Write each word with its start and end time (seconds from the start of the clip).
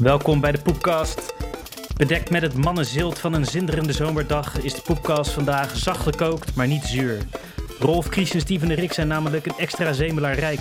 Welkom 0.00 0.40
bij 0.40 0.52
de 0.52 0.58
Poepcast. 0.58 1.34
Bedekt 1.96 2.30
met 2.30 2.42
het 2.42 2.54
mannenzilt 2.54 3.18
van 3.18 3.32
een 3.32 3.44
zinderende 3.44 3.92
zomerdag 3.92 4.62
is 4.62 4.74
de 4.74 4.82
Poepcast 4.82 5.30
vandaag 5.30 5.76
zacht 5.76 6.00
gekookt, 6.00 6.54
maar 6.54 6.66
niet 6.66 6.84
zuur. 6.84 7.18
Rolf, 7.78 8.06
Chris 8.06 8.34
en 8.34 8.40
Steven 8.40 8.68
de 8.68 8.74
Rik 8.74 8.92
zijn 8.92 9.08
namelijk 9.08 9.46
een 9.46 9.58
extra 9.58 9.92
zemelaar 9.92 10.34
rijk. 10.34 10.60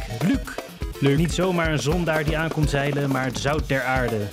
Luc. 1.00 1.18
Niet 1.18 1.34
zomaar 1.34 1.72
een 1.72 1.80
zondaar 1.80 2.24
die 2.24 2.38
aankomt 2.38 2.70
zeilen, 2.70 3.12
maar 3.12 3.26
het 3.26 3.40
zout 3.40 3.68
der 3.68 3.84
aarde. 3.84 4.28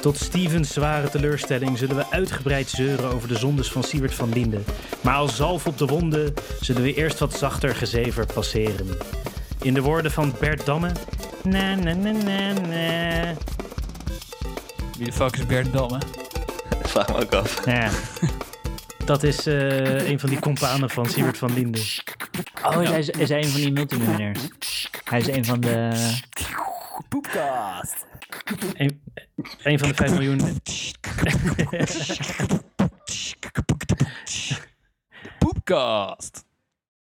Tot 0.00 0.16
Stevens 0.16 0.72
zware 0.72 1.10
teleurstelling 1.10 1.78
zullen 1.78 1.96
we 1.96 2.10
uitgebreid 2.10 2.68
zeuren 2.68 3.12
over 3.12 3.28
de 3.28 3.38
zondes 3.38 3.72
van 3.72 3.82
Siewert 3.82 4.14
van 4.14 4.32
Linden. 4.32 4.64
Maar 5.00 5.16
als 5.16 5.36
zalf 5.36 5.66
op 5.66 5.78
de 5.78 5.86
wonden 5.86 6.34
zullen 6.60 6.82
we 6.82 6.94
eerst 6.94 7.18
wat 7.18 7.34
zachter 7.34 7.74
gezever 7.74 8.26
passeren. 8.34 8.88
In 9.60 9.74
de 9.74 9.82
woorden 9.82 10.10
van 10.10 10.34
Bert 10.40 10.66
Damme. 10.66 10.90
Na 11.42 11.74
na 11.74 11.94
na 11.94 12.12
na 12.12 12.52
na. 12.52 13.53
Wie 15.04 15.12
de 15.12 15.18
fuck 15.18 15.36
is 15.36 15.46
Bert 15.46 15.72
Damme? 15.72 15.98
Vraag 16.92 17.08
me 17.08 17.14
ook 17.14 17.32
af. 17.32 17.66
Ja. 17.66 17.90
Dat 19.04 19.22
is 19.22 19.46
eh, 19.46 20.08
een 20.08 20.20
van 20.20 20.28
die 20.28 20.38
companen 20.38 20.90
van 20.90 21.06
Siewert 21.06 21.38
van 21.38 21.52
Linden. 21.52 21.82
Oh, 22.62 22.76
hij 22.76 22.98
is, 22.98 23.08
is 23.08 23.30
een 23.30 23.44
van 23.44 23.60
die 23.60 23.72
multimiljonairs. 23.72 24.48
Hij 25.04 25.18
is 25.18 25.26
een 25.26 25.44
van 25.44 25.60
de... 25.60 25.90
Poepcast. 27.08 28.06
Een, 28.74 29.02
een 29.62 29.78
van 29.78 29.88
de 29.88 29.94
5 29.94 30.10
miljoen. 30.10 30.40
Poepcast. 35.38 36.44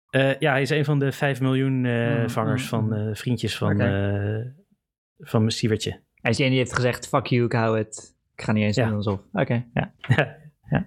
Eh, 0.09 0.39
ja, 0.39 0.51
hij 0.51 0.61
is 0.61 0.69
een 0.69 0.85
van 0.85 0.99
de 0.99 1.11
5 1.11 1.41
miljoen 1.41 1.85
eh, 1.85 2.19
Mm, 2.19 2.29
vangers 2.29 2.63
van 2.67 2.93
eh, 2.93 3.15
vriendjes 3.15 3.57
van, 3.57 3.79
eh 3.79 4.45
van 5.17 5.51
Siewertje. 5.51 5.91
Hij 5.91 5.99
ene 6.21 6.49
die 6.49 6.57
heeft 6.57 6.73
gezegd, 6.75 7.07
fuck 7.07 7.25
you, 7.25 7.45
ik 7.45 7.51
hou 7.51 7.77
het. 7.77 8.15
Ik 8.35 8.43
ga 8.43 8.51
niet 8.51 8.63
eens 8.63 8.75
Ja. 8.75 8.87
doen 8.87 8.95
alsof. 8.95 9.19
Oké, 9.33 9.65
ja. 9.73 9.93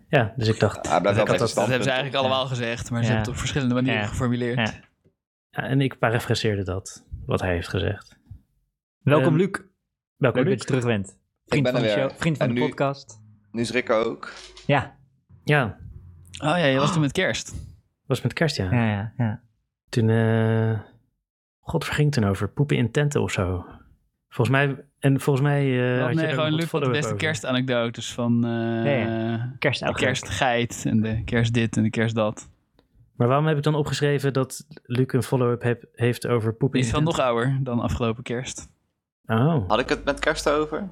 Ja, 0.08 0.32
dus 0.36 0.48
ik 0.48 0.58
dacht. 0.60 0.82
Bij 0.82 1.00
dat- 1.14 1.26
Dat 1.38 1.54
hebben 1.56 1.82
ze 1.82 1.90
eigenlijk 1.90 2.14
allemaal 2.14 2.46
gezegd, 2.46 2.90
maar 2.90 2.98
ze 3.04 3.08
Ja. 3.08 3.14
hebben 3.14 3.18
het 3.18 3.28
op 3.28 3.36
verschillende 3.36 3.74
manieren 3.74 4.00
Ja. 4.00 4.06
geformuleerd. 4.06 4.56
Ja. 4.56 4.72
Ja, 5.50 5.62
en 5.68 5.80
ik 5.80 5.98
parafraseerde 5.98 6.62
dat, 6.64 7.06
wat 7.26 7.40
hij 7.40 7.52
heeft 7.52 7.68
gezegd. 7.68 8.18
Welkom 9.02 9.26
Ehm, 9.28 9.36
Luc. 9.36 9.50
Welkom, 10.16 10.40
Leuk 10.40 10.48
Luc. 10.50 10.58
dat 10.58 10.58
je 10.58 10.66
terug 10.66 10.84
bent. 10.84 11.18
Vriend 11.46 11.62
ben 11.62 11.72
van 11.72 11.82
de 11.82 11.86
weer. 11.88 11.96
show, 11.98 12.10
vriend 12.18 12.36
van 12.36 12.48
En 12.48 12.54
de 12.54 12.60
nu- 12.60 12.66
podcast. 12.66 13.20
Nu 13.52 13.60
is 13.60 13.70
Rick 13.70 13.90
ook. 13.90 14.32
Ja, 14.66 14.96
Ja, 15.44 15.78
Oh 16.32 16.48
ja, 16.48 16.56
je 16.64 16.78
was 16.78 16.92
toen 16.92 17.00
met 17.00 17.12
kerst. 17.12 17.54
was 18.06 18.20
met 18.20 18.32
kerst, 18.32 18.56
ja. 18.56 18.70
ja, 18.72 18.90
ja. 18.90 19.12
ja. 19.16 19.42
Toen, 19.88 20.08
eh 20.10 20.80
God 21.60 21.84
verging 21.84 22.12
toen 22.12 22.24
over 22.24 22.48
poepen 22.48 22.76
in 22.76 22.90
tenten 22.90 23.22
of 23.22 23.30
zo. 23.32 23.66
Volgens 24.32 24.56
mij, 24.56 24.84
en 24.98 25.20
volgens 25.20 25.46
mij 25.46 25.94
eh 25.94 26.00
had 26.00 26.08
je 26.10 26.14
nee, 26.16 26.26
er 26.26 26.34
gewoon 26.34 26.52
Luc 26.54 26.66
van 26.68 26.80
de 26.80 26.90
beste 26.90 27.06
over. 27.06 27.18
kerstanekdotes 27.18 28.12
van 28.12 28.44
eh 28.44 28.98
ja. 29.00 29.54
Kerst 29.58 29.80
de 29.86 29.92
kerstgeit 29.94 30.82
en 30.86 31.00
de 31.00 31.24
kerst 31.24 31.54
dit 31.54 31.76
en 31.76 31.82
de 31.82 31.90
kerst 31.90 32.14
dat. 32.14 32.48
Maar 33.16 33.28
waarom 33.28 33.46
heb 33.46 33.56
ik 33.56 33.62
dan 33.62 33.74
opgeschreven 33.74 34.32
dat 34.32 34.66
Luc 34.82 35.06
een 35.06 35.22
follow-up 35.22 35.62
heb- 35.62 35.84
heeft 35.94 36.26
over 36.26 36.54
poepen 36.54 36.80
is 36.80 36.90
wel 36.90 37.00
nog 37.02 37.18
ouder 37.18 37.58
dan 37.62 37.80
afgelopen 37.80 38.22
kerst. 38.22 38.68
Oh, 39.26 39.68
Had 39.68 39.78
ik 39.80 39.88
het 39.88 40.04
met 40.04 40.18
kerst 40.18 40.48
over? 40.48 40.88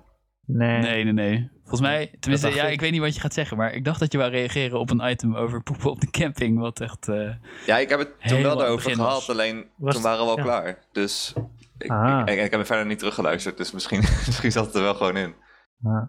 Nee. 0.46 0.78
Nee, 0.80 1.04
nee, 1.04 1.12
nee. 1.12 1.48
Volgens 1.60 1.80
mij, 1.80 2.10
tenminste, 2.20 2.54
ja, 2.54 2.64
ik. 2.64 2.72
ik 2.72 2.80
weet 2.80 2.90
niet 2.90 3.00
wat 3.00 3.14
je 3.14 3.20
gaat 3.20 3.34
zeggen, 3.34 3.56
maar 3.56 3.72
ik 3.74 3.84
dacht 3.84 4.00
dat 4.00 4.12
je 4.12 4.18
wou 4.18 4.30
reageren 4.30 4.78
op 4.78 4.90
een 4.90 5.10
item 5.10 5.36
over 5.36 5.62
poepen 5.62 5.90
op 5.90 6.00
de 6.00 6.10
camping, 6.10 6.58
wat 6.58 6.80
echt... 6.80 7.08
eh, 7.08 7.30
Ja, 7.66 7.78
ik 7.78 7.88
heb 7.88 7.98
het 7.98 8.10
toen 8.26 8.42
wel 8.42 8.74
begin 8.74 8.94
gehad, 8.94 9.28
alleen 9.28 9.64
Was 9.76 9.94
toen 9.94 10.02
waren 10.02 10.24
we 10.24 10.30
al 10.30 10.36
ja. 10.36 10.42
klaar. 10.42 10.78
Dus 10.92 11.34
ik, 11.78 11.90
Ah. 11.90 12.20
ik, 12.24 12.28
ik, 12.38 12.44
ik 12.44 12.50
heb 12.50 12.60
er 12.60 12.66
verder 12.66 12.86
niet 12.86 12.98
teruggeluisterd, 12.98 13.56
dus 13.56 13.72
misschien, 13.72 13.98
misschien 14.26 14.52
zat 14.52 14.66
het 14.66 14.74
er 14.74 14.82
wel 14.82 14.94
gewoon 14.94 15.16
in. 15.16 15.34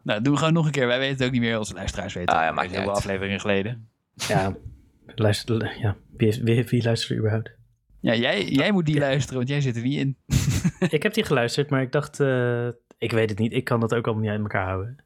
nou, 0.03 0.21
doen 0.21 0.33
we 0.33 0.39
gewoon 0.39 0.53
nog 0.53 0.65
een 0.65 0.71
keer. 0.71 0.87
Wij 0.87 0.99
weten 0.99 1.15
het 1.17 1.25
ook 1.25 1.31
niet 1.31 1.41
meer, 1.41 1.57
onze 1.57 1.73
luisteraars 1.73 2.13
weten 2.13 2.33
Ah, 2.35 2.39
ja, 2.41 2.45
het. 2.45 2.55
maakt 2.55 2.67
heel 2.69 2.75
niet 2.77 2.85
veel 2.87 2.95
uit. 2.95 3.05
afleveringen 3.05 3.39
geleden. 3.39 3.89
ja. 4.13 4.55
Luister, 5.15 5.77
ja. 5.79 5.95
Wie, 6.17 6.39
wie, 6.43 6.63
wie 6.63 6.83
luistert 6.83 7.11
er 7.11 7.17
überhaupt? 7.17 7.51
Ja, 8.01 8.15
jij, 8.15 8.45
jij 8.45 8.71
moet 8.71 8.85
die 8.85 8.99
luisteren, 8.99 9.37
want 9.37 9.49
jij 9.49 9.61
zit 9.61 9.75
er 9.75 9.81
niet 9.81 9.97
in. 9.99 10.17
ik 10.97 11.03
heb 11.03 11.13
die 11.13 11.23
geluisterd, 11.25 11.69
maar 11.69 11.81
ik 11.81 11.91
dacht, 11.91 12.19
eh, 12.19 12.67
ik 12.97 13.11
weet 13.11 13.29
het 13.29 13.39
niet. 13.39 13.53
Ik 13.53 13.63
kan 13.63 13.79
dat 13.79 13.93
ook 13.95 14.05
allemaal 14.05 14.23
niet 14.23 14.31
uit 14.31 14.41
elkaar 14.41 14.65
houden. 14.67 15.03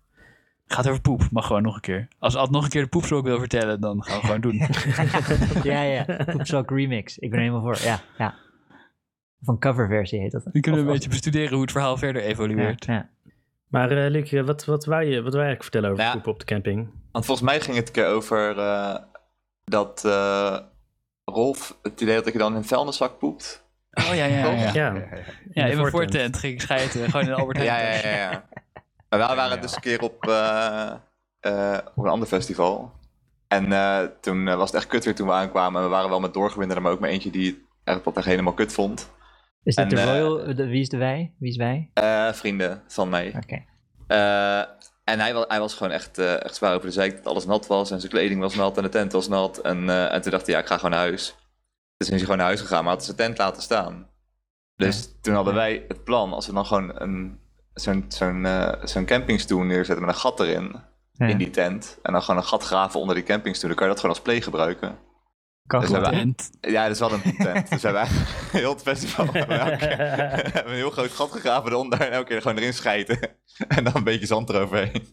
Gaat 0.68 0.88
over 0.90 1.02
poep, 1.02 1.28
mag 1.32 1.46
gewoon 1.48 1.62
nog 1.62 1.76
een 1.76 1.82
keer. 1.82 2.08
Als 2.20 2.36
Ad 2.36 2.52
nog 2.52 2.64
een 2.64 2.70
keer 2.70 2.82
de 2.84 2.88
poepstok 2.90 3.26
wil 3.26 3.40
vertellen, 3.40 3.82
dan 3.82 4.04
gaan 4.04 4.20
we 4.20 4.26
gewoon 4.26 4.42
doen. 4.42 4.62
ja, 5.64 5.82
ja. 5.82 6.06
Poepzak 6.32 6.70
remix. 6.72 7.18
Ik 7.18 7.30
ben 7.30 7.40
er 7.40 7.46
helemaal 7.46 7.74
voor. 7.76 7.86
Ja, 7.88 8.00
ja. 8.18 8.36
Van 9.44 9.60
coverversie 9.60 10.20
heet 10.20 10.32
dat. 10.32 10.44
Dan 10.44 10.62
kunnen 10.62 10.82
we 10.82 10.88
een 10.88 10.94
beetje 10.94 11.10
bestuderen 11.10 11.52
hoe 11.52 11.62
het 11.62 11.72
verhaal 11.72 11.98
verder 11.98 12.22
evolueert. 12.22 12.86
Ja, 12.86 12.94
ja. 12.94 13.10
Maar 13.68 13.92
eh 13.92 14.10
Luc, 14.12 14.34
eh, 14.34 14.44
wat, 14.44 14.66
wat, 14.66 14.86
wou 14.86 15.04
je, 15.04 15.10
wat 15.10 15.34
je 15.34 15.40
eigenlijk 15.40 15.62
vertellen 15.62 15.90
over 15.90 16.04
Nou 16.04 16.08
ja. 16.10 16.22
poepen 16.22 16.32
op 16.32 16.40
de 16.40 16.46
camping? 16.46 16.90
Want 17.12 17.26
volgens 17.26 17.48
mij 17.48 17.62
ging 17.62 17.76
het 17.78 17.88
een 17.88 17.94
keer 17.94 18.08
over 18.08 18.58
eh, 18.58 18.96
dat 19.64 20.06
eh, 20.06 20.58
Rolf 21.26 21.78
het 21.82 22.02
idee 22.02 22.16
had 22.16 22.24
dat 22.24 22.34
je 22.34 22.40
dan 22.40 22.52
in 22.52 22.58
een 22.58 22.66
vuilniszak 22.66 23.18
poept. 23.18 23.64
Oh 23.92 24.16
ja, 24.16 24.26
ja, 24.26 24.26
ja. 24.26 24.52
Ja, 24.52 24.72
Ja, 24.74 24.94
ja 25.54 25.66
in 25.66 25.78
mijn 25.78 25.90
voortent. 25.90 26.38
ging 26.38 26.54
ik 26.54 26.62
schijten, 26.62 27.10
gewoon 27.10 27.26
in 27.26 27.34
Albert 27.34 27.58
Ja, 27.62 27.76
Heijn. 27.76 28.08
ja, 28.08 28.10
ja. 28.10 28.32
ja. 28.32 28.46
Maar 29.10 29.28
wij 29.28 29.36
waren 29.36 29.62
dus 29.62 29.76
een 29.76 29.82
keer 29.82 30.02
op, 30.02 30.28
eh, 30.28 30.92
eh, 31.40 31.78
op 31.96 32.04
een 32.04 32.12
ander 32.12 32.28
festival. 32.28 32.92
En 33.48 33.72
eh, 33.72 34.00
toen 34.22 34.46
was 34.46 34.72
het 34.72 34.80
echt 34.80 34.88
kut 34.88 35.06
weer 35.06 35.16
toen 35.16 35.28
we 35.28 35.34
aankwamen. 35.34 35.82
En 35.82 35.88
we 35.88 35.94
waren 35.94 36.10
wel 36.10 36.20
met 36.20 36.34
doorgewinterde, 36.34 36.82
maar 36.82 36.92
ook 36.92 37.00
met 37.00 37.10
eentje 37.10 37.30
die 37.30 37.66
echt 37.84 38.04
dat 38.04 38.18
echt 38.18 38.26
helemaal 38.26 38.54
kut 38.54 38.74
vond. 38.74 39.12
Is 39.64 39.76
dit 39.76 39.84
En, 39.86 39.90
de 39.90 40.02
eh, 40.02 40.06
Royal? 40.20 40.56
De, 40.56 40.66
wie 40.68 40.82
is 40.82 40.90
de 40.90 40.98
wij? 40.98 41.34
Wie 41.40 41.50
is 41.50 41.58
wij? 41.58 41.90
Eh, 41.94 42.32
vrienden 42.34 42.84
van 42.88 43.10
mij. 43.10 43.34
Oké. 43.44 43.64
Eh, 44.08 44.60
en 45.04 45.20
hij, 45.20 45.34
wa- 45.34 45.46
hij 45.48 45.60
was 45.60 45.74
gewoon 45.74 45.92
echt, 45.94 46.18
eh, 46.18 46.44
echt 46.44 46.56
zwaar 46.56 46.74
over 46.76 46.88
de 46.88 46.94
zeik 46.94 47.16
dat 47.16 47.26
alles 47.28 47.46
nat 47.46 47.68
was. 47.68 47.92
En 47.92 48.00
zijn 48.00 48.12
kleding 48.12 48.40
was 48.42 48.56
nat 48.56 48.78
en 48.78 48.84
de 48.84 48.90
tent 48.90 49.12
was 49.12 49.28
nat. 49.28 49.58
En, 49.58 49.90
eh, 49.90 50.14
en 50.14 50.22
toen 50.22 50.32
dacht 50.32 50.46
hij, 50.46 50.56
ja, 50.56 50.62
ik 50.62 50.68
ga 50.68 50.76
gewoon 50.76 50.92
naar 50.92 51.00
huis. 51.00 51.26
Dus 51.98 52.08
toen 52.08 52.08
is 52.08 52.08
hij 52.10 52.20
gewoon 52.20 52.38
naar 52.38 52.46
huis 52.46 52.62
gegaan, 52.62 52.84
maar 52.84 52.94
had 52.94 53.04
zijn 53.06 53.18
tent 53.18 53.38
laten 53.38 53.62
staan. 53.62 54.08
Dus 54.76 55.16
toen 55.22 55.34
hadden 55.34 55.54
wij 55.54 55.86
het 55.88 56.04
plan, 56.04 56.34
als 56.34 56.48
we 56.48 56.54
dan 56.54 56.66
gewoon 56.66 57.02
een, 57.02 57.40
zo'n, 57.74 58.06
zo'n, 58.08 58.46
eh, 58.46 58.74
zo'n 58.84 59.06
campingstoel 59.06 59.62
neerzetten 59.62 60.06
met 60.06 60.14
een 60.16 60.20
gat 60.22 60.40
erin. 60.40 60.76
Ja. 61.12 61.26
In 61.28 61.38
die 61.38 61.50
tent. 61.50 62.00
En 62.02 62.12
dan 62.14 62.22
gewoon 62.22 62.40
een 62.42 62.48
gat 62.48 62.64
graven 62.64 63.00
onder 63.00 63.16
die 63.16 63.24
campingstoel. 63.24 63.68
Dan 63.70 63.78
kan 63.78 63.88
je 63.88 63.92
dat 63.94 64.02
gewoon 64.02 64.16
als 64.16 64.26
play 64.26 64.42
gebruiken. 64.42 64.98
Kan 65.68 65.80
Dus 65.82 65.90
Ja, 66.62 66.84
dat 66.84 66.92
is 66.92 67.00
wel 67.00 67.12
een 67.14 67.22
tent. 67.38 67.70
Dus 67.70 67.82
we 67.82 67.88
hebben 67.88 68.02
eigenlijk 68.02 68.30
heel 68.52 68.70
het 68.74 68.82
festival 68.82 69.26
hebben 69.32 69.58
we 69.58 70.52
we 70.54 70.62
een 70.66 70.74
heel 70.76 70.90
groot 70.90 71.12
gat 71.12 71.32
gegraven 71.32 71.72
eronder 71.72 72.02
en 72.02 72.12
elke 72.12 72.28
keer 72.28 72.42
gewoon 72.42 72.58
erin 72.58 72.74
schijten. 72.74 73.20
En 73.68 73.84
dan 73.84 73.96
een 73.96 74.04
beetje 74.04 74.26
zand 74.26 74.50
eroverheen. 74.50 75.08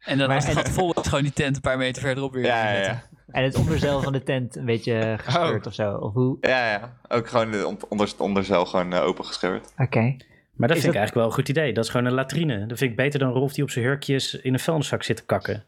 En 0.00 0.18
dan 0.18 0.26
Maar- 0.28 0.36
als 0.36 0.46
het 0.46 0.68
vol 0.70 0.92
is, 0.92 1.06
gewoon 1.08 1.22
die 1.24 1.32
tent 1.32 1.56
een 1.56 1.62
paar 1.62 1.78
meter 1.78 2.02
verderop 2.02 2.32
weer. 2.32 2.44
Ja, 2.44 2.72
ja. 2.72 3.02
En 3.26 3.44
het 3.44 3.54
onderzeil 3.56 4.02
van 4.02 4.12
de 4.12 4.22
tent 4.22 4.56
een 4.56 4.64
beetje 4.64 5.16
gescheurd 5.20 5.60
Oh. 5.60 5.66
of 5.66 5.74
zo? 5.74 5.94
Of 5.94 6.12
hoe? 6.12 6.36
Ja, 6.40 6.70
ja. 6.70 6.96
Ook 7.08 7.28
gewoon 7.28 7.50
de 7.50 7.66
on- 7.66 7.78
onder, 7.88 8.06
het 8.06 8.20
onderzeil 8.20 8.66
gewoon 8.66 8.92
uh, 8.94 9.02
opengescheurd. 9.04 9.72
Oké. 9.76 10.16
Maar 10.54 10.68
dat 10.68 10.76
Is 10.76 10.82
vind 10.84 10.94
ik 10.94 11.00
eigenlijk 11.00 11.14
wel 11.14 11.24
een 11.24 11.32
goed 11.32 11.48
idee. 11.48 11.72
Dat 11.72 11.84
is 11.84 11.90
gewoon 11.90 12.06
een 12.06 12.12
latrine. 12.12 12.66
Dat 12.66 12.78
vind 12.78 12.90
ik 12.90 12.96
beter 12.96 13.18
dan 13.18 13.32
Rolf 13.32 13.52
die 13.52 13.64
op 13.64 13.70
zijn 13.70 13.84
hurkjes 13.84 14.34
in 14.34 14.52
een 14.52 14.60
vuilniszak 14.60 15.02
zit 15.02 15.16
te 15.16 15.24
kakken. 15.24 15.64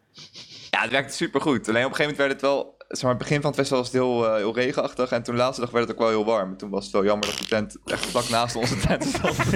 Ja, 0.70 0.80
het 0.80 0.90
werkte 0.90 1.14
supergoed. 1.14 1.68
Alleen 1.68 1.84
op 1.84 1.90
een 1.90 1.96
gegeven 1.96 2.00
moment 2.00 2.16
werd 2.18 2.32
het 2.32 2.40
wel... 2.40 2.74
Zeg 2.92 3.02
maar, 3.02 3.10
het 3.10 3.20
begin 3.20 3.40
van 3.40 3.50
het 3.50 3.54
festival 3.58 3.78
was 3.82 3.92
het 3.92 3.96
heel, 4.02 4.26
eh, 4.28 4.34
heel 4.36 4.54
regenachtig. 4.54 5.10
En 5.10 5.22
toen 5.22 5.34
de 5.34 5.40
laatste 5.40 5.60
dag 5.60 5.70
werd 5.70 5.84
het 5.88 5.92
ook 5.94 6.00
wel 6.02 6.08
heel 6.10 6.24
warm. 6.24 6.50
En 6.50 6.56
toen 6.56 6.70
was 6.70 6.84
het 6.84 6.92
wel 6.92 7.04
jammer 7.04 7.26
dat 7.26 7.38
de 7.38 7.44
tent 7.44 7.76
echt 7.84 8.06
vlak 8.06 8.28
naast 8.28 8.56
onze 8.56 8.76
tent 8.78 9.04
stond. 9.04 9.36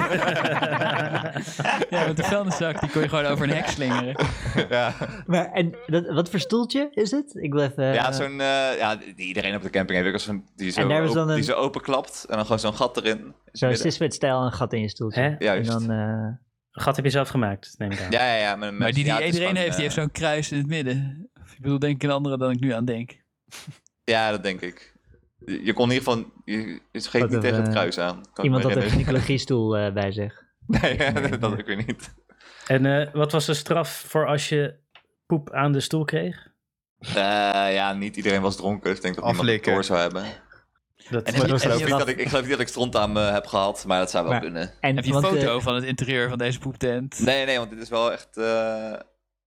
Ja, 1.90 2.06
met 2.06 2.16
de 2.16 2.22
vuilniszak, 2.22 2.80
die 2.80 2.90
kon 2.90 3.02
je 3.02 3.08
gewoon 3.08 3.24
over 3.24 3.48
een 3.48 3.54
hek 3.56 3.66
slingeren. 3.68 4.16
ja, 4.68 4.94
Maar 5.26 5.50
en 5.52 5.74
dat, 5.86 6.06
wat 6.06 6.30
voor 6.30 6.40
stoeltje 6.40 6.88
is 6.94 7.10
het? 7.10 7.34
Ik 7.34 7.52
wil 7.52 7.62
even... 7.62 7.84
ja 7.92 8.12
zo'n... 8.12 8.40
eh, 8.40 8.76
ja, 8.78 8.98
iedereen 9.16 9.54
op 9.54 9.62
de 9.62 9.70
camping 9.70 9.98
heeft 10.02 10.14
ook 10.14 10.20
zo'n... 10.20 10.44
Die 10.56 10.70
zo, 10.70 10.80
En 10.80 11.02
open, 11.02 11.28
een- 11.28 11.34
die 11.34 11.44
zo 11.44 11.52
openklapt. 11.54 12.24
En 12.28 12.34
dan 12.36 12.42
gewoon 12.44 12.58
zo'n 12.58 12.74
gat 12.74 12.96
erin. 12.96 13.34
Zo'n 13.52 13.68
Midden. 13.68 13.90
Siswet-stijl 13.90 14.42
een 14.42 14.52
gat 14.52 14.72
in 14.72 14.80
je 14.80 14.88
stoeltje. 14.88 15.20
Hè? 15.20 15.34
Juist. 15.38 15.70
En 15.70 15.78
dan... 15.78 15.90
eh, 15.90 15.98
Een 16.72 16.82
gat 16.82 16.96
heb 16.96 17.04
je 17.04 17.10
zelf 17.10 17.28
gemaakt, 17.28 17.74
neem 17.78 17.90
ik 17.90 18.00
aan. 18.02 18.10
Ja, 18.10 18.26
ja, 18.26 18.34
ja. 18.40 18.56
Maar 18.56 18.74
met- 18.74 18.94
die 18.94 19.04
die 19.04 19.12
ja, 19.12 19.22
iedereen 19.22 19.56
heeft, 19.56 19.66
die 19.66 19.74
eh, 19.76 19.80
heeft 19.82 19.94
zo'n 19.94 20.10
kruis 20.12 20.52
in 20.52 20.58
het 20.58 20.66
midden. 20.66 21.28
Ik 21.56 21.62
bedoel, 21.62 21.78
denk 21.78 21.94
ik 21.94 22.02
een 22.02 22.10
andere 22.10 22.38
dan 22.38 22.50
ik 22.50 22.60
nu 22.60 22.70
aan 22.72 22.84
denk. 22.84 23.24
Ja, 24.04 24.30
dat 24.30 24.42
denk 24.42 24.60
ik. 24.60 24.94
Je, 25.46 25.64
je 25.64 25.72
kon 25.72 25.90
in 25.90 25.94
ieder 25.96 26.08
geval... 26.12 26.32
Je, 26.44 26.80
je 26.92 27.00
scheet 27.00 27.28
niet 27.30 27.40
tegen 27.40 27.56
het 27.56 27.66
eh, 27.66 27.72
kruis 27.72 27.98
aan. 27.98 28.20
Iemand 28.42 28.62
had 28.62 28.76
een 28.76 28.82
gynaecologiestoel 28.82 29.76
eh 29.76 29.92
bij 29.92 30.12
zich. 30.12 30.44
Nee, 30.66 30.96
Nee, 30.96 31.38
dat 31.38 31.58
ik 31.58 31.66
weer 31.66 31.84
niet. 31.86 32.14
En 32.66 32.86
eh, 32.86 33.12
wat 33.14 33.32
was 33.32 33.46
de 33.46 33.54
straf 33.54 34.04
voor 34.08 34.26
als 34.26 34.48
je 34.48 34.74
poep 35.26 35.50
aan 35.52 35.72
de 35.72 35.80
stoel 35.80 36.04
kreeg? 36.04 36.46
Eh, 36.98 37.14
ja, 37.74 37.92
niet 37.92 38.16
iedereen 38.16 38.40
was 38.42 38.56
dronken. 38.56 38.88
Dus 38.88 38.96
ik 38.96 39.02
denk 39.02 39.14
dat 39.14 39.24
niemand 39.24 39.42
het 39.48 39.50
Aflikken. 39.50 39.72
door 39.72 39.84
zou 39.84 39.98
hebben. 40.00 40.22
Dat, 41.10 41.22
En 41.26 41.32
Maar 41.38 41.42
ik, 41.50 41.60
geloof 41.60 41.80
een 41.80 41.86
niet 41.86 41.98
dat 41.98 42.08
ik, 42.08 42.18
ik 42.18 42.28
geloof 42.28 42.42
niet 42.42 42.50
dat 42.50 42.60
ik 42.60 42.68
stront 42.68 42.96
aan 42.96 43.12
me 43.12 43.20
heb 43.20 43.46
gehad, 43.46 43.84
maar 43.86 43.98
dat 43.98 44.10
zou 44.10 44.24
wel 44.24 44.32
Maar- 44.32 44.42
kunnen. 44.42 44.72
En, 44.80 44.96
Heb 44.96 45.04
je 45.04 45.12
een 45.14 45.22
foto 45.22 45.60
van 45.60 45.74
het 45.74 45.84
interieur 45.84 46.28
van 46.28 46.38
deze 46.38 46.58
poeptent? 46.58 47.18
Nee, 47.20 47.46
nee, 47.46 47.58
want 47.58 47.70
dit 47.70 47.80
is 47.80 47.88
wel 47.88 48.12
echt, 48.12 48.36
eh, 48.36 48.92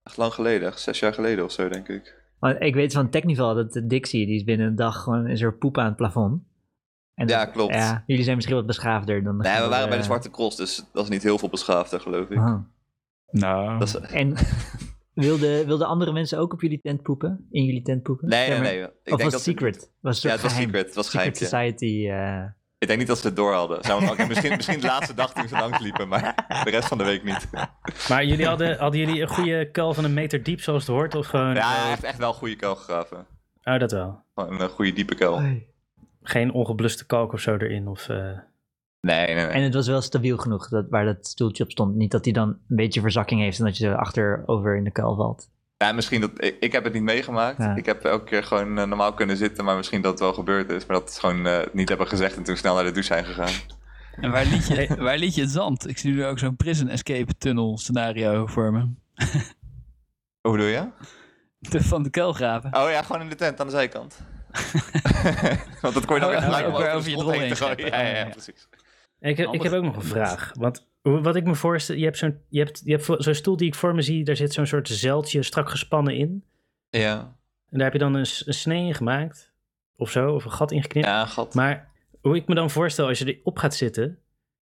echt 0.04 0.18
lang 0.18 0.34
geleden. 0.34 0.68
Echt 0.68 0.80
Zes 0.80 1.00
jaar 1.00 1.14
geleden 1.14 1.46
of 1.46 1.52
zo, 1.52 1.70
denk 1.70 1.88
ik. 1.88 2.18
Want 2.40 2.56
ik 2.62 2.74
weet 2.76 2.94
van 2.94 3.10
Technival 3.10 3.56
dat 3.56 3.74
de 3.74 3.88
Dixie, 3.88 4.26
die 4.26 4.36
is 4.36 4.44
binnen 4.44 4.68
een 4.68 4.76
dag 4.76 5.04
gewoon 5.04 5.28
is 5.28 5.42
er 5.42 5.58
poep 5.58 5.78
aan 5.78 5.86
het 5.86 5.96
plafond. 5.96 6.44
En 7.14 7.28
Ja, 7.28 7.46
dat- 7.46 7.54
klopt. 7.54 7.74
Ja, 7.74 8.04
jullie 8.06 8.24
zijn 8.24 8.36
misschien 8.36 8.58
wat 8.58 8.66
beschaafder 8.66 9.24
dan 9.24 9.38
de 9.38 9.44
Nee, 9.44 9.54
we 9.54 9.60
waren 9.60 9.70
bij 9.70 9.78
de 9.78 9.82
gemiddelde- 9.82 10.04
Zwarte 10.04 10.30
Cross, 10.30 10.58
dus 10.58 10.86
dat 10.94 11.04
is 11.04 11.10
niet 11.10 11.24
heel 11.24 11.38
veel 11.38 11.50
beschaafder, 11.50 12.00
geloof 12.00 12.30
ik. 12.30 12.38
Ah. 12.38 12.56
Nou, 13.32 13.84
is, 13.84 13.96
En 13.96 14.36
wilden, 15.14 15.66
wilden 15.66 15.88
andere 15.88 16.12
mensen 16.14 16.40
ook 16.40 16.54
op 16.54 16.62
jullie 16.62 16.80
tent 16.82 17.02
poepen? 17.02 17.48
In 17.52 17.64
jullie 17.66 17.82
tent 17.82 18.04
poepen? 18.04 18.28
nee, 18.30 18.50
nee, 18.50 18.60
maar- 18.60 18.68
nee. 18.68 18.82
Ik 18.82 18.88
of 18.88 18.94
denk 19.04 19.22
was 19.22 19.22
dat 19.22 19.32
het 19.32 19.42
secret? 19.42 19.92
Was 20.02 20.16
het 20.16 20.24
Ja, 20.24 20.32
het 20.32 20.42
was 20.42 20.52
geheim? 20.52 20.68
secret. 20.70 20.86
Het 20.86 20.96
was 20.96 21.10
Secret 21.12 21.38
geheim. 21.38 21.74
Society. 21.76 22.10
eh, 22.10 22.46
Ik 22.80 22.88
denk 22.88 23.00
niet 23.00 23.08
dat 23.08 23.18
ze 23.18 23.28
het 23.28 23.36
door 23.36 23.54
hadden. 23.54 23.78
Misschien, 24.28 24.56
misschien 24.56 24.80
de 24.80 24.88
laatste 24.88 25.14
dag 25.14 25.34
toen 25.34 25.48
ze 25.48 25.56
langs 25.56 25.80
liepen, 25.80 26.08
maar 26.08 26.46
de 26.64 26.70
rest 26.70 26.88
van 26.88 26.98
de 26.98 27.04
week 27.04 27.24
niet. 27.24 27.48
Maar 28.10 28.26
jullie 28.26 28.46
hadden, 28.46 28.78
hadden 28.78 29.00
jullie 29.00 29.22
een 29.22 29.28
goede 29.28 29.72
kuil 29.72 29.94
van 29.94 30.04
een 30.04 30.14
meter 30.14 30.44
diep 30.44 30.62
zoals 30.62 30.88
het 30.88 30.96
hoort? 30.96 31.16
Of 31.16 31.26
gewoon... 31.28 31.54
Ja, 31.54 31.74
hij 31.74 31.90
heeft 31.90 32.04
echt 32.04 32.18
wel 32.18 32.30
een 32.30 32.36
goede 32.36 32.56
kuil 32.56 32.76
gegraven. 32.76 33.26
Oh, 33.64 33.80
dat 33.80 33.92
wel. 33.92 34.24
Gewoon 34.36 34.62
een 34.62 34.70
goede 34.70 34.94
diepe 34.94 35.16
kuil. 35.16 35.42
Geen 36.24 36.52
ongebluste 36.52 37.06
kalk 37.06 37.34
of 37.34 37.40
zo 37.40 37.56
erin? 37.56 37.88
Of, 37.88 38.10
eh, 38.10 38.38
nee, 39.02 39.36
nee. 39.36 39.46
En 39.46 39.64
het 39.64 39.74
was 39.74 39.88
wel 39.88 40.02
stabiel 40.02 40.38
genoeg 40.38 40.70
dat, 40.70 40.86
waar 40.90 41.06
dat 41.06 41.28
stoeltje 41.28 41.64
op 41.64 41.72
stond. 41.72 41.96
Niet 41.96 42.12
dat 42.12 42.26
hij 42.26 42.34
dan 42.34 42.48
een 42.48 42.76
beetje 42.76 43.02
verzakking 43.02 43.42
heeft 43.42 43.60
en 43.60 43.66
dat 43.66 43.78
je 43.78 43.88
er 43.88 43.98
achterover 43.98 44.76
in 44.76 44.84
de 44.84 44.92
kuil 44.92 45.16
valt. 45.16 45.50
Ja, 45.84 45.92
misschien 45.92 46.22
dat... 46.22 46.32
Ik, 46.36 46.56
ik 46.60 46.72
heb 46.72 46.84
het 46.84 46.94
niet 46.94 47.04
meegemaakt. 47.04 47.58
Ja. 47.58 47.76
Ik 47.76 47.86
heb 47.86 48.04
elke 48.04 48.26
keer 48.26 48.44
gewoon 48.44 48.78
eh, 48.78 48.86
normaal 48.86 49.14
kunnen 49.14 49.38
zitten, 49.38 49.66
maar 49.66 49.76
misschien 49.76 50.02
dat 50.02 50.12
het 50.12 50.20
wel 50.20 50.34
gebeurd 50.34 50.70
is. 50.70 50.86
Maar 50.86 51.00
dat 51.00 51.14
ze 51.14 51.20
gewoon 51.20 51.46
eh, 51.46 51.60
niet 51.74 51.90
hebben 51.90 52.08
gezegd 52.08 52.38
en 52.38 52.44
toen 52.44 52.58
snel 52.58 52.76
naar 52.76 52.84
de 52.84 52.92
douche 52.92 53.14
zijn 53.14 53.26
gegaan. 53.26 53.54
en 54.22 54.32
waar 54.32 54.46
liet, 54.46 54.68
je, 54.68 54.96
waar 54.98 55.18
liet 55.18 55.36
je 55.36 55.42
het 55.42 55.50
zand? 55.50 55.88
Ik 55.88 55.98
zie 55.98 56.14
nu 56.14 56.26
ook 56.26 56.40
zo'n 56.40 56.56
prison 56.56 56.88
escape 56.88 57.38
tunnel 57.38 57.78
scenario 57.78 58.46
voor 58.46 58.72
me. 58.72 58.80
Hoe 60.42 60.52
bedoel 60.52 60.68
je? 60.68 60.88
De, 61.60 61.84
van 61.84 62.04
de 62.04 62.10
kuilgraven. 62.10 62.76
Oh 62.76 62.90
ja, 62.90 63.02
gewoon 63.02 63.22
in 63.22 63.30
de 63.30 63.36
tent 63.36 63.60
aan 63.60 63.66
de 63.66 63.72
zijkant. 63.72 64.20
Want 65.82 65.94
dat 65.94 66.06
kon 66.06 66.16
je 66.16 66.22
dan 66.22 66.30
Oh, 66.30 66.36
ja, 66.36 66.42
gelijk 66.42 66.68
ook 66.68 66.74
om 66.76 66.82
weer 66.82 66.92
over 66.92 67.10
je 67.10 67.18
heen 67.18 67.42
heen 67.42 67.50
te 67.50 67.56
gooien. 67.56 67.86
Ja, 67.86 67.86
ja, 67.86 68.08
Oh, 68.08 68.12
ja, 68.12 68.18
ja. 68.18 68.26
precies. 68.26 68.68
Ik 69.20 69.38
heb, 69.38 69.54
ik 69.54 69.62
heb 69.64 69.74
ook 69.74 69.84
nog 69.84 69.96
een 69.96 70.02
vraag. 70.04 70.52
Want 70.54 70.88
wat 71.02 71.36
ik 71.36 71.44
me 71.44 71.56
voorstel, 71.56 71.96
je 71.96 72.04
hebt 72.04 72.18
zo'n 72.18 72.40
je 72.50 72.60
hebt, 72.60 72.82
je 72.84 72.92
hebt 72.92 73.24
zo'n 73.24 73.34
stoel 73.34 73.58
die 73.58 73.68
ik 73.68 73.76
voor 73.76 73.96
me 73.96 74.02
zie, 74.02 74.24
daar 74.24 74.36
zit 74.36 74.54
zo'n 74.54 74.66
soort 74.66 74.88
zeiltje 74.88 75.44
strak 75.44 75.70
gespannen 75.70 76.16
in. 76.16 76.44
Ja, 76.90 77.18
En 77.70 77.78
daar 77.78 77.84
heb 77.84 77.94
je 77.94 78.00
dan 78.00 78.14
een, 78.14 78.26
een 78.46 78.54
snee 78.54 78.86
in 78.86 78.94
gemaakt, 78.96 79.54
of 79.96 80.12
zo, 80.12 80.34
of 80.34 80.46
een 80.46 80.52
gat 80.52 80.72
ingeknipt. 80.72 81.08
ja 81.08 81.26
gat. 81.26 81.54
Maar 81.54 81.92
hoe 82.22 82.36
ik 82.36 82.48
me 82.48 82.56
dan 82.56 82.70
voorstel, 82.70 83.08
als 83.08 83.20
je 83.20 83.40
erop 83.40 83.58
gaat 83.58 83.76
zitten, 83.76 84.20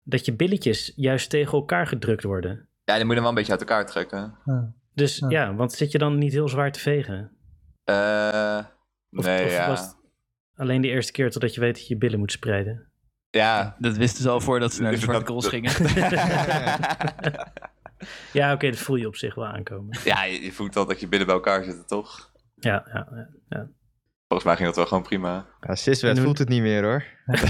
dat 0.04 0.26
je 0.26 0.34
billetjes 0.36 0.94
juist 0.96 1.30
tegen 1.30 1.54
elkaar 1.54 1.88
gedrukt 1.88 2.24
worden. 2.24 2.68
Ja, 2.86 2.96
die 2.96 3.06
moet 3.06 3.16
je 3.16 3.22
hem 3.22 3.22
wel 3.22 3.30
een 3.30 3.36
beetje 3.36 3.52
uit 3.52 3.62
elkaar 3.62 3.86
trekken. 3.86 4.38
Dus 4.94 5.18
Ja. 5.20 5.30
ja, 5.30 5.56
want 5.56 5.72
zit 5.72 5.92
je 5.92 5.98
dan 5.98 6.18
niet 6.18 6.34
heel 6.34 6.48
zwaar 6.50 6.72
te 6.72 6.80
vegen? 6.80 7.32
Eh 7.84 8.66
nee, 9.10 9.46
of 9.46 9.52
ja. 9.52 9.68
was 9.68 9.80
het 9.80 9.96
alleen 10.56 10.82
de 10.82 10.88
eerste 10.88 11.12
keer 11.12 11.32
totdat 11.32 11.54
je 11.54 11.60
weet 11.60 11.76
dat 11.76 11.88
je 11.88 11.94
je 11.94 12.00
billen 12.00 12.20
moet 12.20 12.32
spreiden? 12.32 12.88
Ja. 13.40 13.76
Dat 13.80 13.98
wisten 13.98 14.24
ze 14.24 14.30
al 14.30 14.42
voordat 14.42 14.74
ze 14.74 14.82
naar 14.82 14.92
de 14.92 14.98
Zwarte 14.98 15.24
dat- 15.24 15.30
Cross 15.30 15.50
dat- 15.50 15.54
gingen. 15.54 15.72
Ja, 18.34 18.54
oké, 18.54 18.70
dat 18.70 18.80
voel 18.80 18.96
je 18.96 19.08
op 19.08 19.16
zich 19.16 19.36
wel 19.36 19.46
aankomen. 19.46 20.00
ja, 20.04 20.24
je, 20.24 20.42
je 20.42 20.52
voelt 20.52 20.74
wel 20.74 20.86
dat 20.86 21.00
je 21.00 21.08
billen 21.08 21.26
bij 21.26 21.36
elkaar 21.36 21.64
zitten, 21.64 21.86
toch? 21.86 22.32
Ja, 22.60 22.84
ja, 22.94 23.28
ja. 23.50 23.68
Volgens 24.28 24.44
mij 24.44 24.56
ging 24.56 24.68
dat 24.68 24.76
wel 24.76 24.86
gewoon 24.86 25.04
prima. 25.04 25.46
Ja, 25.62 25.76
Siswet 25.76 26.20
voelt 26.20 26.38
het 26.38 26.50
niet 26.50 26.62
meer 26.62 26.84
hoor. 26.84 27.04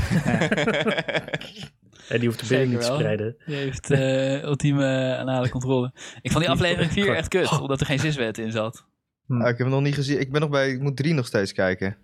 En 2.10 2.20
die 2.20 2.28
hoeft 2.28 2.40
de 2.40 2.46
Zeker 2.46 2.68
niet 2.68 2.80
te 2.80 2.86
spreiden. 2.94 3.36
Die 3.46 3.56
heeft 3.56 3.92
eh, 3.92 4.44
ultieme 4.44 5.16
anale 5.20 5.50
controle. 5.50 5.92
Ik 6.22 6.32
vond 6.32 6.44
die 6.44 6.54
aflevering 6.54 6.92
4 6.92 7.16
echt 7.16 7.28
kut, 7.28 7.52
Oh. 7.52 7.62
omdat 7.62 7.80
er 7.80 7.86
geen 7.86 8.00
ziswet 8.00 8.38
in 8.38 8.52
zat. 8.52 8.86
Ah, 9.28 9.40
ik 9.40 9.46
heb 9.46 9.58
hem 9.58 9.70
nog 9.70 9.82
niet 9.82 9.96
gezien. 9.96 10.20
Ik 10.20 10.32
ben 10.32 10.42
nog 10.42 10.50
bij, 10.50 10.70
ik 10.72 10.80
moet 10.82 10.98
drie 10.98 11.14
nog 11.14 11.26
steeds 11.26 11.54
kijken. 11.54 11.98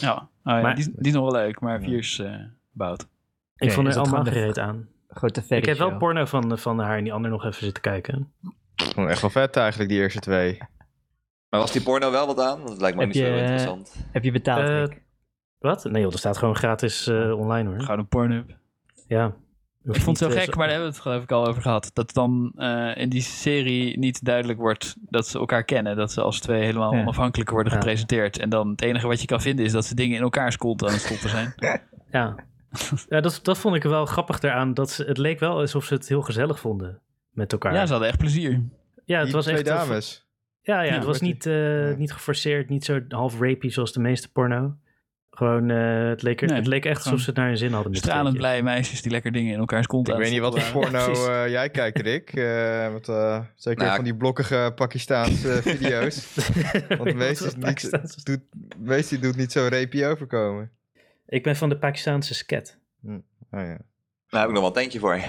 Ja, 0.00 0.12
oh, 0.14 0.22
ja 0.44 0.60
Maar- 0.60 0.74
die, 0.74 0.84
is- 0.84 0.90
die 0.94 1.06
is 1.06 1.12
nog 1.12 1.22
wel 1.32 1.42
leuk, 1.42 1.60
maar 1.60 1.80
4 1.82 1.98
is 1.98 2.18
eh 2.18 2.34
bout. 2.72 3.06
Ik 3.56 3.72
vond 3.72 3.86
er 3.86 3.94
dat 3.94 4.02
allemaal 4.06 4.32
gereed 4.32 4.58
aan. 4.58 4.88
Grote 5.08 5.42
Ik 5.48 5.64
heb 5.64 5.78
wel 5.78 5.96
porno 5.96 6.24
van, 6.24 6.58
van 6.58 6.78
haar 6.78 6.96
en 6.98 7.04
die 7.04 7.12
ander 7.12 7.30
nog 7.30 7.44
even 7.44 7.64
zitten 7.64 7.82
kijken. 7.82 8.32
Vond 8.76 9.08
echt 9.08 9.20
wel 9.20 9.30
vet 9.30 9.56
eigenlijk, 9.56 9.90
die 9.90 9.98
eerste 9.98 10.20
twee. 10.20 10.58
Maar 11.48 11.60
was 11.60 11.72
die 11.72 11.82
porno 11.82 12.10
wel 12.10 12.26
wat 12.26 12.40
aan? 12.40 12.58
Want 12.58 12.68
het 12.68 12.80
lijkt 12.80 12.96
me 12.96 13.02
Heb 13.04 13.12
niet 13.14 13.22
zo 13.22 13.28
je- 13.28 13.40
interessant. 13.40 13.94
Heb 14.12 14.24
je 14.24 14.32
betaald, 14.32 14.60
Eh, 14.68 14.78
Rick? 14.80 15.02
Wat? 15.58 15.84
Nee 15.84 16.02
joh, 16.02 16.12
er 16.12 16.18
staat 16.18 16.36
gewoon 16.38 16.56
gratis 16.56 17.06
eh, 17.06 17.38
online 17.38 17.68
hoor. 17.68 17.80
Gewoon 17.80 17.98
een 17.98 18.08
pornhub. 18.08 18.56
Ja. 19.06 19.34
Ik 19.84 20.00
vond 20.00 20.20
het 20.20 20.32
zo 20.32 20.38
gek, 20.38 20.46
maar 20.56 20.66
daar 20.68 20.76
hebben 20.76 20.88
we 20.88 20.92
het 20.94 21.02
geloof 21.02 21.22
ik 21.22 21.30
al 21.32 21.46
over 21.46 21.62
gehad. 21.62 21.90
Dat 21.92 22.12
dan 22.12 22.52
eh, 22.56 22.96
in 22.96 23.08
die 23.08 23.20
serie 23.22 23.98
niet 23.98 24.24
duidelijk 24.24 24.58
wordt 24.58 24.96
dat 25.00 25.26
ze 25.28 25.38
elkaar 25.38 25.64
kennen. 25.64 25.96
Dat 25.96 26.12
ze 26.12 26.20
als 26.20 26.40
twee 26.40 26.62
helemaal 26.64 26.94
Ja. 26.94 27.00
onafhankelijk 27.00 27.50
worden 27.50 27.72
Ja. 27.72 27.78
gepresenteerd. 27.78 28.38
En 28.38 28.48
dan 28.48 28.68
het 28.70 28.82
enige 28.82 29.06
wat 29.06 29.20
je 29.20 29.26
kan 29.26 29.40
vinden 29.40 29.64
is 29.64 29.72
dat 29.72 29.84
ze 29.84 29.94
dingen 29.94 30.16
in 30.16 30.22
elkaars 30.22 30.56
kont 30.56 30.84
aan 30.84 30.92
het 30.92 31.00
stoppen 31.00 31.28
zijn. 31.28 31.54
Ja, 32.10 32.34
ja 33.08 33.20
dat, 33.20 33.40
dat 33.42 33.58
vond 33.58 33.76
ik 33.76 33.82
wel 33.82 34.06
grappig 34.06 34.40
eraan. 34.42 34.74
Dat 34.74 34.90
ze, 34.90 35.04
het 35.04 35.18
leek 35.18 35.38
wel 35.40 35.58
alsof 35.58 35.84
ze 35.84 35.94
het 35.94 36.08
heel 36.08 36.22
gezellig 36.22 36.60
vonden 36.60 37.00
met 37.30 37.52
elkaar. 37.52 37.74
Ja, 37.74 37.84
ze 37.86 37.90
hadden 37.90 38.08
echt 38.08 38.18
plezier. 38.18 38.62
Ja, 39.04 39.16
het 39.16 39.24
die 39.26 39.34
was 39.34 39.44
twee 39.44 39.56
echt... 39.56 39.66
dames. 39.66 40.26
Ja, 40.62 40.80
ja, 40.82 40.88
Ja, 40.90 40.94
het 40.94 41.04
was 41.04 41.20
niet, 41.20 41.46
eh, 41.46 41.90
ja. 41.90 41.96
niet 41.96 42.12
geforceerd, 42.12 42.68
niet 42.68 42.84
zo 42.84 43.00
half 43.08 43.40
rapey 43.40 43.70
zoals 43.70 43.92
de 43.92 44.00
meeste 44.00 44.32
porno. 44.32 44.76
Gewoon, 45.30 45.70
eh, 45.70 46.08
het, 46.08 46.22
leek 46.22 46.40
er, 46.40 46.46
Nee, 46.48 46.56
het 46.56 46.66
leek 46.66 46.84
echt 46.84 47.04
alsof 47.04 47.20
ze 47.20 47.26
het 47.26 47.36
naar 47.38 47.46
hun 47.46 47.56
zin 47.56 47.72
hadden. 47.72 47.90
met 47.92 48.00
Stralend 48.00 48.36
blije 48.36 48.62
meisjes 48.62 49.02
die 49.02 49.10
lekker 49.10 49.32
dingen 49.32 49.52
in 49.52 49.58
elkaars 49.58 49.86
kont 49.86 50.08
Ik 50.08 50.16
weet 50.16 50.30
niet 50.30 50.40
wat 50.40 50.60
voor 50.60 50.82
porno 50.82 51.12
eh, 51.12 51.48
jij 51.48 51.70
kijkt, 51.70 52.00
Rick. 52.00 52.32
Eh, 52.32 52.92
met, 52.92 53.08
eh, 53.08 53.40
zeker 53.54 53.84
Nou, 53.84 53.94
van 53.96 54.04
die 54.04 54.16
blokkige 54.16 54.72
Pakistaanse 54.74 55.60
video's. 55.62 56.34
Want 56.98 57.58
Pakistaanse- 57.60 58.24
doet, 58.24 59.22
doet 59.22 59.36
niet 59.36 59.52
zo 59.52 59.66
rapie 59.70 60.06
overkomen. 60.06 60.70
Ik 61.26 61.42
ben 61.42 61.56
van 61.56 61.68
de 61.68 61.78
Pakistaanse 61.78 62.34
sket. 62.34 62.80
Oh, 63.04 63.20
ja. 63.50 63.78
Daar 64.28 64.40
heb 64.40 64.48
ik 64.48 64.54
nog 64.54 64.58
wel 64.58 64.66
een 64.66 64.72
tentje 64.72 64.98
voor. 64.98 65.14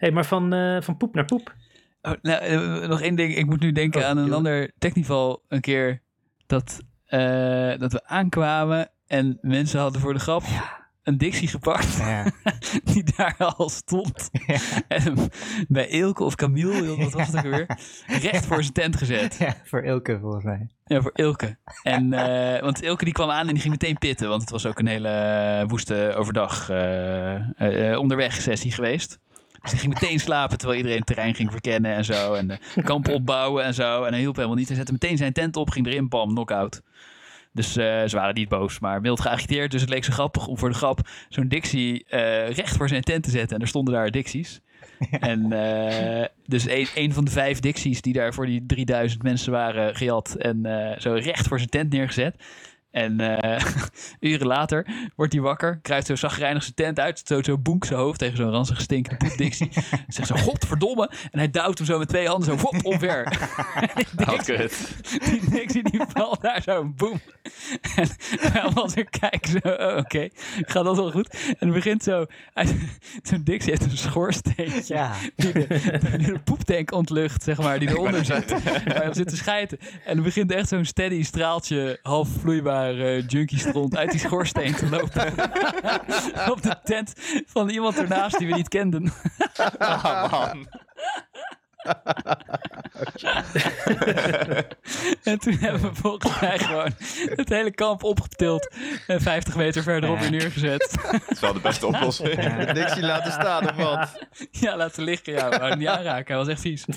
hey, 0.00 0.10
maar 0.10 0.24
van, 0.24 0.52
eh, 0.52 0.80
van 0.80 0.96
poep 0.96 1.14
naar 1.14 1.24
poep. 1.24 1.54
Oh, 2.02 2.12
nou, 2.22 2.42
eh, 2.42 2.88
nog 2.88 3.00
één 3.00 3.14
ding. 3.14 3.36
Ik 3.36 3.46
moet 3.46 3.60
nu 3.60 3.72
denken 3.72 4.00
Oh, 4.00 4.06
aan 4.06 4.16
een 4.16 4.26
joh. 4.26 4.34
ander 4.34 4.72
technival 4.78 5.44
een 5.48 5.60
keer. 5.60 6.02
Dat, 6.46 6.80
eh, 7.04 7.78
dat 7.78 7.92
we 7.92 8.04
aankwamen 8.04 8.90
en 9.06 9.38
mensen 9.40 9.80
hadden 9.80 10.00
voor 10.00 10.12
de 10.12 10.20
grap 10.20 10.42
een 11.02 11.18
Dixie 11.18 11.48
gepakt. 11.48 11.96
Ja. 11.96 12.26
die 12.92 13.04
daar 13.16 13.34
al 13.38 13.68
stond. 13.68 14.30
En 14.88 15.02
hem 15.02 15.16
bij 15.68 15.88
Ilke 15.88 16.24
of 16.24 16.34
Camille, 16.34 16.96
wat 16.96 17.12
was 17.12 17.26
het 17.26 17.36
ook 17.36 17.44
alweer? 17.44 17.78
Recht 18.06 18.46
voor 18.46 18.62
zijn 18.62 18.72
tent 18.72 18.96
gezet. 18.96 19.36
ja, 19.38 19.56
voor 19.64 19.82
Ilke 19.82 20.18
volgens 20.20 20.44
mij. 20.44 20.68
Ja, 20.84 21.00
voor 21.00 21.12
Ilke. 21.14 21.56
En, 21.82 22.12
eh, 22.12 22.62
want 22.62 22.82
Ilke 22.82 23.04
die 23.04 23.14
kwam 23.14 23.30
aan 23.30 23.46
en 23.46 23.52
die 23.52 23.62
ging 23.62 23.72
meteen 23.72 23.98
pitten. 23.98 24.28
Want 24.28 24.40
het 24.40 24.50
was 24.50 24.66
ook 24.66 24.78
een 24.78 24.86
hele 24.86 25.64
woeste 25.66 26.14
overdag 26.16 26.70
eh, 26.70 27.90
eh, 27.90 27.98
onderweg 27.98 28.32
sessie 28.32 28.72
geweest. 28.72 29.18
Dus 29.60 29.70
die 29.70 29.80
ging 29.80 29.94
meteen 29.94 30.20
slapen 30.20 30.58
terwijl 30.58 30.78
iedereen 30.78 30.98
het 30.98 31.06
terrein 31.06 31.34
ging 31.34 31.50
verkennen 31.50 31.94
en 31.94 32.04
zo. 32.04 32.34
En 32.34 32.46
de 32.46 32.82
kamp 32.82 33.08
opbouwen 33.08 33.64
en 33.64 33.74
zo. 33.74 34.04
En 34.04 34.12
hij 34.12 34.20
hielp 34.20 34.36
helemaal 34.36 34.56
niet. 34.56 34.68
Hij 34.68 34.76
zette 34.76 34.92
meteen 34.92 35.16
zijn 35.16 35.32
tent 35.32 35.56
op, 35.56 35.70
ging 35.70 35.86
erin, 35.86 36.08
bam, 36.08 36.28
knock-out. 36.28 36.82
Dus 37.52 37.76
eh, 37.76 38.02
ze 38.06 38.16
waren 38.16 38.34
niet 38.34 38.48
boos, 38.48 38.78
maar 38.78 39.00
mild 39.00 39.20
geagiteerd. 39.20 39.70
Dus 39.70 39.80
het 39.80 39.90
leek 39.90 40.04
zo 40.04 40.12
grappig 40.12 40.46
om 40.46 40.58
voor 40.58 40.68
de 40.68 40.74
grap 40.74 41.00
zo'n 41.28 41.48
Dixie 41.48 42.04
eh, 42.04 42.50
recht 42.50 42.76
voor 42.76 42.88
zijn 42.88 43.02
tent 43.02 43.22
te 43.24 43.30
zetten. 43.30 43.56
En 43.56 43.62
er 43.62 43.68
stonden 43.68 43.94
daar 43.94 44.10
Dixies. 44.10 44.60
En 45.20 45.52
eh, 45.52 46.26
dus 46.46 46.68
een, 46.68 46.86
een 46.94 47.12
van 47.12 47.24
de 47.24 47.30
vijf 47.30 47.60
Dixies 47.60 48.02
die 48.02 48.12
daar 48.12 48.34
voor 48.34 48.46
die 48.46 48.66
3000 48.66 49.22
mensen 49.22 49.52
waren 49.52 49.96
gejat. 49.96 50.34
En 50.34 50.66
zo 50.98 51.12
recht 51.12 51.46
voor 51.46 51.58
zijn 51.58 51.70
tent 51.70 51.92
neergezet. 51.92 52.34
En 52.90 53.20
eh, 53.40 53.64
uren 54.30 54.46
later 54.46 54.86
wordt 55.16 55.32
hij 55.32 55.42
wakker, 55.42 55.78
kruipt 55.82 56.06
zo 56.06 56.14
zagrijnig 56.14 56.62
zijn 56.62 56.74
tent 56.74 57.00
uit, 57.00 57.18
stoot 57.18 57.44
zo 57.44 57.58
boenk 57.58 57.84
zijn 57.84 57.98
hoofd 57.98 58.18
tegen 58.18 58.36
zo'n 58.36 58.50
ranzig 58.50 58.80
stinkende 58.80 59.26
poep 59.26 59.36
Dixie. 59.38 59.70
Zegt 60.08 60.28
zo, 60.28 60.34
godverdomme. 60.34 61.10
En 61.30 61.38
hij 61.38 61.50
duwt 61.50 61.78
hem 61.78 61.86
zo 61.86 61.98
met 61.98 62.08
twee 62.08 62.26
handen 62.26 62.48
zo 62.48 62.56
wop 62.62 62.84
omver. 62.84 63.26
Oh, 64.16 64.28
Dixie- 64.28 64.56
kut. 64.56 64.94
die 65.24 65.50
Dixie 65.50 65.82
die 65.82 66.00
valt 66.08 66.40
daar 66.42 66.62
zo, 66.62 66.84
boem. 66.96 67.20
En 67.96 68.06
zo 68.90 69.02
kijken, 69.20 69.50
zo, 69.50 69.58
oh, 69.68 69.96
oké, 69.96 70.28
gaat 70.60 70.84
dat 70.84 70.96
wel 70.96 71.10
goed? 71.10 71.34
En 71.46 71.56
het 71.58 71.72
begint 71.72 72.02
zo, 72.02 72.26
zo'n 73.22 73.42
Dixie 73.44 73.70
heeft 73.70 73.84
een 73.84 73.96
schoorsteentje 73.98 74.94
Ja. 74.94 75.12
die 75.36 75.52
de, 75.52 75.66
die 76.16 76.32
de 76.32 76.38
poeptank 76.44 76.92
ontlucht, 76.92 77.42
zeg 77.42 77.58
maar, 77.58 77.78
die 77.78 77.88
eronder 77.88 78.24
zit. 78.24 78.62
Waar 78.84 79.14
zit 79.14 79.28
te 79.28 79.36
schijten. 79.36 79.78
En 80.04 80.16
er 80.16 80.22
begint 80.22 80.52
echt 80.52 80.68
zo'n 80.68 80.84
steady 80.84 81.22
straaltje, 81.22 81.98
half 82.02 82.28
vloeibaar 82.40 82.79
uh, 82.88 83.28
junkie 83.28 83.58
stront 83.58 83.96
uit 83.96 84.10
die 84.10 84.20
schoorsteen 84.20 84.74
te 84.74 84.88
lopen. 84.88 85.32
Op 86.52 86.62
de 86.62 86.76
tent 86.84 87.12
van 87.46 87.68
iemand 87.68 87.98
ernaast 87.98 88.38
die 88.38 88.46
we 88.46 88.54
niet 88.54 88.68
kenden. 88.68 89.12
Oh, 89.78 90.30
man. 90.30 90.66
En 95.22 95.38
toen 95.38 95.54
hebben 95.54 95.80
we 95.80 95.94
volgens 95.94 96.40
mij 96.40 96.58
gewoon 96.58 96.92
het 97.34 97.48
hele 97.48 97.70
kamp 97.70 98.02
opgetild 98.02 98.74
en 99.06 99.20
50 99.20 99.56
meter 99.56 99.82
verderop 99.82 100.18
weer 100.18 100.30
neergezet. 100.30 100.98
Dat 101.10 101.22
is 101.28 101.40
wel 101.40 101.52
de 101.52 101.60
beste 101.60 101.86
oplossing. 101.86 102.34
Dixie 102.72 103.02
laten 103.02 103.32
staan 103.32 103.70
of 103.70 103.76
wat? 103.76 104.26
Ja, 104.50 104.76
laten 104.76 105.02
liggen. 105.02 105.32
Ja, 105.32 105.48
hem 105.48 105.78
niet 105.78 105.88
aanraken. 105.88 106.26
Hij 106.26 106.36
was 106.36 106.48
echt 106.48 106.60
vies. 106.60 106.84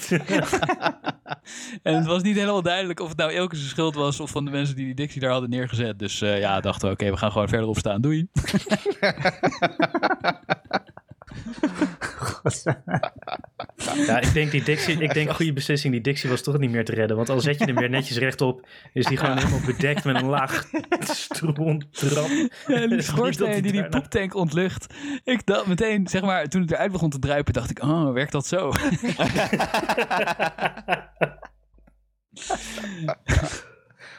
en 1.83 1.95
het 1.95 2.05
was 2.05 2.23
niet 2.23 2.35
helemaal 2.35 2.61
duidelijk 2.61 2.99
of 2.99 3.09
het 3.09 3.17
nou 3.17 3.33
Elke 3.33 3.55
zijn 3.55 3.69
schuld 3.69 3.95
was 3.95 4.19
of 4.19 4.29
van 4.29 4.45
de 4.45 4.51
mensen 4.51 4.75
die 4.75 4.85
die 4.85 4.95
Dixie 4.95 5.21
daar 5.21 5.31
hadden 5.31 5.49
neergezet. 5.49 5.99
Dus 5.99 6.21
eh, 6.21 6.39
ja, 6.39 6.59
dachten 6.59 6.87
we, 6.87 6.93
oké, 6.93 7.09
we 7.09 7.17
gaan 7.17 7.31
gewoon 7.31 7.47
verderop 7.47 7.77
staan. 7.77 8.01
Doei. 8.01 8.27
Ja, 14.05 14.19
ik 14.21 14.33
denk 14.33 14.51
die 14.51 14.63
Dixie, 14.63 14.97
ik 15.01 15.13
denk 15.13 15.31
goede 15.31 15.53
beslissing, 15.53 15.93
die 15.93 16.01
Dixie 16.01 16.29
was 16.29 16.41
toch 16.41 16.57
niet 16.57 16.71
meer 16.71 16.85
te 16.85 16.91
redden. 16.93 17.15
Want 17.17 17.29
al 17.29 17.39
zet 17.39 17.59
je 17.59 17.65
hem 17.65 17.75
weer 17.75 17.89
netjes 17.89 18.17
rechtop, 18.17 18.67
is 18.93 19.05
die 19.05 19.17
gewoon 19.17 19.37
helemaal 19.37 19.59
bedekt 19.65 20.03
met 20.03 20.15
een 20.15 20.25
laag 20.29 20.65
stroomtrap. 20.99 22.27
Ja, 22.67 22.87
die 22.87 23.01
schoorsteen 23.11 23.51
die 23.51 23.61
die 23.61 23.71
daarna- 23.81 23.99
poeptank 23.99 24.35
ontlucht. 24.35 24.93
Ik 25.23 25.45
dacht 25.45 25.67
meteen, 25.67 26.07
zeg 26.07 26.21
maar, 26.21 26.47
toen 26.47 26.61
het 26.61 26.71
eruit 26.71 26.91
begon 26.91 27.09
te 27.09 27.19
druipen, 27.19 27.53
dacht 27.53 27.69
ik, 27.69 27.83
oh, 27.83 28.11
werkt 28.11 28.31
dat 28.31 28.47
zo? 28.47 28.71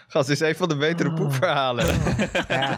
Gast, 0.09 0.29
dit 0.29 0.41
is 0.41 0.49
een 0.49 0.57
van 0.57 0.69
de 0.69 0.77
betere 0.77 1.09
Oh. 1.09 1.15
poepverhalen. 1.15 1.87
Ja, 2.49 2.77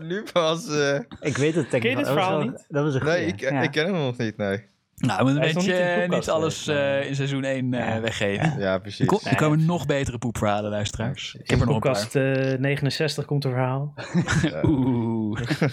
nu 0.02 0.22
pas... 0.32 0.68
eh, 0.68 0.98
ik 1.20 1.36
weet 1.36 1.54
het 1.54 1.70
denk 1.70 1.82
Ken 1.82 1.90
je 1.90 1.96
ik 1.98 2.04
dit. 2.04 2.04
Dat 2.06 2.14
was 2.14 2.24
verhaal 2.24 2.42
niet? 2.42 2.64
Dat 2.68 2.84
was 2.84 2.94
een 2.94 3.04
nee, 3.04 3.26
ik, 3.26 3.40
ja. 3.40 3.62
ik 3.62 3.70
ken 3.70 3.84
hem 3.84 3.94
nog 3.94 4.16
niet, 4.16 4.36
nee. 4.36 4.64
Nou, 4.96 5.24
maar 5.24 5.32
een 5.32 5.38
Hij 5.38 5.48
is 5.48 5.54
nog 5.54 5.64
beetje 5.64 5.84
niet 5.84 6.02
in 6.04 6.10
de 6.10 6.16
niet, 6.16 6.28
alles 6.28 6.66
eh, 6.66 7.06
in 7.06 7.14
seizoen 7.14 7.44
1 7.44 7.74
eh, 7.74 7.80
Ja. 7.88 8.00
weggeven. 8.00 8.58
Ja, 8.58 8.78
precies. 8.78 9.24
er 9.24 9.36
komen 9.36 9.64
nog 9.66 9.86
betere 9.86 10.18
poepverhalen, 10.18 10.70
luisteraars. 10.70 11.34
Ik 11.34 11.50
heb 11.50 11.60
er 11.60 11.66
nog 11.66 11.74
een 11.74 11.80
paar. 11.80 11.92
Podcast 11.92 12.16
eh, 12.16 12.58
69 12.58 13.24
komt 13.24 13.44
een 13.44 13.50
verhaal. 13.50 13.94
Oeh. 14.64 15.40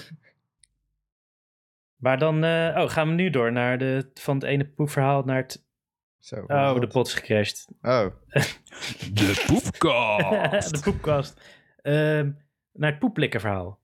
Maar 1.97 2.17
dan 2.17 2.43
eh, 2.43 2.75
oh, 2.83 2.89
gaan 2.89 3.07
we 3.07 3.13
nu 3.13 3.29
door 3.29 3.51
naar 3.51 3.77
de, 3.77 4.11
van 4.13 4.35
het 4.35 4.43
ene 4.43 4.65
poepverhaal 4.65 5.23
naar 5.23 5.37
het... 5.37 5.63
Zo, 6.19 6.43
Oh, 6.47 6.79
de 6.79 6.87
pot 6.87 7.07
is 7.07 7.13
gecrashed. 7.13 7.67
Oh, 7.81 8.05
De 9.13 9.43
poepkast. 9.47 10.73
de 10.75 10.79
poepkast. 10.91 11.41
Ehm, 11.81 12.31
naar 12.73 12.89
het 12.89 12.99
poeplikkenverhaal. 12.99 13.79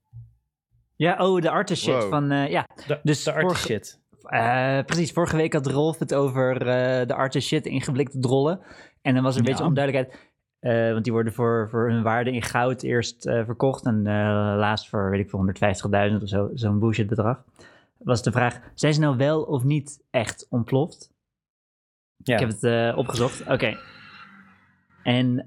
Ja, 0.96 1.16
oh, 1.26 1.40
de 1.42 1.50
artist 1.50 1.82
shit 1.82 1.94
Wow. 1.94 2.10
van, 2.10 2.30
eh, 2.30 2.48
ja. 2.50 2.66
De, 2.86 3.00
Dus 3.02 3.22
de 3.24 3.32
artist 3.32 3.46
vorige- 3.46 3.66
shit. 3.66 3.99
Eh, 4.30 4.84
precies, 4.84 5.12
vorige 5.12 5.36
week 5.36 5.52
had 5.52 5.66
Rolf 5.66 5.98
het 5.98 6.14
over 6.14 6.56
eh, 6.66 7.06
de 7.06 7.14
artist 7.14 7.48
shit 7.48 7.66
ingeblikte 7.66 8.18
drollen. 8.18 8.60
En 9.02 9.14
dan 9.14 9.22
was 9.22 9.34
er 9.34 9.40
een 9.40 9.46
Ja. 9.46 9.50
beetje 9.52 9.66
onduidelijkheid. 9.68 10.28
eh, 10.60 10.92
want 10.92 11.04
die 11.04 11.12
worden 11.12 11.32
voor, 11.32 11.68
voor 11.70 11.90
hun 11.90 12.02
waarde 12.02 12.32
in 12.32 12.42
goud 12.42 12.82
eerst 12.82 13.22
verkocht. 13.22 13.86
En 13.86 14.02
laatst 14.56 14.88
voor, 14.88 15.10
weet 15.10 15.20
ik 15.20 15.30
veel, 15.30 15.38
150.000 15.38 16.22
of 16.22 16.28
zo. 16.28 16.50
Zo'n 16.54 16.78
bullshit 16.78 17.06
bedrag. 17.06 17.44
Was 17.98 18.22
de 18.22 18.32
vraag, 18.32 18.60
zijn 18.74 18.94
ze 18.94 19.00
nou 19.00 19.16
wel 19.16 19.42
of 19.42 19.64
niet 19.64 20.02
echt 20.10 20.46
ontploft? 20.50 21.10
Ja. 22.16 22.34
Ik 22.38 22.40
heb 22.40 22.60
het 22.60 22.94
opgezocht. 22.96 23.46
Oké. 23.48 23.76
En 25.02 25.38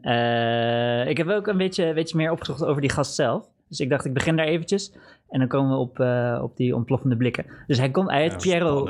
ik 1.07 1.17
heb 1.17 1.27
ook 1.27 1.47
een 1.47 1.57
beetje, 1.57 1.93
beetje 1.93 2.17
meer 2.17 2.31
opgezocht 2.31 2.65
over 2.65 2.81
die 2.81 2.89
gast 2.91 3.15
zelf. 3.15 3.49
Dus 3.67 3.79
ik 3.79 3.89
dacht, 3.89 4.05
ik 4.05 4.13
begin 4.13 4.35
daar 4.35 4.45
eventjes. 4.45 4.93
En 5.33 5.39
dan 5.39 5.47
komen 5.47 5.71
we 5.71 5.77
op, 5.77 5.99
eh, 5.99 6.39
op 6.41 6.57
die 6.57 6.75
ontploffende 6.75 7.17
blikken. 7.17 7.45
Dus 7.67 7.77
hij 7.77 7.91
komt 7.91 8.09
uit 8.09 8.37
Piero. 8.41 8.89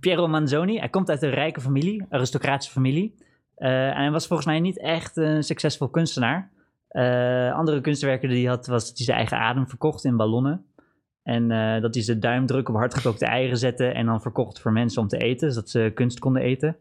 Piero 0.00 0.28
Manzoni. 0.28 0.78
Hij 0.78 0.88
komt 0.88 1.10
uit 1.10 1.22
een 1.22 1.30
rijke 1.30 1.60
familie, 1.60 2.06
aristocratische 2.08 2.72
familie. 2.72 3.14
Eh, 3.54 3.88
en 3.88 3.96
hij 3.96 4.10
was 4.10 4.26
volgens 4.26 4.48
mij 4.48 4.60
niet 4.60 4.78
echt 4.80 5.16
een 5.16 5.42
succesvol 5.42 5.88
kunstenaar. 5.88 6.50
Eh, 6.88 7.52
andere 7.52 7.80
kunstwerken 7.80 8.28
die 8.28 8.38
hij 8.38 8.48
had, 8.54 8.66
was 8.66 8.88
dat 8.88 8.96
hij 8.96 9.06
zijn 9.06 9.16
eigen 9.16 9.38
adem 9.38 9.68
verkocht 9.68 10.04
in 10.04 10.16
ballonnen. 10.16 10.64
En 11.22 11.48
dat 11.80 11.94
hij 11.94 12.02
zijn 12.02 12.20
duimdruk 12.20 12.68
op 12.68 12.74
hardgekookte 12.74 13.26
eieren 13.26 13.58
zette 13.58 13.86
en 13.86 14.06
dan 14.06 14.20
verkocht 14.20 14.60
voor 14.60 14.72
mensen 14.72 15.02
om 15.02 15.08
te 15.08 15.18
eten, 15.18 15.52
zodat 15.52 15.70
ze 15.70 15.90
kunst 15.94 16.18
konden 16.18 16.42
eten. 16.42 16.76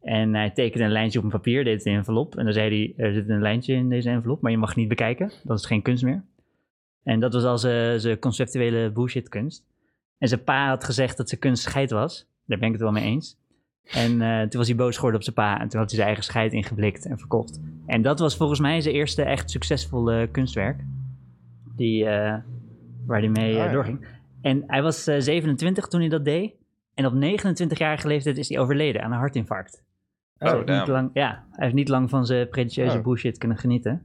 En 0.00 0.34
hij 0.34 0.50
tekende 0.50 0.84
een 0.84 0.92
lijntje 0.92 1.18
op 1.18 1.24
een 1.24 1.30
papier, 1.30 1.64
deed 1.64 1.74
het 1.74 1.84
in 1.84 1.92
een 1.92 1.98
envelop. 1.98 2.36
En 2.36 2.44
dan 2.44 2.52
zei 2.52 2.68
hij, 2.68 3.06
er 3.06 3.12
zit 3.12 3.28
een 3.28 3.42
lijntje 3.42 3.74
in 3.74 3.88
deze 3.88 4.10
envelop, 4.10 4.42
maar 4.42 4.50
je 4.50 4.58
mag 4.58 4.68
het 4.68 4.78
niet 4.78 4.88
bekijken. 4.88 5.32
Dat 5.44 5.58
is 5.58 5.66
geen 5.66 5.82
kunst 5.82 6.04
meer. 6.04 6.24
En 7.02 7.20
dat 7.20 7.32
was 7.32 7.44
al 7.44 7.58
zijn 7.58 8.18
conceptuele 8.18 8.90
bullshit 8.90 9.28
kunst. 9.28 9.64
En 10.18 10.28
zijn 10.28 10.44
pa 10.44 10.68
had 10.68 10.84
gezegd 10.84 11.16
dat 11.16 11.28
zijn 11.28 11.40
kunst 11.40 11.62
scheid 11.62 11.90
was. 11.90 12.26
Daar 12.46 12.58
ben 12.58 12.66
ik 12.66 12.74
het 12.74 12.82
wel 12.82 12.92
mee 12.92 13.04
eens. 13.04 13.38
En 13.84 14.20
eh, 14.22 14.40
toen 14.40 14.58
was 14.58 14.66
hij 14.68 14.76
boos 14.76 14.94
geworden 14.94 15.18
op 15.18 15.24
zijn 15.24 15.36
pa. 15.36 15.60
En 15.60 15.68
toen 15.68 15.80
had 15.80 15.88
hij 15.88 15.94
zijn 15.94 16.06
eigen 16.06 16.24
scheid 16.24 16.52
ingeblikt 16.52 17.06
en 17.06 17.18
verkocht. 17.18 17.60
En 17.86 18.02
dat 18.02 18.18
was 18.18 18.36
volgens 18.36 18.60
mij 18.60 18.80
zijn 18.80 18.94
eerste 18.94 19.22
echt 19.22 19.50
succesvolle 19.50 20.28
kunstwerk. 20.30 20.80
Die, 21.76 22.04
eh, 22.06 22.38
waar 23.06 23.20
hij 23.20 23.28
mee 23.28 23.54
ja. 23.54 23.72
doorging. 23.72 24.06
En 24.40 24.64
hij 24.66 24.82
was 24.82 25.06
eh, 25.06 25.20
27 25.20 25.86
toen 25.86 26.00
hij 26.00 26.08
dat 26.08 26.24
deed. 26.24 26.52
En 26.94 27.06
op 27.06 27.14
29-jarige 27.14 28.08
leeftijd 28.08 28.38
is 28.38 28.48
hij 28.48 28.58
overleden 28.58 29.02
aan 29.02 29.12
een 29.12 29.18
hartinfarct. 29.18 29.82
Oh, 30.38 30.48
Hij 30.48 30.56
heeft 30.56 30.68
niet 30.68 30.86
lang, 30.88 31.10
ja, 31.12 31.44
hij 31.50 31.64
heeft 31.64 31.74
niet 31.74 31.88
lang 31.88 32.10
van 32.10 32.26
zijn 32.26 32.48
pretentieuze 32.48 32.96
Oh. 32.96 33.02
bullshit 33.04 33.38
kunnen 33.38 33.58
genieten. 33.58 34.04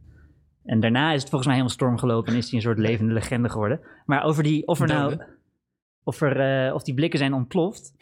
En 0.65 0.79
daarna 0.79 1.11
is 1.11 1.19
het 1.19 1.29
volgens 1.29 1.45
mij 1.45 1.55
helemaal 1.55 1.75
storm 1.77 1.97
gelopen 1.97 2.31
en 2.33 2.37
is 2.37 2.45
hij 2.45 2.53
een 2.55 2.61
soort 2.65 2.77
levende 2.77 3.13
legende 3.13 3.49
geworden. 3.49 3.79
Maar 4.05 4.23
over 4.23 4.43
die, 4.43 4.67
of 4.67 4.79
er 4.81 4.87
nou, 4.87 5.17
of, 6.03 6.21
er, 6.21 6.65
eh, 6.67 6.73
of 6.73 6.83
die 6.83 6.93
blikken 6.93 7.19
zijn 7.19 7.33
ontploft. 7.33 7.93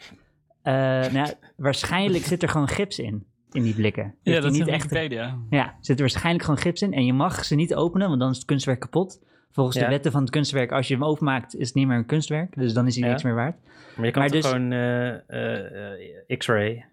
eh, 0.62 0.72
nou 0.74 1.12
ja, 1.12 1.30
waarschijnlijk 1.56 2.24
zit 2.24 2.42
er 2.42 2.48
gewoon 2.48 2.68
gips 2.68 2.98
in, 2.98 3.24
in 3.52 3.62
die 3.62 3.74
blikken. 3.74 4.02
Ja, 4.22 4.30
Heeft 4.32 4.42
dat 4.42 4.52
is 4.52 4.58
niet 4.58 4.68
echt. 4.68 4.82
Wikipedia. 4.90 5.38
Ja, 5.50 5.74
zit 5.80 5.96
er 5.96 6.02
waarschijnlijk 6.02 6.44
gewoon 6.44 6.60
gips 6.60 6.82
in 6.82 6.92
en 6.92 7.04
je 7.06 7.12
mag 7.12 7.44
ze 7.44 7.54
niet 7.54 7.74
openen, 7.74 8.08
want 8.08 8.20
dan 8.20 8.30
is 8.30 8.36
het 8.36 8.46
kunstwerk 8.46 8.80
kapot. 8.80 9.20
Volgens 9.52 9.76
de 9.76 9.88
wetten 9.88 10.12
van 10.12 10.20
het 10.20 10.30
kunstwerk, 10.30 10.72
als 10.72 10.88
je 10.88 10.94
hem 10.94 11.04
openmaakt, 11.04 11.56
is 11.56 11.66
het 11.66 11.76
niet 11.76 11.86
meer 11.86 11.96
een 11.96 12.06
kunstwerk. 12.06 12.54
Dus 12.56 12.72
dan 12.72 12.86
is 12.86 12.94
hij 12.94 13.04
Ja. 13.04 13.10
niks 13.10 13.22
meer 13.22 13.34
waard. 13.34 13.56
Maar 13.96 14.06
je 14.06 14.12
kan 14.12 14.22
Maar 14.22 14.30
toch 14.30 14.40
dus- 14.42 14.50
gewoon 14.50 14.72
eh, 14.72 16.36
x-ray. 16.38 16.84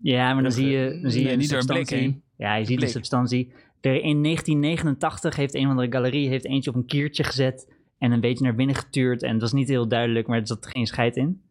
Ja, 0.00 0.34
maar 0.34 0.42
dan 0.42 0.52
zie 0.52 0.68
je, 0.68 0.98
dan 1.02 1.10
zie 1.10 1.20
je 1.20 1.24
nee, 1.26 1.32
een 1.34 1.38
niet 1.38 1.50
door 1.50 1.58
een 1.58 1.66
blik 1.66 1.76
substantie. 1.78 2.08
heen. 2.08 2.22
Ja, 2.36 2.54
je 2.54 2.64
ziet 2.64 2.82
een 2.82 2.88
substantie. 2.88 3.52
Er 3.82 3.94
in 4.02 4.22
1989 4.22 5.36
heeft 5.36 5.54
een 5.54 5.66
van 5.66 5.76
de 5.76 5.92
galerie 5.92 6.28
heeft 6.28 6.44
eentje 6.44 6.70
op 6.70 6.76
een 6.76 6.86
kiertje 6.86 7.24
gezet 7.24 7.72
en 7.98 8.12
een 8.12 8.20
beetje 8.20 8.44
naar 8.44 8.54
binnen 8.54 8.76
getuurd. 8.76 9.22
En 9.22 9.32
het 9.32 9.40
was 9.40 9.52
niet 9.52 9.68
heel 9.68 9.88
duidelijk, 9.88 10.26
maar 10.26 10.38
er 10.38 10.46
zat 10.46 10.66
geen 10.66 10.86
scheid 10.86 11.16
in. 11.16 11.42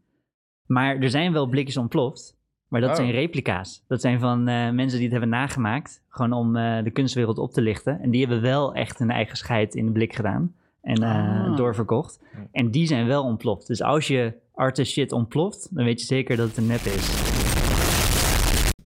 Maar 0.65 0.97
er 0.97 1.09
zijn 1.09 1.33
wel 1.33 1.47
blikjes 1.47 1.77
ontploft. 1.77 2.39
Maar 2.67 2.81
dat 2.81 2.89
Oh. 2.89 2.95
zijn 2.95 3.11
replica's. 3.11 3.83
Dat 3.87 4.01
zijn 4.01 4.19
van 4.19 4.47
eh, 4.47 4.69
mensen 4.69 4.97
die 4.99 5.01
het 5.01 5.11
hebben 5.11 5.29
nagemaakt. 5.29 6.03
Gewoon 6.09 6.33
om 6.33 6.55
eh, 6.55 6.83
de 6.83 6.91
kunstwereld 6.91 7.37
op 7.37 7.51
te 7.51 7.61
lichten. 7.61 7.99
En 8.01 8.09
die 8.11 8.19
hebben 8.21 8.41
wel 8.41 8.73
echt 8.73 8.99
hun 8.99 9.11
eigen 9.11 9.37
scheid 9.37 9.75
in 9.75 9.85
de 9.85 9.91
blik 9.91 10.13
gedaan. 10.15 10.55
En 10.81 11.03
eh, 11.03 11.09
Ah. 11.49 11.55
doorverkocht. 11.57 12.19
En 12.51 12.71
die 12.71 12.87
zijn 12.87 13.07
wel 13.07 13.23
ontploft. 13.23 13.67
Dus 13.67 13.81
als 13.81 14.07
je 14.07 14.33
artist 14.53 14.91
shit 14.91 15.11
ontploft, 15.11 15.75
dan 15.75 15.85
weet 15.85 15.99
je 15.99 16.05
zeker 16.05 16.37
dat 16.37 16.47
het 16.47 16.57
een 16.57 16.67
nep 16.67 16.79
is. 16.81 17.09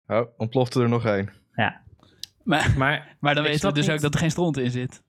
oh, 0.08 0.22
ontplofte 0.38 0.82
er 0.82 0.90
nog 0.90 1.06
één. 1.06 1.30
Ja. 1.56 1.82
Maar, 2.48 2.74
Maar, 2.78 2.98
maar 3.20 3.36
dan 3.36 3.44
weten 3.44 3.68
we 3.68 3.74
dus 3.74 3.86
niet- 3.88 3.96
ook 3.96 4.02
dat 4.02 4.14
er 4.14 4.20
geen 4.20 4.32
stront 4.32 4.58
in 4.58 4.72
zit. 4.72 5.04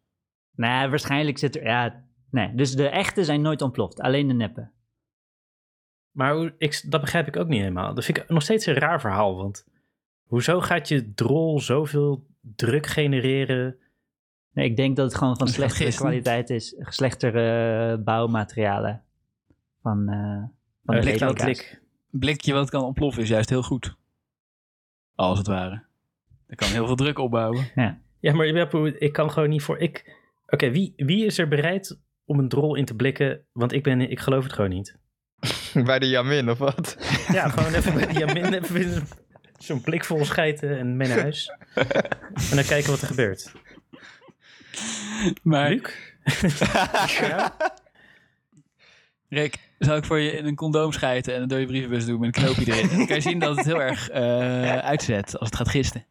Nou, 0.55 0.91
waarschijnlijk 0.91 1.39
zit 1.39 1.57
er. 1.57 1.65
Ja, 1.65 2.05
nee. 2.31 2.55
Dus 2.55 2.73
de 2.75 2.89
echte 2.89 3.25
zijn 3.25 3.41
nooit 3.41 3.63
ontploft, 3.63 4.01
alleen 4.01 4.29
de 4.29 4.35
neppen. 4.35 4.73
maar 6.11 6.35
hoe, 6.35 6.55
ik, 6.59 6.85
dat 6.91 7.01
begrijp 7.01 7.27
ik 7.27 7.37
ook 7.37 7.49
niet 7.49 7.61
helemaal. 7.61 7.95
Dat 7.95 8.05
vind 8.05 8.19
ik 8.19 8.29
nog 8.29 8.43
steeds 8.43 8.67
een 8.67 8.75
raar 8.75 9.01
verhaal. 9.01 9.37
Want 9.37 9.67
hoezo 10.27 10.61
gaat 10.61 10.89
je 10.89 11.15
drol 11.15 11.61
zoveel 11.61 12.27
druk 12.41 12.87
genereren? 12.87 13.77
Nee, 14.53 14.69
ik 14.71 14.77
denk 14.77 14.97
dat 14.97 15.07
het 15.07 15.15
gewoon 15.19 15.37
van 15.37 15.49
slechtere 15.49 15.95
kwaliteit 15.95 16.51
is. 16.51 16.75
Slechtere 16.79 17.99
bouwmaterialen. 17.99 19.03
Van, 19.83 20.09
eh 20.09 20.43
van 20.85 21.35
blik. 21.35 21.81
Een 22.13 22.19
blikje 22.19 22.53
wat 22.53 22.71
kan 22.71 22.83
ontploffen 22.83 23.23
is 23.23 23.29
juist 23.29 23.49
heel 23.51 23.63
goed. 23.63 23.97
Als 25.15 25.39
het 25.39 25.47
ware. 25.47 25.83
Dat 26.49 26.59
kan 26.59 26.69
heel 26.69 26.87
veel 26.87 26.97
druk 26.97 27.19
opbouwen. 27.19 27.71
Ja, 28.21 28.33
maar 28.35 28.53
Web, 28.53 28.73
hoe- 28.73 28.99
ik 28.99 29.13
kan 29.13 29.31
gewoon 29.31 29.49
niet 29.49 29.63
voor. 29.63 29.79
Ik... 29.79 30.17
Oké, 30.47 30.71
wie, 30.71 30.93
wie 30.97 31.25
is 31.27 31.39
er 31.39 31.49
bereid 31.49 31.99
om 32.25 32.39
een 32.39 32.49
drol 32.49 32.75
in 32.75 32.85
te 32.85 32.95
blikken? 32.95 33.47
Want 33.53 33.73
ik, 33.73 33.83
ben, 33.83 34.01
ik 34.11 34.21
geloof 34.21 34.43
het 34.45 34.53
gewoon 34.53 34.71
niet. 34.71 34.97
Bij 35.85 35.99
de 35.99 36.09
Jamin, 36.09 36.51
of 36.51 36.59
wat? 36.59 36.97
Ja, 37.33 37.49
gewoon 37.49 37.75
even 37.75 37.95
bij 37.95 38.07
die 38.07 38.19
Jamin 38.19 38.53
even 38.55 39.07
zo'n 39.59 39.81
blik 39.81 40.05
vol 40.05 40.25
schijten 40.25 40.79
en 40.79 40.97
mee 40.97 41.09
naar 41.09 41.21
huis. 41.21 41.53
En 42.51 42.57
dan 42.57 42.65
kijken 42.65 42.91
wat 42.91 43.01
er 43.01 43.07
gebeurt. 43.07 43.53
Maar 45.43 45.69
Luc? 45.71 45.83
ja? 47.21 47.57
Rick, 49.29 49.57
zou 49.79 49.99
ik 49.99 50.05
voor 50.05 50.19
je 50.19 50.31
in 50.31 50.47
een 50.47 50.55
condoom 50.55 50.93
schijten 50.93 51.33
en 51.33 51.39
dan 51.39 51.49
door 51.49 51.59
je 51.59 51.67
brievenbus 51.67 52.05
doen 52.07 52.21
met 52.21 52.37
een 52.37 52.43
knoopje 52.43 52.73
erin? 52.73 52.89
Dan 52.97 53.07
kan 53.07 53.17
je 53.17 53.23
zien 53.23 53.39
dat 53.39 53.57
het 53.57 53.65
heel 53.67 53.83
erg 53.83 54.09
eh, 54.11 54.79
uitzet 54.79 55.39
als 55.39 55.49
het 55.49 55.57
gaat 55.57 55.69
gisten. 55.69 56.07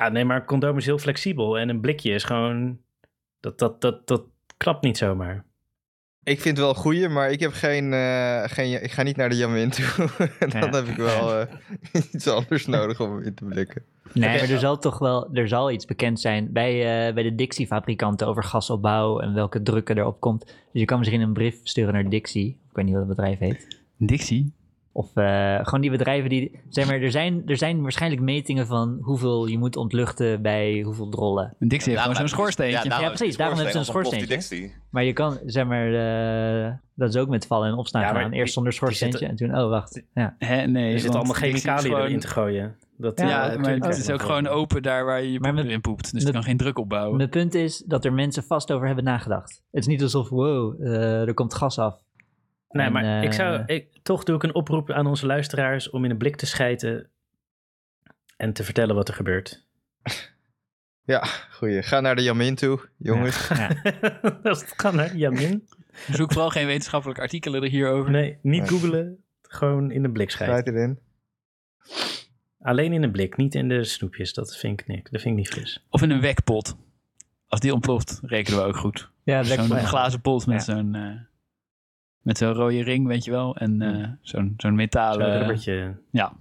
Ja, 0.00 0.08
nee, 0.08 0.24
maar 0.24 0.36
een 0.36 0.44
condoom 0.44 0.76
is 0.76 0.86
heel 0.86 0.98
flexibel. 0.98 1.58
En 1.58 1.68
een 1.68 1.80
blikje 1.80 2.12
is 2.12 2.24
gewoon... 2.24 2.78
Dat, 3.40 3.58
dat, 3.58 3.80
dat, 3.80 4.06
dat 4.06 4.22
klapt 4.56 4.82
niet 4.82 4.98
zomaar. 4.98 5.44
Ik 6.22 6.40
vind 6.40 6.56
het 6.56 6.58
wel 6.66 6.68
een 6.68 6.80
goeie, 6.80 7.08
maar 7.08 7.30
ik 7.30 7.40
heb 7.40 7.52
geen, 7.52 7.92
eh, 7.92 8.42
geen... 8.44 8.82
Ik 8.82 8.90
ga 8.90 9.02
niet 9.02 9.16
naar 9.16 9.28
de 9.28 9.36
Jamin 9.36 9.70
toe. 9.70 9.84
en 10.38 10.48
dan 10.50 10.60
Ja. 10.62 10.70
heb 10.70 10.86
ik 10.86 10.96
wel 10.96 11.40
eh, 11.40 11.46
iets 12.12 12.28
anders 12.28 12.66
nodig 12.76 13.00
om 13.00 13.10
hem 13.14 13.22
in 13.22 13.34
te 13.34 13.44
blikken. 13.44 13.82
Nee, 14.12 14.28
maar 14.40 14.50
er 14.50 14.58
zal 14.58 14.78
toch 14.78 14.98
wel 14.98 15.34
er 15.34 15.48
zal 15.48 15.70
iets 15.70 15.84
bekend 15.84 16.20
zijn 16.20 16.52
bij, 16.52 17.06
eh, 17.08 17.14
bij 17.14 17.22
de 17.22 17.34
Dixie-fabrikanten 17.34 18.26
over 18.26 18.44
gasopbouw 18.44 19.20
en 19.20 19.34
welke 19.34 19.62
drukken 19.62 19.98
erop 19.98 20.20
komt. 20.20 20.44
Dus 20.44 20.54
je 20.72 20.84
kan 20.84 20.98
misschien 20.98 21.20
een 21.20 21.32
brief 21.32 21.60
sturen 21.62 21.92
naar 21.92 22.08
Dixie. 22.08 22.48
Ik 22.48 22.76
weet 22.76 22.84
niet 22.84 22.94
wat 22.94 23.06
het 23.06 23.16
bedrijf 23.16 23.38
heet. 23.38 23.78
Dixie? 23.96 24.52
Of 24.92 25.16
eh, 25.16 25.58
gewoon 25.62 25.80
die 25.80 25.90
bedrijven 25.90 26.28
die, 26.28 26.60
zeg 26.68 26.86
maar, 26.86 27.00
er 27.00 27.10
zijn, 27.10 27.42
er 27.46 27.56
zijn 27.56 27.82
waarschijnlijk 27.82 28.22
metingen 28.22 28.66
van 28.66 28.98
hoeveel 29.02 29.46
je 29.46 29.58
moet 29.58 29.76
ontluchten 29.76 30.42
bij 30.42 30.80
hoeveel 30.84 31.08
drollen. 31.08 31.54
Een 31.58 31.68
Dixie 31.68 31.90
heeft 31.90 32.02
gewoon 32.02 32.16
zo'n 32.18 32.28
schoorsteentje. 32.28 32.88
daarom 32.88 33.08
Ja, 33.08 33.14
precies, 33.14 33.36
daarom 33.36 33.54
hebben 33.56 33.72
ze 33.72 33.78
een 33.78 33.84
schoorsteentje. 33.84 34.70
Maar 34.90 35.04
je 35.04 35.12
kan, 35.12 35.38
zeg 35.46 35.66
maar, 35.66 35.86
eh, 36.66 36.72
dat 36.94 37.08
is 37.08 37.16
ook 37.16 37.28
met 37.28 37.46
vallen 37.46 37.68
en 37.68 37.74
opstaan 37.74 38.02
Ja, 38.02 38.12
maar 38.12 38.22
gaan. 38.22 38.32
Eerst 38.32 38.52
zonder 38.52 38.72
schoorsteentje 38.72 39.26
en 39.26 39.36
toen, 39.36 39.58
oh 39.58 39.68
wacht. 39.68 40.02
Ja. 40.14 40.34
Hè, 40.38 40.66
nee, 40.66 40.84
Er 40.92 41.00
zitten 41.00 41.12
want 41.12 41.14
allemaal 41.14 41.48
chemicaliën 41.50 41.90
gewoon- 41.90 42.06
erin 42.06 42.20
te 42.20 42.28
gooien. 42.28 42.76
Dat, 42.96 43.18
Ja, 43.20 43.28
Ja, 43.28 43.50
eh, 43.50 43.58
maar 43.58 43.72
het 43.74 43.96
is 43.98 44.10
ook 44.10 44.22
gewoon 44.22 44.46
open 44.46 44.82
daar 44.82 45.04
waar 45.04 45.22
je 45.22 45.32
je 45.32 45.40
Maar 45.40 45.52
poep 45.54 45.62
met- 45.62 45.72
in 45.72 45.80
poept. 45.80 46.12
Dus 46.12 46.22
je 46.22 46.32
kan 46.32 46.42
geen 46.42 46.56
druk 46.56 46.78
opbouwen. 46.78 47.16
Mijn 47.16 47.28
punt 47.28 47.54
is 47.54 47.78
dat 47.86 48.04
er 48.04 48.12
mensen 48.12 48.42
vast 48.44 48.72
over 48.72 48.86
hebben 48.86 49.04
nagedacht. 49.04 49.50
Het 49.70 49.80
is 49.80 49.86
niet 49.86 50.02
alsof, 50.02 50.28
wow, 50.28 50.82
eh, 50.86 51.20
er 51.28 51.34
komt 51.34 51.54
gas 51.54 51.78
af. 51.78 51.94
Nee, 52.70 52.86
En, 52.86 52.92
maar 52.92 53.24
ik 53.24 53.32
zou, 53.32 53.62
eh, 53.66 53.76
ik, 53.76 53.88
toch 54.02 54.24
doe 54.24 54.36
ik 54.36 54.42
een 54.42 54.54
oproep 54.54 54.90
aan 54.90 55.06
onze 55.06 55.26
luisteraars 55.26 55.90
om 55.90 56.04
in 56.04 56.10
een 56.10 56.18
blik 56.18 56.36
te 56.36 56.46
schijten 56.46 57.08
en 58.36 58.52
te 58.52 58.64
vertellen 58.64 58.94
wat 58.94 59.08
er 59.08 59.14
gebeurt. 59.14 59.66
Ja, 61.04 61.24
goeie. 61.50 61.82
Ga 61.82 62.00
naar 62.00 62.16
de 62.16 62.22
Jamin 62.22 62.54
toe, 62.54 62.88
jongens. 62.96 63.48
Dat 64.42 64.74
kan 64.76 64.98
hè, 64.98 65.04
Jamin. 65.14 65.68
Zoek 66.10 66.32
vooral 66.32 66.50
geen 66.50 66.66
wetenschappelijke 66.66 67.22
artikelen 67.22 67.62
er 67.62 67.68
hierover. 67.68 68.10
Nee, 68.10 68.38
niet 68.42 68.60
Nee. 68.60 68.68
googelen, 68.68 69.24
gewoon 69.42 69.90
in 69.90 70.02
de 70.02 70.10
blik 70.10 70.30
Schijt 70.30 70.50
schijten. 70.50 70.74
erin. 70.74 70.98
Alleen 72.60 72.92
in 72.92 73.00
de 73.00 73.10
blik, 73.10 73.36
niet 73.36 73.54
in 73.54 73.68
de 73.68 73.84
snoepjes. 73.84 74.34
Dat 74.34 74.56
vind 74.56 74.80
ik 74.80 74.86
niks. 74.86 75.10
Dat 75.10 75.20
vind 75.20 75.34
ik 75.38 75.40
niet 75.40 75.48
fris. 75.52 75.86
Of 75.88 76.02
in 76.02 76.10
een 76.10 76.20
wekpot. 76.20 76.76
Als 77.48 77.60
die 77.60 77.72
ontploft, 77.72 78.20
rekenen 78.22 78.58
we 78.58 78.64
ook 78.64 78.76
goed. 78.76 79.10
Ja, 79.22 79.42
Zo'n 79.42 79.68
glazen 79.78 80.20
pot 80.20 80.46
met 80.46 80.62
zo'n 80.62 80.94
eh, 80.94 81.20
met 82.22 82.38
zo'n 82.38 82.52
rode 82.52 82.82
ring, 82.82 83.06
weet 83.06 83.24
je 83.24 83.30
wel. 83.30 83.56
En 83.56 83.82
eh, 83.82 83.90
zo'n 83.98 84.18
zo'n 84.22 84.54
Zo'n 84.56 84.74
metalen... 84.74 85.38
rubbertje. 85.38 85.96
ja, 86.10 86.32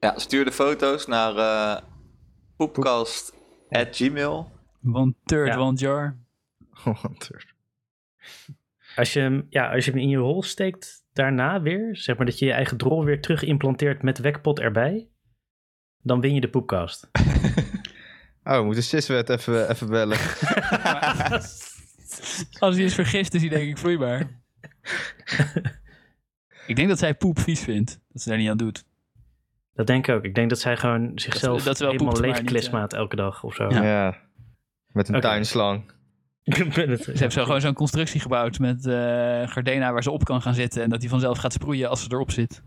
Ja, 0.00 0.18
stuur 0.18 0.44
de 0.44 0.52
foto's 0.52 1.06
naar 1.06 1.36
eh 1.36 1.76
poepkast.gmail. 2.56 4.50
one 4.92 5.14
third, 5.24 5.48
Ja. 5.48 5.58
one 5.58 5.76
jar. 5.76 6.16
Wat 6.84 7.28
er. 7.32 7.54
Als 8.96 9.12
je, 9.12 9.20
hem, 9.20 9.46
ja, 9.50 9.72
als 9.72 9.84
je 9.84 9.90
hem 9.90 10.00
in 10.00 10.08
je 10.08 10.16
rol 10.16 10.42
steekt 10.42 11.04
daarna 11.12 11.60
weer, 11.62 11.96
zeg 11.96 12.16
maar 12.16 12.26
dat 12.26 12.38
je 12.38 12.46
je 12.46 12.52
eigen 12.52 12.76
drol 12.76 13.04
weer 13.04 13.20
terug 13.20 13.42
implanteert 13.42 14.02
met 14.02 14.18
wekpot 14.18 14.60
erbij, 14.60 15.08
dan 16.02 16.20
win 16.20 16.34
je 16.34 16.40
de 16.40 16.48
poepkast. 16.50 17.08
Oh, 18.44 18.56
we 18.58 18.64
moeten 18.64 18.82
Siswet 18.82 19.28
even, 19.28 19.70
even 19.70 19.88
bellen. 19.88 20.18
Als 22.58 22.74
hij 22.76 22.84
is 22.84 22.94
vergist, 22.94 23.34
is 23.34 23.40
hij 23.40 23.50
denk 23.50 23.68
ik 23.68 23.78
vloeibaar. 23.78 24.41
ik 26.66 26.76
denk 26.76 26.88
dat 26.88 26.98
zij 26.98 27.14
poep 27.14 27.38
vies 27.38 27.60
vindt. 27.60 28.00
Dat 28.08 28.22
ze 28.22 28.28
daar 28.28 28.38
niet 28.38 28.48
aan 28.48 28.56
doet. 28.56 28.84
Dat 29.74 29.86
denk 29.86 30.08
ik 30.08 30.14
ook. 30.14 30.24
Ik 30.24 30.34
denk 30.34 30.48
dat 30.48 30.60
zij 30.60 30.76
gewoon 30.76 31.12
zichzelf 31.14 31.62
dat 31.62 31.78
wel 31.78 31.90
helemaal 31.90 32.20
leeg 32.20 32.42
klismaat 32.42 32.92
elke 32.92 33.16
dag 33.16 33.42
of 33.42 33.54
zo. 33.54 33.68
Ja. 33.68 33.82
Ja. 33.82 34.16
Met 34.92 35.08
een 35.08 35.20
tuinslang. 35.20 35.90
Ze 36.44 37.12
heeft 37.14 37.32
zo 37.32 37.44
gewoon 37.44 37.60
zo'n 37.60 37.74
constructie 37.74 38.20
gebouwd 38.20 38.58
met 38.58 38.86
eh 38.86 39.48
Gardena 39.48 39.92
waar 39.92 40.02
ze 40.02 40.10
op 40.10 40.24
kan 40.24 40.42
gaan 40.42 40.54
zitten. 40.54 40.82
En 40.82 40.90
dat 40.90 41.00
hij 41.00 41.08
vanzelf 41.08 41.38
gaat 41.38 41.52
sproeien 41.52 41.88
als 41.88 42.02
ze 42.02 42.08
erop 42.10 42.30
zit. 42.30 42.62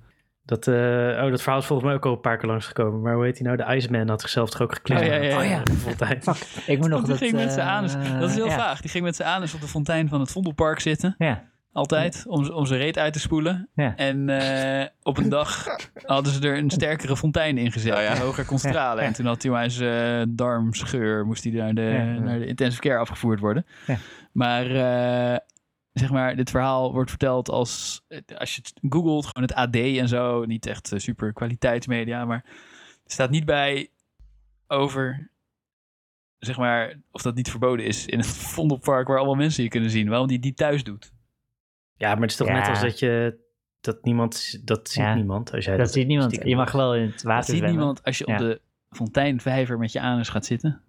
Dat, 0.46 0.68
eh, 0.68 1.24
oh, 1.24 1.30
dat 1.30 1.42
verhaal 1.42 1.60
is 1.60 1.66
volgens 1.66 1.88
mij 1.88 1.98
ook 1.98 2.06
al 2.06 2.12
een 2.12 2.22
paar 2.22 2.38
keer 2.38 2.50
langsgekomen. 2.50 3.02
Maar 3.02 3.14
hoe 3.14 3.24
heet 3.24 3.38
hij 3.38 3.48
nou? 3.48 3.58
De 3.58 3.76
Iceman 3.76 4.10
had 4.10 4.22
zichzelf 4.22 4.50
toch 4.50 4.62
ook 4.62 4.74
geklikt. 4.74 5.02
Oh, 5.02 5.08
ja, 5.08 5.14
ja, 5.14 5.24
ja. 5.24 5.38
Oh 5.38 5.46
ja. 5.46 5.64
Fontein. 5.74 6.22
Ik 6.68 6.80
moet 6.80 6.90
nog 6.90 7.00
die 7.00 7.10
dat... 7.10 7.18
ging 7.18 7.32
met 7.32 7.52
zijn 7.52 7.68
eh, 7.68 7.74
anus. 7.74 7.94
Dat 8.20 8.30
is 8.30 8.36
heel 8.36 8.46
ja. 8.46 8.58
vaag. 8.58 8.82
Die 8.82 8.90
ging 8.90 9.04
met 9.04 9.16
zijn 9.16 9.30
anus 9.30 9.54
op 9.54 9.62
de 9.62 9.68
fontein 9.68 10.10
van 10.10 10.20
het 10.20 10.32
Vondelpark 10.32 10.80
zitten. 10.80 11.16
Ja, 11.18 11.44
Altijd. 11.76 12.24
Om, 12.28 12.50
om 12.50 12.66
zijn 12.66 12.80
reet 12.80 12.98
uit 12.98 13.14
te 13.14 13.20
spoelen. 13.20 13.70
ja. 13.74 13.96
En 13.96 14.30
eh, 14.30 14.88
op 15.04 15.18
een 15.18 15.30
dag 15.30 15.66
hadden 16.04 16.34
ze 16.34 16.48
er 16.48 16.58
een 16.58 16.70
sterkere 16.70 17.18
fontein 17.18 17.58
in 17.58 17.72
gezet. 17.72 17.94
Oh 17.96 18.02
ja. 18.02 18.14
Die 18.14 18.24
hoger 18.24 18.46
kon 18.46 18.60
stralen. 18.60 19.02
Ja. 19.04 19.10
En 19.10 19.14
toen 19.16 19.26
had 19.26 19.42
hij 19.42 19.52
maar 19.52 19.70
zijn 19.72 20.22
eh, 20.22 20.36
darmscheur. 20.36 21.26
Moest 21.26 21.44
hij 21.44 21.54
naar 21.54 21.74
de, 21.74 21.82
Ja. 21.82 22.04
naar 22.20 22.40
de 22.40 22.46
intensive 22.46 22.82
care 22.82 22.98
afgevoerd 23.00 23.40
worden. 23.40 23.66
Ja. 23.88 23.98
Maar 24.32 24.66
eh, 24.66 25.38
zeg 25.94 26.10
maar, 26.12 26.36
dit 26.36 26.50
verhaal 26.50 26.94
wordt 26.94 27.10
verteld 27.10 27.50
als... 27.50 28.02
Als 28.38 28.56
je 28.56 28.62
het 28.62 28.74
googelt, 28.90 29.26
gewoon 29.26 29.48
het 29.48 29.54
AD 29.54 29.76
en 29.76 30.08
zo. 30.08 30.46
Niet 30.46 30.66
echt 30.66 30.92
super 30.96 31.34
kwaliteitsmedia. 31.34 32.26
Maar 32.26 32.44
er 33.04 33.12
staat 33.12 33.30
niet 33.30 33.46
bij 33.46 33.90
over... 34.68 35.30
Zeg 36.38 36.58
maar, 36.58 36.94
of 37.12 37.22
dat 37.22 37.36
niet 37.36 37.50
verboden 37.50 37.86
is 37.86 38.06
in 38.06 38.18
het 38.18 38.28
Vondelpark 38.56 39.08
waar 39.08 39.18
allemaal 39.18 39.36
mensen 39.36 39.64
je 39.64 39.70
kunnen 39.70 39.90
zien. 39.90 40.10
Waarom 40.10 40.28
die 40.28 40.40
die 40.40 40.54
thuis 40.54 40.84
doet. 40.84 41.14
Ja, 41.98 42.12
maar 42.14 42.22
het 42.22 42.32
is 42.32 42.36
toch 42.38 42.48
Ja. 42.48 42.54
net 42.60 42.68
als 42.68 42.82
dat 42.82 43.00
je... 43.00 43.44
Dat 43.82 44.04
niemand... 44.04 44.62
Dat 44.68 44.90
ziet 44.90 45.04
Ja. 45.04 45.14
niemand. 45.16 45.52
Als 45.54 45.66
jij 45.66 45.78
Dat 45.78 45.92
ziet 45.92 46.08
niemand. 46.08 46.30
stiekem 46.30 46.50
Je 46.50 46.56
mag 46.56 46.72
wel 46.72 46.96
in 46.96 47.02
het 47.06 47.24
water 47.24 47.36
Dat 47.36 47.46
ziet 47.46 47.56
zwemmen. 47.58 47.78
niemand 47.78 48.04
als 48.04 48.18
je 48.18 48.24
Ja. 48.28 48.34
op 48.34 48.40
de 48.40 48.62
fonteinvijver 48.90 49.78
met 49.78 49.92
je 49.92 50.00
anus 50.00 50.30
gaat 50.30 50.46
zitten. 50.46 50.82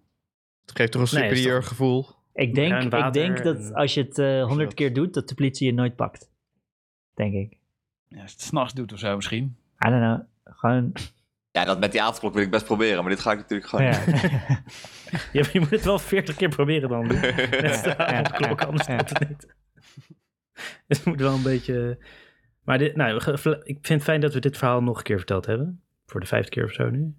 Het 0.66 0.76
geeft 0.76 0.92
toch 0.92 1.12
een 1.12 1.18
Nee, 1.20 1.28
superieur 1.34 1.62
gevoel. 1.62 2.06
Ik 2.34 2.54
denk, 2.54 2.82
ik 2.94 3.12
denk 3.12 3.42
dat 3.42 3.74
als 3.74 3.94
je 3.94 4.02
het 4.02 4.18
eh, 4.18 4.44
honderd 4.44 4.68
dat- 4.68 4.74
keer 4.74 4.92
doet, 4.94 5.14
dat 5.14 5.28
de 5.28 5.34
politie 5.34 5.66
je 5.66 5.72
nooit 5.74 5.96
pakt. 5.96 6.30
Denk 7.14 7.34
ik. 7.34 7.58
Ja, 8.08 8.20
als 8.22 8.30
je 8.30 8.36
het 8.36 8.46
s'nachts 8.46 8.74
doet 8.74 8.92
of 8.92 8.98
zo 8.98 9.14
misschien. 9.16 9.56
I 9.86 9.90
don't 9.90 10.00
know. 10.02 10.20
Gewoon, 10.56 10.92
Ja, 11.50 11.64
dat 11.64 11.80
met 11.80 11.92
die 11.92 12.02
avondklok 12.02 12.34
wil 12.34 12.42
ik 12.42 12.50
best 12.50 12.64
proberen, 12.64 13.00
maar 13.00 13.10
dit 13.12 13.20
ga 13.20 13.32
ik 13.32 13.38
natuurlijk 13.38 13.68
gewoon 13.68 13.84
ja. 13.84 14.04
Ja, 15.32 15.40
maar 15.42 15.50
je 15.52 15.60
moet 15.60 15.70
het 15.70 15.84
wel 15.84 15.98
40 15.98 16.36
keer 16.36 16.48
proberen 16.48 16.88
dan. 16.88 17.08
als 17.70 17.82
de 17.82 17.96
avondklok, 17.96 18.62
anders 18.62 18.86
doet 18.86 19.18
het 19.18 19.28
niet. 19.28 19.54
Het 20.88 21.04
moet 21.04 21.20
wel 21.20 21.34
een 21.34 21.42
beetje... 21.42 21.98
Maar 22.64 22.78
dit, 22.78 22.96
nou, 22.96 23.16
ik 23.64 23.78
vind 23.80 23.88
het 23.88 24.02
fijn 24.02 24.20
dat 24.20 24.34
we 24.34 24.40
dit 24.40 24.56
verhaal 24.58 24.82
nog 24.82 24.96
een 24.98 25.02
keer 25.02 25.16
verteld 25.16 25.46
hebben. 25.46 25.82
Voor 26.06 26.20
de 26.20 26.26
vijfde 26.26 26.50
keer 26.50 26.64
of 26.64 26.72
zo 26.72 26.90
nu. 26.90 27.14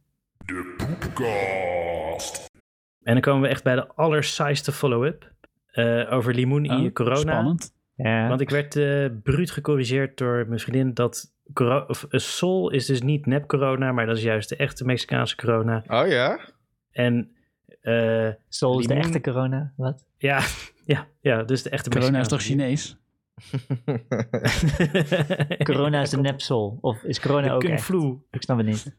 En 3.04 3.14
dan 3.14 3.22
komen 3.22 3.42
we 3.42 3.48
echt 3.48 3.64
bij 3.64 3.76
de 3.76 3.88
allersaaiste 3.88 4.72
follow-up. 4.72 5.32
eh, 5.72 6.12
over 6.12 6.34
limoen 6.34 6.66
in 6.66 6.82
je 6.82 6.88
Oh, 6.88 6.94
corona. 6.94 7.20
Spannend. 7.20 7.74
ja. 7.96 8.28
Want 8.28 8.42
ik 8.42 8.50
werd 8.50 8.76
eh 8.76 9.06
bruut 9.24 9.52
gecorrigeerd 9.52 10.18
door 10.18 10.46
mijn 10.48 10.60
vriendin 10.60 10.94
dat 10.94 11.36
of, 11.88 12.04
eh, 12.10 12.20
Sol 12.20 12.70
is 12.70 12.86
dus 12.86 13.02
niet 13.02 13.26
nep 13.26 13.48
corona, 13.48 13.92
maar 13.92 14.06
dat 14.06 14.18
is 14.18 14.24
juist 14.24 14.50
de 14.50 14.56
echte 14.56 14.86
Mexicaanse 14.86 15.36
corona. 15.36 15.84
Oh 15.88 16.08
ja? 16.08 16.40
En 16.92 17.32
eh, 17.82 18.30
Sol 18.50 18.80
is 18.80 18.88
de 18.88 18.94
echte 18.94 19.22
corona. 19.22 19.74
Wat? 19.76 20.06
ja, 20.18 20.42
ja, 20.86 21.08
ja, 21.22 21.44
dus 21.44 21.64
de 21.64 21.70
echte 21.70 21.90
Corona 21.90 22.20
is 22.20 22.28
toch. 22.28 22.42
Chinees? 22.42 22.98
Corona 25.64 26.02
is 26.02 26.10
de 26.10 26.18
nepsol. 26.18 26.78
Of 26.82 27.04
is 27.04 27.20
corona 27.20 27.48
De 27.48 27.54
ook 27.54 27.60
kung 27.60 27.74
echt? 27.74 27.84
flu. 27.84 28.18
Ik 28.32 28.42
snap 28.44 28.58
het 28.58 28.66
niet. 28.66 28.96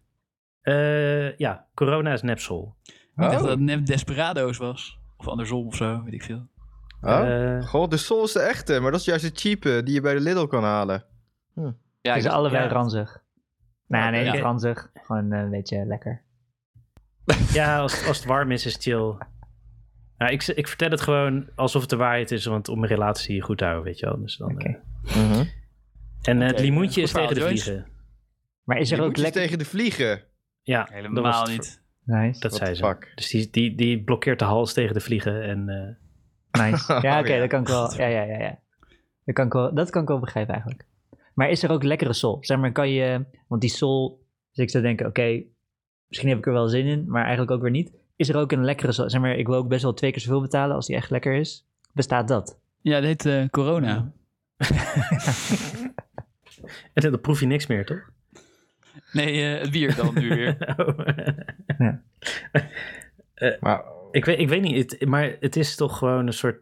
Eh, 0.60 1.36
ja, 1.36 1.66
corona 1.74 2.12
is 2.12 2.22
nepsol. 2.22 2.74
Ik 2.84 2.94
dacht 3.14 3.34
Oh. 3.34 3.40
dat 3.40 3.48
het 3.50 3.60
nep 3.60 3.86
Desperado's 3.86 4.56
was. 4.56 4.98
Of 5.16 5.28
andersom 5.28 5.66
of 5.66 5.76
zo, 5.76 6.02
weet 6.02 6.12
ik 6.14 6.22
veel. 6.22 6.48
Oh? 7.00 7.56
Eh, 7.56 7.66
God, 7.66 7.90
de 7.90 7.96
Sol 7.96 8.24
is 8.24 8.32
de 8.32 8.40
echte, 8.40 8.80
maar 8.80 8.90
dat 8.90 9.00
is 9.00 9.06
juist 9.06 9.24
de 9.24 9.30
cheape 9.34 9.82
die 9.82 9.94
je 9.94 10.00
bij 10.00 10.14
de 10.14 10.20
Lidl 10.20 10.46
kan 10.46 10.62
halen. 10.64 11.04
Ja, 11.54 11.72
Het 12.00 12.16
is 12.16 12.24
ik- 12.24 12.30
allebei 12.30 12.64
ja. 12.64 12.70
ranzig. 12.70 13.22
Nou, 13.86 14.10
nee, 14.10 14.30
niet 14.30 14.40
ranzig. 14.40 14.90
Gewoon 14.94 15.32
eh, 15.32 15.40
een 15.40 15.50
beetje 15.50 15.84
lekker. 15.86 16.22
ja, 17.52 17.78
als, 17.78 18.06
als 18.06 18.16
het 18.16 18.26
warm 18.26 18.50
is, 18.50 18.66
is 18.66 18.72
het 18.72 18.82
chill. 18.82 19.14
Nou, 20.18 20.32
ik, 20.32 20.46
ik 20.46 20.68
vertel 20.68 20.90
het 20.90 21.00
gewoon 21.00 21.48
alsof 21.54 21.80
het 21.80 21.90
de 21.90 21.96
waarheid 21.96 22.30
is, 22.30 22.44
want 22.44 22.68
om 22.68 22.78
mijn 22.78 22.92
relatie 22.92 23.42
goed 23.42 23.58
te 23.58 23.64
houden, 23.64 23.84
weet 23.84 23.98
je 23.98 24.06
wel. 24.06 24.20
Dus 24.20 24.36
dan, 24.36 24.50
Oké. 24.52 24.80
eh, 25.04 25.16
Mhm. 25.16 25.44
en 26.22 26.42
eh, 26.42 26.46
het 26.48 26.60
limoentje 26.60 27.02
is 27.02 27.12
tegen 27.12 27.34
de 27.34 27.40
vliegen. 27.40 27.86
Maar 28.64 28.78
is 28.78 28.90
er 28.90 29.02
ook 29.02 29.16
lekker... 29.16 29.40
tegen 29.42 29.58
de 29.58 29.64
vliegen. 29.64 30.22
Ja, 30.62 30.88
Helemaal 30.92 31.40
het- 31.42 31.50
niet. 31.50 31.82
Nice. 32.04 32.40
Dat 32.40 32.50
What 32.52 32.62
zei 32.64 32.74
ze. 32.74 32.84
fuck? 32.84 33.12
Dus 33.14 33.28
die, 33.30 33.50
die, 33.50 33.74
die 33.74 34.02
blokkeert 34.04 34.38
de 34.38 34.44
hals 34.44 34.72
tegen 34.72 34.94
de 34.94 35.00
vliegen. 35.00 35.42
En 35.42 35.68
eh, 35.68 36.62
Nice. 36.70 36.92
Ja, 37.06 37.18
oké, 37.18 37.32
ja. 37.32 37.38
dat 37.40 37.48
kan 37.48 37.60
ik 37.60 37.68
wel. 37.68 37.94
Ja, 38.00 38.06
ja, 38.06 38.22
ja, 38.22 38.38
ja. 38.38 38.58
Dat 39.24 39.34
kan, 39.34 39.46
ik 39.46 39.52
wel, 39.52 39.74
dat 39.74 39.90
kan 39.90 40.02
ik 40.02 40.08
wel 40.08 40.18
begrijpen 40.18 40.52
eigenlijk. 40.54 40.86
Maar 41.34 41.50
is 41.50 41.62
er 41.62 41.70
ook 41.70 41.82
lekkere 41.82 42.12
sol? 42.12 42.38
Zeg 42.40 42.58
maar, 42.58 42.72
kan 42.72 42.90
je... 42.90 43.24
Want 43.48 43.60
die 43.60 43.70
sol... 43.70 44.26
Dus 44.52 44.64
ik 44.64 44.70
zou 44.70 44.82
denken, 44.84 45.06
oké, 45.06 45.42
misschien 46.08 46.28
heb 46.28 46.38
ik 46.38 46.46
er 46.46 46.52
wel 46.52 46.68
zin 46.68 46.86
in, 46.86 47.04
maar 47.08 47.22
eigenlijk 47.22 47.50
ook 47.50 47.62
weer 47.62 47.70
niet. 47.70 47.92
Is 48.18 48.28
er 48.28 48.36
ook 48.36 48.52
een 48.52 48.64
lekkere? 48.64 48.92
Zeg 48.92 49.20
maar, 49.20 49.36
ik 49.36 49.46
wil 49.46 49.56
ook 49.56 49.68
best 49.68 49.82
wel 49.82 49.94
twee 49.94 50.10
keer 50.10 50.20
zoveel 50.20 50.40
betalen 50.40 50.76
als 50.76 50.86
die 50.86 50.96
echt 50.96 51.10
lekker 51.10 51.34
is. 51.34 51.66
Bestaat 51.92 52.28
dat? 52.28 52.58
Ja, 52.80 52.94
dat 52.94 53.04
heet 53.04 53.26
eh, 53.26 53.48
corona. 53.50 54.12
en 56.94 57.02
dan 57.02 57.20
proef 57.20 57.40
je 57.40 57.46
niks 57.46 57.66
meer, 57.66 57.86
toch? 57.86 58.10
Nee, 59.12 59.54
eh, 59.54 59.60
het 59.60 59.70
bier 59.70 59.94
dan 59.94 60.14
nu 60.14 60.28
weer. 60.28 60.56
Oh. 60.76 60.98
Maar 63.60 63.82
ik, 64.10 64.24
weet, 64.24 64.38
ik 64.38 64.48
weet 64.48 64.62
niet, 64.62 64.90
het, 64.90 65.08
maar 65.08 65.36
het 65.40 65.56
is 65.56 65.76
toch 65.76 65.98
gewoon 65.98 66.26
een 66.26 66.32
soort 66.32 66.60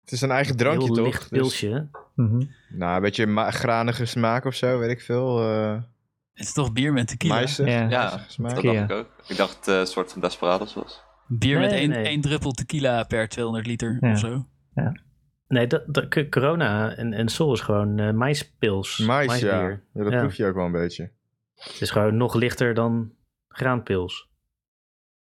het 0.00 0.12
is 0.12 0.20
een 0.20 0.30
eigen 0.30 0.56
drankje 0.56 0.84
heel 0.84 0.94
toch? 0.94 1.04
licht 1.04 1.30
Dus- 1.30 1.60
nou, 2.68 2.96
een 2.96 3.02
beetje 3.02 3.50
granige 3.50 4.04
smaak 4.04 4.44
of 4.44 4.54
zo, 4.54 4.78
weet 4.78 4.90
ik 4.90 5.00
veel. 5.00 5.38
Het 6.38 6.46
is 6.46 6.52
toch 6.52 6.72
bier 6.72 6.92
met 6.92 7.08
tequila? 7.08 7.34
maïzig, 7.34 7.66
Ja. 7.66 7.88
Ja, 7.88 8.10
dat 8.10 8.54
Tequila. 8.54 8.72
dacht 8.86 8.90
ik 8.90 8.96
ook. 8.96 9.06
Ik 9.28 9.36
dacht 9.36 9.56
het 9.56 9.68
eh, 9.68 9.78
een 9.78 9.86
soort 9.86 10.12
van 10.12 10.20
Desperados 10.20 10.74
was. 10.74 11.02
Bier 11.26 11.58
met 11.58 11.72
één, 11.72 11.88
nee. 11.90 12.04
één 12.04 12.20
druppel 12.20 12.50
tequila 12.52 13.04
per 13.04 13.28
200 13.28 13.66
liter 13.66 13.96
Ja. 14.00 14.10
of 14.12 14.18
zo. 14.18 14.46
Nee, 15.48 15.66
dat, 15.66 15.82
dat, 15.94 16.28
corona 16.30 16.94
en, 16.94 17.12
en 17.12 17.28
sol 17.28 17.52
is 17.52 17.60
gewoon 17.60 17.98
eh 17.98 18.12
maispils. 18.12 18.98
Mais, 18.98 19.06
ja. 19.24 19.26
maisbier. 19.26 19.84
ja. 19.94 20.02
Dat 20.02 20.12
Ja. 20.12 20.18
proef 20.20 20.34
je 20.34 20.46
ook 20.46 20.54
wel 20.54 20.64
een 20.64 20.72
beetje. 20.72 21.10
Het 21.54 21.80
is 21.80 21.90
gewoon 21.90 22.16
nog 22.16 22.34
lichter 22.34 22.74
dan 22.74 23.12
graanpils. 23.48 24.28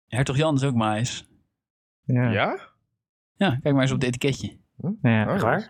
Hertog 0.07 0.37
Jan 0.37 0.55
is 0.55 0.63
ook 0.63 0.75
mais. 0.75 1.27
Ja. 2.03 2.31
Ja? 2.31 2.59
Ja, 3.35 3.49
kijk 3.61 3.73
maar 3.73 3.81
eens 3.83 3.91
op 3.91 4.01
het 4.01 4.07
etiketje. 4.07 4.57
Ja. 5.01 5.33
Oh, 5.35 5.41
waar? 5.41 5.69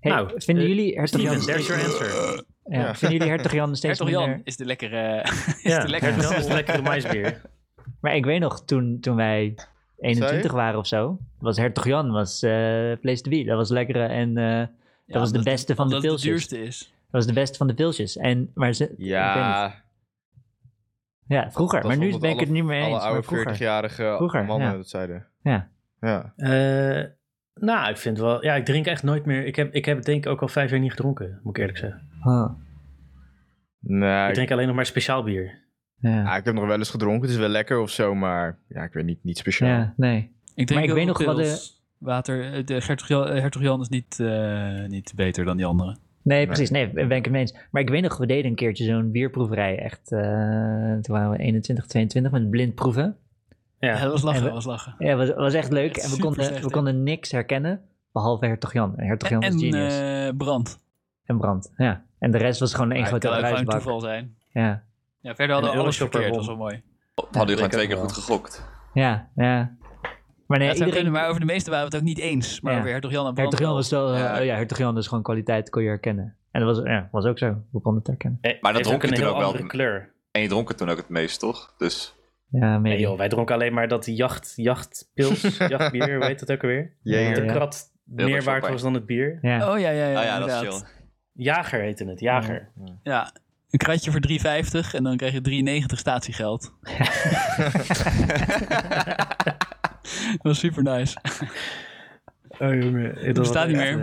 Hey, 0.00 0.12
Nou, 0.12 0.30
vinden 0.36 0.64
eh, 0.64 0.70
jullie 0.70 0.94
Hertog 0.94 1.20
Jan... 1.20 1.40
Steven, 1.40 1.64
there's 1.64 1.66
your 1.66 1.84
answer. 1.84 2.44
Ja, 2.68 2.78
Ja. 2.80 2.94
Vinden 2.94 3.18
jullie 3.18 3.32
Hertog 3.32 3.52
Jan 3.52 3.76
steeds 3.76 3.98
Hertog 3.98 4.18
Jan 4.18 4.28
minder... 4.28 4.46
is 4.46 4.56
de 4.56 4.64
lekkere... 4.64 5.20
is 5.62 5.62
Ja, 5.62 5.82
de 5.82 5.88
lekkere 5.88 6.16
dat 6.20 6.36
is 6.36 6.44
sol. 6.44 6.54
lekkere 6.54 6.82
maisbier. 6.82 7.40
Maar 8.00 8.14
ik 8.14 8.24
weet 8.24 8.40
nog, 8.40 8.64
toen, 8.64 8.98
toen 9.00 9.16
wij 9.16 9.54
21 9.98 10.52
waren 10.52 10.78
of 10.78 10.86
zo, 10.86 11.18
was 11.38 11.56
Hertog 11.56 11.84
Jan 11.86 12.10
was 12.10 12.42
eh 12.42 12.92
vlees 13.00 13.22
de 13.22 13.30
wie. 13.30 13.44
Dat 13.44 13.56
was 13.56 13.70
lekkere 13.70 14.04
en 14.06 14.36
eh, 14.36 14.44
Ja, 14.44 15.18
was 15.18 15.32
de 15.32 15.42
beste 15.42 15.74
van 15.74 15.88
de 15.88 15.94
omdat 15.94 16.10
het 16.10 16.20
de 16.20 16.26
pilsjes. 16.28 16.48
duurste 16.48 16.66
is. 16.68 16.78
dat 16.78 17.10
was 17.10 17.26
de 17.26 17.32
beste 17.32 17.56
van 17.56 17.66
de 17.66 17.74
pilsjes. 17.74 18.16
En, 18.16 18.50
maar 18.54 18.72
ze. 18.72 18.94
Ja, 18.96 19.74
ja, 21.26 21.50
vroeger. 21.50 21.80
dat 21.80 21.88
Maar 21.88 21.98
nu 21.98 22.18
ben 22.18 22.30
ik 22.30 22.40
het 22.40 22.48
niet 22.48 22.64
meer 22.64 22.76
eens. 22.82 22.86
alle 22.86 22.98
oude 22.98 23.22
vroeger. 23.22 23.54
40-jarige 23.54 24.14
Vroeger, 24.16 24.44
mannen 24.44 24.68
ja. 24.70 24.76
dat 24.76 24.88
zeiden. 24.88 25.26
Ja. 25.42 25.68
Ja. 26.00 26.32
Eh, 26.36 27.04
nou, 27.54 27.90
ik 27.90 27.96
vind 27.96 28.18
wel... 28.18 28.44
Ja, 28.44 28.54
ik 28.54 28.64
drink 28.64 28.86
echt 28.86 29.02
nooit 29.02 29.24
meer... 29.24 29.46
Ik 29.46 29.56
heb, 29.56 29.74
ik 29.74 29.84
heb 29.84 29.96
het 29.96 30.06
denk 30.06 30.24
ik 30.24 30.30
ook 30.30 30.42
al 30.42 30.48
vijf 30.48 30.70
jaar 30.70 30.80
niet 30.80 30.90
gedronken, 30.90 31.40
moet 31.42 31.56
ik 31.56 31.60
eerlijk 31.60 31.78
zeggen. 31.78 32.07
Oh, 32.24 32.50
Nee, 33.80 34.28
Ik 34.28 34.34
drink 34.34 34.50
alleen 34.50 34.66
nog 34.66 34.76
maar 34.76 34.86
speciaal 34.86 35.22
bier. 35.22 35.64
ja. 36.00 36.10
ja, 36.10 36.36
ik 36.36 36.44
heb 36.44 36.54
nog 36.54 36.66
wel 36.66 36.78
eens 36.78 36.90
gedronken. 36.90 37.20
Het 37.22 37.30
is 37.30 37.36
wel 37.36 37.48
lekker 37.48 37.78
of 37.80 37.90
zo, 37.90 38.14
maar 38.14 38.58
ja, 38.68 38.82
ik 38.82 38.92
weet 38.92 39.04
niet, 39.04 39.24
niet 39.24 39.38
speciaal. 39.38 39.68
ja, 39.68 39.94
nee. 39.96 40.36
Ik 40.54 40.66
drink 40.66 40.70
Maar 40.70 40.82
ik 40.82 40.94
weet 40.94 41.06
nog 41.06 41.24
wat 41.24 41.36
de-. 41.36 41.76
Water, 41.98 42.52
eh, 42.52 42.64
de 42.66 42.74
Hertog 42.86 43.08
Jan, 43.08 43.26
eh, 43.28 43.40
Hertog 43.40 43.62
Jan 43.62 43.80
is 43.80 43.88
niet, 43.88 44.20
eh, 44.20 44.84
niet 44.86 45.12
beter 45.16 45.44
dan 45.44 45.56
die 45.56 45.66
andere. 45.66 45.96
Nee, 46.22 46.46
precies. 46.46 46.70
Nee, 46.70 46.90
ben 46.90 47.10
ik 47.10 47.24
het 47.24 47.30
mee 47.32 47.40
eens. 47.40 47.56
Maar 47.70 47.82
ik 47.82 47.88
weet 47.88 48.02
nog, 48.02 48.16
we 48.16 48.26
deden 48.26 48.50
een 48.50 48.56
keertje 48.56 48.84
zo'n 48.84 49.10
bierproeverij. 49.10 49.78
Echt, 49.78 50.12
eh, 50.12 50.18
toen 51.00 51.14
waren 51.14 51.30
we 51.30 51.38
21, 51.38 51.86
22 51.86 52.32
met 52.32 52.50
blind 52.50 52.74
proeven. 52.74 53.16
Ja, 53.78 53.88
Ja, 53.96 54.00
dat 54.02 54.10
was 54.12 54.22
lachen, 54.22 54.38
En 54.40 54.46
we- 54.46 54.52
dat 54.54 54.64
was 54.64 54.74
lachen. 54.74 54.94
Ja, 55.06 55.16
was, 55.16 55.34
was 55.34 55.54
echt 55.54 55.72
leuk. 55.72 55.94
Het 55.96 56.04
En 56.04 56.10
we 56.10 56.18
konden, 56.18 56.44
slecht, 56.44 56.64
we 56.64 56.70
konden 56.70 57.02
niks 57.02 57.30
herkennen, 57.30 57.80
behalve 58.12 58.46
Hertog 58.46 58.72
Jan. 58.72 58.96
En 58.96 59.06
Hertog 59.06 59.28
Jan 59.28 59.42
En, 59.42 59.52
was 59.52 59.62
en 59.62 59.70
genius. 59.72 59.98
eh, 60.00 60.36
brand. 60.36 60.78
en 61.24 61.38
Brand, 61.38 61.72
ja. 61.76 62.04
En 62.18 62.30
de 62.30 62.38
rest 62.38 62.60
was 62.60 62.74
gewoon 62.74 62.92
één 62.92 63.00
Maar 63.02 63.12
het 63.12 63.24
grote 63.24 63.40
kan 63.40 63.50
ook 63.50 63.56
gewoon 63.58 63.72
toeval 63.80 64.00
zijn. 64.00 64.36
Ja, 64.52 64.82
Ja, 65.20 65.34
verder 65.34 65.54
hadden 65.54 65.72
we 65.74 65.78
alles 65.80 65.96
verkeerd, 65.96 66.26
dat 66.26 66.36
was 66.36 66.46
won. 66.46 66.56
wel 66.58 66.66
mooi. 66.66 66.82
Hadden 67.14 67.46
denk 67.46 67.54
gewoon 67.56 67.70
twee 67.70 67.86
keer 67.86 67.96
goed 67.96 68.12
gegokt. 68.12 68.64
ja, 68.94 69.28
ja. 69.36 69.76
Maar 70.46 70.58
nee, 70.58 70.66
Ja, 70.68 70.72
iedereen... 70.74 70.94
kunnen, 70.94 71.12
maar 71.12 71.28
over 71.28 71.40
de 71.40 71.46
meeste 71.46 71.70
waren 71.70 71.88
we 71.88 71.92
het 71.96 72.02
ook 72.02 72.08
niet 72.08 72.18
eens. 72.18 72.60
Maar 72.60 72.72
Ja. 72.72 72.78
over 72.78 72.90
Hertog 72.90 73.10
Jan 73.10 73.26
en 73.26 73.34
Brand 73.34 73.48
Hertog 73.50 73.66
Jan 73.66 73.76
was 73.76 73.90
wel... 73.90 74.14
Ja. 74.16 74.38
oh 74.38 74.44
ja, 74.44 74.54
Hertog 74.56 74.78
Jan 74.78 74.96
is 74.98 75.06
gewoon 75.06 75.22
kwaliteit, 75.22 75.70
kon 75.70 75.82
je 75.82 75.88
herkennen. 75.88 76.36
En 76.50 76.64
dat 76.64 76.76
was, 76.76 76.86
ja, 76.86 77.08
was 77.12 77.24
ook 77.24 77.38
zo. 77.38 77.46
We 77.72 77.80
konden 77.80 77.94
het 77.98 78.06
herkennen. 78.06 78.38
Eh, 78.42 78.60
Maar 78.60 78.72
dat 78.72 78.82
dronk 78.82 79.02
je 79.02 79.12
toen 79.12 79.26
ook 79.26 79.38
wel. 79.38 79.66
kleur. 79.66 80.12
En 80.30 80.42
je 80.42 80.48
dronk 80.48 80.68
het 80.68 80.78
toen 80.78 80.88
ook 80.88 80.96
het 80.96 81.08
meest, 81.08 81.40
toch? 81.40 81.74
Dus 81.78 82.14
Ja, 82.50 82.78
Nee 82.78 82.98
joh, 83.00 83.16
wij 83.18 83.28
dronken 83.28 83.54
alleen 83.54 83.72
maar 83.74 83.88
dat 83.88 84.06
jacht, 84.06 84.52
jachtpils, 84.56 85.58
jachtbier, 85.68 86.16
hoe 86.16 86.24
heet 86.24 86.38
dat 86.38 86.52
ook 86.52 86.62
alweer? 86.62 86.92
Dat 87.02 87.14
de 87.34 87.42
Ja. 87.44 87.52
krat 87.52 87.84
meer 88.04 88.42
waard 88.42 88.68
was 88.68 88.82
dan 88.82 88.94
het 88.94 89.06
bier. 89.06 89.38
Ja. 89.42 89.72
Oh 89.72 89.78
ja, 89.80 89.90
ja, 89.90 90.08
ja, 90.08 90.18
ah 90.18 90.24
ja, 90.24 90.38
dat 90.38 90.48
is 90.48 90.58
chill. 90.58 90.88
Jager 91.38 91.80
heette 91.80 92.04
het, 92.04 92.20
jager. 92.20 92.68
Ja, 93.02 93.32
een 93.70 93.78
kratje 93.78 94.10
voor 94.10 94.20
3,50 94.28 94.94
en 94.94 95.02
dan 95.02 95.16
krijg 95.16 95.32
je 95.32 95.80
3,90 95.82 95.86
statiegeld. 95.86 96.72
dat 100.32 100.42
was 100.42 100.58
super 100.58 100.82
nice. 100.82 101.16
Oh 102.58 102.74
jongen, 102.74 103.24
dat 103.24 103.34
bestaat 103.34 103.66
niet 103.66 103.76
meer. 103.76 104.00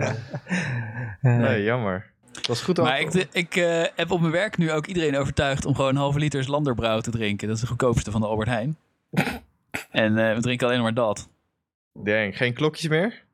eh, 1.20 1.36
Nee, 1.36 1.62
jammer. 1.62 2.10
Dat 2.32 2.46
was 2.46 2.62
goed 2.62 2.76
Maar 2.76 3.00
ook. 3.00 3.14
ik, 3.14 3.28
ik 3.32 3.56
eh, 3.56 3.82
heb 3.94 4.10
op 4.10 4.20
mijn 4.20 4.32
werk 4.32 4.56
nu 4.56 4.72
ook 4.72 4.86
iedereen 4.86 5.16
overtuigd 5.16 5.64
om 5.64 5.74
gewoon 5.74 5.90
een 5.90 5.96
halve 5.96 6.18
liters 6.18 6.46
Landerbrouw 6.46 7.00
te 7.00 7.10
drinken. 7.10 7.46
Dat 7.46 7.56
is 7.56 7.62
de 7.62 7.68
goedkoopste 7.68 8.10
van 8.10 8.20
de 8.20 8.26
Albert 8.26 8.48
Heijn. 8.48 8.76
en 9.90 10.18
eh, 10.18 10.34
we 10.34 10.40
drinken 10.40 10.66
alleen 10.66 10.78
nog 10.78 10.86
maar 10.94 11.04
dat. 11.04 11.28
Denk, 12.04 12.34
geen 12.36 12.54
klokjes 12.54 12.88
meer? 12.88 13.24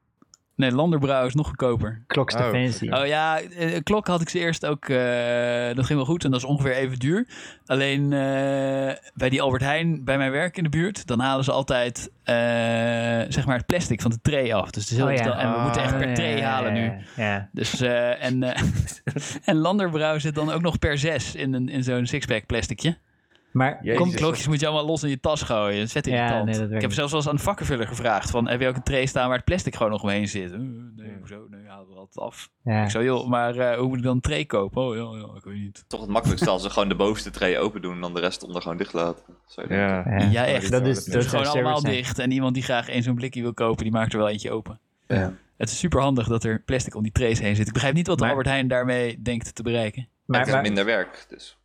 Nee, 0.55 0.73
Landerbrouw 0.73 1.27
is 1.27 1.35
nog 1.35 1.47
goedkoper. 1.47 2.03
Klokste 2.07 2.43
Oh, 2.43 2.51
fancy. 2.51 2.89
Oh 2.91 3.07
ja, 3.07 3.41
eh, 3.41 3.81
klok 3.83 4.07
had 4.07 4.21
ik 4.21 4.29
ze 4.29 4.39
eerst 4.39 4.67
ook. 4.67 4.89
eh, 4.89 5.75
dat 5.75 5.87
ging 5.87 5.99
wel 5.99 6.05
goed 6.05 6.25
en 6.25 6.31
dat 6.31 6.41
is 6.41 6.47
ongeveer 6.47 6.75
even 6.75 6.99
duur. 6.99 7.27
Alleen 7.67 8.13
eh, 8.13 8.19
bij 9.15 9.29
die 9.29 9.43
Albert 9.43 9.63
Heijn, 9.63 10.05
bij 10.05 10.19
mijn 10.19 10.31
werk 10.31 10.57
in 10.57 10.63
de 10.63 10.69
buurt, 10.69 11.07
dan 11.07 11.21
halen 11.21 11.45
ze 11.45 11.53
altijd 11.53 12.11
eh, 12.23 12.35
zeg 13.29 13.47
maar 13.47 13.57
het 13.57 13.67
plastic 13.67 14.01
van 14.03 14.11
de 14.11 14.19
tray 14.23 14.53
af. 14.53 14.71
Dus 14.71 14.91
heel 14.91 15.07
Oh 15.07 15.13
ja. 15.13 15.39
En 15.39 15.53
we 15.53 15.61
moeten 15.61 15.83
echt 15.83 15.99
per 15.99 16.09
Ja, 16.09 16.15
tray 16.15 16.37
ja, 16.37 16.51
halen 16.51 16.75
ja, 16.75 16.81
nu. 16.81 16.93
Ja, 17.17 17.25
ja. 17.33 17.49
Dus, 17.53 17.81
eh, 17.81 18.25
en, 18.25 18.43
eh, 18.43 18.63
en 19.45 19.57
Landerbrouw 19.57 20.19
zit 20.19 20.35
dan 20.35 20.51
ook 20.51 20.63
nog 20.63 20.79
per 20.79 20.99
zes 20.99 21.35
in, 21.35 21.53
een, 21.55 21.69
in 21.69 21.83
zo'n 21.83 22.07
sixpack 22.07 22.47
plasticje. 22.47 22.97
Maar 23.53 23.79
Jezus. 23.83 24.01
komt, 24.01 24.15
Klokjes 24.15 24.47
moet 24.49 24.61
je 24.61 24.67
allemaal 24.67 24.87
los 24.87 25.03
in 25.03 25.09
je 25.09 25.21
tas 25.21 25.43
gooien. 25.43 25.77
Dat 25.77 25.87
is 25.87 25.93
vet 25.93 26.07
Ja, 26.07 26.29
nee, 26.37 26.45
dat 26.45 26.57
werkt 26.57 26.63
ik 26.75 26.81
heb 26.81 26.83
niet. 26.83 26.93
zelfs 26.95 27.11
wel 27.13 27.21
eens 27.21 27.31
aan 27.31 27.37
de 27.37 27.43
vakkenvuller 27.43 27.87
gevraagd. 27.87 28.31
Van, 28.31 28.49
heb 28.49 28.61
je 28.61 28.69
ook 28.69 28.77
een 28.77 28.83
tray 28.83 29.07
staan 29.07 29.27
waar 29.29 29.37
het 29.37 29.45
plastic 29.45 29.75
gewoon 29.77 29.93
nog 29.93 30.03
omheen 30.03 30.29
zit? 30.29 30.51
Uh, 30.53 30.59
nee, 30.97 31.17
hoezo? 31.19 31.47
Nee, 31.51 31.61
halen 31.67 31.89
we 31.89 31.95
altijd 31.95 32.19
af. 32.27 32.51
ja. 32.65 32.85
Ik 32.85 32.91
zo, 32.91 33.03
joh, 33.05 33.29
maar 33.29 33.57
eh, 33.57 33.79
hoe 33.79 33.89
moet 33.89 33.97
ik 33.99 34.03
dan 34.05 34.15
een 34.15 34.21
tray 34.21 34.45
kopen? 34.45 34.83
Oh, 34.83 34.95
ja, 34.97 35.27
ja, 35.27 35.37
ik 35.37 35.45
weet 35.45 35.55
niet. 35.55 35.85
Toch 35.89 36.01
het 36.01 36.11
makkelijkste 36.11 36.51
als 36.51 36.63
ze 36.63 36.71
gewoon 36.71 36.89
de 36.89 36.95
bovenste 36.95 37.31
tray 37.31 37.57
open 37.59 37.83
doen 37.83 37.95
en 37.95 38.01
dan 38.01 38.15
de 38.15 38.21
rest 38.21 38.43
onder 38.43 38.63
gewoon 38.63 38.77
dicht 38.77 38.93
laten. 38.93 39.23
Je. 39.47 39.65
Ja. 39.69 40.05
Ja. 40.07 40.19
Ja, 40.31 40.45
echt. 40.47 40.71
Dat 40.71 40.87
is, 40.87 41.05
dat 41.05 41.23
is 41.23 41.29
gewoon 41.29 41.47
allemaal 41.47 41.79
zijn. 41.81 41.93
dicht. 41.93 42.19
En 42.19 42.31
iemand 42.31 42.55
die 42.55 42.63
graag 42.63 42.89
één 42.89 43.03
zo'n 43.03 43.15
blikje 43.15 43.43
wil 43.43 43.55
kopen, 43.55 43.83
die 43.83 43.93
maakt 43.93 44.13
er 44.13 44.19
wel 44.19 44.29
eentje 44.29 44.51
open. 44.51 44.79
Ja. 45.09 45.33
Het 45.57 45.71
is 45.71 45.79
super 45.79 46.01
handig 46.01 46.27
dat 46.29 46.45
er 46.45 46.61
plastic 46.61 46.95
om 46.95 47.03
die 47.03 47.13
trays 47.13 47.39
heen 47.41 47.57
zit. 47.57 47.67
Ik 47.67 47.73
begrijp 47.73 47.95
niet 47.95 48.07
wat 48.07 48.21
Maar- 48.21 48.29
Albert 48.29 48.47
Heijn 48.47 48.69
daarmee 48.69 49.23
denkt 49.23 49.55
te 49.55 49.63
bereiken. 49.63 50.09
Maar, 50.25 50.39
het 50.39 50.49
is 50.49 50.55
maar- 50.55 50.63
minder 50.63 50.85
werk, 50.85 51.27
dus. 51.29 51.57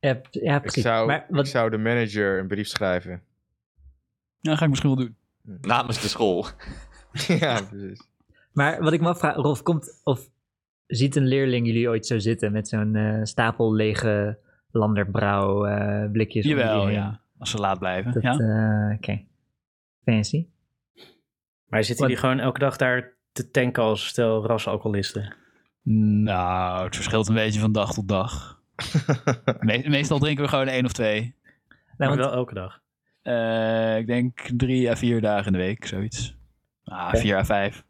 Ja, 0.00 0.62
Ik 0.62 0.70
zou, 0.70 1.06
maar, 1.06 1.26
wat, 1.28 1.44
ik 1.44 1.50
zou 1.50 1.70
de 1.70 1.78
manager 1.78 2.38
een 2.38 2.46
brief 2.46 2.68
schrijven. 2.68 3.10
Ja, 3.10 4.50
dat 4.50 4.58
ga 4.58 4.64
ik 4.64 4.70
misschien 4.70 4.94
wel 4.94 5.04
doen. 5.04 5.16
Namens 5.60 6.00
de 6.00 6.08
school. 6.08 6.46
ja, 7.40 7.62
precies. 7.62 8.08
maar 8.52 8.82
wat 8.82 8.92
ik 8.92 9.00
me 9.00 9.08
afvraag, 9.08 9.34
Rolf, 9.34 9.62
komt 9.62 10.00
of 10.04 10.30
ziet 10.86 11.16
een 11.16 11.26
leerling 11.26 11.66
jullie 11.66 11.88
ooit 11.88 12.06
zo 12.06 12.18
zitten 12.18 12.52
met 12.52 12.68
zo'n 12.68 12.94
eh, 12.94 13.20
stapel 13.22 13.74
lege 13.74 14.38
Landerbrouw 14.70 15.66
eh, 15.66 16.10
blikjes? 16.10 16.44
Jawel, 16.44 16.88
ja. 16.88 17.20
Als 17.38 17.50
ze 17.50 17.58
laat 17.58 17.78
blijven. 17.78 18.12
Dat, 18.12 18.22
ja? 18.22 18.38
eh, 18.38 18.96
Oké. 18.96 19.24
Fancy. 20.04 20.46
Maar 21.66 21.84
zitten 21.84 22.06
jullie 22.06 22.20
gewoon 22.20 22.38
elke 22.38 22.58
dag 22.58 22.76
daar 22.76 23.16
te 23.32 23.50
tanken 23.50 23.82
als 23.82 24.06
stel 24.06 24.46
rasalcoholisten? 24.46 25.34
Nou, 26.22 26.84
het 26.84 26.94
verschilt 26.94 27.28
een 27.28 27.34
beetje 27.34 27.60
van 27.60 27.72
dag 27.72 27.92
tot 27.92 28.08
dag. 28.08 28.57
Me- 29.60 29.84
meestal 29.88 30.18
drinken 30.18 30.44
we 30.44 30.50
gewoon 30.50 30.66
één 30.68 30.84
of 30.84 30.92
twee. 30.92 31.20
Nou, 31.20 31.74
maar 31.96 32.08
want- 32.08 32.20
wel 32.20 32.32
elke 32.32 32.54
dag. 32.54 32.80
Eh, 33.22 33.96
ik 33.98 34.06
denk 34.06 34.40
drie 34.56 34.90
à 34.90 34.96
vier 34.96 35.20
dagen 35.20 35.46
in 35.46 35.52
de 35.52 35.58
week, 35.58 35.86
zoiets. 35.86 36.36
Ah, 36.84 37.14
vier 37.14 37.36
à 37.36 37.44
vijf. 37.44 37.84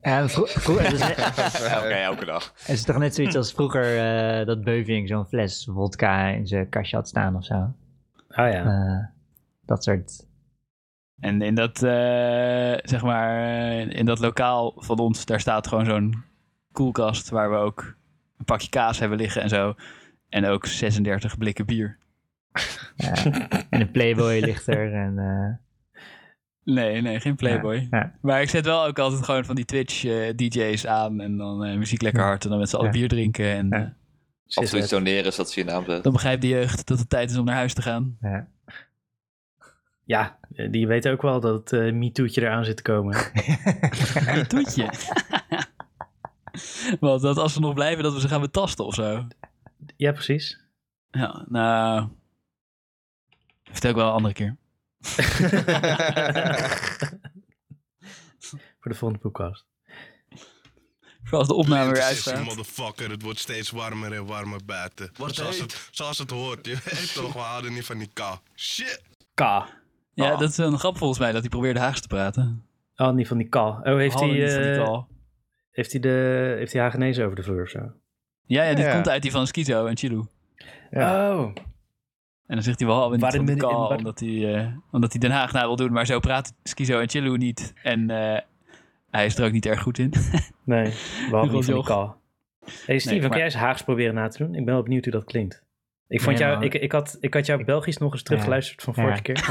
ja, 0.00 0.28
vro- 0.28 0.46
vro- 0.46 0.78
het, 0.78 0.92
is, 0.92 1.64
Oké, 1.76 1.88
elke 1.88 2.24
dag. 2.24 2.52
het 2.58 2.68
is 2.68 2.82
toch 2.84 2.98
net 2.98 3.14
zoiets 3.14 3.36
als 3.36 3.52
vroeger 3.52 3.98
eh, 3.98 4.46
dat 4.46 4.64
Beuving 4.64 5.08
zo'n 5.08 5.26
fles 5.26 5.68
vodka 5.72 6.26
in 6.26 6.46
zijn 6.46 6.68
kastje 6.68 6.96
had 6.96 7.08
staan 7.08 7.36
of 7.36 7.44
zo. 7.44 7.54
Ah 8.28 8.52
ja. 8.52 8.64
Eh, 8.64 9.06
dat 9.66 9.84
soort... 9.84 10.26
En 11.20 11.42
in 11.42 11.54
dat, 11.54 11.82
eh, 11.82 12.74
zeg 12.82 13.02
maar, 13.02 13.44
eh, 13.46 13.90
in 13.98 14.06
dat 14.06 14.18
lokaal 14.18 14.72
van 14.76 14.98
ons, 14.98 15.24
daar 15.24 15.40
staat 15.40 15.66
gewoon 15.66 15.84
zo'n 15.84 16.24
koelkast 16.72 17.28
waar 17.30 17.50
we 17.50 17.56
ook 17.56 17.96
een 18.38 18.44
pakje 18.44 18.68
kaas 18.68 18.98
hebben 18.98 19.18
liggen 19.18 19.42
en 19.42 19.48
zo. 19.48 19.74
En 20.32 20.46
ook 20.46 20.66
36 20.66 21.38
blikken 21.38 21.66
bier. 21.66 21.98
ja. 22.96 23.12
en 23.70 23.80
een 23.80 23.90
Playboy 23.90 24.38
ligt 24.40 24.66
er 24.66 24.92
en... 24.94 25.18
eh, 25.18 25.60
Nee, 26.64 27.00
nee, 27.00 27.20
geen 27.20 27.36
Playboy. 27.36 27.86
ja. 27.90 28.12
Maar 28.20 28.42
ik 28.42 28.48
zet 28.50 28.64
wel 28.64 28.86
ook 28.86 28.98
altijd 28.98 29.24
gewoon 29.24 29.44
van 29.44 29.54
die 29.54 29.64
Twitch-DJ's 29.64 30.86
aan 30.86 31.20
en 31.20 31.36
dan 31.36 31.64
eh, 31.64 31.76
muziek 31.76 32.02
lekker 32.02 32.22
hard 32.22 32.44
en 32.44 32.50
dan 32.50 32.58
met 32.58 32.68
z'n 32.68 32.76
allen 32.76 32.90
bier 32.90 33.08
drinken. 33.08 33.46
En 33.46 33.70
eh, 33.70 34.62
iets 34.62 34.88
doneren 34.88 35.32
zodat 35.32 35.50
ze 35.50 35.60
je 35.60 35.66
naam 35.66 35.84
dan 36.02 36.12
begrijpt 36.12 36.42
de 36.42 36.48
jeugd 36.48 36.86
dat 36.86 36.98
het 36.98 37.08
tijd 37.08 37.30
is 37.30 37.36
om 37.36 37.44
naar 37.44 37.54
huis 37.54 37.74
te 37.74 37.82
gaan. 37.82 38.16
ja. 38.20 38.48
Ja, 40.04 40.38
die 40.70 40.86
weten 40.86 41.12
ook 41.12 41.22
wel 41.22 41.40
dat 41.40 41.70
het 41.70 41.72
uh, 41.80 41.92
MeToo'tje 41.92 42.40
eraan 42.40 42.64
zit 42.64 42.76
te 42.76 42.82
komen. 42.82 43.16
Een 44.26 44.46
toetje. 44.46 44.90
Want 47.00 47.22
dat 47.22 47.36
als 47.36 47.52
ze 47.52 47.60
nog 47.60 47.74
blijven, 47.74 48.02
dat 48.02 48.12
we 48.14 48.20
ze 48.20 48.28
gaan 48.28 48.40
betasten 48.40 48.84
of 48.84 48.94
zo. 48.94 49.26
Ja, 49.96 50.12
precies. 50.12 50.60
Ja, 51.10 51.44
nou. 51.48 52.08
Vertel 53.64 53.90
ik 53.90 53.96
wel 53.96 54.06
een 54.06 54.12
andere 54.12 54.34
keer. 54.34 54.56
Voor 58.80 58.90
de 58.90 58.94
volgende 58.98 59.22
podcast. 59.22 59.66
Vooral 61.22 61.38
als 61.40 61.48
de 61.48 61.54
opname 61.54 61.92
weer 61.92 62.02
uitstaat. 62.02 62.44
motherfucker, 62.44 63.10
het 63.10 63.22
wordt 63.22 63.38
steeds 63.38 63.70
warmer 63.70 64.12
en 64.12 64.26
warmer 64.26 64.60
buiten. 64.64 65.10
zoals, 65.26 65.58
het, 65.58 65.88
zoals 65.90 66.18
het 66.18 66.30
hoort, 66.30 66.66
je 66.66 66.78
weet 66.84 67.14
toch, 67.14 67.32
we 67.32 67.38
houden 67.38 67.72
niet 67.72 67.84
van 67.84 67.98
die 67.98 68.10
kou. 68.12 68.38
Shit! 68.54 69.02
K. 69.34 69.40
Ja, 69.40 70.30
Ah. 70.32 70.38
dat 70.38 70.50
is 70.50 70.56
een 70.56 70.78
grap 70.78 70.96
volgens 70.98 71.18
mij, 71.18 71.32
dat 71.32 71.40
hij 71.40 71.50
probeerde 71.50 71.80
Haags 71.80 72.00
te 72.00 72.06
praten. 72.08 72.66
Oh, 72.96 73.10
niet 73.12 73.28
van 73.28 73.38
die 73.38 73.48
kal. 73.48 73.68
Oh, 73.70 73.84
heeft 73.96 74.14
Hadden 74.14 74.30
hij, 74.30 74.38
niet 74.40 74.52
van 74.52 74.62
die 74.62 74.72
eh, 74.72 75.02
heeft 75.70 75.92
hij 75.92 76.00
de 76.00 76.54
heeft 76.58 76.72
hij 76.72 76.82
Hagenees 76.82 77.18
over 77.18 77.36
de 77.36 77.42
vloer 77.42 77.62
of 77.62 77.68
zo? 77.68 77.92
Ja, 78.52 78.62
ja, 78.64 78.74
dit 78.74 78.84
Ja. 78.84 78.92
komt 78.92 79.08
uit 79.08 79.22
die 79.22 79.30
van 79.30 79.46
Skizo 79.46 79.86
en 79.86 79.96
Chilu. 79.96 80.22
Ja. 80.90 81.32
Oh, 81.36 81.40
En 82.46 82.54
dan 82.58 82.62
zegt 82.62 82.78
hij 82.78 82.88
wel 82.88 82.96
hadden 82.98 83.18
niet 83.20 83.34
van 83.34 83.44
ben- 83.44 83.56
kal, 83.58 83.88
waar- 83.88 83.96
omdat 83.98 84.20
hij, 84.20 84.54
eh, 84.54 84.66
omdat 84.90 85.12
hij 85.12 85.20
Den 85.20 85.30
Haag 85.30 85.52
na 85.52 85.60
wil 85.66 85.76
doen. 85.76 85.92
Maar 85.92 86.06
zo 86.06 86.20
praten 86.20 86.54
Skizo 86.62 86.98
en 87.00 87.08
Chilu 87.08 87.36
niet. 87.36 87.72
En 87.82 88.10
eh, 88.10 88.38
hij 89.10 89.26
is 89.26 89.38
er 89.38 89.44
ook 89.46 89.52
niet 89.52 89.66
erg 89.66 89.80
goed 89.82 89.98
in. 89.98 90.12
nee. 90.64 90.84
We 90.84 90.90
hadden 91.30 91.54
niet 91.54 91.64
van 91.64 91.74
Rotjoch. 91.74 91.86
kal. 91.86 92.16
Hey 92.86 92.98
Steven, 92.98 93.18
maar- 93.20 93.28
kan 93.28 93.36
jij 93.38 93.46
eens 93.46 93.54
Haags 93.54 93.82
proberen 93.82 94.14
na 94.14 94.28
te 94.28 94.38
doen? 94.44 94.54
Ik 94.54 94.64
ben 94.64 94.74
wel 94.74 94.82
benieuwd 94.82 95.04
hoe 95.04 95.12
dat 95.12 95.24
klinkt. 95.24 95.62
Ik, 96.08 96.20
vond 96.20 96.38
Nee, 96.38 96.46
jou, 96.46 96.54
man. 96.58 96.64
ik, 96.66 96.74
ik, 96.74 96.92
had, 96.92 97.16
ik 97.20 97.34
had 97.34 97.46
jou 97.46 97.64
Belgisch 97.64 97.96
nog 97.98 98.12
eens 98.12 98.22
teruggeluisterd 98.22 98.82
van 98.82 98.94
vorige 98.94 99.22
keer. 99.22 99.34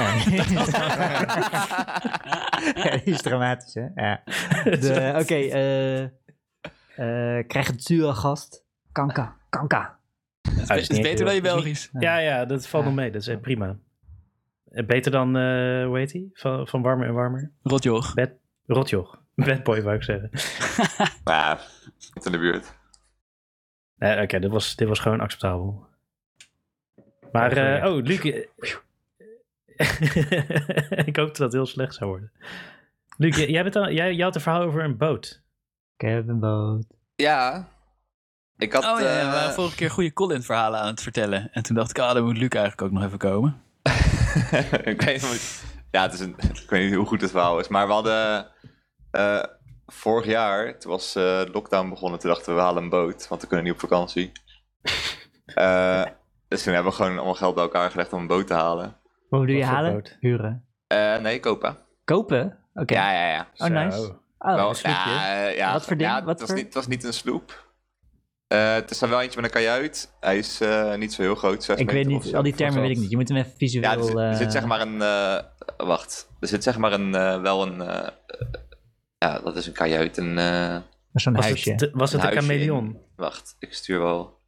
Ja, 2.83 2.97
die 3.03 3.13
is 3.13 3.21
dramatisch, 3.21 3.73
hè? 3.73 3.85
Ja. 3.95 4.21
De- 4.63 5.17
Oké, 5.21 5.35
eh 5.35 6.01
eh, 6.95 7.47
krijg 7.47 7.67
een 7.67 7.79
zure 7.79 8.13
gast. 8.13 8.60
Kanka, 8.91 9.35
kanka. 9.49 9.99
Het 10.49 10.89
is, 10.89 11.01
beter 11.01 11.25
dan 11.25 11.35
je 11.35 11.41
Belgisch. 11.41 11.89
Ja, 11.99 12.17
ja, 12.17 12.45
dat 12.45 12.67
valt 12.67 12.83
Ja. 12.83 12.89
nog 12.89 12.99
mee. 12.99 13.11
Dat 13.11 13.21
is 13.21 13.27
eh, 13.27 13.39
prima. 13.39 13.77
Eh, 14.71 14.85
Beter 14.85 15.11
dan, 15.11 15.37
eh 15.37 15.85
hoe 15.85 15.97
heet 15.97 16.11
die? 16.11 16.29
Van, 16.33 16.67
van 16.67 16.81
Warmer 16.81 17.07
en 17.07 17.13
Warmer? 17.13 17.51
Rotjoch. 17.63 18.13
Bad, 18.13 18.29
Rotjoch. 18.65 19.19
Bad 19.35 19.63
Boy, 19.63 19.81
wou 19.81 19.95
ik 19.95 20.03
zeggen. 20.03 20.29
Ja, 21.23 21.59
niet 22.13 22.25
in 22.25 22.31
de 22.31 22.37
buurt. 22.37 22.73
Nee, 23.95 24.21
Oké, 24.21 24.39
dit, 24.39 24.49
was, 24.51 24.75
dit 24.75 24.87
was 24.87 24.99
gewoon 24.99 25.19
acceptabel. 25.19 25.85
Maar, 27.31 27.51
eh, 27.51 27.91
oh, 27.93 28.03
Luc. 28.03 28.19
eh, 28.19 28.45
ik 31.07 31.15
hoopte 31.15 31.37
dat 31.37 31.37
het 31.37 31.53
heel 31.53 31.65
slecht 31.65 31.93
zou 31.95 32.09
worden. 32.09 32.31
Luc, 33.17 33.37
jij, 33.37 33.49
jij, 33.49 33.63
bent 33.63 33.75
al, 33.75 33.91
jij, 33.91 34.13
jij 34.13 34.25
had 34.25 34.35
een 34.35 34.41
verhaal 34.41 34.61
over 34.61 34.83
een 34.83 34.97
boot. 34.97 35.41
Ik 35.97 36.07
heb 36.07 36.27
een 36.27 36.39
boot. 36.39 36.85
Ja. 37.15 37.67
Ik 38.61 38.73
had... 38.73 38.83
Oh 38.83 38.99
ja, 38.99 39.05
ja, 39.05 39.13
we 39.13 39.19
eh, 39.19 39.31
waren 39.31 39.53
vorige 39.53 39.75
keer 39.75 39.91
goede 39.91 40.13
Colin-verhalen 40.13 40.79
aan 40.79 40.87
het 40.87 41.01
vertellen. 41.01 41.49
En 41.51 41.63
toen 41.63 41.75
dacht 41.75 41.89
ik, 41.89 41.99
ah, 41.99 42.13
dan 42.13 42.23
moet 42.23 42.37
Luc 42.37 42.49
eigenlijk 42.49 42.81
ook 42.81 42.91
nog 42.91 43.03
even 43.03 43.17
komen. 43.17 43.61
ik 44.93 45.01
weet 45.01 45.21
niet. 45.21 45.63
Ja, 45.91 46.01
het 46.01 46.13
is 46.13 46.19
een, 46.19 46.35
ik 46.37 46.69
weet 46.69 46.85
niet 46.85 46.95
hoe 46.95 47.05
goed 47.05 47.21
het 47.21 47.31
verhaal 47.31 47.59
is. 47.59 47.67
Maar 47.67 47.87
we 47.87 47.93
hadden 47.93 48.47
eh, 49.11 49.43
vorig 49.85 50.25
jaar, 50.25 50.79
toen 50.79 50.91
was 50.91 51.15
eh, 51.15 51.41
lockdown 51.51 51.89
begonnen, 51.89 52.19
toen 52.19 52.29
dachten 52.29 52.49
we, 52.53 52.59
we 52.59 52.65
halen 52.65 52.83
een 52.83 52.89
boot, 52.89 53.27
want 53.27 53.41
we 53.41 53.47
kunnen 53.47 53.65
niet 53.65 53.73
op 53.73 53.79
vakantie. 53.79 54.31
Eh, 55.45 56.03
dus 56.47 56.63
toen 56.63 56.73
hebben 56.73 56.91
we 56.91 56.97
gewoon 56.97 57.15
allemaal 57.15 57.33
geld 57.33 57.55
bij 57.55 57.63
elkaar 57.63 57.91
gelegd 57.91 58.13
om 58.13 58.21
een 58.21 58.27
boot 58.27 58.47
te 58.47 58.53
halen. 58.53 58.97
Hoe 59.29 59.39
bedoel 59.39 59.55
je 59.55 59.65
halen? 59.65 59.93
boot? 59.93 60.17
Huren. 60.19 60.65
Eh, 60.87 61.17
nee, 61.17 61.39
kopen. 61.39 61.77
Kopen? 62.05 62.57
Oké. 62.73 62.93
Ja, 62.93 63.11
ja, 63.11 63.27
ja. 63.31 63.47
Oh, 63.57 63.67
nice. 63.67 64.15
Oh, 64.37 64.55
Wel, 64.55 64.69
een 64.69 64.75
sloepje. 64.75 65.09
ja, 65.09 65.47
ja, 65.47 65.73
Wat 65.73 65.85
voor 65.85 65.97
ding? 65.97 66.09
Ja, 66.09 66.23
Wat 66.23 66.27
het, 66.29 66.39
was 66.39 66.47
voor- 66.47 66.57
niet, 66.57 66.65
het 66.65 66.73
was 66.73 66.87
niet 66.87 67.03
een 67.03 67.13
sloep. 67.13 67.70
Eh, 68.51 68.73
het 68.73 68.91
is 68.91 68.99
dan 68.99 69.09
wel 69.09 69.21
eentje 69.21 69.41
met 69.41 69.45
een 69.55 69.55
kajuit. 69.61 70.11
Hij 70.19 70.37
is 70.37 70.61
eh, 70.61 70.95
niet 70.95 71.13
zo 71.13 71.21
heel 71.21 71.35
groot. 71.35 71.67
ik 71.75 71.91
weet 71.91 72.07
niet, 72.07 72.23
zo. 72.23 72.35
al 72.35 72.43
die 72.43 72.53
termen 72.53 72.81
weet 72.81 72.91
ik 72.91 72.97
niet. 72.97 73.09
Je 73.09 73.15
moet 73.17 73.27
hem 73.27 73.37
even 73.37 73.51
visueel... 73.57 73.83
Ja, 73.83 73.97
er 73.97 74.03
zit, 74.03 74.15
er 74.15 74.35
zit 74.35 74.45
eh, 74.47 74.51
zeg 74.51 74.65
maar 74.65 74.81
een. 74.81 75.01
eh, 75.01 75.37
wacht. 75.87 76.29
Er 76.39 76.47
zit 76.47 76.63
zeg 76.63 76.77
maar 76.77 76.91
een. 76.93 77.15
eh, 77.15 77.41
wel 77.41 77.67
een. 77.67 77.77
ja, 79.17 79.39
dat 79.43 79.55
is 79.55 79.67
een 79.67 79.73
kajuit. 79.73 80.17
Een. 80.17 80.37
eh, 80.37 80.77
Zo'n 81.13 81.33
Was 81.33 81.45
huisje. 81.45 81.71
het, 81.71 81.89
was 81.93 82.11
het 82.11 82.21
een 82.21 82.27
een 82.27 82.33
huisje 82.33 82.51
chameleon? 82.51 82.85
in- 82.85 82.97
wacht, 83.15 83.55
ik 83.59 83.73
stuur 83.73 83.99
wel 83.99 84.39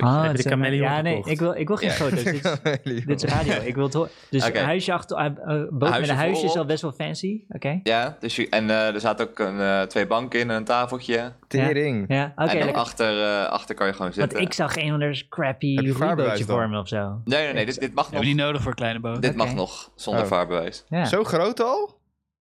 Ah, 0.00 0.32
de 0.34 0.42
chameleon 0.42 0.82
Ja, 0.82 1.00
nee, 1.00 1.12
gekocht? 1.14 1.30
ik 1.30 1.38
wil, 1.38 1.54
ik 1.54 1.66
wil 1.68 1.76
geen 1.76 1.88
Ja. 1.88 1.94
foto's. 1.94 2.22
Dit 2.32 2.80
is, 2.84 3.04
dit 3.04 3.22
is 3.24 3.30
radio. 3.32 3.54
Ik 3.62 3.74
wil 3.74 3.84
het 3.84 3.94
horen. 3.94 4.10
Dus 4.30 4.46
Oké. 4.46 4.58
een 4.58 4.64
huisje 4.64 4.92
achter... 4.92 5.16
eh, 5.16 5.24
eh, 5.26 5.32
boot 5.46 5.70
met 5.80 5.88
Huisje 5.90 6.10
een 6.10 6.16
huisje 6.16 6.32
is 6.34 6.40
voorop. 6.40 6.56
al 6.56 6.64
best 6.64 6.82
wel 6.82 6.92
fancy. 6.92 7.40
Oké. 7.48 7.80
Ja, 7.82 8.16
dus 8.20 8.36
je, 8.36 8.48
en 8.48 8.70
eh, 8.70 8.94
er 8.94 9.00
zaten 9.00 9.28
ook 9.28 9.38
een, 9.38 9.60
eh, 9.60 9.82
twee 9.82 10.06
banken 10.06 10.40
in 10.40 10.50
en 10.50 10.56
een 10.56 10.64
tafeltje. 10.64 11.32
Tering. 11.48 12.04
Ja, 12.08 12.24
oké. 12.36 12.40
en 12.42 12.46
dan 12.46 12.56
lekker. 12.64 12.74
achter, 12.82 13.22
eh, 13.22 13.44
achter 13.50 13.74
kan 13.74 13.86
je 13.86 13.92
gewoon 13.92 14.10
Want 14.16 14.20
zitten. 14.20 14.40
ik 14.40 14.52
zag 14.52 14.76
een 14.76 14.86
of 14.86 14.90
ander 14.92 15.26
crappy 15.28 15.74
Heb 15.74 15.84
je 15.84 15.92
vaarbewijs 15.92 16.16
roeibootje 16.16 16.44
dan? 16.46 16.56
voor 16.56 16.68
me 16.68 16.78
of 16.78 16.88
zo. 16.88 17.20
Nee, 17.24 17.44
nee, 17.44 17.52
nee, 17.52 17.66
dit, 17.66 17.80
dit 17.80 17.94
mag 17.94 18.04
Hebben 18.04 18.12
nog. 18.14 18.20
we 18.20 18.26
niet 18.36 18.44
nodig 18.46 18.62
voor 18.62 18.74
kleine 18.74 19.00
boot. 19.00 19.22
Dit 19.22 19.30
Oké. 19.34 19.44
mag 19.44 19.54
nog, 19.54 19.90
zonder 19.94 20.22
Oh. 20.22 20.28
vaarbewijs. 20.28 20.84
Ja. 20.88 21.04
Zo 21.04 21.24
groot 21.24 21.60
al? 21.60 21.93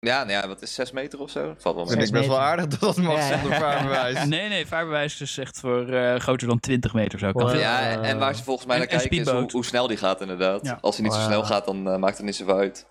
Ja, 0.01 0.17
nou 0.23 0.31
ja, 0.41 0.47
wat 0.47 0.61
is 0.61 0.73
6 0.73 0.91
meter 0.91 1.19
of 1.19 1.29
zo? 1.29 1.47
Dat 1.47 1.61
valt 1.61 1.75
wel 1.75 1.85
Vind 1.85 1.97
mee. 1.97 2.07
ik 2.07 2.13
best 2.13 2.27
wel 2.27 2.39
aardig 2.39 2.67
dat 2.67 2.79
dat 2.79 2.97
mag 2.97 3.17
Ja. 3.17 3.37
zonder 3.39 3.57
vaarbewijs. 3.59 4.25
Nee, 4.25 4.49
nee, 4.49 4.67
vaarbewijs 4.67 5.21
is 5.21 5.37
echt 5.37 5.59
voor 5.59 5.87
eh, 5.87 6.15
groter 6.19 6.47
dan 6.47 6.59
20 6.59 6.93
meter 6.93 7.19
zo. 7.19 7.31
Kan. 7.31 7.57
Ja, 7.57 8.01
en, 8.01 8.19
waar 8.19 8.35
ze 8.35 8.43
volgens 8.43 8.65
mij 8.67 8.75
En- 8.75 8.81
naar 8.81 8.91
en 8.91 9.09
kijken 9.09 9.45
is 9.45 9.51
hoe, 9.51 9.65
snel 9.65 9.87
die 9.87 9.97
gaat 9.97 10.21
inderdaad. 10.21 10.65
Ja. 10.65 10.77
Als 10.81 10.95
hij 10.95 11.03
niet 11.03 11.13
zo 11.13 11.19
Wow. 11.19 11.27
snel 11.27 11.43
gaat, 11.43 11.65
dan 11.65 11.89
eh, 11.89 11.97
maakt 11.97 12.17
het 12.17 12.25
niet 12.25 12.35
zoveel 12.35 12.57
uit. 12.57 12.87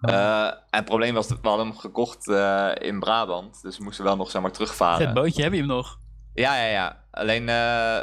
Eh, 0.00 0.44
en 0.46 0.56
het 0.70 0.84
probleem 0.84 1.14
was, 1.14 1.28
dat 1.28 1.38
we 1.42 1.48
hadden 1.48 1.66
hem 1.66 1.76
gekocht 1.76 2.28
eh, 2.28 2.70
in 2.78 3.00
Brabant. 3.00 3.62
Dus 3.62 3.78
we 3.78 3.84
moesten 3.84 4.04
wel 4.04 4.16
nog 4.16 4.30
zeg 4.30 4.42
maar 4.42 4.50
terugvaren. 4.52 5.04
Het 5.06 5.14
bootje 5.14 5.42
heb 5.42 5.52
je 5.52 5.58
hem 5.58 5.66
nog. 5.66 5.98
Ja, 6.34 6.56
ja, 6.56 6.66
ja. 6.70 7.04
Alleen 7.10 7.48
eh, 7.48 7.54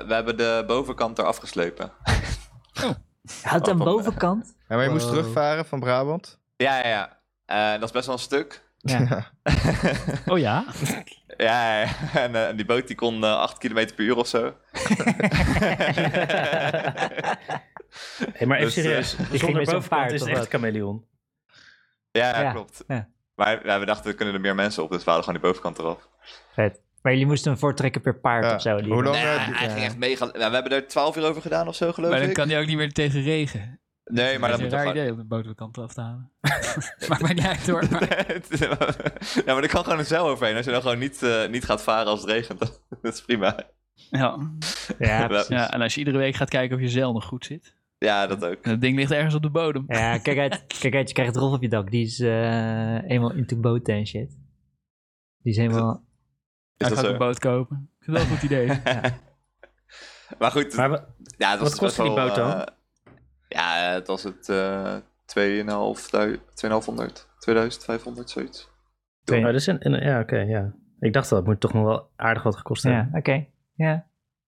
we 0.08 0.14
hebben 0.14 0.38
de 0.38 0.64
bovenkant 0.68 1.20
eraf 1.20 1.38
geslepen. 1.38 1.92
Had 3.42 3.68
een 3.68 3.80
Oh, 3.80 3.86
bovenkant? 3.86 4.56
Ja, 4.70 4.76
maar 4.76 4.84
je 4.86 4.90
moest 4.92 5.06
Wow. 5.06 5.14
terugvaren 5.16 5.66
van 5.66 5.80
Brabant? 5.80 6.40
ja, 6.58 6.78
ja, 6.78 6.88
ja. 6.88 7.18
Eh, 7.50 7.72
dat 7.72 7.84
is 7.84 7.92
best 7.92 8.06
wel 8.06 8.16
een 8.16 8.22
stuk. 8.22 8.62
Ja. 8.78 9.32
Oh 10.32 10.40
ja? 10.40 10.66
ja. 11.38 11.86
En 12.14 12.36
eh, 12.50 12.56
die 12.56 12.66
boot 12.66 12.88
die 12.88 12.96
kon 12.96 13.24
eh 13.24 13.32
8 13.36 13.58
km 13.58 13.74
per 13.74 14.00
uur 14.06 14.16
of 14.18 14.28
zo. 14.28 14.54
Hey, 18.34 18.48
maar 18.48 18.58
even 18.58 18.68
Dus, 18.74 18.76
eh, 18.78 18.84
serieus, 18.84 19.14
ging 19.14 19.40
zonder 19.40 19.64
bovenkant 19.66 20.12
is 20.12 20.20
het 20.22 20.30
echt 20.30 20.48
chameleon. 20.48 21.06
ja, 22.12 22.30
ja, 22.30 22.42
Ja, 22.42 22.52
klopt. 22.52 22.84
ja. 22.88 23.08
Maar 23.36 23.66
ja, 23.68 23.80
we 23.80 23.86
dachten, 23.86 24.10
we 24.12 24.16
kunnen 24.16 24.34
er 24.34 24.42
meer 24.42 24.56
mensen 24.56 24.84
op. 24.84 24.90
Dus 24.92 25.04
we 25.04 25.12
hadden 25.12 25.24
gewoon 25.24 25.40
die 25.42 25.50
bovenkant 25.50 25.80
eraf. 25.80 26.10
Vet. 26.54 26.82
Maar 27.02 27.12
jullie 27.12 27.28
moesten 27.28 27.52
hem 27.52 27.60
voortrekken 27.60 28.02
per 28.02 28.20
paard 28.20 28.44
Ja. 28.46 28.56
of 28.56 28.62
zo. 28.62 28.82
Die 28.82 28.94
Hoe 28.94 29.04
lang- 29.04 29.16
Nee, 29.16 29.26
eh, 29.26 29.48
hij, 29.60 29.70
ging 29.70 29.84
echt 29.86 29.98
mega... 29.98 30.26
Ja, 30.34 30.48
we 30.50 30.54
hebben 30.54 30.72
er 30.72 30.88
12 30.88 31.18
uur 31.18 31.24
over 31.26 31.42
gedaan 31.42 31.68
of 31.68 31.76
zo, 31.76 31.92
geloof 31.92 32.10
Maar 32.10 32.20
dan 32.20 32.30
ik. 32.30 32.34
kan 32.36 32.50
hij 32.50 32.60
ook 32.60 32.66
niet 32.68 32.78
meer 32.78 32.92
tegen 32.92 33.22
regen. 33.24 33.80
Nee, 34.12 34.40
maar 34.40 34.50
dat 34.50 34.60
dat 34.60 34.68
is 34.68 34.74
moet 34.74 34.74
een 34.74 34.86
raar 34.86 34.96
idee 34.98 35.12
om 35.12 35.18
de 35.18 35.24
boot 35.26 35.44
de 35.44 35.56
kant 35.56 35.78
af 35.78 35.94
te 35.94 36.02
halen. 36.02 36.32
Maakt 37.10 37.22
mij 37.22 37.34
niet 37.34 37.46
uit 37.46 37.68
hoor. 37.68 37.88
Maar... 38.00 38.96
ja, 39.46 39.54
maar 39.54 39.64
er 39.64 39.70
kan 39.70 39.84
gewoon 39.84 40.00
een 40.00 40.06
zeil 40.06 40.28
overheen. 40.28 40.56
Als 40.56 40.66
je 40.66 40.72
dan 40.72 40.82
gewoon 40.82 41.00
niet, 41.00 41.24
eh, 41.24 41.48
niet 41.48 41.66
gaat 41.66 41.84
varen 41.84 42.06
als 42.08 42.22
het 42.22 42.30
regent, 42.30 42.60
dan- 42.60 42.70
dat 43.02 43.14
is 43.14 43.22
prima. 43.22 43.60
Ja. 43.94 44.38
Ja, 45.00 45.28
Ja. 45.30 45.46
ja, 45.48 45.72
en 45.72 45.82
als 45.82 45.94
je 45.94 46.00
iedere 46.00 46.18
week 46.18 46.36
gaat 46.36 46.50
kijken 46.50 46.76
of 46.76 46.82
je 46.82 46.90
zeil 46.90 47.14
nog 47.14 47.26
goed 47.26 47.46
zit. 47.46 47.76
Ja, 47.98 48.28
dat 48.28 48.46
ook. 48.46 48.64
Dat 48.64 48.82
ding 48.82 48.98
ligt 48.98 49.12
ergens 49.12 49.36
op 49.36 49.42
de 49.42 49.50
bodem. 49.50 49.84
Ja, 49.88 50.18
kijk 50.18 50.38
uit, 50.38 50.64
kijk 50.80 50.96
uit, 50.96 51.08
je 51.08 51.14
krijgt 51.14 51.36
Rolf 51.36 51.54
op 51.54 51.62
je 51.62 51.70
dak. 51.70 51.92
Die 51.92 52.06
is 52.06 52.20
eh 52.20 53.10
eenmaal 53.10 53.32
into 53.34 53.56
boten 53.58 53.94
en 53.94 54.08
shit. 54.08 54.30
Die 55.42 55.52
is 55.54 55.58
helemaal... 55.58 55.92
Is 55.94 56.02
Hij 56.78 56.90
dat 56.90 56.98
gaat 56.98 57.06
zo? 57.08 57.12
een 57.12 57.18
boot 57.18 57.40
kopen. 57.40 57.90
Vind 58.00 58.18
het 58.18 58.28
wel 58.28 58.34
een 58.34 58.38
goed 58.40 58.42
idee. 58.44 58.68
Maar 60.40 60.52
goed, 60.52 60.76
Maar 60.76 60.90
wa- 60.90 61.06
ja, 61.38 61.50
het 61.52 61.60
was 61.60 61.70
wat 61.70 61.80
kostte 61.80 62.02
best 62.04 62.16
die 62.16 62.26
boot 62.26 62.36
dan? 62.36 62.52
eh, 62.52 62.66
ja, 63.50 63.92
het 63.94 64.08
was 64.08 64.24
het 64.24 64.50
eh 64.50 64.96
2.500, 65.26 66.40
2500, 66.56 67.28
2500, 67.40 68.30
zoiets. 68.30 68.70
Oh, 69.32 69.44
dat 69.44 69.54
is 69.54 69.68
een, 69.68 69.86
een- 69.86 70.04
ja, 70.06 70.20
oké, 70.20 70.38
ja. 70.38 70.74
Ik 71.00 71.14
dacht 71.14 71.30
dat 71.30 71.46
moet 71.46 71.60
toch 71.60 71.74
nog 71.74 71.84
wel 71.84 72.10
aardig 72.16 72.44
wat 72.44 72.56
gekost 72.56 72.84
hebben. 72.84 73.10
Ja, 73.14 73.18
oké. 73.18 73.46
Ja. 73.74 74.08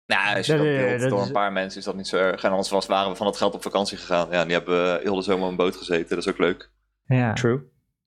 Nou, 0.07 0.37
als 0.37 0.47
je 0.47 0.53
Dat- 0.57 0.65
dat 0.65 0.75
eh, 0.75 0.79
deelt 0.79 1.01
dat 1.01 1.11
door 1.11 1.21
is- 1.21 1.27
een 1.27 1.33
paar 1.33 1.53
mensen 1.53 1.79
is 1.79 1.85
dat 1.85 1.95
niet 1.97 2.09
zo 2.09 2.17
erg. 2.17 2.43
En 2.45 2.51
anders 2.51 2.71
was, 2.71 2.87
waren 2.87 3.11
we 3.11 3.17
van 3.17 3.27
het 3.27 3.37
geld 3.37 3.55
op 3.55 3.63
vakantie 3.63 3.97
gegaan. 3.99 4.29
Ja, 4.31 4.41
en 4.41 4.47
die 4.49 4.57
hebben 4.57 5.01
heel 5.01 5.15
de 5.15 5.23
zomer 5.23 5.49
een 5.49 5.57
boot 5.57 5.77
gezeten. 5.77 6.09
Dat 6.09 6.19
is 6.27 6.29
ook 6.33 6.39
leuk. 6.39 6.71
ja. 7.07 7.33
True. 7.33 7.61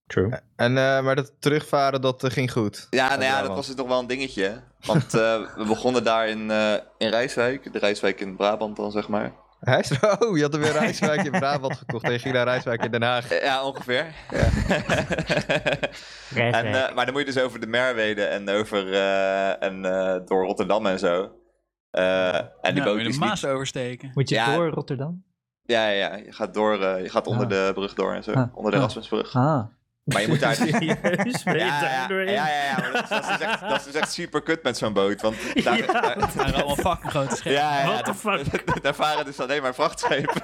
True. 0.07 0.29
En, 0.55 0.77
eh, 0.77 1.01
maar 1.03 1.15
dat 1.15 1.33
terugvaren, 1.41 2.01
dat 2.01 2.23
eh, 2.23 2.31
ging 2.31 2.51
goed. 2.51 2.87
Ja, 2.89 3.09
nou 3.09 3.23
ja, 3.23 3.41
dat 3.41 3.55
was 3.55 3.67
dus 3.67 3.75
nog 3.75 3.87
wel 3.87 3.99
een 3.99 4.07
dingetje. 4.07 4.61
Want 4.85 5.13
eh, 5.13 5.55
we 5.55 5.65
begonnen 5.67 6.03
daar 6.03 6.27
in, 6.29 6.51
eh, 6.51 6.73
in 6.97 7.09
Rijswijk. 7.09 7.73
De 7.73 7.79
Rijswijk 7.79 8.19
in 8.19 8.35
Brabant 8.35 8.75
dan, 8.75 8.91
zeg 8.91 9.07
maar. 9.07 9.31
Hij 9.59 9.79
is, 9.79 9.91
oh, 10.19 10.37
je 10.37 10.41
had 10.43 10.53
er 10.53 10.59
weer 10.59 10.71
Rijswijk 10.71 11.23
in 11.23 11.31
Brabant 11.31 11.77
gekocht 11.77 12.03
en 12.03 12.11
je 12.11 12.19
ging 12.19 12.33
naar 12.33 12.43
Rijswijk 12.43 12.83
in 12.83 12.91
Den 12.91 13.01
Haag. 13.01 13.31
Eh, 13.31 13.43
Ja, 13.43 13.63
ongeveer. 13.65 14.05
Rijswijk. 14.29 15.89
en, 16.65 16.65
eh, 16.65 16.95
maar 16.95 17.05
dan 17.05 17.13
moet 17.13 17.25
je 17.27 17.33
dus 17.33 17.39
over 17.43 17.59
de 17.59 17.67
Merwede 17.67 18.23
en 18.23 18.49
over 18.49 18.93
eh, 18.93 19.63
en, 19.63 19.85
eh, 19.85 20.15
door 20.25 20.45
Rotterdam 20.45 20.85
en 20.85 20.99
zo. 20.99 21.31
Eh, 21.91 22.35
en 22.35 22.49
die 22.61 22.73
nou, 22.73 22.83
boot 22.85 22.95
weer 22.95 23.05
is 23.05 23.13
de 23.13 23.19
niet... 23.19 23.29
Maas 23.29 23.45
oversteken. 23.45 24.11
Moet 24.13 24.29
je 24.29 24.35
ja. 24.35 24.55
door 24.55 24.69
Rotterdam? 24.69 25.23
Ja, 25.63 25.87
ja, 25.89 26.09
ja, 26.09 26.15
je 26.15 26.31
gaat, 26.33 26.53
door, 26.53 26.81
eh, 26.83 27.03
je 27.03 27.09
gaat 27.09 27.27
onder 27.27 27.43
Ah. 27.43 27.49
de 27.49 27.71
brug 27.73 27.93
door 27.93 28.13
en 28.13 28.23
zo. 28.23 28.31
Ah. 28.31 28.55
Onder 28.55 28.71
de 28.71 28.77
Ah. 28.77 28.83
Erasmusbrug. 28.83 29.35
Ah. 29.35 29.63
Maar 30.07 30.21
je 30.21 30.27
moet 30.27 30.39
daar... 30.39 30.55
Serieus? 30.65 31.43
Ben 31.43 31.53
je 31.53 31.59
Ja, 31.59 31.81
daar 31.81 31.91
ja, 31.91 32.07
doorheen? 32.07 32.31
ja, 32.33 32.47
ja, 32.47 32.63
ja, 32.63 32.77
maar 32.81 32.91
dat, 32.91 33.03
is- 33.03 33.09
dat, 33.09 33.21
is 33.23 33.27
dus 33.37 33.39
echt, 33.47 33.59
dat 33.69 33.85
is 33.87 33.93
echt 33.93 34.11
super 34.11 34.41
kut 34.41 34.63
met 34.63 34.77
zo'n 34.77 34.93
boot. 34.93 35.21
Want 35.21 35.35
daar, 35.63 35.77
Ja. 35.85 35.85
daar- 36.01 36.15
Het 36.19 36.33
waren 36.35 36.53
allemaal 36.53 36.75
fucking 36.75 37.11
grote 37.11 37.35
schepen. 37.35 37.51
ja, 37.51 37.79
ja, 37.79 37.85
What 37.85 38.05
the 38.05 38.13
fuck? 38.13 38.83
daar 38.83 38.95
varen 38.95 39.25
dus 39.25 39.39
alleen 39.39 39.61
maar 39.61 39.73
vrachtschepen. 39.75 40.41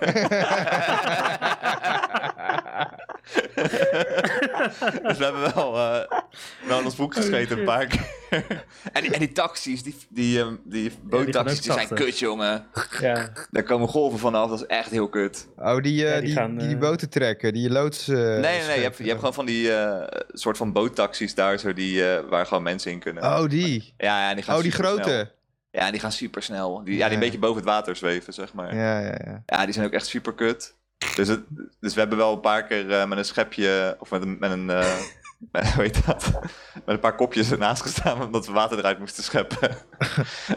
dus 5.03 5.17
we 5.17 5.23
hebben 5.23 5.53
wel, 5.55 5.75
eh, 5.77 6.19
wel 6.67 6.79
in 6.79 6.85
ons 6.85 6.95
broek 6.95 7.13
gescheten 7.13 7.57
een 7.59 7.65
paar 7.65 7.85
keer. 7.85 8.05
en, 8.93 9.01
die, 9.01 9.11
en 9.11 9.19
die 9.19 9.31
taxis, 9.31 9.83
die, 9.83 9.95
die, 10.09 10.39
ehm, 10.39 10.53
die 10.63 10.91
boottaxis, 11.03 11.61
die, 11.61 11.71
ook 11.71 11.77
zijn 11.77 11.89
kut, 11.93 12.19
jongen. 12.19 12.65
Ja. 12.99 13.29
Daar 13.51 13.63
komen 13.63 13.87
golven 13.87 14.19
vanaf, 14.19 14.49
dat 14.49 14.59
is 14.61 14.65
echt 14.65 14.89
heel 14.89 15.09
kut. 15.09 15.47
Oh, 15.57 15.81
die, 15.81 16.05
eh, 16.05 16.09
Ja, 16.13 16.17
die, 16.19 16.25
die 16.25 16.35
gaan, 16.35 16.57
die, 16.57 16.67
die 16.67 16.75
eh, 16.75 16.81
boten 16.81 17.09
trekken, 17.09 17.53
die 17.53 17.69
loods... 17.69 18.07
eh, 18.07 18.15
nee, 18.15 18.39
nee, 18.39 18.61
nee, 18.67 18.77
je 18.77 18.83
hebt, 18.83 18.97
je 18.97 19.03
hebt 19.03 19.19
gewoon 19.19 19.33
van 19.33 19.45
die 19.45 19.52
eh, 19.61 20.21
soort 20.27 20.57
van 20.57 20.71
boottaxis 20.71 21.35
daar, 21.35 21.57
zo 21.57 21.73
die, 21.73 22.09
eh, 22.09 22.29
waar 22.29 22.45
gewoon 22.45 22.63
mensen 22.63 22.91
in 22.91 22.99
kunnen. 22.99 23.23
Oh, 23.23 23.49
die. 23.49 23.93
Ja, 23.97 24.21
ja, 24.21 24.29
en 24.29 24.35
die 24.35 24.43
gaan 24.43 24.55
Oh, 24.55 24.61
die 24.61 24.71
grote. 24.71 25.31
Ja, 25.71 25.91
die 25.91 25.99
gaan 25.99 26.11
super 26.11 26.43
snel. 26.43 26.83
Die, 26.83 26.97
ja, 26.97 27.05
die 27.05 27.13
een 27.13 27.19
beetje 27.19 27.39
boven 27.39 27.55
het 27.55 27.65
water 27.65 27.95
zweven, 27.95 28.33
zeg 28.33 28.53
maar. 28.53 28.75
Ja, 28.75 28.99
Ja, 28.99 29.15
ja, 29.25 29.43
ja. 29.45 29.65
die 29.65 29.73
zijn 29.73 29.85
ook 29.85 29.91
echt 29.93 30.05
super 30.05 30.33
kut. 30.33 30.75
Dus, 31.15 31.27
het, 31.27 31.41
dus 31.79 31.93
we 31.93 31.99
hebben 31.99 32.17
wel 32.17 32.33
een 32.33 32.39
paar 32.39 32.63
keer 32.63 32.91
eh, 32.91 33.07
met 33.07 33.17
een 33.17 33.25
schepje, 33.25 33.95
of 33.99 34.11
met 34.11 34.21
een, 34.21 34.37
met 34.39 34.51
een 34.51 34.65
met, 35.51 35.73
hoe 35.73 35.83
heet 35.83 36.05
dat? 36.05 36.31
Met 36.73 36.83
een 36.85 36.99
paar 36.99 37.15
kopjes 37.15 37.51
ernaast 37.51 37.81
gestaan, 37.81 38.21
omdat 38.23 38.45
we 38.45 38.51
water 38.51 38.77
eruit 38.77 38.99
moesten 38.99 39.23
scheppen. 39.23 39.69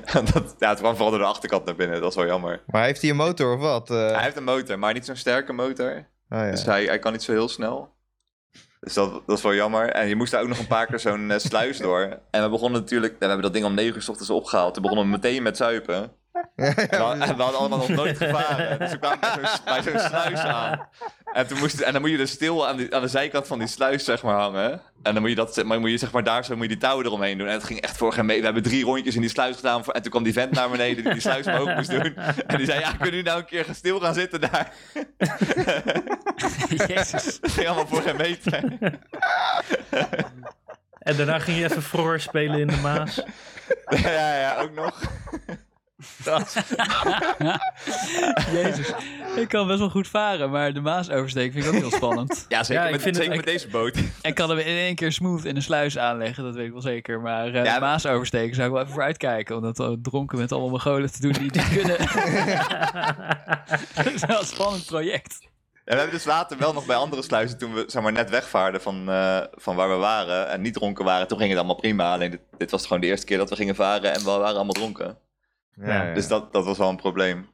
En 0.04 0.24
dat, 0.32 0.54
ja, 0.58 0.68
het 0.68 0.78
kwam 0.78 0.92
vooral 0.92 1.10
door 1.10 1.18
de 1.18 1.24
achterkant 1.26 1.64
naar 1.64 1.74
binnen, 1.76 2.00
dat 2.00 2.10
is 2.10 2.16
wel 2.16 2.26
jammer. 2.26 2.62
Maar 2.66 2.84
heeft 2.84 3.00
hij 3.00 3.10
een 3.10 3.16
motor 3.16 3.54
of 3.54 3.60
wat? 3.60 3.88
Hij 3.88 4.22
heeft 4.22 4.36
een 4.36 4.44
motor, 4.44 4.78
maar 4.78 4.92
niet 4.92 5.04
zo'n 5.04 5.16
sterke 5.16 5.52
motor. 5.52 5.90
oh, 6.28 6.38
ja. 6.38 6.50
Dus 6.50 6.64
hij, 6.64 6.84
hij 6.84 6.98
kan 6.98 7.12
niet 7.12 7.22
zo 7.22 7.32
heel 7.32 7.48
snel. 7.48 7.94
Dus 8.80 8.94
dat, 8.94 9.22
is 9.26 9.42
wel 9.42 9.54
jammer. 9.54 9.90
En 9.90 10.08
je 10.08 10.16
moest 10.16 10.32
daar 10.32 10.42
ook 10.42 10.48
nog 10.48 10.58
een 10.58 10.66
paar 10.66 10.86
keer 10.86 11.00
zo'n 11.00 11.30
eh, 11.30 11.38
sluis 11.38 11.78
door. 11.78 12.18
En 12.30 12.42
we 12.42 12.48
begonnen 12.48 12.80
natuurlijk... 12.80 13.16
We 13.18 13.24
hebben 13.24 13.42
dat 13.42 13.52
ding 13.52 13.64
om 13.64 13.74
9 13.74 13.94
uur 13.94 14.02
's 14.02 14.08
ochtends 14.08 14.30
opgehaald. 14.30 14.74
Toen 14.74 14.82
begonnen 14.82 15.06
we 15.06 15.12
meteen 15.12 15.42
met 15.42 15.56
zuipen. 15.56 16.12
En 16.56 16.74
we, 16.86 17.24
en 17.24 17.36
we 17.36 17.42
hadden 17.42 17.58
allemaal 17.58 17.78
nog 17.78 17.88
nooit 17.88 18.16
gevaren. 18.16 18.78
Dus 18.78 18.90
we 18.90 18.98
kwamen 18.98 19.18
bij 19.20 19.30
zo'n, 19.30 19.64
bij 19.64 19.82
zo'n 19.82 19.98
sluis 19.98 20.38
aan. 20.38 20.88
En, 21.32 21.46
toen 21.46 21.58
moest, 21.58 21.80
en 21.80 21.92
dan 21.92 22.00
moet 22.00 22.10
je 22.10 22.16
dus 22.16 22.30
stil 22.30 22.68
aan, 22.68 22.76
die, 22.76 22.94
aan 22.94 23.00
de 23.00 23.08
zijkant 23.08 23.46
van 23.46 23.58
die 23.58 23.68
sluis 23.68 24.04
zeg 24.04 24.22
maar, 24.22 24.38
hangen. 24.38 24.80
En 25.02 25.12
dan 25.12 25.20
moet 25.20 25.30
je, 25.30 25.36
dat, 25.36 25.64
maar 25.64 25.80
moet 25.80 25.90
je 25.90 25.98
zeg 25.98 26.12
maar, 26.12 26.24
daar 26.24 26.44
zo 26.44 26.54
moet 26.54 26.62
je 26.62 26.68
die 26.68 26.78
touwen 26.78 27.06
eromheen 27.06 27.38
doen. 27.38 27.46
En 27.46 27.52
het 27.52 27.64
ging 27.64 27.80
echt 27.80 27.96
voor 27.96 28.12
geen 28.12 28.26
mee. 28.26 28.38
We 28.38 28.44
hebben 28.44 28.62
drie 28.62 28.84
rondjes 28.84 29.14
in 29.14 29.20
die 29.20 29.30
sluis 29.30 29.56
gedaan. 29.56 29.84
En 29.84 30.02
toen 30.02 30.10
kwam 30.10 30.22
die 30.22 30.32
vent 30.32 30.50
naar 30.50 30.70
beneden 30.70 31.04
die 31.04 31.12
die 31.12 31.22
sluis 31.22 31.46
omhoog 31.46 31.74
moest 31.74 31.90
doen. 31.90 32.16
En 32.46 32.56
die 32.56 32.66
zei, 32.66 32.80
ja, 32.80 32.88
kunnen 32.90 33.06
jullie 33.06 33.22
nou 33.22 33.38
een 33.38 33.46
keer 33.46 33.64
gaan 33.64 33.74
stil 33.74 34.00
gaan 34.00 34.14
zitten 34.14 34.40
daar? 34.40 34.72
Jezus. 36.86 37.40
Dat 37.40 37.50
ging 37.50 37.66
allemaal 37.66 37.86
voor 37.86 38.02
geen 38.02 38.16
meter. 38.16 38.62
En 41.06 41.16
daarna 41.16 41.38
ging 41.38 41.58
je 41.58 41.64
even 41.64 41.82
vroor 41.82 42.20
spelen 42.20 42.60
in 42.60 42.66
de 42.66 42.76
Maas. 42.76 43.22
ja, 44.02 44.38
ja, 44.38 44.56
ook 44.60 44.74
nog. 44.74 45.00
Jezus. 48.52 48.92
Ik 49.36 49.48
kan 49.48 49.66
best 49.66 49.78
wel 49.78 49.90
goed 49.90 50.08
varen, 50.08 50.50
maar 50.50 50.72
de 50.72 50.80
Maas 50.80 51.10
oversteken 51.10 51.52
vind 51.52 51.64
ik 51.64 51.72
ook 51.72 51.78
heel 51.80 51.90
spannend. 51.90 52.44
Ja, 52.48 52.64
zeker, 52.64 52.82
Ja, 52.82 52.88
ik 52.88 52.92
met, 52.92 53.02
vind 53.02 53.14
het 53.16 53.24
zeker 53.24 53.38
met 53.38 53.46
deze 53.46 53.68
boot. 53.68 53.98
En 54.22 54.34
kan 54.34 54.48
hem 54.48 54.58
in 54.58 54.66
één 54.76 54.94
keer 54.94 55.12
smooth 55.12 55.44
in 55.44 55.56
een 55.56 55.62
sluis 55.62 55.98
aanleggen, 55.98 56.44
dat 56.44 56.54
weet 56.54 56.66
ik 56.66 56.72
wel 56.72 56.80
zeker. 56.80 57.20
Maar 57.20 57.46
eh 57.46 57.64
Ja, 57.64 57.74
de 57.74 57.80
Maas 57.80 58.06
oversteken 58.06 58.54
zou 58.54 58.66
ik 58.66 58.72
wel 58.72 58.82
even 58.82 58.94
voor 58.94 59.02
uitkijken. 59.02 59.56
Om 59.56 59.62
dat 59.62 59.80
eh, 59.80 59.92
dronken 60.02 60.38
met 60.38 60.52
allemaal 60.52 60.70
Mongolen 60.70 61.12
te 61.12 61.20
doen 61.20 61.32
die 61.32 61.46
het 61.46 61.54
niet 61.54 61.68
kunnen. 61.68 61.98
dat 63.94 64.06
is 64.14 64.24
wel 64.24 64.38
een 64.40 64.46
spannend 64.46 64.86
project. 64.86 65.38
En 65.84 65.92
we 65.94 66.00
hebben 66.00 66.16
dus 66.16 66.24
later 66.26 66.58
wel 66.58 66.72
nog 66.72 66.86
bij 66.86 66.96
andere 66.96 67.22
sluizen, 67.22 67.58
toen 67.58 67.74
we 67.74 67.84
zeg 67.86 68.02
maar, 68.02 68.12
net 68.12 68.30
wegvaarden 68.30 68.80
van, 68.80 69.10
eh, 69.10 69.38
van 69.52 69.76
waar 69.76 69.88
we 69.88 69.94
waren 69.94 70.48
en 70.48 70.60
niet 70.60 70.74
dronken 70.74 71.04
waren, 71.04 71.28
toen 71.28 71.38
ging 71.38 71.50
het 71.50 71.58
allemaal 71.58 71.76
prima. 71.76 72.12
Alleen 72.12 72.30
dit, 72.30 72.40
dit 72.58 72.70
was 72.70 72.82
gewoon 72.82 73.00
de 73.00 73.06
eerste 73.06 73.26
keer 73.26 73.38
dat 73.38 73.50
we 73.50 73.56
gingen 73.56 73.74
varen 73.74 74.12
en 74.12 74.18
we 74.18 74.24
waren 74.30 74.46
allemaal 74.46 74.72
dronken. 74.72 75.18
Ja, 75.76 76.04
ja. 76.04 76.14
Dus 76.14 76.28
dat, 76.28 76.52
dat 76.52 76.64
was 76.64 76.78
wel 76.78 76.88
een 76.88 76.96
probleem. 76.96 77.46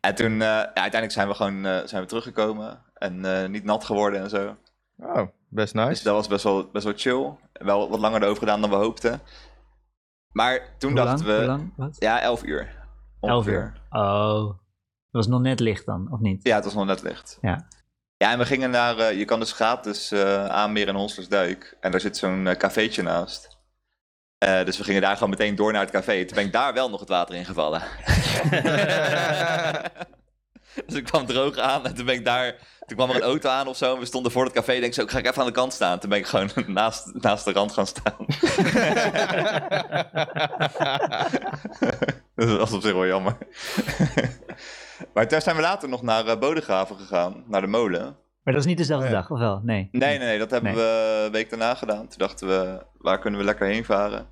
En 0.00 0.14
toen, 0.14 0.32
eh, 0.32 0.38
ja, 0.38 0.64
uiteindelijk 0.64 1.12
zijn 1.12 1.28
we 1.28 1.34
gewoon 1.34 1.66
eh, 1.66 1.80
zijn 1.84 2.02
we 2.02 2.08
teruggekomen 2.08 2.82
en 2.94 3.24
eh, 3.24 3.48
niet 3.48 3.64
nat 3.64 3.84
geworden 3.84 4.20
en 4.20 4.30
zo. 4.30 4.56
Oh, 4.96 5.14
best 5.48 5.72
Dus 5.72 5.72
nice. 5.72 6.04
dat 6.04 6.14
was 6.14 6.26
best 6.28 6.44
wel, 6.44 6.70
best 6.72 6.84
wel 6.84 6.94
chill. 6.96 7.36
Wel 7.52 7.88
wat 7.88 8.00
langer 8.00 8.22
erover 8.22 8.38
gedaan 8.38 8.60
dan 8.60 8.70
we 8.70 8.76
hoopten. 8.76 9.20
Maar 10.32 10.74
toen 10.78 10.90
Hoe 10.90 10.98
lang? 10.98 11.08
dachten 11.10 11.26
we, 11.26 11.36
Hoe 11.36 11.44
lang? 11.46 11.72
Wat? 11.76 11.96
ja, 11.98 12.20
11 12.20 12.42
uur. 12.44 12.60
Elf 13.20 13.32
Ongeveer. 13.32 13.52
uur. 13.62 13.80
Oh. 14.00 14.44
Dat 14.46 14.56
was 15.10 15.26
nog 15.26 15.40
net 15.40 15.60
licht 15.60 15.86
dan, 15.86 16.08
of 16.12 16.20
niet? 16.20 16.42
Ja, 16.42 16.54
het 16.54 16.64
was 16.64 16.74
nog 16.74 16.86
net 16.86 17.02
licht. 17.02 17.38
Ja. 17.40 17.66
Ja, 18.16 18.32
en 18.32 18.38
we 18.38 18.44
gingen 18.46 18.70
naar, 18.70 18.98
eh, 18.98 19.18
je 19.18 19.24
kan 19.24 19.38
dus 19.40 19.52
gratis 19.52 20.10
eh 20.12 20.46
aanmeren 20.46 20.88
in 20.88 20.94
Honslersdijk. 21.00 21.76
En 21.80 21.90
daar 21.90 22.00
zit 22.00 22.16
zo'n 22.16 22.48
cafeetje 22.58 23.02
naast. 23.02 23.53
Eh, 24.38 24.64
dus 24.64 24.78
we 24.78 24.84
gingen 24.84 25.02
daar 25.02 25.14
gewoon 25.14 25.30
meteen 25.30 25.54
door 25.54 25.72
naar 25.72 25.80
het 25.80 25.90
café. 25.90 26.24
Toen 26.24 26.36
ben 26.36 26.44
ik 26.44 26.52
daar 26.52 26.74
wel 26.74 26.90
nog 26.90 27.00
het 27.00 27.08
water 27.08 27.34
in 27.34 27.44
gevallen. 27.44 27.82
dus 30.86 30.96
ik 30.96 31.04
kwam 31.04 31.26
droog 31.26 31.58
aan 31.58 31.86
en 31.86 31.94
toen 31.94 32.06
ben 32.06 32.14
ik 32.14 32.24
daar... 32.24 32.54
Toen 32.86 32.96
kwam 32.96 33.10
er 33.10 33.16
een 33.16 33.22
auto 33.22 33.50
aan 33.50 33.66
of 33.66 33.76
zo 33.76 33.94
en 33.94 34.00
we 34.00 34.06
stonden 34.06 34.32
voor 34.32 34.44
het 34.44 34.52
café. 34.52 34.72
denk 34.72 34.84
ik 34.84 34.94
zo, 34.94 35.06
ga 35.06 35.18
ik 35.18 35.26
even 35.26 35.40
aan 35.40 35.46
de 35.46 35.52
kant 35.52 35.72
staan. 35.72 35.98
Toen 35.98 36.10
ben 36.10 36.18
ik 36.18 36.26
gewoon 36.26 36.50
naast, 36.66 37.14
naast 37.14 37.44
de 37.44 37.52
rand 37.52 37.72
gaan 37.72 37.86
staan. 37.86 38.26
dat 42.34 42.58
was 42.58 42.72
op 42.72 42.82
zich 42.82 42.92
wel 42.92 43.06
jammer. 43.06 43.36
maar 45.14 45.28
toen 45.28 45.40
zijn 45.40 45.56
we 45.56 45.62
later 45.62 45.88
nog 45.88 46.02
naar 46.02 46.26
uh, 46.26 46.38
Bodegraven 46.38 46.96
gegaan, 46.96 47.44
naar 47.46 47.60
de 47.60 47.66
molen. 47.66 48.16
Maar 48.44 48.54
dat 48.54 48.62
is 48.62 48.68
niet 48.68 48.78
dezelfde 48.78 49.10
dag, 49.10 49.30
of 49.30 49.38
wel? 49.38 49.60
Nee. 49.62 49.88
Nee, 49.92 50.18
nee, 50.18 50.18
nee, 50.18 50.38
dat 50.38 50.50
hebben 50.50 50.74
Nee. 50.74 50.82
we 50.82 51.22
een 51.26 51.32
week 51.32 51.50
daarna 51.50 51.74
gedaan. 51.74 52.08
Toen 52.08 52.18
dachten 52.18 52.48
we, 52.48 52.86
waar 52.98 53.18
kunnen 53.18 53.40
we 53.40 53.46
lekker 53.46 53.66
heen 53.66 53.84
varen? 53.84 54.26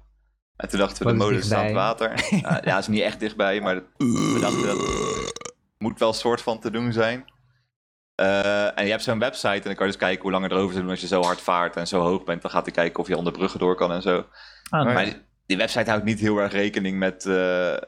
En 0.56 0.68
toen 0.68 0.78
dachten 0.78 1.06
we, 1.06 1.12
de 1.12 1.18
molen 1.18 1.42
staat 1.42 1.58
aan 1.58 1.64
het 1.64 1.74
water. 1.74 2.12
ja, 2.42 2.60
ja, 2.64 2.78
is 2.78 2.86
niet 2.88 3.00
echt 3.02 3.20
dichtbij, 3.20 3.60
maar 3.60 3.74
dat- 3.74 3.84
we 3.96 4.38
dachten 4.40 4.66
dat 4.66 4.78
moet 5.78 5.98
wel 5.98 6.08
een 6.08 6.14
soort 6.14 6.40
van 6.42 6.58
te 6.60 6.70
doen 6.70 6.92
zijn. 6.92 7.24
Eh, 8.14 8.78
en 8.78 8.84
je 8.84 8.90
hebt 8.90 9.02
zo'n 9.02 9.18
website 9.18 9.48
en 9.48 9.60
dan 9.62 9.74
kan 9.74 9.86
je 9.86 9.92
dus 9.92 10.00
kijken 10.00 10.22
hoe 10.22 10.30
lang 10.30 10.42
het 10.42 10.52
erover 10.52 10.80
doen 10.80 10.90
als 10.90 11.00
je 11.00 11.06
zo 11.06 11.22
hard 11.22 11.40
vaart 11.40 11.76
en 11.76 11.86
zo 11.86 12.00
hoog 12.00 12.24
bent. 12.24 12.42
Dan 12.42 12.50
gaat 12.50 12.64
hij 12.64 12.74
kijken 12.74 13.00
of 13.00 13.08
je 13.08 13.16
onder 13.16 13.32
bruggen 13.32 13.60
door 13.60 13.74
kan 13.76 13.92
en 13.92 14.02
zo. 14.02 14.24
Ah. 14.70 14.84
Maar 14.84 15.04
die, 15.04 15.16
die 15.46 15.56
website 15.56 15.90
houdt 15.90 16.04
niet 16.04 16.20
heel 16.20 16.38
erg 16.38 16.52
rekening 16.52 16.98
met 16.98 17.26
eh, 17.26 17.72
eh, 17.72 17.80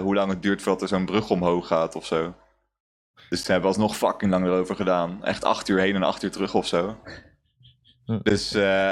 hoe 0.00 0.14
lang 0.14 0.30
het 0.30 0.42
duurt 0.42 0.62
voordat 0.62 0.82
er 0.82 0.88
zo'n 0.88 1.04
brug 1.06 1.30
omhoog 1.30 1.66
gaat 1.66 1.94
of 1.94 2.06
zo. 2.06 2.34
Dus 3.30 3.42
toen 3.42 3.52
hebben 3.52 3.70
we 3.70 3.76
alsnog 3.76 3.96
fucking 3.96 4.30
lang 4.30 4.46
erover 4.46 4.76
gedaan. 4.76 5.24
Echt 5.24 5.44
acht 5.44 5.68
uur 5.68 5.78
heen 5.78 5.94
en 5.94 6.02
acht 6.02 6.22
uur 6.22 6.30
terug 6.30 6.54
of 6.54 6.66
zo. 6.66 6.96
Hm. 8.06 8.18
Dus, 8.22 8.52
eh, 8.52 8.90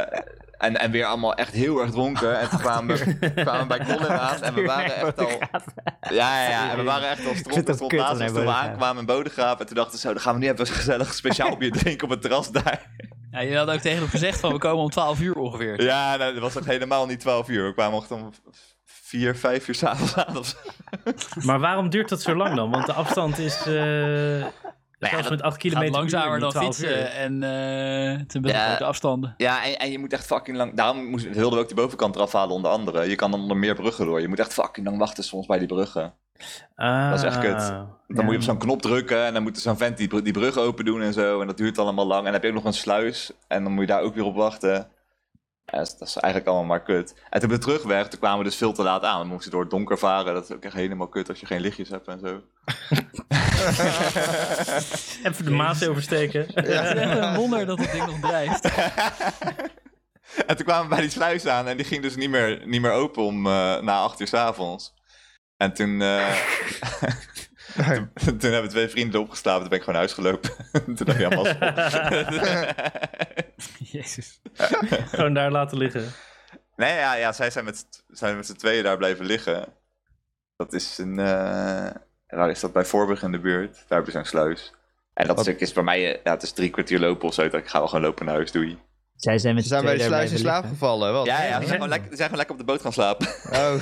en, 0.59 0.77
en 0.77 0.91
weer 0.91 1.05
allemaal 1.05 1.35
echt 1.35 1.53
heel 1.53 1.81
erg 1.81 1.91
dronken. 1.91 2.39
En 2.39 2.49
toen 2.49 2.59
kwamen 2.59 2.97
we, 2.97 3.19
kwamen 3.45 3.61
we 3.61 3.67
bij 3.67 3.87
Colin 3.87 4.09
aan 4.09 4.43
en 4.43 4.55
we 4.55 4.65
waren 4.65 4.97
echt 4.97 5.19
al... 5.19 5.29
Ja, 6.11 6.43
ja, 6.43 6.49
ja. 6.49 6.71
En 6.71 6.77
we 6.77 6.83
waren 6.83 7.09
echt 7.09 7.27
al 7.27 7.33
kut 7.33 7.67
naast 7.99 8.21
ons 8.21 8.33
toen 8.33 8.45
we 8.45 8.51
aankwamen 8.51 9.01
in 9.01 9.07
Bodegraven. 9.07 9.61
En 9.61 9.67
toen 9.67 9.77
dachten 9.77 9.95
we 9.95 9.99
zo, 9.99 10.13
dan 10.13 10.23
gaan 10.23 10.35
we 10.35 10.41
nu 10.41 10.47
even 10.47 10.61
een 10.61 10.67
gezellig 10.67 11.15
speciaal 11.15 11.57
bier 11.57 11.73
drinken 11.81 12.05
op 12.05 12.11
het 12.11 12.21
terras 12.23 12.51
daar. 12.51 12.91
Ja, 13.31 13.41
je 13.41 13.57
had 13.57 13.71
ook 13.71 13.81
tegen 13.81 13.99
hem 13.99 14.09
gezegd 14.09 14.41
van 14.41 14.53
we 14.53 14.59
komen 14.59 14.85
om 14.85 14.91
12 14.91 15.21
uur 15.21 15.35
ongeveer. 15.35 15.83
Ja, 15.83 16.17
nou, 16.17 16.33
dat 16.33 16.43
was 16.43 16.59
ook 16.59 16.65
helemaal 16.65 17.07
niet 17.07 17.21
12 17.21 17.49
uur. 17.49 17.67
We 17.67 17.75
kwamen 17.75 18.01
echt 18.01 18.11
om 18.11 18.31
4, 19.09 19.37
5 19.37 19.69
uur 19.69 19.75
s'avonds 19.75 20.17
aan 20.17 20.37
of 20.37 20.47
zo. 20.47 20.57
Maar 21.47 21.61
waarom 21.61 21.91
duurt 21.91 22.09
dat 22.09 22.23
zo 22.23 22.35
lang 22.37 22.55
dan? 22.57 22.71
Want 22.71 22.87
de 22.87 22.93
afstand 22.93 23.39
is... 23.39 23.67
eh 23.67 24.45
zelfs 24.99 25.23
dat 25.23 25.31
met 25.31 25.43
8 25.43 25.53
Gaat 25.53 25.57
kilometer 25.57 25.95
langzamer 25.95 26.39
dan 26.41 26.49
niet 26.49 26.51
12 26.51 26.65
fietsen 26.77 26.99
uur. 26.99 27.05
en 27.05 27.43
eh 27.43 28.19
het 28.19 28.31
zijn 28.33 28.43
best 28.43 28.55
wel 28.55 28.65
Ja. 28.65 28.69
grote 28.69 28.85
afstanden. 28.85 29.35
Ja, 29.37 29.65
en, 29.65 29.79
en 29.79 29.91
je 29.91 29.99
moet 29.99 30.13
echt 30.13 30.27
fucking 30.27 30.57
lang... 30.57 30.75
Daarom 30.75 31.05
moest, 31.05 31.25
wilden 31.31 31.53
we 31.53 31.59
ook 31.65 31.67
die 31.69 31.77
bovenkant 31.77 32.17
eraf 32.17 32.33
halen 32.33 32.55
onder 32.55 32.71
andere. 32.71 33.09
Je 33.09 33.15
kan 33.15 33.31
dan 33.31 33.41
onder 33.41 33.57
meer 33.57 33.75
bruggen 33.75 34.07
door. 34.07 34.21
Je 34.21 34.29
moet 34.29 34.39
echt 34.39 34.53
fucking 34.53 34.87
lang 34.87 34.99
wachten 34.99 35.25
soms 35.25 35.47
bij 35.47 35.59
die 35.59 35.69
bruggen. 35.69 36.15
Ah, 36.75 37.11
Dat 37.11 37.19
is 37.19 37.25
echt 37.25 37.39
kut. 37.39 37.59
Dan 37.69 37.87
Ja. 38.07 38.23
moet 38.23 38.31
je 38.31 38.37
op 38.39 38.43
zo'n 38.43 38.59
knop 38.59 38.83
drukken 38.83 39.25
en 39.25 39.33
dan 39.35 39.43
moet 39.43 39.57
er 39.57 39.63
zo'n 39.63 39.77
vent 39.77 39.97
die, 39.97 40.09
br- 40.09 40.23
die 40.23 40.33
brug 40.33 40.57
open 40.59 40.85
doen 40.85 41.03
en 41.03 41.13
zo. 41.13 41.41
En 41.41 41.47
dat 41.47 41.57
duurt 41.57 41.79
allemaal 41.79 42.07
lang. 42.07 42.19
En 42.19 42.25
dan 42.25 42.33
heb 42.33 42.43
je 42.43 42.49
ook 42.49 42.55
nog 42.55 42.65
een 42.65 42.73
sluis 42.73 43.31
en 43.49 43.63
dan 43.63 43.73
moet 43.73 43.81
je 43.87 43.93
daar 43.93 44.03
ook 44.03 44.15
weer 44.15 44.25
op 44.25 44.37
wachten. 44.37 44.89
Ja, 45.71 45.79
dat, 45.79 45.87
is, 45.87 45.97
dat 45.97 46.09
is 46.09 46.17
eigenlijk 46.17 46.47
allemaal 46.47 46.77
maar 46.77 46.83
kut. 46.83 47.15
En 47.31 47.41
toen 47.41 47.51
we 47.51 47.59
terugweg, 47.59 48.09
toen 48.09 48.19
kwamen 48.19 48.39
we 48.39 48.45
dus 48.45 48.57
veel 48.57 48.73
te 48.73 48.83
laat 48.83 49.03
aan. 49.03 49.21
We 49.21 49.27
moesten 49.27 49.51
door 49.51 49.61
het 49.61 49.71
donker 49.71 49.99
varen. 49.99 50.35
Dat 50.35 50.45
is 50.45 50.57
ook 50.57 50.65
echt 50.65 50.75
helemaal 50.75 51.09
kut 51.09 51.29
als 51.29 51.41
je 51.41 51.47
geen 51.47 51.61
lichtjes 51.61 51.89
hebt 51.89 52.09
en 52.09 52.21
zo. 52.21 52.43
Even 55.29 55.45
de 55.45 55.51
Maas 55.51 55.89
oversteken. 55.89 56.47
Het 56.55 56.69
is 56.69 56.75
echt 56.75 56.97
een 56.97 57.35
wonder 57.35 57.67
dat 57.67 57.79
het 57.79 57.93
ding 57.93 58.07
nog 58.07 58.21
drijft. 58.21 58.69
En 60.47 60.57
toen 60.57 60.65
kwamen 60.65 60.89
we 60.89 60.95
bij 60.95 61.01
die 61.01 61.11
sluis 61.11 61.47
aan 61.47 61.69
en 61.69 61.77
die 61.77 61.87
ging 61.87 62.03
dus 62.03 62.17
niet 62.17 62.31
meer, 62.31 62.63
niet 62.67 62.81
meer 62.81 62.93
open 62.93 63.23
om 63.23 63.47
eh, 63.47 63.81
na 63.81 63.99
acht 63.99 64.21
uur 64.21 64.27
s 64.27 64.35
avonds. 64.35 64.95
En 65.57 65.73
toen, 65.73 66.03
eh, 66.03 66.35
toen, 68.25 68.39
toen 68.39 68.53
hebben 68.53 68.71
twee 68.71 68.89
vrienden 68.89 69.21
opgeslapen. 69.21 69.61
Toen 69.61 69.69
ben 69.69 69.79
ik 69.79 69.85
gewoon 69.85 70.01
naar 70.01 70.09
huis 70.09 70.13
gelopen. 70.13 70.51
toen 70.97 71.07
dacht 71.07 71.19
ik, 71.19 72.45
ja. 72.45 73.45
Jezus. 73.93 74.41
Gewoon 75.11 75.35
daar 75.35 75.51
laten 75.51 75.79
liggen. 75.79 76.13
Nee, 76.77 76.95
ja, 76.97 77.15
ja 77.15 77.33
zij 77.33 77.51
zijn 77.51 77.65
met, 77.65 77.79
z'n- 77.79 78.15
zijn 78.17 78.37
met 78.37 78.47
z'n 78.47 78.55
tweeën 78.55 78.83
daar 78.83 78.97
blijven 78.97 79.25
liggen. 79.27 79.65
Dat 80.57 80.73
is 80.73 80.99
een. 80.99 81.19
eh 81.19 81.91
waar 82.29 82.51
is 82.51 82.61
dat 82.61 82.73
bij 82.73 82.85
Voorburg 82.85 83.23
in 83.23 83.33
de 83.33 83.39
buurt? 83.41 83.73
Daar 83.75 83.85
hebben 83.89 84.07
ze 84.13 84.19
zo'n 84.19 84.25
sluis. 84.27 84.73
En 85.15 85.27
dat 85.27 85.37
Wat- 85.37 85.45
stuk 85.45 85.61
is 85.61 85.73
bij 85.73 85.83
mij, 85.83 86.15
eh, 86.15 86.21
ja, 86.25 86.31
het 86.33 86.43
is 86.43 86.53
drie 86.53 86.71
kwartier 86.71 86.99
lopen 86.99 87.29
of 87.29 87.35
zo. 87.35 87.43
Ik 87.43 87.69
ga 87.69 87.79
wel 87.79 87.89
gewoon 87.89 88.05
lopen 88.05 88.25
naar 88.27 88.35
huis, 88.35 88.53
doei. 88.53 88.79
Zij 89.17 89.39
zijn 89.39 89.55
met 89.55 89.63
Ze 89.63 89.69
z'n 89.69 89.75
zijn 89.75 89.87
bij 89.87 89.97
de 89.97 90.03
sluis 90.03 90.31
in 90.31 90.39
slaap 90.39 90.65
gevallen. 90.67 91.13
Wat? 91.13 91.27
Ja, 91.27 91.43
ja, 91.43 91.61
ze 91.61 91.67
zijn, 91.67 91.69
gewoon 91.69 91.89
lekker, 91.89 92.11
ze 92.11 92.17
zijn 92.17 92.29
gewoon 92.31 92.47
lekker 92.47 92.55
op 92.55 92.61
de 92.67 92.73
boot 92.73 92.81
gaan 92.83 92.93
slapen. 92.93 93.27
Oh. 93.53 93.75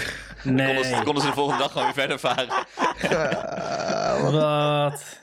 Nee. 0.44 0.66
Konden, 0.74 0.84
ze, 0.84 1.02
konden 1.04 1.22
ze 1.22 1.28
de 1.28 1.34
volgende 1.34 1.62
dag 1.62 1.72
gewoon 1.72 1.84
weer 1.86 1.94
verder 1.94 2.18
varen. 2.18 2.48
Wat- 4.22 4.32
Wat? 4.32 5.18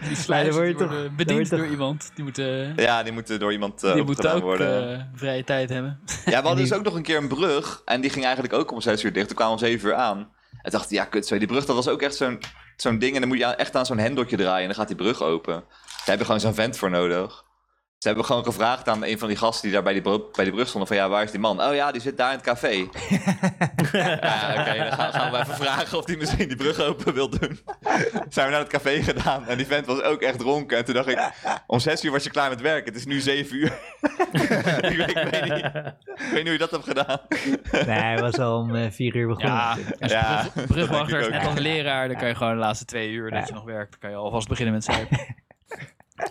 Die 0.00 0.08
die 0.08 0.74
toch- 0.74 0.88
worden 0.88 1.16
bediend 1.16 1.50
door 1.50 1.58
toch- 1.58 1.68
iemand. 1.70 2.10
Die 2.14 2.24
moeten, 2.24 2.72
Ja, 2.76 3.02
die 3.02 3.12
moeten 3.12 3.40
door 3.40 3.52
iemand 3.52 3.84
uh, 3.84 3.92
die 3.94 4.02
moeten 4.04 4.24
opgedaan 4.24 4.36
ook 4.36 4.42
worden. 4.42 4.92
eh, 4.98 5.04
vrije 5.14 5.44
tijd 5.44 5.68
hebben. 5.70 6.00
Ja, 6.06 6.22
we 6.24 6.34
hadden 6.34 6.56
die- 6.56 6.64
dus 6.64 6.72
ook 6.72 6.84
nog 6.84 6.94
een 6.94 7.02
keer 7.02 7.16
een 7.16 7.28
brug. 7.28 7.82
En 7.84 8.00
die 8.00 8.10
ging 8.10 8.24
eigenlijk 8.24 8.54
ook 8.54 8.72
om 8.72 8.80
6 8.80 9.02
uur 9.04 9.12
dicht. 9.12 9.26
Toen 9.26 9.36
kwamen 9.36 9.58
we 9.58 9.64
om 9.64 9.68
7 9.70 9.88
uur 9.88 9.94
aan. 9.94 10.18
En 10.62 10.70
dacht 10.70 10.84
ik, 10.84 10.90
ja, 10.90 11.04
kut, 11.04 11.26
zo, 11.26 11.38
die 11.38 11.46
brug, 11.46 11.64
dat 11.64 11.76
was 11.76 11.88
ook 11.88 12.02
echt 12.02 12.16
zo'n 12.16 12.38
zo'n 12.76 12.98
ding. 12.98 13.14
En 13.14 13.20
dan 13.20 13.28
moet 13.28 13.38
je 13.38 13.44
echt 13.44 13.76
aan 13.76 13.86
zo'n 13.86 13.98
hendeltje 13.98 14.36
draaien. 14.36 14.60
En 14.60 14.66
dan 14.66 14.74
gaat 14.76 14.88
die 14.88 14.96
brug 14.96 15.22
open. 15.22 15.54
Daar 15.54 16.04
heb 16.04 16.18
je 16.18 16.24
gewoon 16.24 16.40
zo'n 16.40 16.54
vent 16.54 16.76
voor 16.76 16.90
nodig. 16.90 17.44
Ze 17.98 18.06
hebben 18.08 18.26
gewoon 18.26 18.44
gevraagd 18.44 18.88
aan 18.88 19.04
een 19.04 19.18
van 19.18 19.28
die 19.28 19.36
gasten 19.36 19.62
die 19.62 19.72
daar 19.72 19.82
bij 19.82 19.92
die, 19.92 20.02
brug, 20.02 20.30
bij 20.30 20.44
die 20.44 20.52
brug 20.54 20.68
stonden: 20.68 20.88
van 20.88 20.96
ja, 20.96 21.08
waar 21.08 21.22
is 21.22 21.30
die 21.30 21.40
man? 21.40 21.62
Oh 21.62 21.74
ja, 21.74 21.92
die 21.92 22.00
zit 22.00 22.16
daar 22.16 22.30
in 22.30 22.36
het 22.36 22.44
café. 22.46 22.68
ja, 23.92 24.54
oké, 24.58 24.78
dan 24.78 24.92
gaan, 24.92 25.12
gaan 25.12 25.30
we 25.32 25.38
even 25.38 25.54
vragen 25.54 25.98
of 25.98 26.04
die 26.04 26.16
misschien 26.16 26.48
die 26.48 26.56
brug 26.56 26.80
open 26.80 27.14
wil 27.14 27.28
doen. 27.30 27.58
Zijn 28.28 28.46
we 28.46 28.52
naar 28.52 28.60
het 28.60 28.68
café 28.68 29.02
gedaan 29.02 29.46
en 29.46 29.56
die 29.56 29.66
vent 29.66 29.86
was 29.86 30.02
ook 30.02 30.20
echt 30.22 30.38
dronken. 30.38 30.76
En 30.78 30.84
toen 30.84 30.94
dacht 30.94 31.08
ik: 31.08 31.30
om 31.66 31.78
6 31.78 32.04
uur 32.04 32.10
was 32.10 32.24
je 32.24 32.30
klaar 32.30 32.50
met 32.50 32.60
werk. 32.60 32.84
Het 32.86 32.96
is 32.96 33.06
nu 33.06 33.20
7 33.20 33.56
uur. 33.56 33.78
ik, 34.32 34.48
weet, 34.96 35.08
ik, 35.16 35.28
weet 35.30 35.42
niet, 35.42 35.64
ik 35.64 36.30
weet 36.30 36.32
niet 36.32 36.42
hoe 36.42 36.52
je 36.52 36.58
dat 36.58 36.70
hebt 36.70 36.84
gedaan. 36.84 37.20
Nee, 37.72 37.98
hij 37.98 38.18
was 38.18 38.38
al 38.38 38.58
om 38.58 38.74
eh, 38.74 38.90
vier 38.90 39.16
uur 39.16 39.26
begonnen. 39.26 39.52
Ja, 39.54 39.70
als 39.70 39.78
je 39.98 40.08
Ja, 40.08 40.40
brug- 40.40 40.54
dat 40.54 40.66
brugwachter 40.66 41.20
is 41.20 41.28
net 41.28 41.46
als 41.46 41.58
leraar. 41.58 42.08
Dan 42.08 42.16
kan 42.16 42.28
je 42.28 42.34
gewoon 42.34 42.52
de 42.52 42.58
laatste 42.58 42.84
twee 42.84 43.10
uur 43.10 43.30
dat 43.30 43.48
je 43.48 43.54
nog 43.54 43.64
werkt, 43.64 43.90
dan 43.90 44.00
kan 44.00 44.10
je 44.10 44.16
alvast 44.16 44.48
beginnen 44.48 44.74
met. 44.74 44.84
Ja, 44.84 44.98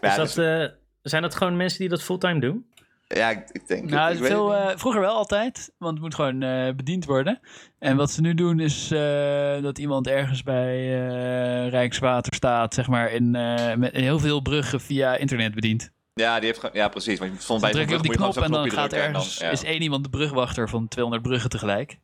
Is 0.01 0.15
dus- 0.15 0.33
dat, 0.33 0.37
eh, 0.37 0.67
zijn 1.09 1.21
dat 1.21 1.35
gewoon 1.35 1.57
mensen 1.57 1.79
die 1.79 1.89
dat 1.89 2.03
fulltime 2.03 2.39
doen? 2.39 2.65
ja 3.07 3.29
ik, 3.29 3.49
ik 3.51 3.67
denk. 3.67 3.89
Nou, 3.89 4.11
ik 4.11 4.17
veel, 4.23 4.49
het 4.51 4.63
niet. 4.63 4.71
eh, 4.73 4.77
vroeger 4.79 5.01
wel 5.01 5.15
altijd, 5.15 5.71
want 5.77 5.93
het 5.93 6.01
moet 6.01 6.15
gewoon 6.15 6.41
eh, 6.41 6.73
bediend 6.75 7.05
worden. 7.05 7.39
En 7.79 7.97
wat 7.97 8.11
ze 8.11 8.21
nu 8.21 8.33
doen 8.33 8.59
is 8.59 8.91
eh, 8.91 9.61
dat 9.61 9.77
iemand 9.77 10.07
ergens 10.07 10.43
bij 10.43 10.75
eh, 10.77 11.69
Rijkswaterstaat, 11.69 12.73
zeg 12.73 12.87
maar, 12.87 13.11
in, 13.11 13.35
eh, 13.35 13.75
met 13.75 13.91
heel 13.95 14.19
veel 14.19 14.41
bruggen 14.41 14.81
via 14.81 15.15
internet 15.15 15.53
bedient. 15.55 15.91
ja, 16.13 16.39
die 16.39 16.45
heeft. 16.49 16.69
Ja, 16.73 16.87
precies. 16.87 17.19
Want 17.19 17.41
soms 17.41 17.61
bij 17.61 17.71
druk 17.71 17.89
je 17.89 17.95
op 17.95 18.01
brug 18.01 18.11
die 18.15 18.21
knop 18.25 18.43
en 18.43 18.51
dan 18.51 18.71
gaat 18.71 18.93
ergens, 18.93 19.37
dan- 19.37 19.47
ja. 19.47 19.53
is 19.53 19.63
één 19.63 19.81
iemand 19.81 20.03
de 20.03 20.09
brugwachter 20.09 20.69
van 20.69 20.87
200 20.87 21.23
bruggen 21.27 21.49
tegelijk. 21.49 21.99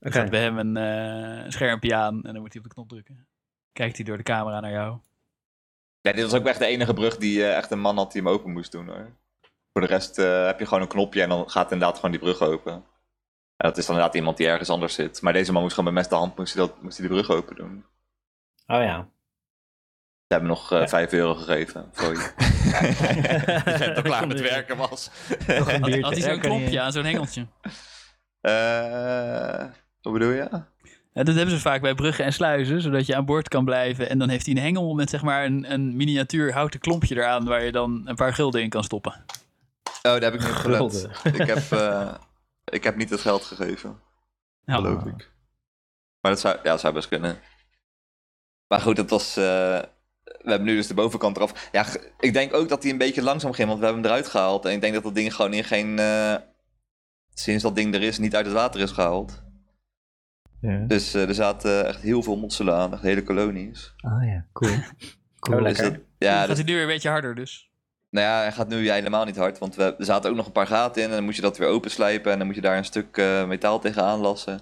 Dan 0.00 0.10
Oké. 0.10 0.18
gaat 0.20 0.30
bij 0.30 0.40
hem 0.42 0.58
een 0.58 0.76
eh, 0.76 1.50
schermpje 1.50 1.94
aan 1.94 2.14
en 2.24 2.32
dan 2.32 2.40
moet 2.42 2.52
hij 2.52 2.62
op 2.62 2.68
de 2.68 2.74
knop 2.74 2.88
drukken. 2.88 3.26
Kijkt 3.72 3.96
hij 3.96 4.04
door 4.04 4.16
de 4.16 4.22
camera 4.22 4.60
naar 4.60 4.70
jou. 4.70 4.98
Ja, 6.00 6.12
dit 6.12 6.22
was 6.30 6.40
ook 6.40 6.46
echt 6.46 6.58
de 6.58 6.66
enige 6.66 6.94
brug 6.94 7.16
die 7.16 7.44
eh, 7.44 7.56
echt 7.56 7.70
een 7.70 7.80
man 7.80 7.96
had 7.96 8.12
die 8.12 8.22
hem 8.22 8.30
open 8.30 8.52
moest 8.52 8.72
doen 8.72 8.86
hoor. 8.86 9.12
Voor 9.72 9.80
de 9.80 9.86
rest 9.86 10.18
eh, 10.18 10.46
heb 10.46 10.58
je 10.58 10.66
gewoon 10.66 10.82
een 10.82 10.88
knopje 10.88 11.22
en 11.22 11.28
dan 11.28 11.50
gaat 11.50 11.72
inderdaad 11.72 11.96
gewoon 11.96 12.10
die 12.10 12.20
brug 12.20 12.40
open. 12.40 12.72
En 12.72 13.68
dat 13.68 13.76
is 13.76 13.86
dan 13.86 13.94
inderdaad 13.94 14.18
iemand 14.18 14.36
die 14.36 14.46
ergens 14.48 14.70
anders 14.70 14.94
zit. 14.94 15.22
Maar 15.22 15.32
deze 15.32 15.52
man 15.52 15.62
moest 15.62 15.74
gewoon 15.74 15.92
met 15.94 16.02
mes 16.02 16.12
de 16.12 16.18
hand 16.18 16.36
moest 16.36 16.54
hij, 16.54 16.66
dat, 16.66 16.82
moest 16.82 16.98
hij 16.98 17.08
de 17.08 17.14
brug 17.14 17.30
open 17.30 17.56
doen. 17.56 17.84
Oh 18.66 18.82
ja. 18.82 19.08
Ze 20.26 20.34
hebben 20.34 20.48
nog 20.48 20.72
eh 20.72 20.80
Ja. 20.80 20.88
5 20.88 21.12
euro 21.12 21.34
gegeven 21.34 21.88
voor 21.92 22.12
je. 22.12 22.32
Je 23.64 23.76
bent 23.78 23.96
al 23.96 24.02
klaar 24.02 24.26
met 24.26 24.40
werken 24.40 24.76
was. 24.76 25.10
Nog 25.46 25.72
een 25.72 26.02
Had, 26.02 26.12
hij 26.12 26.22
zo'n 26.22 26.38
knopje 26.40 26.80
aan, 26.80 26.92
zo'n 26.92 27.04
hengeltje. 27.04 27.46
Eh, 28.40 29.64
wat 30.02 30.12
bedoel 30.12 30.30
je? 30.30 30.48
Ja, 31.18 31.24
dat 31.24 31.34
hebben 31.34 31.54
ze 31.54 31.60
vaak 31.60 31.80
bij 31.80 31.94
bruggen 31.94 32.24
en 32.24 32.32
sluizen, 32.32 32.80
zodat 32.82 33.06
je 33.06 33.16
aan 33.16 33.24
boord 33.24 33.48
kan 33.48 33.64
blijven. 33.64 34.08
En 34.08 34.18
dan 34.18 34.28
heeft 34.28 34.46
hij 34.46 34.54
een 34.56 34.62
hengel 34.62 34.94
met 34.94 35.10
zeg 35.10 35.22
maar 35.22 35.44
een, 35.44 35.72
een 35.72 35.96
miniatuur 35.96 36.52
houten 36.52 36.80
klompje 36.80 37.14
eraan 37.16 37.44
waar 37.44 37.64
je 37.64 37.72
dan 37.72 38.02
een 38.04 38.14
paar 38.14 38.34
gulden 38.34 38.62
in 38.62 38.68
kan 38.68 38.84
stoppen. 38.84 39.24
Oh, 39.84 39.92
daar 40.02 40.22
heb 40.22 40.34
ik 40.34 40.40
niet 40.40 40.48
op 40.48 40.54
gelet. 40.54 41.08
Ik 41.24 41.46
heb, 41.46 41.72
eh, 41.72 42.14
ik 42.64 42.84
heb 42.84 42.96
niet 42.96 43.10
het 43.10 43.20
geld 43.20 43.42
gegeven. 43.44 44.00
Ja. 44.64 44.74
geloof 44.74 45.04
ik. 45.04 45.30
Maar 46.20 46.30
dat 46.32 46.40
zou, 46.40 46.56
ja, 46.56 46.62
dat 46.70 46.80
zou 46.80 46.94
best 46.94 47.08
kunnen. 47.08 47.38
Maar 48.66 48.80
goed, 48.80 48.96
dat 48.96 49.10
was. 49.10 49.36
eh, 49.36 49.42
we 50.22 50.50
hebben 50.50 50.64
nu 50.68 50.74
dus 50.76 50.86
de 50.86 50.94
bovenkant 50.94 51.36
eraf. 51.36 51.68
Ja, 51.72 51.86
ik 52.18 52.32
denk 52.32 52.54
ook 52.54 52.68
dat 52.68 52.82
hij 52.82 52.92
een 52.92 52.98
beetje 52.98 53.22
langzaam 53.22 53.52
ging, 53.52 53.68
want 53.68 53.80
we 53.80 53.84
hebben 53.86 54.02
hem 54.04 54.12
eruit 54.12 54.28
gehaald. 54.30 54.64
En 54.64 54.72
ik 54.72 54.80
denk 54.80 54.94
dat 54.94 55.02
dat 55.02 55.14
ding 55.14 55.34
gewoon 55.34 55.52
in 55.52 55.64
geen. 55.64 55.98
eh, 55.98 56.34
sinds 57.34 57.62
dat 57.62 57.76
ding 57.76 57.94
er 57.94 58.02
is, 58.02 58.18
niet 58.18 58.36
uit 58.36 58.46
het 58.46 58.54
water 58.54 58.80
is 58.80 58.90
gehaald. 58.90 59.46
Ja. 60.60 60.84
Dus 60.86 61.14
eh, 61.14 61.28
er 61.28 61.34
zaten 61.34 61.86
echt 61.86 62.00
heel 62.00 62.22
veel 62.22 62.36
mosselen 62.36 62.74
aan, 62.74 62.92
echt 62.92 63.02
hele 63.02 63.22
kolonies. 63.22 63.94
Oh 64.00 64.24
ja, 64.24 64.44
cool. 64.52 64.70
cool. 65.40 65.58
Oh, 65.58 65.64
Dus 65.64 65.78
lekker. 65.78 65.92
dat- 65.98 66.02
ja, 66.18 66.38
gaat 66.38 66.46
dat, 66.48 66.56
hij 66.56 66.66
nu 66.66 66.72
weer 66.72 66.82
een 66.82 66.88
beetje 66.88 67.08
harder 67.08 67.34
dus. 67.34 67.70
nou 68.10 68.26
ja, 68.26 68.38
hij 68.38 68.52
gaat 68.52 68.68
nu 68.68 68.90
helemaal 68.90 69.24
niet 69.24 69.36
hard, 69.36 69.58
want 69.58 69.74
we, 69.76 69.94
er 69.98 70.04
zaten 70.04 70.30
ook 70.30 70.36
nog 70.36 70.46
een 70.46 70.52
paar 70.52 70.66
gaten 70.66 71.02
in. 71.02 71.08
En 71.08 71.14
dan 71.14 71.24
moet 71.24 71.36
je 71.36 71.42
dat 71.42 71.58
weer 71.58 71.68
openslijpen 71.68 72.32
en 72.32 72.38
dan 72.38 72.46
moet 72.46 72.56
je 72.56 72.62
daar 72.62 72.76
een 72.76 72.84
stuk 72.84 73.16
eh, 73.16 73.46
metaal 73.46 73.78
tegenaan 73.80 74.18
lassen. 74.18 74.58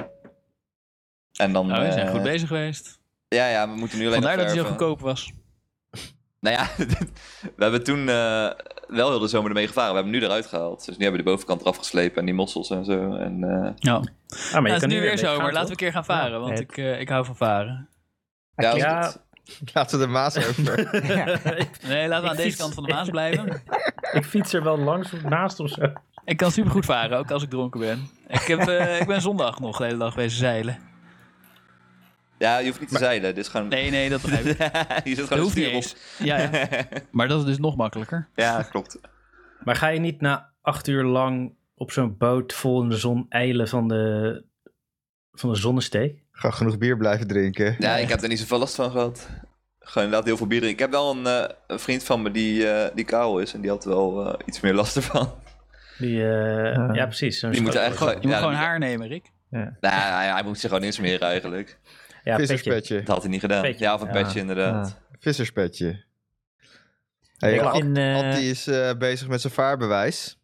En 1.32 1.52
dan. 1.52 1.66
Nou, 1.66 1.86
we 1.86 1.92
zijn 1.92 2.06
eh, 2.06 2.12
goed 2.12 2.22
bezig 2.22 2.48
geweest. 2.48 2.98
Ja, 3.28 3.48
ja, 3.48 3.68
we 3.70 3.76
moeten 3.76 3.98
nu 3.98 4.06
alleen 4.06 4.22
Vandaar 4.22 4.36
nog 4.36 4.46
dat 4.46 4.54
hij 4.54 4.62
zo 4.64 4.68
goedkoop 4.70 5.00
was. 5.00 5.32
Nou 6.40 6.56
ja, 6.56 6.68
we 7.56 7.62
hebben 7.62 7.84
toen 7.84 7.98
eh, 8.08 8.50
wel 8.88 9.08
heel 9.10 9.18
de 9.18 9.26
zomer 9.28 9.48
ermee 9.48 9.66
gevaren. 9.66 9.90
We 9.90 9.94
hebben 9.94 10.12
hem 10.12 10.20
nu 10.22 10.26
eruit 10.28 10.46
gehaald. 10.46 10.84
Dus 10.86 10.96
nu 10.96 11.02
hebben 11.04 11.20
we 11.20 11.24
de 11.26 11.30
bovenkant 11.30 11.60
eraf 11.60 11.76
geslepen 11.76 12.18
en 12.18 12.24
die 12.24 12.34
mossels 12.34 12.70
en 12.70 12.84
zo. 12.84 13.14
En, 13.14 13.44
eh, 13.44 13.70
Ja. 13.76 13.94
Ah, 13.94 14.02
maar 14.02 14.02
je 14.02 14.50
Nou, 14.52 14.64
het 14.64 14.72
is 14.74 14.80
kan 14.80 14.88
nu 14.88 15.00
weer 15.00 15.18
zomer. 15.18 15.36
gaan, 15.42 15.44
Laten 15.52 15.64
we 15.64 15.70
een 15.70 15.76
keer 15.76 15.92
gaan 15.92 16.04
varen, 16.04 16.40
want 16.40 16.52
het- 16.58 16.60
ik, 16.60 16.76
eh, 16.76 17.00
ik 17.00 17.08
hou 17.08 17.24
van 17.24 17.36
varen. 17.36 17.88
ja, 18.56 18.74
Ja. 18.76 19.00
het- 19.00 19.24
Laten 19.74 19.98
we 19.98 20.04
de 20.04 20.10
Maas 20.10 20.36
over. 20.36 20.74
Nee, 21.88 22.08
laten 22.08 22.22
we 22.22 22.28
aan 22.28 22.30
Ik 22.30 22.36
deze 22.36 22.42
fiets- 22.42 22.56
kant 22.56 22.74
van 22.74 22.84
de 22.84 22.92
Maas 22.92 23.08
blijven. 23.10 23.62
Ik 24.12 24.24
fiets 24.24 24.52
er 24.52 24.62
wel 24.62 24.78
langs 24.78 25.12
of 25.12 25.22
naast 25.22 25.60
of 25.60 25.68
zo. 25.70 25.92
Ik 26.24 26.36
kan 26.36 26.50
supergoed 26.50 26.84
varen, 26.84 27.18
ook 27.18 27.30
als 27.30 27.42
ik 27.42 27.50
dronken 27.50 27.80
ben. 27.80 28.08
Ik, 28.28 28.40
heb, 28.40 28.58
eh, 28.60 29.00
ik 29.00 29.06
ben 29.06 29.20
zondag 29.20 29.60
nog 29.60 29.76
de 29.78 29.84
hele 29.84 29.96
dag 29.98 30.14
wezen 30.14 30.38
zeilen. 30.38 30.78
Ja, 32.38 32.58
je 32.58 32.66
hoeft 32.66 32.80
niet 32.80 32.88
te 32.88 32.98
zeilen. 32.98 33.34
Dit 33.34 33.44
is 33.44 33.50
gewoon... 33.50 33.68
Nee, 33.68 33.90
nee, 33.90 34.08
dat 34.10 34.22
begrijp 34.22 34.44
ik. 34.46 34.58
je 35.08 35.14
zit 35.14 35.26
gewoon 35.26 35.42
hoeft 35.42 35.56
niet 35.56 35.66
op. 35.66 35.72
eens. 35.72 35.96
Ja, 36.18 36.38
ja. 36.38 36.50
Maar 37.10 37.28
dat 37.28 37.38
is 37.40 37.44
dus 37.44 37.58
nog 37.58 37.76
makkelijker. 37.76 38.28
Ja, 38.34 38.62
klopt. 38.62 38.98
Maar 39.64 39.76
ga 39.76 39.88
je 39.88 40.00
niet 40.00 40.20
na 40.20 40.50
acht 40.62 40.86
uur 40.88 41.04
lang 41.04 41.54
op 41.74 41.90
zo'n 41.92 42.16
boot 42.16 42.52
vol 42.52 42.82
in 42.82 42.88
de 42.88 42.96
zon 42.96 43.26
eilen 43.28 43.68
van 43.68 43.88
de, 43.88 44.44
van 45.32 45.50
de 45.52 45.56
zonnesteek? 45.56 46.22
Ga 46.32 46.50
genoeg 46.50 46.78
bier 46.78 46.96
blijven 46.96 47.26
drinken. 47.26 47.76
Ja, 47.78 47.96
ik 47.96 48.08
heb 48.08 48.22
er 48.22 48.28
niet 48.28 48.38
zoveel 48.38 48.58
last 48.58 48.74
van 48.74 48.90
gehad. 48.90 49.28
Gewoon 49.80 50.04
inderdaad 50.04 50.28
heel 50.28 50.36
veel 50.36 50.46
bier 50.46 50.60
drinken. 50.60 50.84
Ik 50.84 50.92
heb 50.92 51.00
wel 51.00 51.16
een, 51.16 51.26
eh, 51.26 51.54
een 51.66 51.78
vriend 51.78 52.04
van 52.04 52.22
me 52.22 52.30
die, 52.30 52.68
eh, 52.70 52.94
die 52.94 53.04
kaal 53.04 53.38
is. 53.38 53.54
En 53.54 53.60
die 53.60 53.70
had 53.70 53.84
wel 53.84 54.26
eh, 54.26 54.38
iets 54.46 54.60
meer 54.60 54.74
last 54.74 54.96
ervan. 54.96 55.34
Die, 55.98 56.22
eh, 56.22 56.74
Ja. 56.74 56.88
ja, 56.92 57.04
precies. 57.06 57.40
Die 57.40 57.54
schoot- 57.54 57.74
eigenlijk 57.74 58.16
Je 58.20 58.26
moet 58.26 58.36
ja, 58.36 58.42
gewoon 58.42 58.54
haar 58.54 58.78
nemen, 58.78 59.08
Rick. 59.08 59.30
Nou, 59.50 59.70
hij, 59.80 60.28
hij 60.32 60.42
moet 60.42 60.58
zich 60.58 60.68
gewoon 60.70 60.84
insmeren 60.84 61.28
eigenlijk. 61.28 61.78
Ja, 62.26 62.36
petje. 62.36 62.54
Visserspetje. 62.54 62.96
Dat 62.98 63.08
had 63.08 63.22
hij 63.22 63.30
niet 63.30 63.40
gedaan. 63.40 63.62
Petje. 63.62 63.84
Ja, 63.84 63.94
of 63.94 64.00
een 64.00 64.06
Ja. 64.06 64.12
petje 64.12 64.40
inderdaad. 64.40 64.98
Visserspetje. 65.18 66.04
Hey, 67.36 67.58
eh, 67.58 68.16
Atti 68.16 68.50
is 68.50 68.66
eh, 68.66 68.90
bezig 68.98 69.28
met 69.28 69.40
zijn 69.40 69.52
vaarbewijs. 69.52 70.38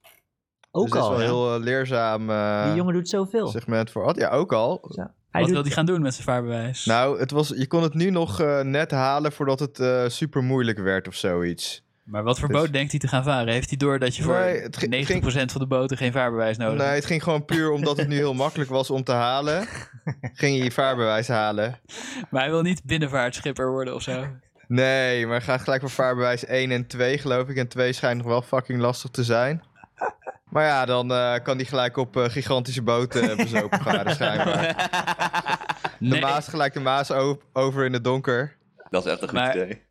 Ook 0.71 0.85
dus 0.85 0.93
dat 0.93 1.03
is 1.03 1.09
al. 1.09 1.17
wel 1.17 1.21
ja. 1.21 1.27
heel 1.27 1.55
eh, 1.55 1.63
leerzaam 1.63 2.27
Die 2.67 2.75
jongen 2.77 2.95
doet 2.95 3.09
zoveel. 3.09 3.47
segment 3.49 3.91
voor 3.91 4.05
Ad. 4.07 4.17
Ja, 4.17 4.29
ook 4.31 4.53
al. 4.53 4.81
Hij 4.91 5.41
Wat 5.41 5.51
doet, 5.51 5.51
wil 5.51 5.63
hij 5.63 5.71
gaan 5.73 5.87
doen 5.87 6.03
met 6.03 6.13
zijn 6.15 6.27
vaarbewijs? 6.27 6.85
Nou, 6.85 7.19
het 7.19 7.31
was, 7.31 7.49
je 7.49 7.67
kon 7.67 7.83
het 7.83 7.95
nu 7.95 8.11
nog 8.11 8.41
eh, 8.41 8.61
net 8.61 8.91
halen 8.91 9.33
voordat 9.33 9.61
het 9.61 9.81
eh, 9.81 10.09
super 10.09 10.43
moeilijk 10.43 10.79
werd 10.79 11.09
of 11.09 11.15
zoiets. 11.15 11.85
Maar 12.05 12.23
wat 12.23 12.39
voor 12.39 12.49
dus- 12.49 12.57
boot 12.61 12.73
denkt 12.73 12.91
hij 12.91 13.01
te 13.01 13.09
gaan 13.09 13.25
varen? 13.25 13.53
Heeft 13.53 13.69
hij 13.69 13.79
door 13.79 13.99
dat 13.99 14.17
je 14.17 14.23
voor 14.23 14.35
Nee, 14.35 14.61
het 14.61 14.77
ging- 14.77 14.91
90% 14.91 15.53
van 15.53 15.61
de 15.61 15.67
boten 15.67 15.97
geen 15.97 16.13
vaarbewijs 16.13 16.57
nodig 16.57 16.75
Nee, 16.75 16.83
hebt? 16.85 16.97
het 16.99 17.07
ging 17.07 17.23
gewoon 17.23 17.45
puur 17.45 17.71
omdat 17.71 17.97
het 17.97 18.09
nu 18.09 18.17
heel 18.17 18.35
makkelijk 18.35 18.71
was 18.71 18.91
om 18.91 19.05
te 19.05 19.13
halen. 19.13 19.67
ging 20.35 20.57
je 20.57 20.65
je 20.65 20.71
vaarbewijs 20.73 21.29
halen. 21.29 21.79
Maar 22.31 22.43
hij 22.43 22.51
wil 22.51 22.63
niet 22.63 22.85
binnenvaartschipper 22.85 23.71
worden 23.71 23.95
of 23.95 24.03
zo. 24.03 24.27
Nee, 24.69 25.27
maar 25.27 25.43
gaat 25.43 25.61
gelijk 25.63 25.81
voor 25.81 25.91
vaarbewijs 25.91 26.45
1 26.47 26.71
en 26.71 26.87
2 26.87 27.19
geloof 27.19 27.49
ik. 27.49 27.57
En 27.57 27.69
2 27.69 27.93
schijnt 27.93 28.19
nog 28.19 28.27
wel 28.27 28.43
fucking 28.43 28.81
lastig 28.81 29.11
te 29.11 29.25
zijn. 29.25 29.63
Maar 30.49 30.65
ja, 30.65 30.85
dan 30.85 31.13
eh, 31.13 31.35
kan 31.43 31.57
die 31.57 31.67
gelijk 31.67 31.97
op 31.97 32.17
eh, 32.17 32.25
gigantische 32.25 32.83
boten 32.83 33.31
uh, 33.31 33.37
bezopen 33.37 33.81
varen 33.81 34.15
schijnbaar. 34.17 34.61
De 35.99 36.09
Nee, 36.09 36.21
Maas 36.21 36.49
gelijk 36.49 36.73
de 36.75 36.81
Maas 36.81 37.11
over 37.53 37.85
in 37.85 37.93
het 37.93 38.05
donker. 38.05 38.57
Dat 38.93 39.07
is 39.07 39.13
echt 39.13 39.23
een 39.23 39.29
goed 39.29 39.39
Maar- 39.39 39.57
idee. 39.57 39.83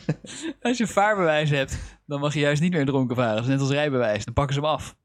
als 0.62 0.78
je 0.78 0.86
vaarbewijs 0.86 1.50
hebt, 1.50 1.98
dan 2.06 2.20
mag 2.20 2.34
je 2.34 2.40
juist 2.40 2.62
niet 2.62 2.72
meer 2.72 2.84
dronken 2.86 3.16
varen. 3.16 3.34
Dat 3.34 3.42
is 3.44 3.48
net 3.50 3.60
als 3.60 3.70
rijbewijs. 3.70 4.24
Dan 4.24 4.34
pakken 4.34 4.54
ze 4.54 4.60
hem 4.60 4.68
af. 4.70 4.90
Ik 4.90 4.96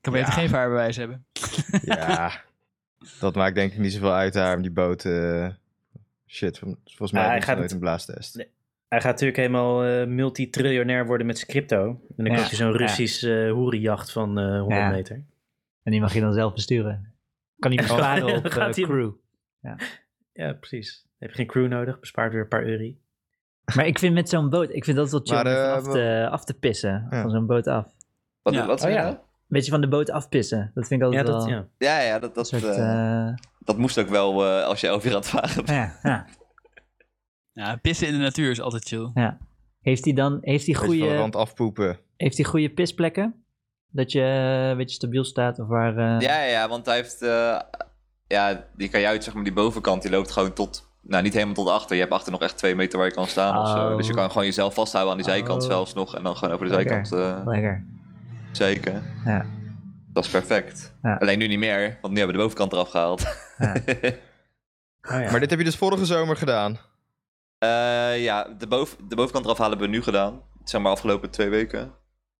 kan 0.00 0.12
beter 0.12 0.28
Ja. 0.28 0.34
geen 0.34 0.48
vaarbewijs 0.48 0.96
hebben. 0.96 1.26
Ja, 1.82 2.32
dat 3.20 3.34
maakt 3.34 3.54
denk 3.54 3.72
ik 3.72 3.78
niet 3.78 3.92
zoveel 3.92 4.12
uit 4.12 4.32
daar 4.32 4.56
om 4.56 4.62
die 4.62 4.70
boten... 4.70 5.42
eh, 5.44 5.50
shit, 6.26 6.58
volgens 6.58 7.12
mij 7.12 7.22
Ja, 7.22 7.26
hij 7.28 7.36
is 7.36 7.42
het 7.42 7.44
gaat 7.50 7.58
nooit 7.58 7.72
een 7.72 7.78
blaastest. 7.78 8.36
Nee. 8.36 8.50
Hij 8.88 9.00
gaat 9.00 9.10
natuurlijk 9.10 9.38
helemaal 9.38 9.84
eh 9.84 10.06
multitriljonair 10.06 11.06
worden 11.06 11.26
met 11.26 11.36
zijn 11.38 11.50
crypto. 11.50 11.84
En 11.88 12.24
dan 12.24 12.26
Ja. 12.26 12.34
koopt 12.34 12.48
hij 12.48 12.56
zo'n 12.56 12.72
Ja. 12.72 12.76
Russisch 12.76 13.22
eh 13.24 13.50
hoerenjacht 13.52 14.12
van 14.12 14.38
eh 14.38 14.44
100 14.60 14.80
Ja. 14.80 14.88
meter. 14.90 15.16
En 15.82 15.92
die 15.92 16.00
mag 16.00 16.14
je 16.14 16.20
dan 16.20 16.32
zelf 16.32 16.54
besturen. 16.54 17.14
Kan 17.58 17.72
hij 17.72 17.82
besparen 17.86 18.36
op 18.36 18.44
eh, 18.44 18.52
gaat 18.52 18.76
hij- 18.76 18.84
crew. 18.84 19.10
Ja, 20.32 20.52
precies. 20.52 21.06
Dan 21.18 21.28
heb 21.28 21.30
je 21.30 21.36
geen 21.36 21.46
crew 21.46 21.68
nodig, 21.68 22.00
bespaart 22.00 22.32
weer 22.32 22.40
een 22.42 22.48
paar 22.48 22.64
euro. 22.64 22.92
Maar 23.74 23.86
ik 23.86 23.98
vind 23.98 24.14
met 24.14 24.28
zo'n 24.28 24.50
boot, 24.50 24.70
ik 24.74 24.84
vind 24.84 24.96
dat 24.96 25.10
wel 25.10 25.20
chill 25.24 25.34
Maar, 25.34 25.46
om 25.46 25.52
eh, 25.52 25.72
af, 25.72 25.92
te, 25.92 26.28
af 26.30 26.44
te 26.44 26.54
pissen. 26.54 27.06
Ja. 27.10 27.22
Van 27.22 27.30
zo'n 27.30 27.46
boot 27.46 27.66
af. 27.66 27.86
Wat, 28.42 28.54
Ja. 28.54 28.66
wat 28.66 28.84
Oh, 28.84 28.90
ja. 28.90 29.08
Een 29.08 29.18
beetje 29.46 29.70
van 29.70 29.80
de 29.80 29.88
boot 29.88 30.10
afpissen. 30.10 30.70
Dat 30.74 30.86
vind 30.86 31.02
ik 31.02 31.12
Ja, 31.12 31.18
altijd 31.18 31.36
dat, 31.36 31.44
wel 31.44 31.54
ja. 31.54 31.66
Ja, 31.78 32.00
ja, 32.00 32.18
dat, 32.18 32.34
dat, 32.34 32.48
soort... 32.48 32.64
eh, 32.64 33.26
eh, 33.28 33.34
dat 33.58 33.78
moest 33.78 33.98
ook 33.98 34.08
wel 34.08 34.44
eh, 34.46 34.64
als 34.64 34.80
je 34.80 34.90
aan 34.90 35.00
het 35.00 35.26
varen 35.28 35.54
bent. 35.64 35.68
ja, 35.68 35.98
ja. 36.02 36.26
Ja, 37.52 37.76
pissen 37.76 38.06
in 38.06 38.12
de 38.12 38.18
natuur 38.18 38.50
is 38.50 38.60
altijd 38.60 38.84
chill. 38.88 39.10
Ja, 39.14 39.38
Heeft 39.80 40.04
hij 40.04 40.14
dan 40.14 40.38
heeft 40.40 40.66
hij 40.66 40.74
Goede... 40.74 41.16
rand 41.16 41.36
afpoepen. 41.36 41.98
heeft 42.16 42.36
hij 42.36 42.46
goede 42.46 42.70
pisplekken? 42.70 43.44
Dat 43.90 44.12
je 44.12 44.20
een 44.70 44.76
beetje 44.76 44.94
stabiel 44.94 45.24
staat 45.24 45.58
of 45.58 45.66
waar... 45.68 45.90
eh, 45.96 46.20
Ja, 46.20 46.42
ja, 46.42 46.44
ja, 46.44 46.68
want 46.68 46.86
hij 46.86 46.96
heeft... 46.96 47.22
eh, 47.22 47.60
ja, 48.26 48.64
die 48.76 48.88
kajuit, 48.88 49.24
zeg 49.24 49.34
maar, 49.34 49.44
die 49.44 49.52
bovenkant, 49.52 50.02
die 50.02 50.10
loopt 50.10 50.30
gewoon 50.30 50.52
tot... 50.52 50.87
Nou, 51.08 51.22
niet 51.22 51.32
helemaal 51.32 51.54
tot 51.54 51.68
achter. 51.68 51.94
Je 51.96 52.02
hebt 52.02 52.14
achter 52.14 52.32
nog 52.32 52.40
echt 52.40 52.56
twee 52.56 52.74
meter 52.74 52.98
waar 52.98 53.06
je 53.08 53.14
kan 53.14 53.26
staan 53.26 53.58
of 53.62 53.68
zo. 53.68 53.90
Oh. 53.90 53.96
Dus 53.96 54.06
je 54.06 54.14
kan 54.14 54.28
gewoon 54.30 54.44
jezelf 54.44 54.74
vasthouden 54.74 55.12
aan 55.12 55.18
die 55.22 55.30
zijkant 55.30 55.62
Oh. 55.62 55.68
zelfs 55.68 55.94
nog. 55.94 56.14
En 56.16 56.22
dan 56.22 56.36
gewoon 56.36 56.54
over 56.54 56.66
de 56.68 56.74
Lekker. 56.74 57.06
zijkant 57.06 57.38
eh 57.40 57.46
Lekker. 57.52 57.84
zeker. 58.52 59.02
Ja. 59.24 59.46
Dat 60.12 60.24
is 60.24 60.30
perfect. 60.30 60.94
Ja. 61.02 61.14
Alleen 61.16 61.38
nu 61.38 61.46
niet 61.46 61.58
meer, 61.58 61.98
want 62.00 62.12
nu 62.14 62.18
hebben 62.18 62.26
we 62.26 62.32
de 62.32 62.48
bovenkant 62.48 62.72
eraf 62.72 62.90
gehaald. 62.90 63.26
Ja. 63.58 63.74
Oh, 65.10 65.20
ja. 65.20 65.30
Maar 65.30 65.40
dit 65.40 65.50
heb 65.50 65.58
je 65.58 65.64
dus 65.64 65.76
vorige 65.76 66.04
zomer 66.06 66.36
gedaan. 66.36 66.78
Eh, 67.58 68.22
ja, 68.22 68.44
de, 68.58 68.66
boven, 68.66 69.08
de 69.08 69.16
bovenkant 69.16 69.44
eraf 69.44 69.58
halen 69.58 69.72
hebben 69.72 69.90
we 69.90 69.96
nu 69.96 70.02
gedaan. 70.04 70.42
Zeg 70.64 70.80
maar 70.80 70.92
afgelopen 70.92 71.30
twee 71.30 71.48
weken. 71.48 71.92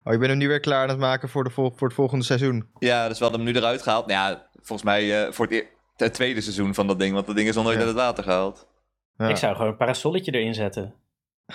Oh, 0.04 0.12
je 0.12 0.18
bent 0.18 0.30
hem 0.30 0.38
nu 0.38 0.48
weer 0.48 0.60
klaar 0.60 0.82
aan 0.82 0.88
het 0.88 0.98
maken 0.98 1.28
voor, 1.28 1.44
de 1.44 1.50
vol- 1.50 1.72
voor 1.76 1.86
het 1.86 1.96
volgende 1.96 2.24
seizoen. 2.24 2.68
Ja, 2.78 3.08
dus 3.08 3.18
we 3.18 3.24
hadden 3.24 3.42
hem 3.44 3.52
nu 3.52 3.58
eruit 3.58 3.82
gehaald. 3.82 4.06
Nou 4.06 4.18
ja, 4.30 4.46
volgens 4.54 4.82
mij 4.82 5.24
eh, 5.26 5.32
voor 5.32 5.44
het, 5.44 5.54
eer- 5.54 5.66
het 6.00 6.14
tweede 6.14 6.40
seizoen 6.40 6.74
van 6.74 6.86
dat 6.86 6.98
ding. 6.98 7.14
Want 7.14 7.26
dat 7.26 7.36
ding 7.36 7.48
is 7.48 7.54
nog 7.54 7.64
nooit 7.64 7.76
Ja. 7.76 7.80
uit 7.84 7.90
het 7.94 8.02
water 8.04 8.24
gehaald. 8.24 8.68
Ja. 9.16 9.28
Ik 9.28 9.36
zou 9.36 9.54
gewoon 9.56 9.70
een 9.70 9.76
parasolletje 9.76 10.32
erin 10.32 10.54
zetten. 10.54 10.94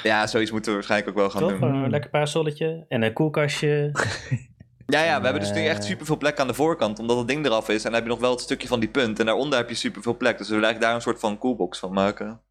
Ja, 0.04 0.28
zoiets 0.28 0.52
moeten 0.52 0.70
we 0.70 0.76
waarschijnlijk 0.78 1.10
ook 1.12 1.18
wel 1.18 1.30
gaan 1.30 1.42
Toch? 1.42 1.50
doen. 1.50 1.60
Gewoon 1.60 1.84
een 1.84 1.90
lekker 1.90 2.10
parasolletje 2.10 2.86
en 2.88 3.02
een 3.02 3.14
koelkastje. 3.14 3.92
Ja, 4.86 5.04
ja, 5.04 5.18
we 5.18 5.24
hebben 5.24 5.42
dus 5.44 5.52
nu 5.54 5.66
echt 5.66 5.84
superveel 5.84 6.18
plek 6.18 6.40
aan 6.40 6.48
de 6.48 6.54
voorkant. 6.54 7.00
Omdat 7.00 7.18
het 7.18 7.28
ding 7.28 7.46
eraf 7.46 7.70
is. 7.70 7.76
En 7.78 7.84
dan 7.84 7.94
heb 7.94 8.04
je 8.04 8.10
nog 8.10 8.20
wel 8.20 8.32
het 8.32 8.40
stukje 8.40 8.68
van 8.68 8.80
die 8.80 8.90
punt. 8.90 9.20
En 9.20 9.26
daaronder 9.26 9.60
heb 9.60 9.70
je 9.70 9.76
superveel 9.76 10.18
plek. 10.18 10.38
Dus 10.38 10.48
we 10.48 10.54
willen 10.54 10.70
eigenlijk 10.70 10.86
daar 10.86 10.96
een 10.96 11.02
soort 11.14 11.20
van 11.20 11.38
coolbox 11.38 11.80
van 11.80 11.94
maken. 11.94 12.42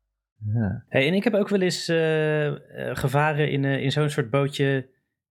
Ja. 0.54 0.84
Hey, 0.88 1.06
en 1.06 1.14
ik 1.14 1.24
heb 1.24 1.34
ook 1.34 1.48
wel 1.48 1.60
eens 1.60 1.88
eh, 1.88 2.46
eh, 2.46 2.56
gevaren 2.96 3.50
in, 3.50 3.64
eh, 3.64 3.82
in 3.82 3.92
zo'n 3.92 4.10
soort 4.10 4.30
bootje. 4.30 4.88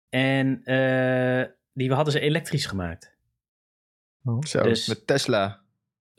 En 0.10 0.62
eh, 0.64 1.46
die 1.74 1.88
we 1.90 1.94
hadden 1.96 2.14
ze 2.14 2.20
elektrisch 2.20 2.66
gemaakt. 2.66 3.16
Zo, 4.40 4.62
Dus- 4.62 4.88
met 4.88 5.08
Tesla. 5.08 5.61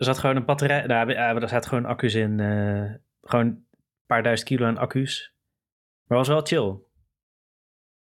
Er 0.03 0.09
zat 0.09 0.19
gewoon 0.19 0.37
een 0.37 0.45
batterij. 0.45 0.87
Nou, 0.87 1.13
er 1.13 1.49
zaten 1.49 1.69
gewoon 1.69 1.85
accu's 1.85 2.15
in. 2.15 2.41
eh, 2.41 2.91
gewoon 3.23 3.47
een 3.47 3.67
paar 4.07 4.23
duizend 4.23 4.49
kilo 4.49 4.67
aan 4.67 4.79
accu's. 4.79 5.33
Maar 6.07 6.19
was 6.19 6.29
wel 6.29 6.41
chill. 6.43 6.75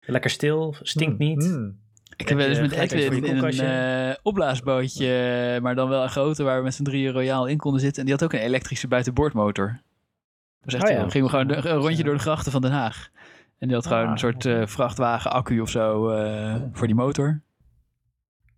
Lekker 0.00 0.30
stil, 0.30 0.74
stinkt 0.80 1.18
niet. 1.18 1.44
Mm. 1.44 1.78
Ik 2.16 2.28
heb 2.28 2.38
wel 2.38 2.46
eens 2.46 2.60
met 2.60 2.72
Edwin 2.72 3.24
in 3.24 3.36
een 3.36 4.10
eh, 4.10 4.14
opblaasbootje, 4.22 5.58
maar 5.62 5.74
dan 5.74 5.88
wel 5.88 6.02
een 6.02 6.08
grote 6.08 6.42
waar 6.42 6.56
we 6.58 6.62
met 6.64 6.74
z'n 6.74 6.82
drieën 6.82 7.12
royaal 7.12 7.46
in 7.46 7.56
konden 7.58 7.80
zitten. 7.80 7.98
En 8.00 8.04
die 8.06 8.14
had 8.14 8.24
ook 8.24 8.32
een 8.32 8.46
elektrische 8.46 8.88
buitenboordmotor. 8.88 9.66
Dat 10.60 10.72
was 10.72 10.74
echt, 10.74 10.82
Oh 10.84 10.90
ja. 11.04 11.08
gingen 11.10 11.26
we 11.30 11.32
gewoon 11.32 11.48
de- 11.48 11.68
een 11.68 11.76
rondje 11.76 12.04
door 12.04 12.14
de 12.14 12.20
grachten 12.20 12.52
van 12.52 12.60
Den 12.62 12.72
Haag. 12.72 13.08
En 13.58 13.66
die 13.68 13.76
had 13.76 13.86
gewoon 13.86 14.04
Ah, 14.04 14.10
een 14.10 14.18
soort 14.18 14.44
eh, 14.44 14.66
vrachtwagen 14.66 15.30
accu 15.30 15.60
of 15.60 15.70
zo 15.70 16.08
eh, 16.10 16.56
voor 16.72 16.86
die 16.86 16.96
motor. 16.96 17.42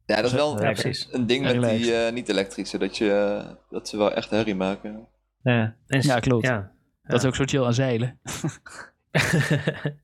Ja, 0.07 0.16
dat 0.16 0.24
is 0.24 0.32
wel 0.32 0.62
Ja, 0.62 0.72
precies. 0.72 1.09
een 1.12 1.26
ding 1.26 1.44
met 1.44 1.70
die 1.70 1.94
eh, 1.96 2.12
niet-elektrische. 2.12 2.78
Dat, 2.78 2.96
je, 2.96 3.12
eh, 3.12 3.52
dat 3.70 3.88
ze 3.88 3.96
wel 3.96 4.12
echt 4.12 4.30
herrie 4.30 4.54
maken. 4.54 5.07
Ja. 5.42 5.76
En 5.86 6.02
Ja, 6.02 6.18
klopt. 6.18 6.46
Ja. 6.46 6.72
Dat 7.02 7.18
is 7.20 7.24
ook 7.26 7.34
zo 7.34 7.44
chill 7.46 7.64
aan 7.64 7.74
zeilen. 7.74 8.18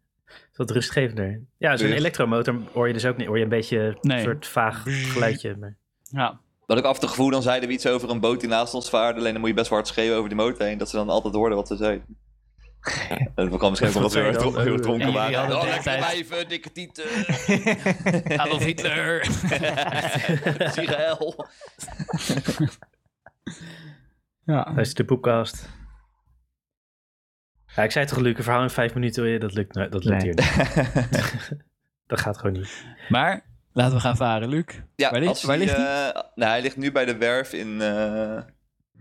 Wat 0.57 0.71
rustgevender. 0.71 1.41
Ja, 1.59 1.77
zo'n 1.77 1.89
elektromotor 1.93 2.61
hoor 2.73 2.87
je 2.87 2.93
dus 2.93 3.05
ook 3.07 3.17
niet. 3.17 3.27
Hoor 3.27 3.37
je 3.39 3.43
een 3.43 3.49
beetje 3.49 3.79
een 3.79 3.97
Nee. 4.01 4.23
soort 4.23 4.47
vaag 4.47 4.83
geluidje. 4.87 5.57
Maar... 5.57 5.77
Ja. 6.03 6.41
Wat 6.67 6.79
ik 6.79 6.85
af 6.85 6.95
en 6.95 7.01
toe 7.01 7.09
gevoel, 7.09 7.31
dan 7.31 7.43
zeiden 7.43 7.69
we 7.69 7.75
iets 7.75 7.87
over 7.87 8.11
een 8.11 8.21
boot 8.21 8.41
die 8.41 8.49
naast 8.49 8.75
ons 8.75 8.91
vaarde. 8.91 9.19
Alleen 9.19 9.33
dan 9.33 9.41
moet 9.41 9.51
je 9.51 9.57
best 9.57 9.69
wel 9.69 9.79
hard 9.79 9.91
schreeuwen 9.91 10.17
over 10.17 10.29
die 10.29 10.39
motor 10.39 10.67
heen. 10.67 10.79
Dat 10.79 10.89
ze 10.89 10.97
dan 10.97 11.09
altijd 11.09 11.35
hoorden 11.35 11.57
wat 11.59 11.69
we 11.69 11.77
zeiden. 11.77 12.05
En 13.35 13.49
dat 13.49 13.59
kwam 13.59 13.71
misschien 13.71 13.89
ook 13.89 14.03
Wat 14.03 14.15
heel 14.15 14.59
heel 14.59 14.81
dronken 14.81 15.13
waren. 15.13 15.39
hadden 15.39 15.57
Oh, 15.57 15.65
lekker 15.65 15.97
blijven, 15.97 16.49
dikke 16.49 16.73
tieten. 16.73 17.05
Adolf 18.41 18.65
Hitler. 18.65 19.25
Sigel. 20.75 21.47
ja. 24.45 24.63
Dat 24.65 24.79
is 24.79 24.95
de 24.95 25.05
poepkast. 25.05 25.69
Ja, 27.77 27.83
ik 27.83 27.91
zei 27.91 28.07
toch 28.07 28.19
Luc, 28.19 28.37
een 28.37 28.43
verhaal 28.43 28.63
in 28.63 28.71
vijf 28.71 28.95
minuten, 28.95 29.41
dat 29.41 29.53
lukt, 29.55 29.75
nou, 29.75 29.89
dat 29.89 30.05
lukt 30.05 30.23
Nee. 30.25 30.33
hier 30.35 30.35
niet. 30.35 31.51
dat 32.07 32.21
gaat 32.21 32.39
gewoon 32.39 32.53
niet. 32.53 32.85
Maar 33.09 33.45
laten 33.73 33.95
we 33.95 34.01
gaan 34.01 34.17
varen, 34.17 34.49
Luc. 34.49 34.65
Ja, 34.97 35.11
Waar 35.11 35.21
ligt- 35.21 35.43
waar 35.43 35.57
hij, 35.57 35.65
ligt 35.65 35.77
eh, 35.77 35.83
nou, 36.35 36.51
hij 36.51 36.63
ligt 36.63 36.77
nu 36.77 36.93
bij 36.93 37.05
de 37.05 37.17
werf 37.17 37.53
in, 37.53 37.81
eh, 37.81 38.39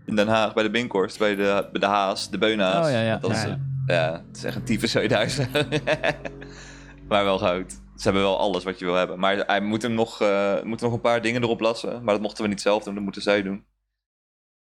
in 0.06 0.16
Den 0.16 0.28
Haag, 0.28 0.54
bij 0.54 0.62
de 0.62 0.70
Binkhorst, 0.70 1.18
bij 1.18 1.34
de, 1.34 1.68
bij 1.72 1.80
de 1.80 1.86
Haas, 1.86 2.30
de 2.30 2.38
Beunhaas. 2.38 2.86
Oh, 2.86 2.92
ja, 2.92 3.00
ja. 3.00 3.16
Dat 3.16 3.30
is, 3.30 3.42
Ja, 3.42 3.48
eh, 3.48 3.54
ja, 3.86 4.24
het 4.26 4.36
is 4.36 4.44
echt 4.44 4.56
een 4.56 4.64
tyfus 4.64 4.94
huis. 4.94 5.38
maar 7.08 7.24
wel 7.24 7.38
goud. 7.38 7.72
Ze 7.72 8.02
hebben 8.02 8.22
wel 8.22 8.38
alles 8.38 8.64
wat 8.64 8.78
je 8.78 8.84
wil 8.84 8.94
hebben. 8.94 9.18
Maar 9.18 9.36
hij 9.36 9.60
moet 9.60 9.82
hem 9.82 9.94
nog, 9.94 10.20
eh, 10.20 10.62
moet 10.62 10.80
nog 10.80 10.92
een 10.92 11.00
paar 11.00 11.22
dingen 11.22 11.42
erop 11.42 11.60
lassen. 11.60 12.04
Maar 12.04 12.14
dat 12.14 12.22
mochten 12.22 12.42
we 12.42 12.48
niet 12.48 12.60
zelf 12.60 12.84
doen, 12.84 12.94
dat 12.94 13.02
moeten 13.02 13.22
zij 13.22 13.42
doen. 13.42 13.64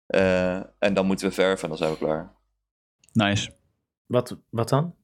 Eh, 0.06 0.56
en 0.56 0.94
dan 0.94 1.06
moeten 1.06 1.28
we 1.28 1.34
verven 1.34 1.64
en 1.64 1.70
dan 1.70 1.78
zijn 1.78 1.92
we 1.92 1.98
klaar. 1.98 2.36
Nice. 3.14 3.52
Wat, 4.06 4.38
wat 4.50 4.70
dan? 4.70 4.96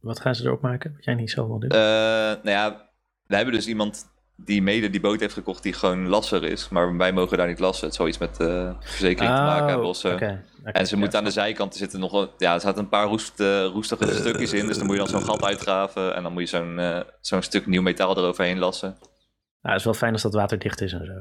Wat 0.00 0.20
gaan 0.20 0.34
ze 0.34 0.44
erop 0.44 0.60
maken? 0.60 0.92
Wat 0.94 1.04
jij 1.04 1.14
niet 1.14 1.30
zelf 1.30 1.48
wil 1.48 1.58
doen? 1.58 1.70
Eh, 1.70 1.78
nou 1.78 2.50
ja, 2.50 2.90
we 3.26 3.36
hebben 3.36 3.54
dus 3.54 3.66
iemand 3.66 4.09
die 4.44 4.62
mede 4.62 4.90
die 4.90 5.00
boot 5.00 5.20
heeft 5.20 5.34
gekocht 5.34 5.62
die 5.62 5.72
gewoon 5.72 6.08
lasser 6.08 6.44
is. 6.44 6.68
Maar 6.68 6.96
wij 6.96 7.12
mogen 7.12 7.36
daar 7.38 7.46
niet 7.46 7.58
lassen. 7.58 7.86
Het 7.86 7.94
zal 7.94 8.08
iets 8.08 8.18
met 8.18 8.40
eh, 8.40 8.70
verzekering 8.80 9.34
te 9.34 9.42
maken 9.42 9.68
hebben 9.68 9.86
of. 9.86 10.04
Oh. 10.04 10.12
Oké, 10.12 10.44
En 10.64 10.86
ze 10.86 10.94
ja. 10.94 11.00
moeten 11.00 11.18
aan 11.18 11.24
de 11.24 11.30
zijkanten 11.30 11.78
zitten 11.78 12.00
nog 12.00 12.28
ja, 12.38 12.54
er 12.54 12.60
zaten 12.60 12.82
een 12.82 12.88
paar 12.88 13.06
roest, 13.06 13.40
eh, 13.40 13.64
roestige 13.64 14.14
stukjes 14.14 14.52
in. 14.52 14.66
Dus 14.66 14.76
dan 14.76 14.86
moet 14.86 14.94
je 14.94 15.00
dan 15.00 15.10
zo'n 15.10 15.24
gat 15.24 15.44
uitgraven. 15.44 16.14
En 16.14 16.22
dan 16.22 16.32
moet 16.32 16.42
je 16.42 16.56
zo'n 16.56 16.78
eh, 16.78 17.00
zo'n 17.20 17.42
stuk 17.42 17.66
nieuw 17.66 17.82
metaal 17.82 18.16
eroverheen 18.16 18.58
lassen. 18.58 18.88
Nou, 18.88 19.74
het 19.74 19.78
is 19.78 19.84
wel 19.84 19.94
fijn 19.94 20.12
als 20.12 20.22
dat 20.22 20.34
waterdicht 20.34 20.80
is 20.80 20.92
en 20.92 21.06
zo. 21.06 21.12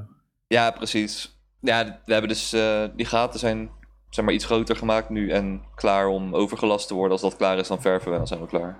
Ja, 0.47 0.71
precies. 0.71 1.37
Ja, 1.61 2.01
we 2.05 2.11
hebben 2.11 2.29
dus, 2.29 2.53
eh, 2.53 2.83
die 2.95 3.05
gaten 3.05 3.39
zijn 3.39 3.69
zeg 4.09 4.25
maar 4.25 4.33
iets 4.33 4.45
groter 4.45 4.75
gemaakt 4.75 5.09
nu 5.09 5.29
en 5.29 5.61
klaar 5.75 6.07
om 6.07 6.35
overgelast 6.35 6.87
te 6.87 6.93
worden. 6.93 7.11
Als 7.11 7.21
dat 7.21 7.35
klaar 7.35 7.57
is, 7.57 7.67
dan 7.67 7.81
verven 7.81 8.05
we 8.05 8.11
en 8.11 8.17
dan 8.17 8.27
zijn 8.27 8.41
we 8.41 8.47
klaar. 8.47 8.79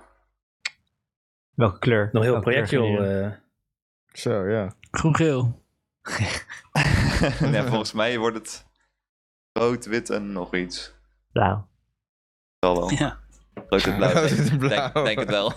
Welke 1.54 1.78
kleur? 1.78 2.08
Nog 2.12 2.22
heel 2.22 2.32
Welke 2.32 2.50
project, 2.50 2.68
kleur 2.68 3.22
joh. 3.22 3.32
Zo, 4.12 4.48
ja. 4.48 4.72
Groen-geel. 4.90 5.64
ja, 7.40 7.64
volgens 7.68 7.92
mij 7.92 8.18
wordt 8.18 8.36
het 8.36 8.66
rood, 9.52 9.86
wit 9.86 10.10
en 10.10 10.32
nog 10.32 10.54
iets. 10.54 10.94
Blauw. 11.32 11.68
Zal 12.58 12.76
wel. 12.76 12.90
Ja. 12.92 13.18
Rood 13.68 13.86
en 13.86 13.96
blauw. 13.96 14.12
Rood 14.20 14.30
en 14.30 14.44
Denk, 14.44 14.58
blauw. 14.58 14.92
denk, 14.92 15.06
denk 15.06 15.18
het 15.18 15.30
wel. 15.30 15.52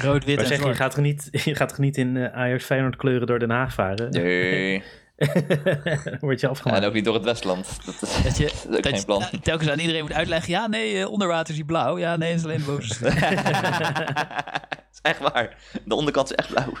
Rood, 0.00 0.24
wit 0.24 0.36
Maar 0.36 0.44
en 0.44 0.50
zeg, 0.56 0.64
je 0.64 0.74
gaat 0.74 0.94
er 0.94 1.02
niet, 1.02 1.28
je 1.30 1.54
gaat 1.54 1.72
er 1.72 1.80
niet 1.80 1.96
in 1.96 2.16
eh, 2.16 2.32
Ajax 2.32 2.64
Feyenoord 2.64 2.96
kleuren 2.96 3.26
door 3.26 3.38
Den 3.38 3.50
Haag 3.50 3.74
varen? 3.74 4.10
Nee. 4.10 4.82
Dan 5.26 6.18
Word 6.20 6.40
je 6.40 6.48
afgemaakt. 6.48 6.80
En 6.82 6.88
ook 6.88 6.94
niet 6.94 7.04
door 7.04 7.14
het 7.14 7.24
Westland. 7.24 7.78
Dat 7.86 8.02
is, 8.02 8.22
Dat 8.22 8.36
je, 8.36 8.44
dat 8.52 8.54
is 8.54 8.64
ook 8.66 8.72
dat 8.72 8.86
geen 8.86 8.94
je 8.94 9.04
plan. 9.04 9.22
telkens 9.42 9.70
aan 9.70 9.78
iedereen 9.78 10.02
moet 10.02 10.12
uitleggen. 10.12 10.50
Ja, 10.52 10.66
nee, 10.66 10.98
eh, 10.98 11.10
onder 11.10 11.28
water 11.28 11.50
is 11.50 11.56
hij 11.56 11.66
blauw. 11.66 11.98
Ja, 11.98 12.16
nee, 12.16 12.28
het 12.30 12.38
is 12.38 12.44
alleen 12.44 12.58
de 12.58 12.64
bovenste. 12.64 13.08
Het 13.08 14.88
is 14.92 14.98
echt 15.02 15.18
waar. 15.18 15.56
De 15.84 15.94
onderkant 15.94 16.30
is 16.30 16.36
echt 16.36 16.48
blauw. 16.48 16.72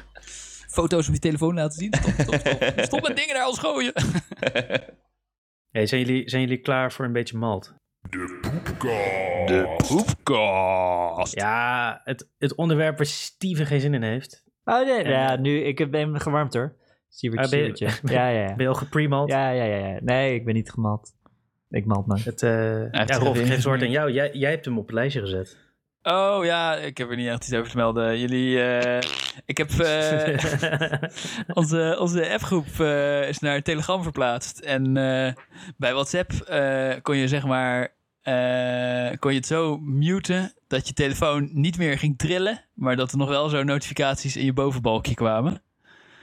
Foto's 0.68 1.08
op 1.08 1.14
je 1.14 1.20
telefoon 1.20 1.54
laten 1.54 1.78
zien. 1.78 1.94
Stop, 2.00 2.12
stop, 2.18 2.34
stop. 2.34 2.72
Stop 2.84 3.08
met 3.08 3.16
dingen 3.16 3.34
naar 3.34 3.46
ons 3.46 3.58
gooien. 3.58 3.92
Hey, 5.70 5.86
zijn, 5.86 6.00
jullie, 6.04 6.28
zijn 6.28 6.42
jullie 6.42 6.60
klaar 6.60 6.92
voor 6.92 7.04
een 7.04 7.12
beetje 7.12 7.36
malt? 7.38 7.74
De 9.46 9.74
poepkast. 9.88 11.34
Ja, 11.34 12.00
het, 12.04 12.28
het 12.38 12.54
onderwerp 12.54 12.96
waar 12.96 13.06
Steven 13.06 13.66
geen 13.66 13.80
zin 13.80 13.94
in 13.94 14.02
heeft. 14.02 14.44
Oh 14.64 14.84
nee, 14.86 15.02
En- 15.02 15.10
ja, 15.10 15.36
nu, 15.36 15.64
ik 15.64 15.90
ben 15.90 16.00
hem 16.00 16.18
gewarmd 16.18 16.54
hoor. 16.54 16.76
Siebertje, 17.14 17.56
Ah, 17.56 17.62
ben 17.62 17.72
je-. 17.74 17.98
Ja, 18.14 18.28
ja, 18.28 18.40
ja. 18.40 18.46
Ben 18.54 18.62
je 18.64 18.68
al 18.68 18.74
gepremalt? 18.74 19.28
Ja, 19.30 19.50
ja, 19.50 19.64
ja, 19.64 19.86
ja. 19.88 19.98
Nee, 20.00 20.34
ik 20.34 20.44
ben 20.44 20.54
niet 20.54 20.70
gemald. 20.70 21.10
Ik 21.70 21.84
malt 21.86 22.06
nooit. 22.06 22.24
Het, 22.24 22.42
eh, 22.42 22.50
heeft 22.90 23.08
ja, 23.08 23.16
Rolf, 23.18 23.36
ik 23.38 23.46
geef 23.46 23.54
het 23.54 23.64
woord 23.64 23.82
aan 23.82 23.90
jou. 23.90 24.10
Jij, 24.12 24.30
jij 24.32 24.50
hebt 24.50 24.64
hem 24.64 24.78
op 24.78 24.86
het 24.86 24.94
lijstje 24.94 25.20
gezet. 25.20 25.56
Oh 26.02 26.44
ja, 26.44 26.76
ik 26.76 26.98
heb 26.98 27.10
er 27.10 27.16
niet 27.16 27.28
echt 27.28 27.42
iets 27.42 27.54
over 27.54 27.70
te 27.70 27.76
melden. 27.76 28.18
Jullie, 28.18 28.62
eh, 28.62 29.10
ik 29.46 29.58
heb 29.58 29.70
eh, 29.70 31.02
onze, 31.58 31.96
onze 32.00 32.30
appgroep 32.32 32.66
eh, 32.80 33.28
is 33.28 33.38
naar 33.38 33.62
Telegram 33.62 34.02
verplaatst. 34.02 34.58
En 34.58 34.96
eh, 34.96 35.32
bij 35.76 35.92
WhatsApp 35.92 36.30
eh, 36.32 36.92
kon 37.02 37.16
je 37.16 37.28
zeg 37.28 37.46
maar, 37.46 37.94
eh, 38.22 39.18
kon 39.18 39.30
je 39.30 39.36
het 39.36 39.46
zo 39.46 39.78
muten 39.78 40.52
dat 40.66 40.88
je 40.88 40.94
telefoon 40.94 41.48
niet 41.52 41.78
meer 41.78 41.98
ging 41.98 42.18
trillen, 42.18 42.64
maar 42.74 42.96
dat 42.96 43.12
er 43.12 43.18
nog 43.18 43.28
wel 43.28 43.48
zo 43.48 43.62
notificaties 43.62 44.36
in 44.36 44.44
je 44.44 44.52
bovenbalkje 44.52 45.14
kwamen. 45.14 45.62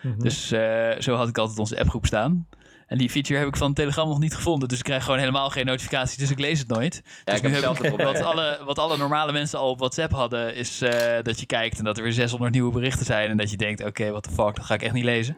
Mhm. 0.02 0.20
Dus 0.20 0.52
eh, 0.52 0.90
zo 1.00 1.16
had 1.16 1.28
ik 1.28 1.38
altijd 1.38 1.60
onze 1.60 1.80
appgroep 1.80 2.06
staan. 2.06 2.48
En 2.88 2.98
die 2.98 3.10
feature 3.10 3.40
heb 3.40 3.48
ik 3.48 3.56
van 3.58 3.74
Telegram 3.74 4.08
nog 4.08 4.20
niet 4.20 4.36
gevonden. 4.36 4.68
Dus 4.68 4.78
ik 4.78 4.84
krijg 4.84 5.04
gewoon 5.04 5.20
helemaal 5.20 5.50
geen 5.50 5.66
notificatie. 5.66 6.18
Dus 6.20 6.32
ik 6.32 6.40
lees 6.40 6.60
het 6.60 6.68
nooit. 6.68 7.02
Ja, 7.06 7.12
Dus 7.26 7.36
ik 7.36 7.48
nu 7.48 7.54
heb 7.54 7.98
wat, 7.98 8.22
alle, 8.22 8.60
wat 8.66 8.80
alle 8.80 8.98
normale 8.98 9.32
mensen 9.32 9.60
al 9.60 9.70
op 9.70 9.80
WhatsApp 9.80 10.12
hadden, 10.12 10.56
is 10.56 10.82
eh, 10.82 11.24
dat 11.24 11.40
je 11.40 11.46
kijkt 11.46 11.78
en 11.78 11.84
dat 11.84 11.98
er 11.98 12.04
weer 12.04 12.14
600 12.14 12.52
nieuwe 12.54 12.72
berichten 12.72 13.06
zijn. 13.06 13.30
En 13.30 13.38
dat 13.38 13.52
je 13.52 13.58
denkt, 13.58 13.84
oké, 13.86 14.10
what 14.10 14.24
the 14.24 14.30
fuck, 14.30 14.56
dat 14.56 14.66
ga 14.66 14.74
ik 14.74 14.84
echt 14.84 14.94
niet 14.94 15.04
lezen. 15.04 15.38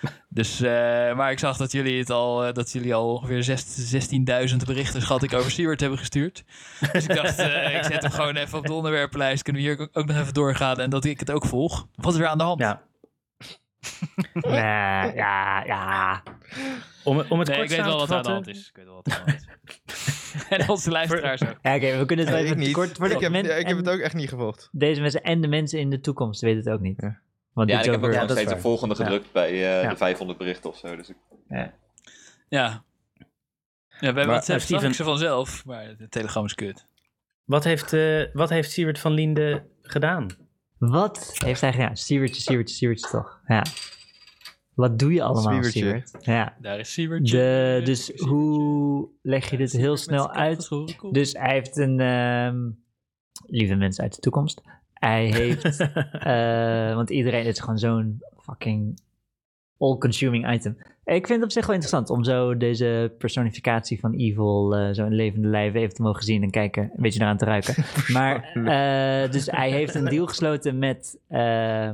Dus, 0.28 0.60
eh, 0.60 0.70
maar 1.14 1.30
ik 1.30 1.38
zag 1.38 1.56
dat 1.56 1.72
jullie 1.72 1.98
het 1.98 2.10
al, 2.10 2.44
eh, 2.44 2.52
dat 2.52 2.72
jullie 2.72 2.94
al 2.94 3.12
ongeveer 3.14 3.42
zes- 3.42 3.90
16.000 3.90 4.64
berichten, 4.66 5.02
schat 5.02 5.22
ik, 5.22 5.32
over 5.34 5.50
Siewert 5.50 5.80
hebben 5.80 5.98
gestuurd. 5.98 6.44
Dus 6.92 7.04
ik 7.06 7.14
dacht, 7.14 7.38
eh, 7.38 7.76
ik 7.76 7.84
zet 7.84 8.02
hem 8.02 8.10
gewoon 8.10 8.36
even 8.36 8.58
op 8.58 8.66
de 8.66 8.72
onderwerpenlijst. 8.72 9.42
Kunnen 9.42 9.62
we 9.62 9.68
hier 9.68 9.80
ook- 9.80 9.88
ook 9.92 10.06
nog 10.06 10.16
even 10.16 10.34
doorgaan 10.34 10.80
en 10.80 10.90
dat 10.90 11.04
ik 11.04 11.20
het 11.20 11.30
ook 11.30 11.46
volg. 11.46 11.86
Wat 11.94 12.14
is 12.14 12.20
er 12.20 12.26
aan 12.26 12.38
de 12.38 12.44
hand? 12.44 12.60
Ja. 12.60 12.82
Nee, 14.34 14.52
ja, 15.14 15.64
ja. 15.64 16.22
Om, 17.04 17.18
om 17.28 17.38
het 17.38 17.48
nee, 17.48 17.56
kort 17.58 17.70
ik 17.70 17.76
weet 17.76 17.86
wel 17.86 17.98
wat 17.98 18.10
aan 18.10 18.22
te 18.22 18.28
de 18.28 18.34
hand 18.34 18.46
is. 18.46 18.68
Ik 18.68 18.76
weet 18.76 18.84
wel 18.84 18.94
wat 18.94 19.06
er 19.06 19.12
aan 19.18 19.24
de 19.24 19.30
hand 19.30 19.44
is. 19.86 20.46
en 20.58 20.68
onze 20.68 20.90
luisteraars 20.90 21.42
ook. 21.42 21.58
Ja, 21.62 21.74
oké, 21.76 21.96
we 21.98 22.04
kunnen 22.06 22.24
het 22.26 22.34
wel 22.34 22.44
even 22.44 22.58
niet. 22.58 22.72
kort 22.72 22.90
ik 22.90 23.20
heb, 23.20 23.32
ja, 23.44 23.54
ik 23.54 23.66
heb 23.66 23.76
het 23.76 23.88
ook 23.88 23.98
echt 24.00 24.14
niet 24.14 24.28
gevolgd. 24.28 24.68
Deze 24.72 25.00
mensen 25.00 25.22
en 25.22 25.40
de 25.40 25.48
mensen 25.48 25.78
in 25.78 25.90
de 25.90 26.00
toekomst 26.00 26.40
weten 26.40 26.58
het 26.58 26.68
ook 26.68 26.80
niet. 26.80 27.00
Ja. 27.00 27.18
Want 27.52 27.70
Ja, 27.70 27.78
ik 27.78 27.84
heb 27.84 27.94
ook 27.94 28.00
nog 28.00 28.12
dat 28.12 28.30
is 28.30 28.36
steeds 28.36 28.52
de 28.52 28.58
volgende 28.60 28.94
Ja. 28.98 29.04
gedrukt 29.04 29.32
bij 29.32 29.48
eh, 29.50 29.82
Ja. 29.82 29.88
de 29.88 29.96
500 29.96 30.38
berichten 30.38 30.70
of 30.70 30.76
zo. 30.76 30.96
Dus 30.96 31.08
ik, 31.08 31.16
Ja. 31.48 31.72
ja, 32.48 32.84
we 33.88 34.04
hebben 34.04 34.14
Maar, 34.14 34.26
WhatsApp, 34.34 34.58
eh, 34.58 34.64
Steven- 34.64 34.94
ze 34.94 35.04
vanzelf, 35.04 35.64
maar 35.64 35.96
de 35.96 36.08
telegram 36.08 36.44
is 36.44 36.54
kut. 36.54 36.86
Wat 37.44 37.64
heeft, 37.64 37.92
eh, 37.92 38.22
wat 38.32 38.48
heeft 38.50 38.70
Siewert 38.70 38.98
van 38.98 39.12
Linde 39.12 39.64
gedaan? 39.82 40.26
Wat 40.78 41.32
heeft 41.44 41.60
hij 41.60 41.72
gedaan? 41.72 41.96
Siewertje, 41.96 42.42
Siewertje, 42.42 42.74
Siewertje 42.74 43.08
toch? 43.08 43.40
Ja. 43.46 43.64
Wat 44.74 44.98
doe 44.98 45.12
je 45.12 45.22
allemaal. 45.22 45.62
Siewert? 45.62 46.16
Ja. 46.20 46.56
Daar 46.60 46.78
is 46.78 46.92
Siebertje. 46.92 47.36
De, 47.36 47.80
dus 47.84 48.12
hoe 48.16 49.08
leg 49.22 49.50
je 49.50 49.56
dit 49.56 49.72
heel 49.72 49.96
snel 49.96 50.32
uit? 50.32 50.68
Dus 51.10 51.32
hij 51.32 51.52
heeft 51.52 51.76
een... 51.76 52.00
ehm, 52.00 52.70
lieve 53.46 53.74
mensen 53.74 54.02
uit 54.02 54.14
de 54.14 54.20
toekomst. 54.20 54.62
Hij 54.92 55.26
heeft... 55.26 55.80
eh, 55.80 56.94
want 56.94 57.10
iedereen... 57.10 57.44
Is 57.44 57.60
gewoon 57.60 57.78
zo'n 57.78 58.22
fucking 58.40 59.00
all-consuming 59.78 60.52
item. 60.52 60.76
Ik 61.04 61.26
vind 61.26 61.28
het 61.28 61.42
op 61.42 61.50
zich 61.50 61.66
wel 61.66 61.74
interessant 61.74 62.10
om 62.10 62.24
zo 62.24 62.56
deze 62.56 63.14
personificatie 63.18 64.00
van 64.00 64.14
evil 64.14 64.76
eh, 64.76 64.92
zo 64.92 65.04
in 65.04 65.14
levende 65.14 65.48
lijven 65.48 65.80
even 65.80 65.94
te 65.94 66.02
mogen 66.02 66.22
zien 66.22 66.42
en 66.42 66.50
kijken, 66.50 66.82
een 66.82 67.02
beetje 67.02 67.20
eraan 67.20 67.36
te 67.36 67.44
ruiken. 67.44 67.74
Maar, 68.12 68.50
eh, 68.54 69.30
dus 69.30 69.46
hij 69.46 69.70
heeft 69.70 69.94
een 69.94 70.04
deal 70.04 70.26
gesloten 70.26 70.78
met, 70.78 71.18
eh, 71.28 71.90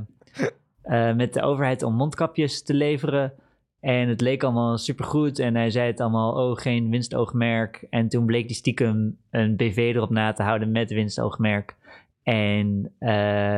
met 1.14 1.32
de 1.34 1.42
overheid 1.42 1.82
om 1.82 1.94
mondkapjes 1.94 2.62
te 2.62 2.74
leveren. 2.74 3.32
En 3.80 4.08
het 4.08 4.20
leek 4.20 4.42
allemaal 4.42 4.78
supergoed. 4.78 5.38
En 5.38 5.54
hij 5.54 5.70
zei 5.70 5.86
het 5.86 6.00
allemaal, 6.00 6.50
oh, 6.50 6.56
geen 6.56 6.90
winstoogmerk. 6.90 7.86
En 7.90 8.08
toen 8.08 8.26
bleek 8.26 8.46
die 8.46 8.56
stiekem 8.56 9.16
een 9.30 9.56
BV 9.56 9.76
erop 9.76 10.10
na 10.10 10.32
te 10.32 10.42
houden 10.42 10.70
met 10.70 10.90
winstoogmerk. 10.90 11.76
En 12.22 12.92
eh, 12.98 13.08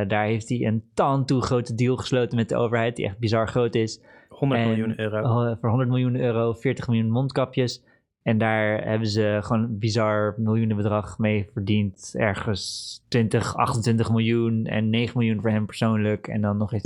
daar 0.09 0.25
heeft 0.25 0.49
hij 0.49 0.67
een 0.67 0.85
tan 0.95 1.25
toe 1.25 1.43
grote 1.43 1.75
deal 1.75 1.97
gesloten 1.97 2.37
met 2.37 2.49
de 2.49 2.57
overheid, 2.57 2.97
die 2.97 3.05
echt 3.05 3.19
bizar 3.19 3.49
groot 3.49 3.75
is. 3.75 4.01
100 4.29 4.61
En- 4.61 4.69
miljoen 4.69 5.01
euro. 5.01 5.57
Voor 5.61 5.69
100 5.69 5.89
miljoen 5.89 6.17
euro, 6.17 6.53
40 6.53 6.89
miljoen 6.89 7.11
mondkapjes. 7.11 7.83
En 8.23 8.39
daar 8.39 8.85
hebben 8.89 9.09
ze 9.09 9.39
gewoon 9.43 9.63
een 9.63 9.79
bizar 9.79 10.35
miljoenenbedrag 10.39 11.19
mee 11.19 11.49
verdiend. 11.53 12.15
Ergens 12.17 13.03
20, 13.09 13.57
28 13.57 14.11
miljoen 14.11 14.65
en 14.65 14.91
9 14.91 15.19
miljoen 15.19 15.41
voor 15.41 15.51
hem 15.51 15.67
persoonlijk. 15.67 16.27
En 16.29 16.41
dan 16.41 16.57
nog 16.57 16.73
eens 16.73 16.83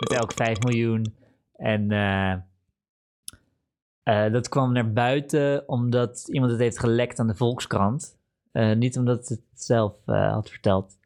met 0.00 0.18
elk 0.18 0.32
5 0.32 0.62
miljoen. 0.62 1.14
En 1.56 1.90
eh, 1.90 2.32
eh, 4.02 4.32
dat 4.32 4.48
kwam 4.48 4.72
naar 4.72 4.92
buiten 4.92 5.68
omdat 5.68 6.28
iemand 6.32 6.52
het 6.52 6.60
heeft 6.60 6.78
gelekt 6.78 7.18
aan 7.18 7.26
de 7.26 7.34
Volkskrant. 7.34 8.18
Eh, 8.54 8.72
niet 8.72 8.98
omdat 8.98 9.28
het 9.28 9.40
zelf 9.54 9.94
eh, 10.06 10.32
had 10.32 10.50
verteld. 10.50 10.96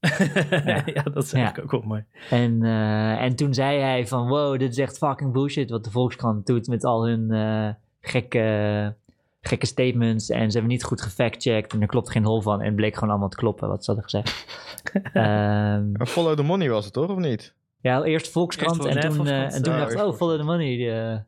ja. 0.94 1.02
dat 1.02 1.24
is 1.24 1.32
eigenlijk 1.32 1.64
ook 1.64 1.80
wel 1.80 1.88
mooi. 1.88 2.04
En, 2.30 2.62
eh, 2.62 3.22
en 3.22 3.36
toen 3.36 3.54
zei 3.54 3.80
hij 3.80 4.06
van, 4.06 4.28
wow, 4.28 4.58
dit 4.58 4.70
is 4.70 4.78
echt 4.78 4.98
fucking 4.98 5.32
bullshit 5.32 5.70
wat 5.70 5.84
de 5.84 5.90
Volkskrant 5.90 6.46
doet 6.46 6.66
met 6.66 6.84
al 6.84 7.06
hun 7.06 7.30
eh, 7.30 7.68
gekke, 8.00 8.94
gekke 9.40 9.66
statements. 9.66 10.30
En 10.30 10.46
ze 10.50 10.58
hebben 10.58 10.72
niet 10.72 10.84
goed 10.84 11.02
gefactcheckt 11.02 11.72
en 11.72 11.80
er 11.80 11.86
klopt 11.86 12.10
geen 12.10 12.24
hol 12.24 12.40
van. 12.40 12.60
En 12.60 12.66
het 12.66 12.76
bleek 12.76 12.94
gewoon 12.94 13.10
allemaal 13.10 13.28
te 13.28 13.36
kloppen 13.36 13.68
wat 13.68 13.84
ze 13.84 13.92
hadden 13.92 14.10
gezegd. 14.10 14.44
Ehm, 15.12 16.04
follow 16.04 16.36
the 16.36 16.42
money 16.42 16.70
was 16.70 16.84
het 16.84 16.94
toch, 16.94 17.10
of 17.10 17.18
niet? 17.18 17.54
ja, 17.80 18.02
eerst 18.02 18.30
Volkskrant 18.30 18.84
Eerst 18.84 18.96
en 18.96 19.10
toen, 19.10 19.26
en 19.26 19.62
toen 19.62 19.72
Ja, 19.72 19.78
dacht 19.78 19.92
ik, 19.92 20.02
oh, 20.02 20.14
follow 20.14 20.38
the 20.38 20.44
money. 20.44 21.24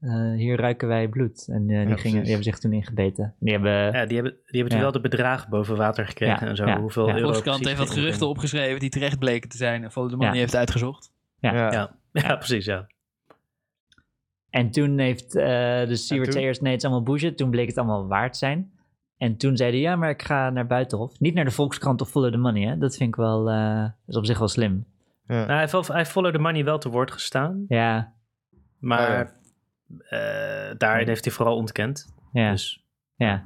Eh, 0.00 0.32
eh, 0.32 0.38
hier 0.38 0.60
ruiken 0.60 0.88
wij 0.88 1.08
bloed. 1.08 1.48
En 1.48 1.70
eh, 1.70 1.80
die, 1.80 1.88
Ja, 1.88 1.96
gingen, 1.96 2.18
die 2.20 2.26
hebben 2.28 2.44
zich 2.44 2.58
toen 2.58 2.72
ingebeten. 2.72 3.34
Die 3.38 3.52
hebben, 3.52 3.72
Ja, 3.72 4.06
die 4.06 4.14
hebben, 4.14 4.36
die 4.46 4.60
hebben 4.60 4.76
Ja. 4.76 4.82
wel 4.82 4.92
de 4.92 5.00
bedragen 5.00 5.50
boven 5.50 5.76
water 5.76 6.06
gekregen 6.06 6.44
Ja, 6.44 6.50
en 6.50 6.56
zo. 6.56 6.66
ja, 6.66 6.80
Hoeveel 6.80 7.06
ja. 7.08 7.14
euro 7.14 7.26
Volkskrant 7.26 7.64
heeft 7.64 7.78
wat 7.78 7.90
geruchten 7.90 8.28
opgeschreven 8.28 8.80
die 8.80 8.90
terecht 8.90 9.18
bleken 9.18 9.48
te 9.48 9.56
zijn. 9.56 9.84
En 9.84 9.90
Follow 9.92 10.10
the 10.10 10.16
Money 10.16 10.38
heeft 10.38 10.56
uitgezocht. 10.56 11.12
Ja. 11.38 11.54
Ja. 11.54 11.72
Ja. 11.72 11.96
ja, 12.12 12.36
precies, 12.36 12.64
ja. 12.64 12.86
En 14.50 14.70
toen 14.70 14.98
heeft 14.98 15.36
uh, 15.36 15.44
Siewert 15.44 16.08
toen? 16.08 16.32
zei 16.32 16.44
eerst, 16.44 16.60
nee, 16.60 16.72
het 16.72 16.80
is 16.82 16.88
allemaal 16.88 17.04
bullshit. 17.04 17.36
Toen 17.36 17.50
bleek 17.50 17.66
het 17.68 17.78
allemaal 17.78 18.06
waard 18.06 18.32
te 18.32 18.38
zijn. 18.38 18.70
En 19.18 19.36
toen 19.36 19.56
zei 19.56 19.70
hij, 19.70 19.80
ja, 19.80 19.96
maar 19.96 20.10
ik 20.10 20.22
ga 20.22 20.50
naar 20.50 20.66
Buitenhof. 20.66 21.20
Niet 21.20 21.34
naar 21.34 21.44
de 21.44 21.50
Volkskrant 21.50 22.00
of 22.00 22.10
Follow 22.10 22.32
the 22.32 22.38
Money, 22.38 22.62
hè. 22.68 22.78
Dat 22.78 22.96
vind 22.96 23.08
ik 23.08 23.16
wel, 23.16 23.50
eh, 23.50 23.82
dat 23.82 23.92
is 24.06 24.16
op 24.16 24.26
zich 24.26 24.38
wel 24.38 24.48
slim. 24.48 24.86
Nou, 25.26 25.46
hij, 25.46 25.68
heeft 25.86 26.10
Follow 26.10 26.32
the 26.32 26.38
Money 26.38 26.64
wel 26.64 26.78
te 26.78 26.88
woord 26.88 27.10
gestaan. 27.10 27.64
Ja, 27.68 28.12
Maar 28.78 29.20
eh, 29.20 29.28
daarin 30.78 31.08
heeft 31.08 31.24
hij 31.24 31.34
vooral 31.34 31.56
ontkend. 31.56 32.14
ja, 32.32 32.50
Dus 32.50 32.84
ja. 33.16 33.44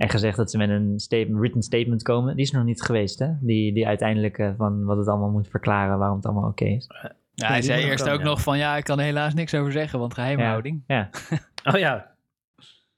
En 0.00 0.08
gezegd 0.08 0.36
dat 0.36 0.50
ze 0.50 0.58
met 0.58 0.68
een 0.68 0.98
statement, 0.98 1.38
written 1.38 1.62
statement 1.62 2.02
komen. 2.02 2.36
Die 2.36 2.44
is 2.44 2.50
nog 2.50 2.64
niet 2.64 2.82
geweest, 2.82 3.18
hè. 3.18 3.28
Die, 3.40 3.72
die 3.74 3.86
uiteindelijk 3.86 4.38
eh, 4.38 4.50
van 4.56 4.84
wat 4.84 4.96
het 4.96 5.08
allemaal 5.08 5.30
moet 5.30 5.48
verklaren, 5.48 5.98
waarom 5.98 6.16
het 6.16 6.26
allemaal 6.26 6.48
oké 6.48 6.64
is. 6.64 6.86
Ja, 7.34 7.46
hij 7.48 7.62
zei 7.62 7.84
eerst 7.84 7.98
komen, 7.98 8.12
ook 8.12 8.20
ja. 8.20 8.26
nog 8.26 8.40
van 8.42 8.58
ja, 8.58 8.76
ik 8.76 8.84
kan 8.84 8.98
er 8.98 9.04
helaas 9.04 9.34
niks 9.34 9.54
over 9.54 9.72
zeggen, 9.72 9.98
want 9.98 10.14
geheimhouding. 10.14 10.84
Ja, 10.86 11.10
Oh 11.72 11.78
ja, 11.78 12.14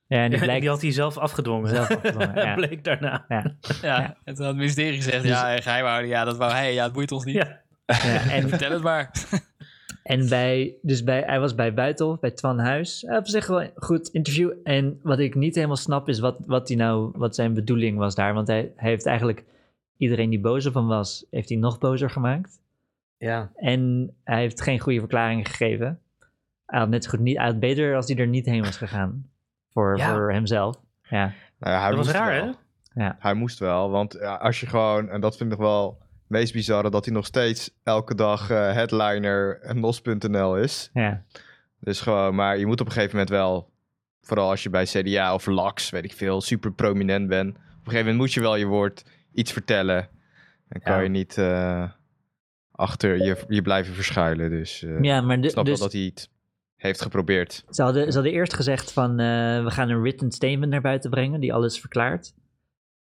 ja 0.07 0.25
en 0.25 0.31
die 0.61 0.69
had 0.69 0.83
hij 0.83 0.93
zelf 0.93 1.19
afgedwongen. 1.19 1.69
zelf 1.69 1.91
afgedwongen, 1.91 2.35
ja. 2.47 2.55
Bleek 2.55 2.85
daarna. 2.85 3.25
Ja. 3.29 3.55
Ja, 3.83 4.17
en 4.25 4.35
toen 4.35 4.45
had 4.45 4.55
het 4.55 4.57
ministerie 4.57 4.97
gezegd, 4.97 5.25
ja, 5.25 5.57
geheimhouding, 5.57 6.13
ja, 6.13 6.25
dat 6.25 6.37
wou 6.37 6.53
hij, 6.53 6.75
ja, 6.75 6.85
het 6.85 6.93
boeit 6.93 7.13
ons 7.13 7.25
niet. 7.25 7.35
Ja. 7.35 7.61
Ja, 7.87 8.31
en 8.31 8.49
Vertel 8.49 8.71
het 8.71 8.83
maar. 8.83 9.11
En 10.03 10.29
bij, 10.29 10.75
dus 10.83 11.05
bij, 11.05 11.23
hij 11.27 11.41
was 11.41 11.55
bij 11.55 11.75
Buitenhof, 11.75 12.21
bij 12.21 12.31
Twan 12.31 12.59
Huis. 12.59 13.05
Hij 13.07 13.17
op 13.17 13.27
zich 13.27 13.47
wel 13.47 13.63
een 13.63 13.71
goed 13.75 14.09
interview. 14.09 14.53
En 14.65 15.01
wat 15.03 15.19
ik 15.19 15.35
niet 15.35 15.55
helemaal 15.55 15.77
snap 15.77 16.09
is 16.09 16.19
wat, 16.19 16.37
wat, 16.47 16.69
hij 16.69 16.77
nou, 16.77 17.11
wat 17.17 17.35
zijn 17.35 17.55
bedoeling 17.55 17.99
was 17.99 18.15
daar. 18.15 18.35
Want 18.35 18.49
hij, 18.49 18.73
hij 18.77 18.91
heeft 18.91 19.07
eigenlijk 19.07 19.45
iedereen 19.97 20.31
die 20.31 20.41
boos 20.41 20.67
op 20.67 20.75
hem 20.75 20.87
was, 20.87 21.27
heeft 21.31 21.49
hij 21.49 21.59
nog 21.59 21.79
bozer 21.79 22.11
gemaakt. 22.11 22.61
Ja. 23.17 23.51
En 23.57 24.13
hij 24.25 24.41
heeft 24.41 24.61
geen 24.61 24.81
goede 24.81 24.99
verklaring 24.99 25.49
gegeven. 25.49 26.01
Hij 26.67 26.79
had 26.81 26.89
net 26.89 27.05
zo 27.05 27.11
goed 27.11 27.21
niet, 27.21 27.37
hij 27.37 27.47
had 27.47 27.59
beter 27.61 27.97
als 27.97 28.09
hij 28.09 28.17
er 28.17 28.27
niet 28.27 28.47
heen 28.47 28.63
was 28.63 28.77
gegaan. 28.77 29.31
Voor, 29.73 29.97
Ja. 29.97 30.13
voor 30.15 30.33
hemzelf. 30.33 30.77
Ja, 31.03 31.33
Nou 31.59 31.75
ja, 31.75 31.81
hij 31.81 31.89
Dat 31.89 31.97
was 31.97 32.07
moest 32.07 32.19
raar, 32.19 32.45
wel. 32.45 32.55
hè? 32.95 33.11
Hij 33.19 33.35
moest 33.35 33.59
wel, 33.59 33.91
want 33.91 34.13
ja, 34.21 34.35
als 34.35 34.61
je 34.61 34.67
gewoon, 34.67 35.09
en 35.09 35.21
dat 35.21 35.37
vind 35.37 35.53
ik 35.53 35.59
wel 35.59 35.99
meest 36.33 36.53
bizarre, 36.53 36.91
dat 36.91 37.05
hij 37.05 37.15
nog 37.15 37.27
steeds 37.27 37.71
elke 37.83 38.15
dag 38.15 38.51
eh, 38.51 38.73
headliner 38.73 39.61
en 39.61 39.81
nos.nl 39.81 40.57
is. 40.57 40.91
ja, 40.93 41.23
Dus 41.81 42.01
gewoon, 42.01 42.35
maar 42.35 42.59
je 42.59 42.67
moet 42.67 42.81
op 42.81 42.87
een 42.87 42.93
gegeven 42.93 43.13
moment 43.17 43.31
wel, 43.35 43.71
vooral 44.23 44.51
als 44.51 44.63
je 44.63 44.71
bij 44.71 44.85
CDA 44.85 45.35
of 45.35 45.47
LAX, 45.47 45.91
weet 45.91 46.05
ik 46.05 46.13
veel, 46.13 46.41
super 46.41 46.73
prominent 46.73 47.29
bent. 47.29 47.49
Op 47.57 47.57
een 47.65 47.71
gegeven 47.85 47.99
moment 47.99 48.17
moet 48.19 48.33
je 48.33 48.41
wel 48.41 48.57
je 48.57 48.67
woord 48.67 49.05
iets 49.33 49.53
vertellen. 49.53 50.09
Dan 50.69 50.81
kan 50.83 50.97
Ja. 50.97 51.01
je 51.01 51.09
niet 51.09 51.39
eh, 51.39 51.91
achter 52.73 53.25
je, 53.25 53.37
je 53.49 53.63
blijven 53.63 53.95
verschuilen. 53.95 54.51
Dus 54.51 54.83
eh, 54.83 55.01
ja 55.03 55.21
maar 55.21 55.37
ik 55.37 55.43
de, 55.43 55.51
snap 55.51 55.65
dus 55.65 55.79
wel 55.79 55.89
dat 55.89 55.97
hij 55.97 56.05
het 56.15 56.31
heeft 56.77 57.03
geprobeerd. 57.03 57.65
Ze 57.71 57.83
hadden, 57.83 58.07
ze 58.07 58.15
hadden 58.15 58.33
eerst 58.33 58.55
gezegd 58.55 58.93
van 58.93 59.17
we 59.65 59.71
gaan 59.71 59.89
een 59.89 60.01
written 60.01 60.33
statement 60.33 60.71
naar 60.73 60.81
buiten 60.81 61.11
brengen 61.11 61.41
die 61.41 61.53
alles 61.55 61.81
verklaart. 61.81 62.33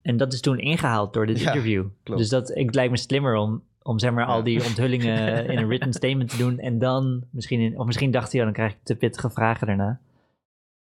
En 0.03 0.17
dat 0.17 0.33
is 0.33 0.41
toen 0.41 0.59
ingehaald 0.59 1.13
door 1.13 1.25
dit 1.25 1.39
Ja, 1.39 1.47
interview. 1.47 1.85
klopt. 2.03 2.19
Dus 2.21 2.29
dat 2.29 2.55
ik, 2.55 2.65
het 2.65 2.75
lijkt 2.75 2.91
me 2.91 2.97
slimmer 2.97 3.35
om, 3.35 3.63
om 3.81 3.99
zeg 3.99 4.11
maar 4.11 4.25
al 4.25 4.43
die 4.43 4.63
onthullingen 4.63 5.45
in 5.51 5.57
een 5.57 5.67
written 5.67 5.93
statement 5.93 6.29
te 6.29 6.37
doen. 6.37 6.59
En 6.59 6.79
dan 6.79 7.23
misschien, 7.31 7.59
in, 7.59 7.79
of 7.79 7.85
misschien 7.85 8.11
dacht 8.11 8.31
hij, 8.31 8.39
oh, 8.39 8.45
dan 8.45 8.55
krijg 8.55 8.71
ik 8.71 8.77
te 8.83 8.95
pittige 8.95 9.29
vragen 9.29 9.67
daarna. 9.67 9.99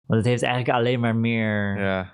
Want 0.05 0.20
het 0.20 0.26
heeft 0.30 0.43
eigenlijk 0.43 0.78
alleen 0.78 0.99
maar 0.99 1.16
meer 1.16 1.80
Ja, 1.80 2.14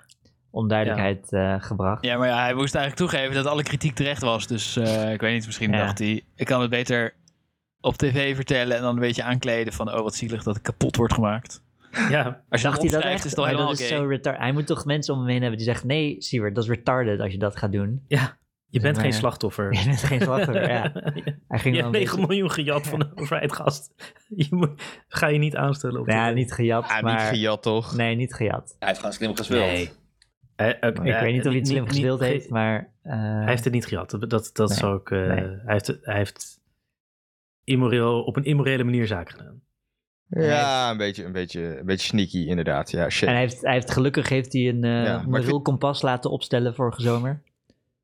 onduidelijkheid 0.52 1.32
eh, 1.34 1.56
gebracht. 1.62 2.06
Ja, 2.06 2.18
maar 2.18 2.28
ja, 2.28 2.42
hij 2.42 2.54
moest 2.54 2.76
eigenlijk 2.76 3.10
toegeven 3.10 3.36
dat 3.36 3.46
alle 3.46 3.64
kritiek 3.64 3.96
terecht 3.96 4.22
was. 4.22 4.48
Dus 4.48 4.76
eh, 4.76 5.14
ik 5.14 5.22
weet 5.22 5.34
niet, 5.34 5.46
misschien 5.46 5.72
Ja. 5.72 5.86
dacht 5.86 6.00
hij, 6.00 6.24
ik 6.36 6.46
kan 6.46 6.62
het 6.62 6.70
beter 6.70 7.14
op 7.82 7.96
tv 7.96 8.36
vertellen 8.36 8.76
en 8.78 8.82
dan 8.82 8.94
een 8.94 9.00
beetje 9.00 9.24
aankleden 9.24 9.74
van, 9.74 9.94
oh 9.94 10.02
wat 10.02 10.16
zielig 10.16 10.44
dat 10.44 10.56
ik 10.56 10.64
kapot 10.64 10.96
wordt 10.96 11.14
gemaakt. 11.14 11.63
Ja. 12.10 12.44
Als 12.50 12.62
je 12.62 12.68
Dacht 12.68 12.82
hij 12.82 12.90
dat 12.92 13.02
echt? 13.04 13.24
is 13.26 13.30
het 13.30 13.34
al 13.40 13.44
Maar 13.44 13.52
helemaal 13.54 13.72
dat 13.74 13.82
is 13.82 13.88
zo 13.88 14.06
retard. 14.06 14.38
Hij 14.38 14.52
moet 14.52 14.68
toch 14.68 14.86
mensen 14.86 15.14
om 15.14 15.20
hem 15.20 15.30
heen 15.30 15.40
hebben 15.40 15.58
die 15.58 15.68
zeggen, 15.68 15.88
nee, 15.88 16.16
Siewert, 16.22 16.56
dat 16.56 16.64
is 16.64 16.70
retarded 16.70 17.20
als 17.20 17.32
je 17.32 17.38
dat 17.38 17.56
gaat 17.56 17.72
doen. 17.72 18.04
ja. 18.08 18.38
Je 18.66 18.80
bent 18.80 18.96
Maar- 18.96 19.04
geen 19.06 19.14
slachtoffer. 19.14 19.74
Je 19.80 19.86
bent 19.86 20.04
geen 20.04 20.22
slachtoffer, 20.22 20.70
ja. 20.70 20.92
Hij 21.48 21.60
ging 21.60 21.76
Je 21.76 21.82
hebt 21.82 21.94
een 21.96 22.00
9 22.02 22.16
beetje- 22.16 22.28
miljoen 22.28 22.52
gejat 22.52 22.88
van 22.88 23.00
de 23.00 23.12
overheid, 23.16 23.54
gast. 23.54 23.94
Je 24.28 24.48
moet, 24.50 25.04
ga 25.08 25.28
je 25.28 25.38
niet 25.38 25.56
aanstellen 25.56 26.00
op 26.00 26.08
Ja, 26.08 26.28
tv. 26.30 26.36
niet 26.36 26.54
gejat, 26.54 26.84
ah, 26.88 27.02
maar... 27.02 27.14
niet 27.14 27.22
gejat 27.38 27.62
toch? 27.64 27.96
Nee, 27.96 28.16
niet 28.16 28.34
gejat. 28.34 28.76
Hij 28.80 28.88
heeft 28.88 29.00
gewoon 29.00 29.14
slim 29.16 29.36
gespeeld. 29.36 29.66
Nee. 29.66 29.90
Eh, 30.56 30.68
Ik 30.68 31.04
ja, 31.04 31.22
weet 31.22 31.32
niet 31.34 31.42
of 31.46 31.48
hij 31.48 31.56
het 31.56 31.68
slim 31.68 31.82
niet- 31.82 31.90
gespeeld 31.92 32.20
niet- 32.20 32.30
heeft, 32.30 32.50
maar... 32.50 32.94
eh, 33.04 33.14
Hij 33.14 33.46
heeft 33.48 33.64
het 33.64 33.74
niet 33.74 33.86
gehad. 33.86 34.10
Dat, 34.10 34.30
dat, 34.30 34.50
dat 34.54 34.70
Nee, 34.70 34.78
zou 34.78 34.98
ik... 35.00 35.12
eh, 35.12 35.18
nee. 35.20 35.28
hij, 35.38 35.62
heeft, 35.66 35.98
hij 36.02 36.16
heeft 36.16 36.60
immoreel, 37.64 38.24
op 38.24 38.36
een 38.38 38.44
immorele 38.46 38.84
manier 38.84 39.08
zaken 39.08 39.36
gedaan. 39.38 39.62
Ja, 40.36 40.92
een 40.92 40.98
beetje, 40.98 41.26
een, 41.26 41.32
beetje, 41.32 41.80
een 41.80 41.86
beetje 41.86 42.08
sneaky 42.08 42.38
inderdaad. 42.48 42.92
Ja, 42.92 43.10
shit. 43.10 43.28
En 43.28 43.34
hij 43.34 43.44
heeft, 43.44 43.62
hij 43.62 43.74
heeft 43.74 43.92
gelukkig 43.92 44.30
heeft 44.30 44.54
hij 44.54 44.68
een 44.70 44.86
uh, 44.86 45.04
Ja, 45.06 45.20
ik 45.20 45.26
moreel 45.26 45.44
vind- 45.46 45.64
kompas 45.64 46.02
laten 46.02 46.32
opstellen 46.32 46.76
vorige 46.76 47.02
zomer. 47.02 47.42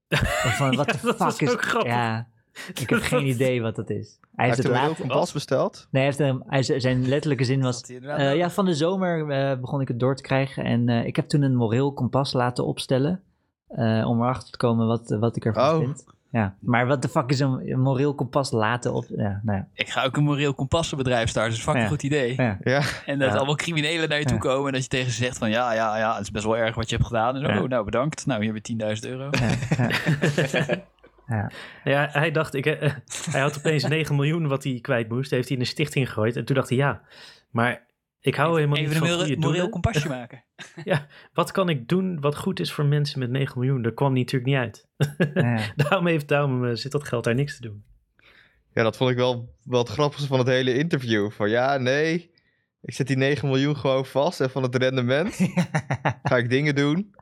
Van, 0.10 0.76
wat 0.76 0.88
de 0.90 1.16
Ja, 1.18 1.32
fuck 1.32 1.42
is 1.50 1.56
grappig. 1.58 1.92
Ja, 1.92 2.28
ik 2.74 2.90
heb 2.90 3.00
geen 3.02 3.26
idee 3.36 3.62
wat 3.62 3.76
dat 3.76 3.90
is. 3.90 4.18
Hij 4.22 4.30
Hij 4.36 4.46
heeft 4.46 4.58
heeft 4.58 4.70
het 4.80 4.88
laten... 4.90 5.08
kompas 5.08 5.32
besteld. 5.32 5.88
Nee, 5.92 6.04
hij 6.04 6.04
heeft 6.04 6.18
hem, 6.18 6.44
hij, 6.48 6.64
zijn 6.80 7.08
letterlijke 7.08 7.44
zin 7.44 7.62
was... 7.62 7.82
Eh, 7.82 8.36
ja, 8.36 8.50
van 8.50 8.66
de 8.66 8.74
zomer 8.76 9.30
eh, 9.30 9.60
begon 9.60 9.82
ik 9.82 9.88
het 9.88 10.00
door 10.00 10.16
te 10.16 10.22
krijgen. 10.24 10.64
En 10.64 10.90
eh, 10.90 11.06
ik 11.06 11.16
heb 11.16 11.28
toen 11.28 11.42
een 11.42 11.56
moreel 11.56 11.94
kompas 11.94 12.34
laten 12.34 12.66
opstellen. 12.66 13.22
eh, 13.68 14.06
om 14.08 14.22
erachter 14.22 14.52
te 14.52 14.58
komen 14.58 14.88
wat, 14.88 15.10
wat 15.20 15.36
ik 15.36 15.46
ervan 15.46 15.74
Oh. 15.74 15.80
vind. 15.80 16.04
Ja, 16.32 16.56
maar 16.60 16.88
wat 16.88 17.02
de 17.02 17.10
fuck 17.10 17.30
is 17.30 17.40
een, 17.40 17.72
een 17.72 17.80
moreel 17.82 18.16
kompas 18.16 18.52
laten 18.52 18.94
op... 18.94 19.06
Ja, 19.10 19.40
nou 19.44 19.58
ja. 19.58 19.68
Ik 19.74 19.90
ga 19.90 20.04
ook 20.04 20.18
een 20.18 20.24
moreel 20.24 20.54
kompassenbedrijf 20.54 21.30
starten. 21.30 21.52
Dat 21.52 21.60
is 21.60 21.66
een 21.66 21.72
fucking 21.74 21.84
Ja. 21.84 21.90
goed 21.92 22.04
idee. 22.04 22.34
Ja. 22.38 22.58
Ja, 22.64 22.82
En 23.06 23.20
dat 23.20 23.30
Ja. 23.32 23.36
allemaal 23.38 23.56
criminelen 23.56 24.10
naar 24.10 24.18
je 24.20 24.26
toe 24.26 24.34
Ja. 24.36 24.42
komen. 24.42 24.68
En 24.68 24.74
dat 24.74 24.82
je 24.84 24.90
tegen 24.90 25.12
ze 25.12 25.24
zegt 25.24 25.38
van 25.38 25.50
ja, 25.50 25.74
ja, 25.74 25.98
ja, 25.98 26.14
het 26.14 26.22
is 26.22 26.32
best 26.32 26.46
wel 26.46 26.58
erg 26.58 26.76
wat 26.76 26.90
je 26.90 26.96
hebt 26.96 27.08
gedaan. 27.08 27.36
En 27.36 27.42
zo, 27.46 27.52
Ja. 27.52 27.62
oh, 27.62 27.70
nou 27.70 27.86
bedankt. 27.86 28.26
Nou, 28.26 28.44
hier 28.44 28.54
heb 28.54 28.66
je 28.66 28.74
10.000 28.74 29.06
euro. 29.10 29.28
Ja, 29.32 29.50
ja. 29.78 30.66
ja. 31.36 31.52
Ja, 31.84 32.10
hij 32.12 32.32
dacht, 32.32 32.54
ik, 32.54 32.66
eh, 32.66 32.92
hij 33.32 33.42
had 33.42 33.58
opeens 33.58 33.84
9 33.88 34.16
miljoen 34.16 34.48
wat 34.48 34.64
hij 34.64 34.80
kwijt 34.82 35.10
moest. 35.10 35.32
Heeft 35.32 35.48
hij 35.48 35.58
in 35.58 35.64
een 35.64 35.70
stichting 35.70 36.08
gegooid. 36.08 36.36
En 36.36 36.46
toen 36.46 36.56
dacht 36.56 36.70
hij, 36.70 36.78
ja, 36.78 37.02
maar 37.52 37.82
ik 38.22 38.36
hou 38.36 38.56
helemaal 38.56 38.78
Even 38.78 38.90
niet 38.90 39.02
een 39.02 39.08
van 39.08 39.10
moreel, 39.10 39.26
goede 39.26 39.40
moreel 39.40 39.52
doelen. 39.52 39.70
kompasje 39.70 40.08
maken. 40.18 40.44
Wat 41.34 41.52
kan 41.52 41.70
ik 41.70 41.88
doen 41.88 42.20
wat 42.20 42.38
goed 42.38 42.60
is 42.60 42.72
voor 42.72 42.86
mensen 42.86 43.20
met 43.20 43.30
9 43.30 43.60
miljoen? 43.60 43.82
Dat 43.82 43.94
kwam 43.94 44.14
natuurlijk 44.14 44.46
niet 44.46 44.56
uit. 44.56 44.88
ja. 45.34 45.62
Daarom, 45.76 46.08
heeft, 46.08 46.28
daarom 46.28 46.66
eh, 46.66 46.76
zit 46.76 46.92
dat 46.92 47.04
geld 47.04 47.24
daar 47.24 47.36
niks 47.36 47.56
te 47.56 47.62
doen. 47.62 47.84
ja, 48.74 48.84
dat 48.84 48.98
vond 48.98 49.10
ik 49.12 49.18
wel, 49.18 49.56
wel 49.64 49.80
het 49.80 49.90
grappigste 49.90 50.28
van 50.28 50.40
het 50.40 50.48
hele 50.48 50.78
interview. 50.78 51.32
Van 51.32 51.50
ja, 51.50 51.78
nee, 51.78 52.32
ik 52.82 52.94
zet 52.94 53.08
die 53.08 53.18
9 53.18 53.48
miljoen 53.48 53.78
gewoon 53.78 54.06
vast. 54.06 54.42
En 54.42 54.50
van 54.50 54.64
het 54.64 54.76
rendement 54.76 55.36
ga 56.24 56.38
ik 56.38 56.50
dingen 56.50 56.76
doen 56.76 57.16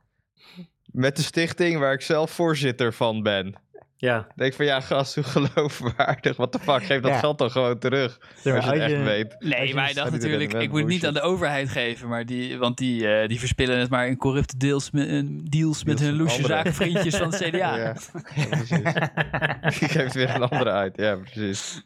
met 0.92 1.16
de 1.16 1.24
stichting 1.24 1.80
waar 1.80 1.94
ik 1.94 2.02
zelf 2.02 2.32
voorzitter 2.32 2.94
van 2.94 3.24
ben. 3.24 3.56
Ja, 4.00 4.20
Ik 4.20 4.26
denk 4.36 4.54
van 4.54 4.66
ja, 4.66 4.80
gast, 4.82 5.16
hoe 5.16 5.24
geloofwaardig. 5.38 6.38
What 6.38 6.52
the 6.52 6.60
fuck, 6.60 6.84
geef 6.84 7.02
dat 7.02 7.12
Ja. 7.12 7.20
geld 7.20 7.38
dan 7.38 7.52
gewoon 7.52 7.80
terug. 7.80 8.18
Als 8.20 8.44
je 8.44 8.52
het 8.52 8.66
echt 8.66 8.92
je- 8.92 8.98
weet. 8.98 9.36
Nee, 9.40 9.74
maar 9.74 9.84
hij 9.86 9.94
dacht 9.94 10.12
natuurlijk, 10.12 10.54
ik 10.54 10.70
moet 10.70 10.80
het 10.80 10.88
niet 10.88 11.06
aan 11.06 11.14
de 11.14 11.22
overheid 11.22 11.70
geven. 11.70 12.08
Maar 12.08 12.26
die, 12.26 12.58
want 12.58 12.78
die, 12.78 13.08
eh, 13.08 13.28
die 13.28 13.40
verspillen 13.40 13.80
het 13.80 13.90
maar 13.90 14.08
in 14.08 14.18
corrupte 14.18 14.58
deals 14.58 14.92
met, 14.92 15.08
eh, 15.08 15.22
deals 15.44 15.84
met 15.84 16.00
hun 16.00 16.16
loesje 16.16 16.44
zakenvriendjes 16.46 17.16
van 17.16 17.32
het 17.32 17.42
CDA. 17.44 17.58
Ja, 17.58 17.76
ja, 17.78 17.94
precies. 18.50 19.80
Die 19.80 19.90
geeft 19.90 20.14
weer 20.14 20.30
een 20.36 20.42
andere 20.44 20.72
uit. 20.72 20.98
Ja, 20.98 21.16
precies. 21.16 21.82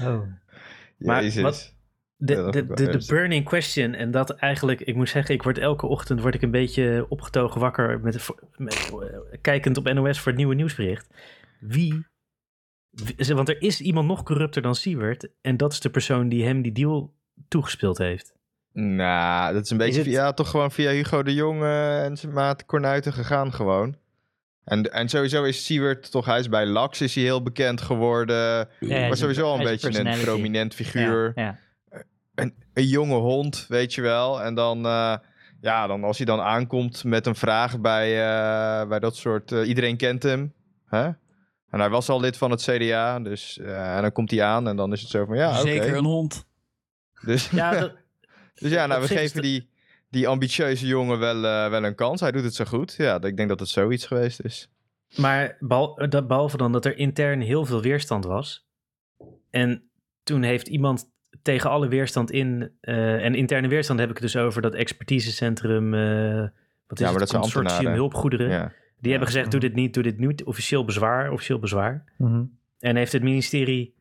Oh. 0.00 0.20
Maar 0.98 1.40
wat- 1.40 1.74
de, 2.26 2.50
de, 2.50 2.66
de, 2.74 3.04
burning 3.06 3.44
question. 3.44 3.94
En 3.94 4.10
dat 4.10 4.30
eigenlijk, 4.30 4.80
ik 4.80 4.94
moet 4.94 5.08
zeggen, 5.08 5.34
ik 5.34 5.42
word 5.42 5.58
elke 5.58 5.86
ochtend 5.86 6.20
word 6.20 6.34
ik 6.34 6.42
een 6.42 6.50
beetje 6.50 7.06
opgetogen 7.08 7.60
wakker. 7.60 8.00
Met, 8.00 8.28
met, 8.56 8.90
eh, 9.00 9.38
kijkend 9.40 9.76
op 9.76 9.92
NOS 9.92 10.18
voor 10.18 10.28
het 10.28 10.36
nieuwe 10.36 10.54
nieuwsbericht. 10.54 11.06
Wie, 11.60 12.06
wie- 12.90 13.34
Want 13.34 13.48
er 13.48 13.62
is 13.62 13.80
iemand 13.80 14.08
nog 14.08 14.22
corrupter 14.22 14.62
dan 14.62 14.74
Siewert. 14.74 15.28
En 15.40 15.56
dat 15.56 15.72
is 15.72 15.80
de 15.80 15.90
persoon 15.90 16.28
die 16.28 16.44
hem 16.44 16.62
die 16.62 16.72
deal 16.72 17.14
toegespeeld 17.48 17.98
heeft. 17.98 18.34
Nou, 18.72 19.52
dat 19.54 19.64
is 19.64 19.70
een 19.70 19.76
beetje 19.76 19.98
het- 20.00 20.08
via, 20.08 20.32
toch 20.32 20.50
gewoon 20.50 20.70
via 20.70 20.90
Hugo 20.90 21.22
de 21.22 21.34
Jong 21.34 21.62
eh, 21.62 22.04
en 22.04 22.16
zijn 22.16 22.32
maat 22.32 22.66
Cornuiten 22.66 23.12
gegaan 23.12 23.52
gewoon. 23.52 23.96
En, 24.64 24.92
en 24.92 25.08
sowieso 25.08 25.44
is 25.44 25.64
Siewert 25.64 26.10
toch, 26.10 26.26
hij 26.26 26.38
is 26.38 26.48
bij 26.48 26.66
Lax 26.66 27.00
is 27.00 27.14
hij 27.14 27.24
heel 27.24 27.42
bekend 27.42 27.80
geworden. 27.80 28.36
Ja, 28.36 28.66
hij 28.88 29.00
maar 29.00 29.10
is 29.10 29.18
sowieso 29.18 29.44
al 29.44 29.58
een 29.58 29.64
beetje 29.64 29.98
een 29.98 30.20
prominent 30.20 30.74
figuur. 30.74 31.32
Ja, 31.34 31.58
Een, 32.34 32.54
een 32.74 32.86
jonge 32.86 33.14
hond, 33.18 33.64
weet 33.68 33.94
je 33.94 34.00
wel. 34.02 34.42
En 34.42 34.54
dan, 34.54 34.86
eh, 34.86 35.16
ja, 35.60 35.86
dan 35.86 36.04
als 36.04 36.16
hij 36.16 36.26
dan 36.26 36.40
aankomt 36.40 37.04
met 37.04 37.26
een 37.26 37.34
vraag 37.34 37.80
bij, 37.80 38.10
eh, 38.10 38.88
bij 38.88 38.98
dat 38.98 39.16
soort... 39.16 39.52
eh, 39.52 39.68
iedereen 39.68 39.96
kent 39.96 40.22
hem, 40.22 40.54
hè? 40.86 41.04
En 41.70 41.80
hij 41.80 41.90
was 41.90 42.08
al 42.08 42.20
lid 42.20 42.36
van 42.36 42.50
het 42.50 42.62
CDA, 42.62 43.20
dus 43.20 43.58
eh, 43.58 43.96
en 43.96 44.02
dan 44.02 44.12
komt 44.12 44.30
hij 44.30 44.42
aan 44.42 44.68
en 44.68 44.76
dan 44.76 44.92
is 44.92 45.00
het 45.00 45.10
zo 45.10 45.24
van, 45.24 45.36
ja, 45.36 45.50
oké. 45.50 45.60
Zeker 45.68 45.96
een 45.96 46.04
hond. 46.04 46.44
Dus 47.24 47.50
Ja, 47.50 47.70
dat, 47.80 47.92
Dus 48.54 48.70
ja, 48.70 48.86
nou, 48.86 49.00
we 49.00 49.06
geven 49.06 49.34
de- 49.36 49.48
die, 49.48 49.70
die 50.10 50.28
ambitieuze 50.28 50.86
jongen 50.86 51.18
wel, 51.18 51.44
eh, 51.44 51.70
wel 51.70 51.84
een 51.84 51.94
kans. 51.94 52.20
Hij 52.20 52.32
doet 52.32 52.44
het 52.44 52.54
zo 52.54 52.64
goed. 52.64 52.94
Ja, 52.98 53.20
ik 53.22 53.36
denk 53.36 53.48
dat 53.48 53.60
het 53.60 53.68
zoiets 53.68 54.06
geweest 54.06 54.40
is. 54.40 54.70
Maar 55.16 55.56
behalve 56.26 56.56
dan 56.56 56.72
dat 56.72 56.84
er 56.84 56.96
intern 56.96 57.40
heel 57.40 57.64
veel 57.64 57.82
weerstand 57.82 58.24
was. 58.24 58.66
En 59.50 59.90
toen 60.22 60.42
heeft 60.42 60.68
iemand 60.68 61.10
tegen 61.42 61.70
alle 61.70 61.88
weerstand 61.88 62.30
in. 62.30 62.70
eh, 62.80 63.24
en 63.24 63.34
interne 63.34 63.68
weerstand 63.68 63.98
heb 64.00 64.08
ik 64.08 64.14
het 64.14 64.24
dus 64.32 64.36
over 64.36 64.62
dat 64.62 64.74
expertisecentrum. 64.74 65.94
eh 65.94 66.48
wat 66.86 67.00
is 67.00 67.06
Ja, 67.06 67.12
maar 67.12 67.20
het? 67.20 67.30
dat 67.30 67.42
zijn 67.50 67.62
Consortium 67.62 67.92
hulpgoederen. 67.92 68.48
Ja. 68.50 68.72
Die 69.00 69.10
hebben 69.10 69.28
gezegd: 69.28 69.50
doe 69.50 69.60
dit 69.60 69.74
niet, 69.74 69.94
doe 69.94 70.02
dit 70.02 70.18
niet. 70.18 70.44
Officieel 70.44 70.84
bezwaar, 70.84 71.30
officieel 71.30 71.58
bezwaar. 71.58 72.04
Mhm. 72.18 72.42
En 72.78 72.96
heeft 72.96 73.12
het 73.12 73.22
ministerie. 73.22 73.94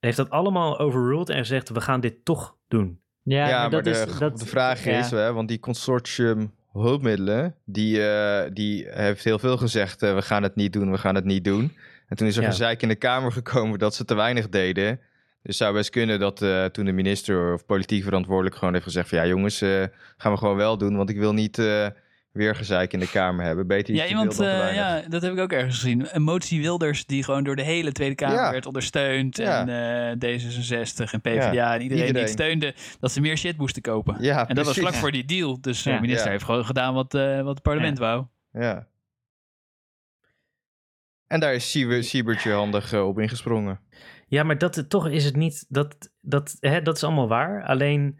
Heeft 0.00 0.16
dat 0.16 0.30
allemaal 0.30 0.78
overruled 0.78 1.28
en 1.28 1.38
gezegd: 1.38 1.68
we 1.68 1.80
gaan 1.80 2.00
dit 2.00 2.24
toch 2.24 2.56
doen. 2.68 2.98
Ja, 3.22 3.36
Ja, 3.36 3.50
maar 3.50 3.60
maar 3.60 3.70
dat 3.70 3.84
de, 3.84 3.90
is... 3.90 4.18
Dat, 4.18 4.38
de 4.38 4.46
vraag 4.46 4.84
ja. 4.84 4.98
is, 4.98 5.10
hè, 5.10 5.32
want 5.32 5.48
die 5.48 5.58
consortium 5.60 6.52
hulpmiddelen, 6.72 7.54
die, 7.64 8.06
eh, 8.06 8.50
die 8.52 8.86
heeft 8.90 9.24
heel 9.24 9.38
veel 9.38 9.56
gezegd, 9.56 10.00
we 10.00 10.22
gaan 10.22 10.42
het 10.42 10.54
niet 10.54 10.72
doen, 10.72 10.90
we 10.90 10.98
gaan 10.98 11.14
het 11.14 11.24
niet 11.24 11.44
doen. 11.44 11.72
En 12.06 12.16
toen 12.16 12.26
is 12.26 12.36
er 12.36 12.42
Ja. 12.42 12.48
gezeik 12.50 12.82
in 12.82 12.88
de 12.88 12.94
Kamer 12.94 13.32
gekomen 13.32 13.78
dat 13.78 13.94
ze 13.94 14.04
te 14.04 14.14
weinig 14.14 14.48
deden. 14.48 15.00
Dus 15.44 15.58
het 15.58 15.66
zou 15.66 15.74
best 15.74 15.90
kunnen 15.90 16.18
dat 16.20 16.42
eh, 16.42 16.64
toen 16.64 16.84
de 16.84 16.92
minister 16.92 17.52
of 17.54 17.66
politiek 17.66 18.02
verantwoordelijk 18.04 18.56
gewoon 18.56 18.72
heeft 18.72 18.84
gezegd 18.84 19.08
van 19.08 19.18
ja 19.18 19.26
jongens, 19.26 19.60
eh, 19.60 19.84
gaan 20.16 20.32
we 20.32 20.38
gewoon 20.38 20.56
wel 20.56 20.78
doen, 20.78 20.96
want 20.96 21.10
ik 21.10 21.16
wil 21.18 21.32
niet 21.32 21.58
eh, 21.58 21.86
weer 22.32 22.54
gezeik 22.54 22.92
in 22.92 22.98
de 23.00 23.10
Kamer 23.10 23.44
hebben. 23.44 23.66
Beter 23.66 23.94
Ja, 23.94 24.06
iemand, 24.06 24.36
ja, 24.36 25.02
dat 25.08 25.22
heb 25.22 25.32
ik 25.32 25.38
ook 25.38 25.52
ergens 25.52 25.78
gezien. 25.78 26.06
Een 26.10 26.22
motie 26.22 26.60
Wilders 26.60 27.06
die 27.06 27.22
gewoon 27.24 27.44
door 27.44 27.56
de 27.56 27.62
hele 27.62 27.92
Tweede 27.92 28.14
Kamer 28.14 28.36
Ja. 28.36 28.50
werd 28.50 28.66
ondersteund. 28.66 29.36
Ja. 29.36 29.66
En 29.66 30.18
eh, 30.20 30.38
D66 30.40 31.10
en 31.12 31.20
PvdA 31.20 31.52
Ja, 31.52 31.74
en 31.74 31.80
iedereen, 31.82 32.12
die 32.12 32.22
het 32.22 32.30
steunde 32.30 32.74
dat 33.00 33.12
ze 33.12 33.20
meer 33.20 33.36
shit 33.38 33.56
moesten 33.56 33.82
kopen. 33.82 34.16
Ja, 34.20 34.48
en 34.48 34.54
dat 34.54 34.66
was 34.66 34.78
vlak 34.78 34.94
voor 34.94 35.12
die 35.12 35.24
deal. 35.24 35.60
Dus 35.60 35.82
de 35.82 35.98
minister 36.00 36.30
heeft 36.30 36.44
gewoon 36.44 36.64
gedaan 36.64 36.94
wat, 36.94 37.12
wat 37.12 37.46
het 37.54 37.62
parlement 37.62 37.98
wou. 37.98 38.24
Ja. 38.52 38.86
En 41.26 41.40
daar 41.40 41.54
is 41.54 41.70
Sieber- 41.70 42.04
Siebertje 42.04 42.52
handig 42.52 42.94
op 42.94 43.18
ingesprongen. 43.18 43.80
Ja, 44.28 44.42
maar 44.42 44.58
dat, 44.58 44.84
toch 44.88 45.08
is 45.08 45.24
het 45.24 45.36
niet. 45.36 45.66
Dat, 45.68 46.10
dat, 46.20 46.56
hè, 46.60 46.82
dat 46.82 46.96
is 46.96 47.04
allemaal 47.04 47.28
waar. 47.28 47.64
Alleen 47.64 48.18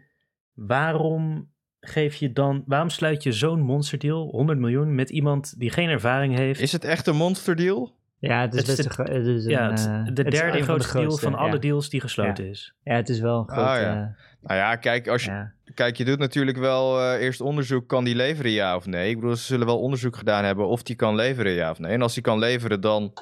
waarom 0.53 1.51
geef 1.79 2.15
je 2.15 2.31
dan. 2.31 2.63
Waarom 2.65 2.89
sluit 2.89 3.23
je 3.23 3.31
zo'n 3.31 3.61
monsterdeal, 3.61 4.27
100 4.29 4.59
miljoen, 4.59 4.95
met 4.95 5.09
iemand 5.09 5.59
die 5.59 5.69
geen 5.69 5.89
ervaring 5.89 6.35
heeft? 6.35 6.59
Is 6.59 6.71
het 6.71 6.83
echt 6.83 7.07
een 7.07 7.15
monsterdeal? 7.15 7.95
Ja, 8.19 8.41
het 8.41 8.53
is 8.53 8.59
Het 8.59 8.69
is 8.69 8.85
best 8.85 8.97
de- 8.97 9.13
het 9.13 9.27
is 9.27 9.45
ja, 9.45 9.63
een, 9.63 9.69
het 9.69 9.79
is 9.79 9.85
eh, 9.85 9.91
de 9.91 9.99
het 9.99 10.07
is 10.17 10.23
een 10.23 10.29
derde 10.29 10.57
de 10.57 10.63
grootste 10.63 10.97
deal 10.97 11.17
van 11.17 11.35
alle 11.35 11.53
ja. 11.53 11.57
deals 11.57 11.89
die 11.89 12.01
gesloten 12.01 12.49
is. 12.49 12.73
Ja, 12.83 12.95
het 12.95 13.09
is 13.09 13.19
wel 13.19 13.39
een 13.39 13.49
groot... 13.49 13.65
Ah, 13.67 13.81
ja. 13.81 14.15
Nou 14.41 14.59
ja, 14.59 14.75
kijk, 14.75 15.07
als 15.07 15.23
je, 15.25 15.31
ja. 15.31 15.51
kijk, 15.73 15.97
je 15.97 16.05
doet 16.05 16.19
natuurlijk 16.19 16.57
wel 16.57 17.01
eh, 17.01 17.21
eerst 17.21 17.41
onderzoek. 17.41 17.87
Kan 17.87 18.03
die 18.03 18.15
leveren, 18.15 18.51
ja 18.51 18.75
of 18.75 18.85
nee? 18.85 19.09
Ik 19.09 19.19
bedoel, 19.19 19.35
ze 19.35 19.43
zullen 19.43 19.65
wel 19.65 19.79
onderzoek 19.79 20.15
gedaan 20.15 20.43
hebben 20.43 20.67
of 20.67 20.83
die 20.83 20.95
kan 20.95 21.15
leveren, 21.15 21.51
ja 21.51 21.71
of 21.71 21.79
nee. 21.79 21.91
En 21.91 22.01
als 22.01 22.13
die 22.13 22.23
kan 22.23 22.39
leveren, 22.39 22.81
dan... 22.81 23.13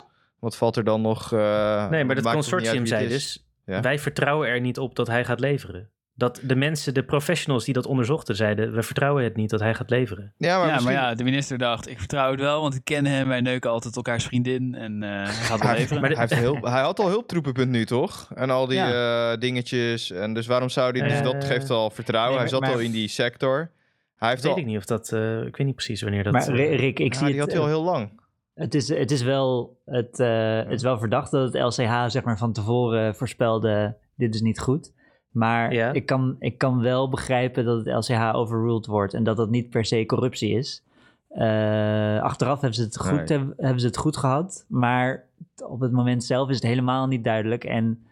Wat 0.43 0.57
valt 0.57 0.75
er 0.77 0.83
dan 0.83 1.01
nog... 1.01 1.33
eh, 1.33 1.89
Nee, 1.89 2.03
maar 2.03 2.15
dat 2.15 2.33
consortium 2.33 2.85
zei 2.85 3.07
dus: 3.07 3.45
Ja. 3.65 3.81
wij 3.81 3.99
vertrouwen 3.99 4.47
er 4.47 4.61
niet 4.61 4.77
op 4.79 4.95
dat 4.95 5.07
hij 5.07 5.25
gaat 5.25 5.39
leveren. 5.39 5.89
Dat 6.15 6.39
de 6.43 6.55
mensen, 6.55 6.93
de 6.93 7.03
professionals 7.03 7.65
die 7.65 7.73
dat 7.73 7.85
onderzochten, 7.85 8.35
zeiden: 8.35 8.73
we 8.73 8.83
vertrouwen 8.83 9.23
het 9.23 9.35
niet 9.35 9.49
dat 9.49 9.59
hij 9.59 9.73
gaat 9.73 9.89
leveren. 9.89 10.33
Ja, 10.37 10.57
maar 10.57 10.67
ja, 10.67 10.73
misschien... 10.73 10.93
maar 10.93 11.03
ja, 11.03 11.15
de 11.15 11.23
minister 11.23 11.57
dacht, 11.57 11.89
ik 11.89 11.99
vertrouw 11.99 12.31
het 12.31 12.39
wel, 12.39 12.61
want 12.61 12.75
ik 12.75 12.83
ken 12.83 13.05
hem. 13.05 13.27
Wij 13.27 13.41
neuken 13.41 13.69
altijd 13.69 13.95
elkaars 13.95 14.25
vriendin 14.25 14.75
en 14.75 15.03
eh, 15.03 15.09
hij 15.09 15.25
gaat 15.25 15.63
wel 15.63 15.71
leveren. 15.73 16.01
Maar 16.01 16.09
de- 16.09 16.15
hij, 16.15 16.25
heeft 16.29 16.41
hulp, 16.41 16.63
hij 16.63 16.81
had 16.81 16.99
al 16.99 17.07
hulptroepenpunt 17.07 17.69
nu, 17.69 17.85
toch? 17.85 18.29
En 18.35 18.49
al 18.49 18.67
die 18.67 18.79
eh, 18.79 19.37
dingetjes. 19.39 20.11
En 20.11 20.33
dus 20.33 20.47
waarom 20.47 20.69
zou 20.69 20.99
hij... 20.99 21.07
Dus 21.09 21.21
dat 21.21 21.43
geeft 21.45 21.69
al 21.69 21.89
vertrouwen. 21.89 22.31
nee, 22.31 22.39
hij 22.41 22.49
zat 22.49 22.61
maar- 22.61 22.71
al 22.71 22.79
in 22.79 22.91
die 22.91 23.07
sector. 23.07 23.71
Hij 24.15 24.29
heeft 24.29 24.43
weet 24.43 24.51
al... 24.51 24.57
ik 24.57 24.65
niet 24.65 24.77
of 24.77 24.85
dat. 24.85 25.11
eh, 25.11 25.41
ik 25.45 25.55
weet 25.57 25.67
niet 25.67 25.75
precies 25.75 26.01
wanneer 26.01 26.23
dat. 26.23 26.33
Maar 26.33 26.49
Ri- 26.49 26.75
Rick, 26.75 26.99
ik 26.99 27.13
Ja, 27.13 27.19
zie 27.19 27.27
die 27.27 27.35
het... 27.35 27.43
had 27.43 27.51
hij 27.51 27.61
al 27.61 27.67
heel 27.67 27.83
lang. 27.83 28.21
Het 28.53 28.75
is, 28.75 28.89
het, 28.89 29.11
is 29.11 29.21
wel, 29.23 29.77
het, 29.85 30.19
eh, 30.19 30.57
het 30.57 30.71
is 30.71 30.83
wel 30.83 30.97
verdacht 30.97 31.31
dat 31.31 31.53
het 31.53 31.63
LCH 31.63 32.05
zeg 32.07 32.23
maar, 32.23 32.37
van 32.37 32.53
tevoren 32.53 33.15
voorspelde: 33.15 33.95
dit 34.15 34.35
is 34.35 34.41
niet 34.41 34.59
goed. 34.59 34.93
Maar 35.31 35.73
Ja. 35.73 35.91
ik, 35.91 36.05
kan, 36.05 36.35
ik 36.39 36.57
kan 36.57 36.81
wel 36.81 37.09
begrijpen 37.09 37.65
dat 37.65 37.85
het 37.85 37.95
LCH 38.07 38.35
overruled 38.35 38.85
wordt 38.85 39.13
en 39.13 39.23
dat 39.23 39.37
dat 39.37 39.49
niet 39.49 39.69
per 39.69 39.85
se 39.85 40.05
corruptie 40.05 40.57
is. 40.57 40.83
Eh, 41.29 42.21
achteraf 42.21 42.61
hebben 42.61 42.73
ze, 42.79 42.83
het 42.83 42.97
goed, 42.99 43.11
Nee. 43.11 43.25
hebben, 43.37 43.53
hebben 43.57 43.79
ze 43.79 43.87
het 43.87 43.97
goed 43.97 44.17
gehad, 44.17 44.65
maar 44.69 45.23
op 45.65 45.79
het 45.79 45.91
moment 45.91 46.23
zelf 46.23 46.49
is 46.49 46.55
het 46.55 46.63
helemaal 46.63 47.07
niet 47.07 47.23
duidelijk. 47.23 47.63
En 47.63 48.03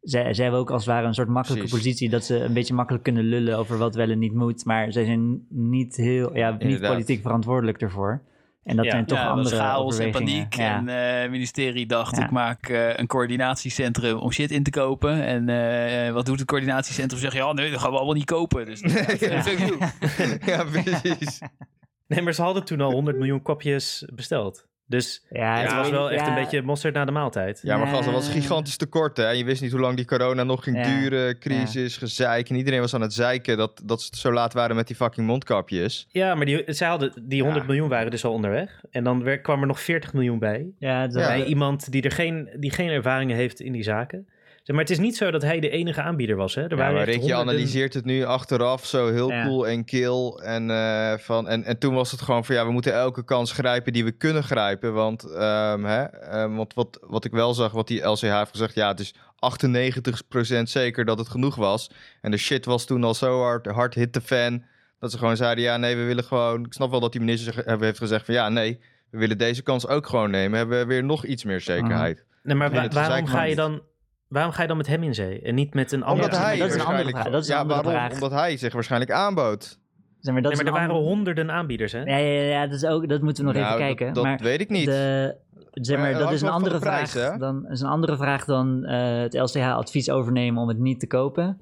zij, 0.00 0.34
zij 0.34 0.42
hebben 0.44 0.60
ook 0.62 0.70
als 0.70 0.84
het 0.84 0.94
ware 0.94 1.06
een 1.06 1.14
soort 1.14 1.28
makkelijke 1.28 1.66
Precies. 1.68 1.84
positie 1.84 2.10
dat 2.10 2.24
ze 2.24 2.44
een 2.44 2.52
beetje 2.52 2.74
makkelijk 2.74 3.04
kunnen 3.04 3.24
lullen 3.24 3.58
over 3.58 3.78
wat 3.78 3.94
wel 3.94 4.10
en 4.10 4.18
niet 4.18 4.34
moet. 4.34 4.64
Maar 4.64 4.92
zij 4.92 5.04
zijn 5.04 5.46
niet 5.48 5.96
heel, 5.96 6.36
ja, 6.36 6.50
niet 6.50 6.60
Inderdaad. 6.62 6.90
politiek 6.92 7.22
verantwoordelijk 7.22 7.80
ervoor. 7.80 8.22
En 8.66 8.76
dat 8.76 8.84
Ja. 8.84 8.90
zijn 8.90 9.06
toch 9.06 9.18
ja, 9.18 9.24
er 9.24 9.30
andere 9.30 9.56
chaos 9.56 9.98
en 9.98 10.10
paniek. 10.10 10.54
Ja. 10.54 10.76
En 10.76 10.88
eh, 10.88 11.20
het 11.20 11.30
ministerie 11.30 11.86
dacht, 11.86 12.16
Ja. 12.16 12.24
ik 12.24 12.30
maak 12.30 12.68
eh, 12.68 12.96
een 12.96 13.06
coördinatiecentrum 13.06 14.18
om 14.18 14.32
shit 14.32 14.50
in 14.50 14.62
te 14.62 14.70
kopen. 14.70 15.22
En 15.24 15.48
eh, 15.48 16.12
wat 16.12 16.26
doet 16.26 16.38
het 16.38 16.48
coördinatiecentrum? 16.48 17.20
Zeg 17.20 17.32
ja, 17.34 17.52
nee, 17.52 17.70
dat 17.70 17.80
gaan 17.80 17.90
we 17.90 17.96
allemaal 17.96 18.14
niet 18.14 18.24
kopen. 18.24 18.66
Dus 18.66 18.80
you. 18.80 19.78
ja, 20.44 20.64
precies. 20.64 21.38
Nee, 22.08 22.22
maar 22.22 22.32
ze 22.32 22.42
hadden 22.42 22.64
toen 22.64 22.80
al 22.80 22.90
100 22.92 23.16
miljoen 23.16 23.42
kopjes 23.42 24.04
besteld. 24.14 24.66
Dus 24.88 25.24
Ja, 25.30 25.60
het 25.60 25.72
was 25.72 25.90
wel 25.90 26.10
echt 26.10 26.20
ja, 26.26 26.28
een 26.28 26.42
beetje 26.42 26.62
mosterd 26.62 26.94
na 26.94 27.04
de 27.04 27.10
maaltijd. 27.12 27.60
Ja, 27.62 27.76
maar 27.76 27.86
gast, 27.86 28.04
dat 28.04 28.12
was 28.14 28.28
gigantisch 28.28 28.76
tekort, 28.76 29.16
hè. 29.16 29.24
En 29.26 29.38
je 29.38 29.44
wist 29.44 29.62
niet 29.62 29.70
hoe 29.70 29.80
lang 29.80 29.96
die 29.96 30.04
corona 30.04 30.42
nog 30.44 30.62
ging 30.64 30.76
Ja. 30.76 30.98
duren. 31.00 31.38
Crisis, 31.38 31.96
gezeik. 31.96 32.48
En 32.48 32.56
iedereen 32.56 32.80
was 32.80 32.94
aan 32.94 33.00
het 33.00 33.12
zeiken 33.14 33.56
dat, 33.56 33.80
dat 33.84 34.02
ze 34.02 34.08
zo 34.16 34.32
laat 34.32 34.52
waren 34.52 34.76
met 34.76 34.86
die 34.86 34.96
fucking 34.96 35.26
mondkapjes. 35.26 36.06
Ja, 36.08 36.34
maar 36.34 36.46
die, 36.46 36.62
zij 36.66 36.88
hadden, 36.88 37.12
die 37.22 37.42
100 37.42 37.64
Ja. 37.64 37.70
miljoen 37.70 37.88
waren 37.88 38.10
dus 38.10 38.24
al 38.24 38.32
onderweg. 38.32 38.80
En 38.90 39.04
dan 39.04 39.38
kwam 39.42 39.60
er 39.60 39.66
nog 39.66 39.80
40 39.80 40.12
miljoen 40.12 40.38
bij. 40.38 40.66
Ja, 40.78 41.06
dat, 41.06 41.22
Ja. 41.22 41.26
Bij 41.28 41.44
iemand 41.44 41.90
die 41.92 42.02
er 42.02 42.10
geen, 42.10 42.48
die 42.56 42.70
geen 42.70 42.88
ervaringen 42.88 43.36
heeft 43.36 43.60
in 43.60 43.72
die 43.72 43.82
zaken. 43.82 44.28
Maar 44.72 44.80
het 44.80 44.90
is 44.90 44.98
niet 44.98 45.16
zo 45.16 45.30
dat 45.30 45.42
hij 45.42 45.60
de 45.60 45.68
enige 45.70 46.02
aanbieder 46.02 46.36
was. 46.36 46.54
Hè? 46.54 46.62
Er 46.62 46.70
Ja, 46.70 46.76
waren 46.76 46.94
maar 46.94 47.10
je 47.10 47.34
analyseert 47.34 47.94
het 47.94 48.04
nu 48.04 48.24
achteraf 48.24 48.86
zo 48.86 49.12
heel 49.12 49.30
Ja. 49.30 49.44
cool 49.46 49.66
en 49.68 49.84
kil. 49.84 50.40
En, 50.42 50.70
eh, 50.70 51.12
van, 51.18 51.48
en, 51.48 51.64
en 51.64 51.78
toen 51.78 51.94
was 51.94 52.10
het 52.10 52.20
gewoon 52.22 52.44
van 52.44 52.54
ja, 52.54 52.66
we 52.66 52.72
moeten 52.72 52.92
elke 52.94 53.24
kans 53.24 53.52
grijpen 53.52 53.92
die 53.92 54.04
we 54.04 54.12
kunnen 54.12 54.42
grijpen. 54.44 54.92
Want, 54.94 55.24
ehm, 55.32 55.84
hè, 55.84 56.02
ehm, 56.02 56.54
want 56.54 56.74
wat, 56.74 56.98
wat 57.06 57.24
ik 57.24 57.32
wel 57.32 57.54
zag, 57.54 57.72
wat 57.72 57.88
die 57.88 58.02
LCH 58.06 58.20
heeft 58.20 58.50
gezegd, 58.50 58.74
ja, 58.74 58.88
het 58.88 59.00
is 59.00 59.14
98% 59.38 60.70
zeker 60.70 61.04
dat 61.04 61.18
het 61.18 61.28
genoeg 61.28 61.54
was. 61.54 61.90
En 62.20 62.30
de 62.30 62.36
shit 62.36 62.64
was 62.64 62.84
toen 62.84 63.04
al 63.04 63.14
zo 63.14 63.40
hard, 63.42 63.66
hard 63.66 63.94
hit 63.94 64.12
de 64.14 64.20
fan. 64.20 64.64
Dat 64.98 65.10
ze 65.12 65.18
gewoon 65.18 65.36
zeiden, 65.36 65.64
ja, 65.64 65.76
nee, 65.76 65.96
we 65.96 66.02
willen 66.04 66.24
gewoon... 66.24 66.64
Ik 66.64 66.72
snap 66.72 66.90
wel 66.90 67.00
dat 67.00 67.12
die 67.12 67.20
minister 67.20 67.78
heeft 67.80 67.98
gezegd 67.98 68.24
van 68.24 68.34
ja, 68.34 68.48
nee, 68.48 68.80
we 69.10 69.18
willen 69.18 69.38
deze 69.38 69.62
kans 69.62 69.88
ook 69.88 70.06
gewoon 70.06 70.30
nemen. 70.30 70.58
Hebben 70.58 70.78
we 70.78 70.86
weer 70.86 71.04
nog 71.04 71.24
iets 71.24 71.44
meer 71.44 71.60
zekerheid. 71.60 72.24
Nee, 72.42 72.56
maar 72.56 72.70
wa- 72.70 72.88
waarom, 72.88 73.26
ga 73.26 73.42
je 73.44 73.54
dan, 73.54 73.82
waarom 74.28 74.52
ga 74.52 74.62
je 74.62 74.68
dan 74.68 74.76
met 74.76 74.86
hem 74.86 75.02
in 75.02 75.14
zee? 75.14 75.40
En 75.40 75.54
niet 75.54 75.74
met 75.74 75.92
een 75.92 76.02
ander? 76.02 76.24
Omdat 76.24 76.38
hij 76.40 76.58
dat 76.58 76.68
is 76.68 76.74
een 76.74 76.80
andere 76.80 77.08
vraag. 77.10 77.28
Dat 77.30 77.42
is 77.42 77.48
een 77.48 77.54
ja, 77.54 77.60
andere 77.60 77.82
waarom? 77.82 78.00
vraag. 78.00 78.12
Omdat 78.12 78.30
hij 78.38 78.56
zich 78.56 78.72
waarschijnlijk 78.72 79.10
aanbood. 79.10 79.78
zeg 80.20 80.32
maar, 80.32 80.42
dat 80.42 80.52
Nee, 80.52 80.64
maar 80.64 80.72
er 80.72 80.78
waren 80.80 81.02
honderden 81.02 81.50
aanbieders, 81.50 81.92
hè? 81.92 82.02
Ja, 82.02 82.16
ja, 82.16 82.42
ja, 82.42 82.66
dat, 82.66 82.74
is 82.74 82.84
ook, 82.84 83.08
dat 83.08 83.22
moeten 83.22 83.44
we 83.44 83.52
nog 83.52 83.60
Nou, 83.60 83.74
even 83.74 83.86
kijken. 83.86 84.14
Dat, 84.14 84.24
maar 84.24 84.38
weet 84.42 84.60
ik 84.60 84.68
niet. 84.68 84.86
De, 84.86 85.36
zeg 85.72 85.98
maar, 85.98 86.12
dat 86.12 86.32
is 86.32 86.40
een 86.40 86.48
andere 86.48 86.78
prijs, 86.78 87.10
vraag. 87.10 87.32
hè? 87.32 87.38
Dan 87.38 87.68
is 87.68 87.80
een 87.80 87.88
andere 87.88 88.16
vraag 88.16 88.44
dan 88.44 88.84
eh, 88.84 89.18
het 89.20 89.34
LCH-advies 89.34 90.10
overnemen 90.10 90.62
om 90.62 90.68
het 90.68 90.78
niet 90.78 91.00
te 91.00 91.06
kopen. 91.06 91.60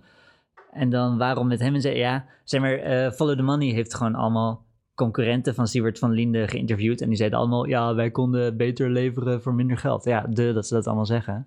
En 0.72 0.90
dan 0.90 1.18
waarom 1.18 1.46
met 1.46 1.60
hem 1.60 1.74
en 1.74 1.80
ze, 1.80 1.90
ja, 1.90 2.24
zeg 2.44 2.60
maar, 2.60 2.72
eh, 2.72 3.10
Follow 3.10 3.36
the 3.36 3.42
Money 3.42 3.68
heeft 3.68 3.94
gewoon 3.94 4.14
allemaal 4.14 4.64
concurrenten 4.94 5.54
van 5.54 5.66
Siewert 5.66 5.98
van 5.98 6.12
Linde 6.12 6.48
geïnterviewd. 6.48 7.00
En 7.00 7.08
die 7.08 7.16
zeiden 7.16 7.38
allemaal, 7.38 7.66
ja, 7.66 7.94
wij 7.94 8.10
konden 8.10 8.56
beter 8.56 8.90
leveren 8.90 9.42
voor 9.42 9.54
minder 9.54 9.76
geld. 9.78 10.04
Ja, 10.04 10.26
de, 10.28 10.52
dat 10.52 10.66
ze 10.66 10.74
dat 10.74 10.86
allemaal 10.86 11.06
zeggen. 11.06 11.46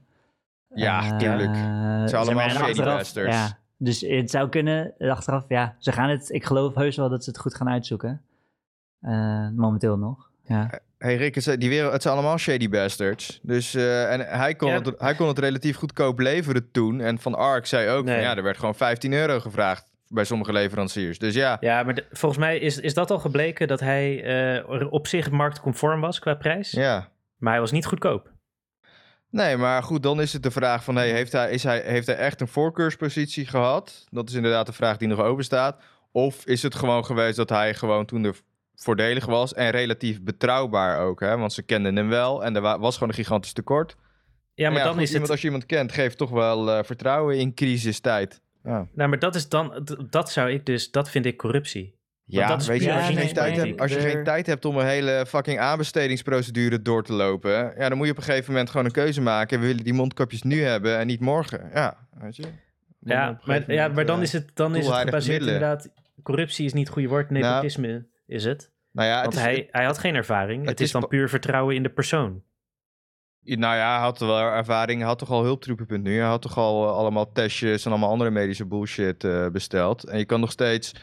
Ja, 0.79 1.17
tuurlijk. 1.17 1.55
zeg 2.09 2.19
allemaal 2.19 2.35
maar, 2.35 2.67
en 2.67 3.05
shady. 3.05 3.29
Ja, 3.29 3.57
dus 3.77 4.01
het 4.01 4.29
zou 4.29 4.49
kunnen, 4.49 4.93
achteraf, 4.97 5.43
ja, 5.47 5.75
ze 5.79 5.91
gaan 5.91 6.09
het, 6.09 6.29
ik 6.33 6.45
geloof 6.45 6.75
heus 6.75 6.95
wel 6.95 7.09
dat 7.09 7.23
ze 7.23 7.29
het 7.29 7.39
goed 7.39 7.55
gaan 7.55 7.69
uitzoeken. 7.69 8.21
Eh, 9.01 9.49
momenteel 9.55 9.97
nog, 9.97 10.29
ja. 10.43 10.69
Hey 10.97 11.15
Rick, 11.15 11.35
het 11.35 11.43
zijn, 11.43 11.59
die 11.59 11.69
wereld, 11.69 11.91
het 11.91 12.01
zijn 12.01 12.13
allemaal 12.13 12.37
shady 12.37 12.69
bastards. 12.69 13.39
Dus, 13.43 13.73
eh, 13.75 14.13
en 14.13 14.19
hij 14.19 14.55
kon, 14.55 14.69
Ja. 14.69 14.75
het, 14.81 14.93
hij 14.97 15.15
kon 15.15 15.27
het 15.27 15.39
relatief 15.39 15.77
goedkoop 15.77 16.19
leveren 16.19 16.71
toen. 16.71 16.99
En 17.01 17.19
Van 17.19 17.35
Ark 17.35 17.65
zei 17.65 17.89
ook, 17.89 18.05
Nee. 18.05 18.13
van, 18.15 18.23
ja, 18.23 18.35
er 18.35 18.43
werd 18.43 18.57
gewoon 18.57 18.75
15 18.75 19.13
euro 19.13 19.39
gevraagd 19.39 19.85
bij 20.07 20.23
sommige 20.23 20.51
leveranciers. 20.53 21.19
Dus 21.19 21.33
ja, 21.33 21.57
Ja, 21.59 21.83
maar 21.83 21.93
de- 21.95 22.05
volgens 22.11 22.39
mij 22.41 22.57
is, 22.59 22.79
is 22.79 22.93
dat 22.93 23.11
al 23.11 23.19
gebleken 23.19 23.67
dat 23.67 23.79
hij 23.79 24.23
eh, 24.59 24.87
op 24.91 25.07
zich 25.07 25.31
marktconform 25.31 26.01
was 26.01 26.19
qua 26.19 26.33
prijs. 26.35 26.71
ja. 26.71 27.07
Maar 27.37 27.51
hij 27.51 27.61
was 27.61 27.71
niet 27.71 27.85
goedkoop. 27.85 28.31
Nee, 29.29 29.57
maar 29.57 29.83
goed, 29.83 30.03
dan 30.03 30.21
is 30.21 30.33
het 30.33 30.43
de 30.43 30.51
vraag 30.51 30.83
van, 30.83 30.95
hey, 30.95 31.11
heeft, 31.11 31.31
hij, 31.31 31.51
is 31.51 31.63
hij, 31.63 31.81
heeft 31.85 32.07
hij 32.07 32.15
echt 32.15 32.41
een 32.41 32.47
voorkeurspositie 32.47 33.45
gehad? 33.45 34.05
Dat 34.09 34.29
is 34.29 34.35
inderdaad 34.35 34.65
de 34.65 34.73
vraag 34.73 34.97
die 34.97 35.07
nog 35.07 35.19
open 35.19 35.43
staat. 35.43 35.81
Of 36.11 36.45
is 36.45 36.63
het 36.63 36.75
gewoon 36.75 37.05
geweest 37.05 37.35
dat 37.35 37.49
hij 37.49 37.73
gewoon 37.73 38.05
toen 38.05 38.23
er 38.23 38.35
voordelig 38.75 39.25
was 39.25 39.53
en 39.53 39.69
relatief 39.69 40.21
betrouwbaar 40.21 40.99
ook, 40.99 41.19
hè? 41.19 41.37
Want 41.37 41.53
ze 41.53 41.61
kenden 41.61 41.95
hem 41.95 42.09
wel 42.09 42.43
en 42.43 42.55
er 42.55 42.61
wa- 42.61 42.79
was 42.79 42.93
gewoon 42.93 43.09
een 43.09 43.15
gigantisch 43.15 43.53
tekort. 43.53 43.95
Ja, 44.53 44.69
maar 44.69 44.83
dan 44.83 44.93
goed, 44.93 45.01
is 45.01 45.07
iemand, 45.07 45.23
het... 45.23 45.31
als 45.31 45.41
je 45.41 45.47
iemand 45.47 45.65
kent, 45.65 45.91
geeft 45.91 46.17
toch 46.17 46.29
wel 46.29 46.71
eh, 46.71 46.83
vertrouwen 46.83 47.37
in 47.37 47.53
crisistijd. 47.53 48.41
Ja. 48.63 48.87
Nou, 48.93 49.09
maar 49.09 49.19
dat 49.19 49.35
is 49.35 49.49
dan... 49.49 49.87
Dat 50.09 50.31
zou 50.31 50.51
ik 50.51 50.65
dus... 50.65 50.91
Dat 50.91 51.09
vind 51.09 51.25
ik 51.25 51.37
corruptie. 51.37 51.95
Ja, 52.29 52.47
dat 52.47 52.65
weet 52.65 52.83
je, 52.83 52.93
als 52.93 53.07
je, 53.07 53.15
geen 53.15 53.33
tijd 53.33 53.57
hebt, 53.57 53.81
als 53.81 53.93
je 53.93 53.99
geen 53.99 54.23
tijd 54.23 54.45
hebt 54.45 54.65
om 54.65 54.77
een 54.77 54.85
hele 54.85 55.25
fucking 55.27 55.59
aanbestedingsprocedure 55.59 56.81
door 56.81 57.03
te 57.03 57.13
lopen, 57.13 57.73
ja, 57.77 57.89
dan 57.89 57.97
moet 57.97 58.05
je 58.05 58.11
op 58.11 58.17
een 58.17 58.23
gegeven 58.23 58.51
moment 58.51 58.69
gewoon 58.69 58.85
een 58.85 58.91
keuze 58.91 59.21
maken. 59.21 59.59
We 59.59 59.65
willen 59.65 59.83
die 59.83 59.93
mondkapjes 59.93 60.41
nu 60.41 60.61
hebben 60.61 60.97
en 60.97 61.07
niet 61.07 61.19
morgen. 61.19 61.69
Ja, 61.73 62.07
weet 62.19 62.35
je. 62.35 62.41
Dan 62.41 63.17
Ja, 63.17 63.39
maar, 63.45 63.71
ja, 63.71 63.87
maar 63.87 64.05
dan 64.05 64.17
eh, 64.17 64.23
is 64.23 64.33
het, 64.33 64.51
dan 64.53 64.75
is 64.75 64.85
het 64.85 64.95
gebaseerd 64.95 65.27
middelen. 65.27 65.53
inderdaad... 65.53 65.89
Corruptie 66.23 66.65
is 66.65 66.73
niet 66.73 66.83
het 66.83 66.93
goede 66.93 67.07
woord, 67.09 67.29
nepotisme 67.29 68.05
is 68.25 68.43
het. 68.43 68.71
Nou 68.91 69.07
ja, 69.07 69.15
het 69.15 69.23
Want 69.23 69.35
is, 69.35 69.41
hij, 69.41 69.67
hij 69.71 69.85
had 69.85 69.97
geen 69.97 70.15
ervaring. 70.15 70.59
Het, 70.59 70.69
het 70.69 70.79
is 70.79 70.85
is 70.85 70.91
dan 70.91 71.07
puur 71.07 71.29
vertrouwen 71.29 71.75
in 71.75 71.83
de 71.83 71.89
persoon. 71.89 72.43
nou 73.41 73.75
ja, 73.75 73.93
hij 73.93 74.03
had 74.03 74.19
wel 74.19 74.39
ervaring, 74.39 74.99
hij 74.99 75.07
had 75.07 75.19
toch 75.19 75.31
al 75.31 75.43
hulptroepen.nu, 75.43 76.17
hij 76.17 76.27
had 76.27 76.41
toch 76.41 76.57
al 76.57 76.87
eh, 76.87 76.95
allemaal 76.95 77.31
testjes 77.31 77.85
en 77.85 77.91
allemaal 77.91 78.09
andere 78.09 78.29
medische 78.29 78.65
bullshit 78.65 79.23
eh, 79.23 79.47
besteld. 79.47 80.03
En 80.03 80.17
je 80.17 80.25
kan 80.25 80.39
nog 80.39 80.51
steeds, 80.51 80.93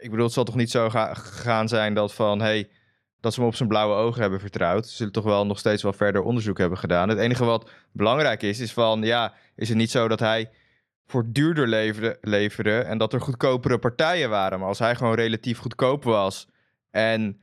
ik 0.00 0.10
bedoel, 0.10 0.24
het 0.24 0.32
zal 0.34 0.44
toch 0.44 0.54
niet 0.54 0.70
zo 0.70 0.90
ga- 0.90 1.14
gegaan 1.14 1.68
zijn 1.68 1.94
dat 1.94 2.14
van, 2.14 2.40
hey, 2.40 2.68
dat 3.20 3.34
ze 3.34 3.40
hem 3.40 3.48
op 3.48 3.54
zijn 3.54 3.68
blauwe 3.68 3.94
ogen 3.94 4.20
hebben 4.20 4.40
vertrouwd. 4.40 4.86
Ze 4.88 4.94
zullen 4.96 5.12
toch 5.12 5.24
wel 5.24 5.46
nog 5.46 5.58
steeds 5.58 5.82
wel 5.82 5.92
verder 5.92 6.22
onderzoek 6.22 6.58
hebben 6.58 6.78
gedaan. 6.78 7.08
Het 7.08 7.18
enige 7.18 7.44
wat 7.44 7.70
belangrijk 7.92 8.42
is, 8.42 8.60
is 8.60 8.72
van, 8.72 9.02
ja, 9.02 9.32
is 9.56 9.68
het 9.68 9.78
niet 9.78 9.90
zo 9.90 10.08
dat 10.08 10.20
hij 10.20 10.50
voor 11.06 11.24
duurder 11.32 11.68
leverde, 11.68 12.18
leverde 12.20 12.78
en 12.78 12.98
dat 12.98 13.12
er 13.12 13.20
goedkopere 13.20 13.78
partijen 13.78 14.30
waren. 14.30 14.58
Maar 14.58 14.68
als 14.68 14.78
hij 14.78 14.94
gewoon 14.96 15.14
relatief 15.14 15.58
goedkoop 15.58 16.04
was 16.04 16.48
en 16.90 17.38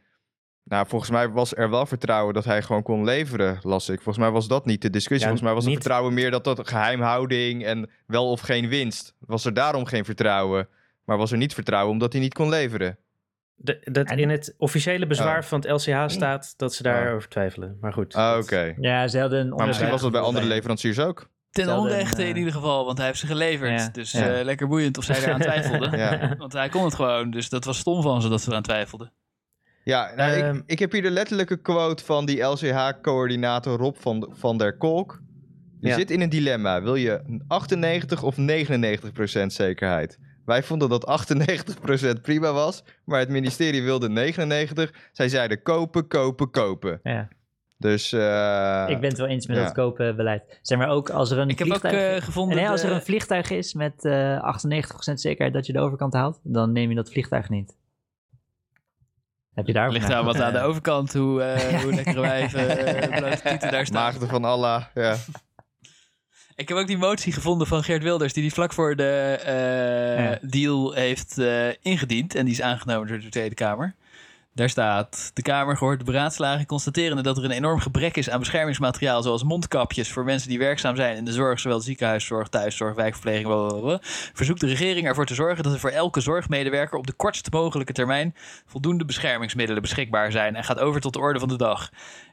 nou, 0.63 0.87
volgens 0.87 1.11
mij 1.11 1.29
was 1.29 1.55
er 1.55 1.69
wel 1.69 1.85
vertrouwen 1.85 2.33
dat 2.33 2.45
hij 2.45 2.61
gewoon 2.61 2.83
kon 2.83 3.03
leveren, 3.03 3.59
las 3.61 3.89
ik. 3.89 3.95
Volgens 3.95 4.17
mij 4.17 4.29
was 4.33 4.47
dat 4.47 4.65
niet 4.65 4.81
de 4.81 4.89
discussie. 4.89 5.27
Ja, 5.29 5.35
Volgens 5.35 5.43
mij 5.43 5.53
was 5.53 5.63
het 5.63 5.71
niet- 5.73 5.81
vertrouwen 5.81 6.13
meer 6.13 6.31
dat 6.31 6.43
dat 6.43 6.67
geheimhouding 6.69 7.65
en 7.65 7.89
wel 8.05 8.29
of 8.31 8.41
geen 8.41 8.67
winst. 8.67 9.15
Was 9.19 9.45
er 9.45 9.53
daarom 9.53 9.85
geen 9.85 10.05
vertrouwen. 10.05 10.67
Maar 11.05 11.17
was 11.17 11.31
er 11.31 11.37
niet 11.37 11.53
vertrouwen 11.53 11.91
omdat 11.91 12.11
hij 12.13 12.21
niet 12.21 12.33
kon 12.33 12.49
leveren. 12.49 12.97
De, 13.55 13.87
dat 13.91 14.11
in 14.11 14.29
het 14.29 14.53
officiële 14.57 15.07
bezwaar 15.07 15.37
Oh. 15.37 15.43
van 15.43 15.59
het 15.59 15.69
LCH 15.69 16.03
staat 16.07 16.53
dat 16.57 16.73
ze 16.73 16.83
daarover 16.83 17.29
twijfelen. 17.29 17.77
Maar 17.81 17.93
goed. 17.93 18.13
Ah, 18.13 18.37
oké. 18.41 18.75
Ja, 18.79 19.07
ze 19.07 19.19
hadden 19.19 19.49
Maar 19.49 19.67
misschien 19.67 19.89
was 19.89 20.01
dat 20.01 20.11
bij 20.11 20.21
andere 20.21 20.45
leveranciers 20.45 20.99
ook. 20.99 21.29
Ten 21.51 21.77
onrechte 21.77 22.23
in 22.25 22.31
eh, 22.31 22.37
ieder 22.37 22.53
geval, 22.53 22.85
want 22.85 22.97
hij 22.97 23.07
heeft 23.07 23.19
ze 23.19 23.25
geleverd. 23.27 23.79
Ja. 23.79 23.89
Dus 23.91 24.11
Ja. 24.11 24.33
eh, 24.33 24.43
lekker 24.43 24.67
boeiend 24.67 24.97
of 24.97 25.03
zij 25.03 25.17
eraan 25.23 25.39
twijfelden. 25.49 25.97
Ja. 25.97 26.35
Want 26.37 26.53
hij 26.53 26.69
kon 26.69 26.83
het 26.83 26.95
gewoon, 26.95 27.31
dus 27.31 27.49
dat 27.49 27.65
was 27.65 27.77
stom 27.77 28.01
van 28.01 28.21
ze 28.21 28.29
dat 28.29 28.41
ze 28.41 28.49
eraan 28.49 28.61
twijfelden. 28.61 29.11
Ja, 29.83 30.13
nou, 30.15 30.31
Ehm. 30.31 30.55
ik, 30.55 30.63
ik 30.65 30.79
heb 30.79 30.91
hier 30.91 31.01
de 31.01 31.11
letterlijke 31.11 31.57
quote 31.61 32.05
van 32.05 32.25
die 32.25 32.41
LCH-coördinator 32.43 33.77
Rob 33.77 33.95
van, 33.99 34.33
van 34.37 34.57
der 34.57 34.77
Kolk. 34.77 35.21
Je 35.79 35.87
Ja. 35.87 35.95
zit 35.95 36.11
in 36.11 36.21
een 36.21 36.29
dilemma. 36.29 36.81
Wil 36.81 36.95
je 36.95 37.41
98 37.47 38.23
of 38.23 38.37
99 38.37 39.11
procent 39.11 39.53
zekerheid? 39.53 40.19
Wij 40.45 40.63
vonden 40.63 40.89
dat 40.89 41.05
98 41.05 41.79
procent 41.79 42.21
prima 42.21 42.53
was, 42.53 42.83
maar 43.05 43.19
het 43.19 43.29
ministerie 43.29 43.83
wilde 43.83 44.09
99. 44.09 44.93
Zij 45.11 45.29
zeiden 45.29 45.61
kopen, 45.61 46.07
kopen, 46.07 46.49
kopen. 46.51 46.99
Ja, 47.03 47.27
Dus 47.77 48.13
eh, 48.13 48.85
ik 48.87 48.99
ben 48.99 49.09
het 49.09 49.17
wel 49.17 49.27
eens 49.27 49.47
met 49.47 49.57
ja. 49.57 49.63
dat 49.63 49.73
kopen 49.73 50.15
beleid. 50.15 50.59
Zeg 50.61 50.77
maar 50.77 50.89
ook 50.89 51.09
als 51.09 51.31
er 51.31 51.37
een 51.37 51.49
Ik 51.49 51.59
heb 51.59 51.67
ook 51.67 51.79
vliegtuig... 51.79 52.17
eh, 52.17 52.25
gevonden... 52.25 52.57
nee, 52.57 52.69
als 52.69 52.83
er 52.83 52.91
een 52.91 53.01
vliegtuig 53.01 53.49
is 53.49 53.73
met 53.73 54.05
eh 54.05 54.55
98% 55.09 55.13
zekerheid 55.13 55.53
dat 55.53 55.65
je 55.65 55.73
de 55.73 55.79
overkant 55.79 56.13
haalt, 56.13 56.39
dan 56.43 56.71
neem 56.71 56.89
je 56.89 56.95
dat 56.95 57.11
vliegtuig 57.11 57.49
niet. 57.49 57.79
Heb 59.53 59.67
je 59.67 59.73
daar 59.73 59.91
ligt 59.91 60.07
daar 60.07 60.23
wat 60.23 60.39
aan 60.41 60.53
de 60.53 60.59
overkant, 60.61 61.13
hoe, 61.13 61.41
eh 61.41 61.79
hoe 61.83 61.93
lekkere 61.93 62.21
wijven 62.21 62.61
uh, 62.61 63.17
blote 63.17 63.67
daar 63.71 63.85
staan. 63.85 64.01
maagden 64.03 64.27
van 64.27 64.45
Allah. 64.45 64.83
Ja. 64.93 65.15
Ik 66.61 66.67
heb 66.67 66.77
ook 66.77 66.87
die 66.87 66.97
motie 66.97 67.33
gevonden 67.33 67.67
van 67.67 67.83
Geert 67.83 68.03
Wilders, 68.03 68.33
die 68.33 68.41
die 68.43 68.53
vlak 68.53 68.73
voor 68.73 68.95
de 68.95 69.39
eh, 69.45 70.23
Ja. 70.25 70.37
deal 70.41 70.93
heeft 70.93 71.37
eh, 71.37 71.67
ingediend. 71.81 72.35
En 72.35 72.45
die 72.45 72.53
is 72.53 72.61
aangenomen 72.61 73.07
door 73.07 73.19
de 73.19 73.29
Tweede 73.29 73.55
Kamer. 73.55 73.95
Daar 74.53 74.69
staat, 74.69 75.31
de 75.33 75.41
Kamer 75.41 75.77
gehoord 75.77 75.99
de 75.99 76.05
beraadslaging 76.05 76.67
constaterende 76.67 77.21
dat 77.21 77.37
er 77.37 77.43
een 77.43 77.51
enorm 77.51 77.79
gebrek 77.79 78.17
is 78.17 78.29
aan 78.29 78.39
beschermingsmateriaal 78.39 79.23
zoals 79.23 79.43
mondkapjes 79.43 80.11
voor 80.11 80.23
mensen 80.23 80.49
die 80.49 80.59
werkzaam 80.59 80.95
zijn 80.95 81.17
in 81.17 81.25
de 81.25 81.31
zorg, 81.31 81.59
zowel 81.59 81.79
ziekenhuiszorg, 81.79 82.47
thuiszorg, 82.47 82.95
wijkverpleging, 82.95 83.45
blablabla. 83.47 83.99
Verzoekt 84.33 84.59
de 84.59 84.67
regering 84.67 85.07
ervoor 85.07 85.25
te 85.25 85.33
zorgen 85.33 85.63
dat 85.63 85.73
er 85.73 85.79
voor 85.79 85.89
elke 85.89 86.21
zorgmedewerker 86.21 86.97
op 86.97 87.07
de 87.07 87.13
kortst 87.13 87.51
mogelijke 87.51 87.93
termijn 87.93 88.35
voldoende 88.65 89.05
beschermingsmiddelen 89.05 89.81
beschikbaar 89.81 90.31
zijn 90.31 90.55
en 90.55 90.63
gaat 90.63 90.79
over 90.79 91.01
tot 91.01 91.13
de 91.13 91.19
orde 91.19 91.39
van 91.39 91.49
de 91.49 91.57
dag. 91.57 91.89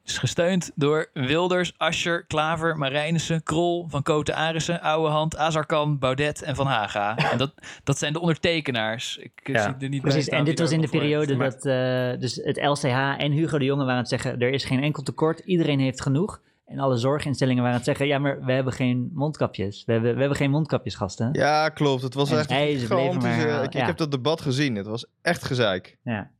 Is 0.08 0.18
gesteund 0.18 0.70
door 0.74 1.10
Wilders, 1.12 1.72
Ascher, 1.76 2.26
Klaver, 2.26 2.76
Marijnissen, 2.78 3.42
Krol, 3.42 3.86
Van 3.88 4.02
Koten 4.02 4.34
Arissen, 4.34 4.80
Ouwehand, 4.80 5.36
Azarkan, 5.36 5.98
Baudet 5.98 6.42
en 6.42 6.54
Van 6.56 6.66
Haga. 6.66 7.16
En 7.16 7.38
dat, 7.38 7.54
dat 7.84 7.98
zijn 7.98 8.12
de 8.12 8.20
ondertekenaars. 8.20 9.16
Ik 9.16 9.32
eh, 9.42 9.54
Ja. 9.54 9.62
zie 9.62 9.70
er 9.72 9.78
niet 9.78 9.90
bij 9.90 10.00
Precies, 10.00 10.24
staan 10.24 10.38
en 10.38 10.44
dit 10.44 10.58
was 10.58 10.72
in 10.72 10.80
de 10.80 10.88
periode 10.88 11.36
dat, 11.36 11.66
eh, 11.66 12.20
dus 12.20 12.40
het 12.42 12.56
LCH 12.56 12.84
en 13.18 13.32
Hugo 13.32 13.58
de 13.58 13.64
Jonge 13.64 13.78
waren 13.80 13.94
aan 13.94 14.00
het 14.00 14.08
zeggen, 14.08 14.38
er 14.40 14.50
is 14.50 14.64
geen 14.64 14.82
enkel 14.82 15.02
tekort, 15.02 15.38
iedereen 15.38 15.80
heeft 15.80 16.00
genoeg. 16.02 16.40
En 16.66 16.78
alle 16.78 16.96
zorginstellingen 16.96 17.62
waren 17.62 17.78
aan 17.78 17.84
het 17.84 17.96
zeggen, 17.96 18.06
ja, 18.06 18.18
maar 18.18 18.44
we 18.44 18.52
hebben 18.52 18.72
geen 18.72 19.10
mondkapjes. 19.12 19.82
We 19.86 19.92
hebben, 19.92 20.12
we 20.14 20.18
hebben 20.20 20.36
geen 20.36 20.50
mondkapjes, 20.50 20.94
gasten. 20.94 21.28
Ja, 21.32 21.68
klopt. 21.68 22.02
Het 22.02 22.14
was 22.14 22.30
En 22.30 22.38
echt 22.38 22.48
hij, 22.50 22.72
een 22.72 22.78
ze 22.78 22.86
bleven 22.86 23.04
gigantische... 23.04 23.46
maar, 23.46 23.64
ik, 23.64 23.72
ja. 23.72 23.80
ik 23.80 23.86
heb 23.86 23.96
dat 23.96 24.10
debat 24.10 24.40
gezien. 24.40 24.74
Het 24.76 24.86
was 24.86 25.06
echt 25.22 25.44
gezeik. 25.44 25.98
Ja. 26.02 26.30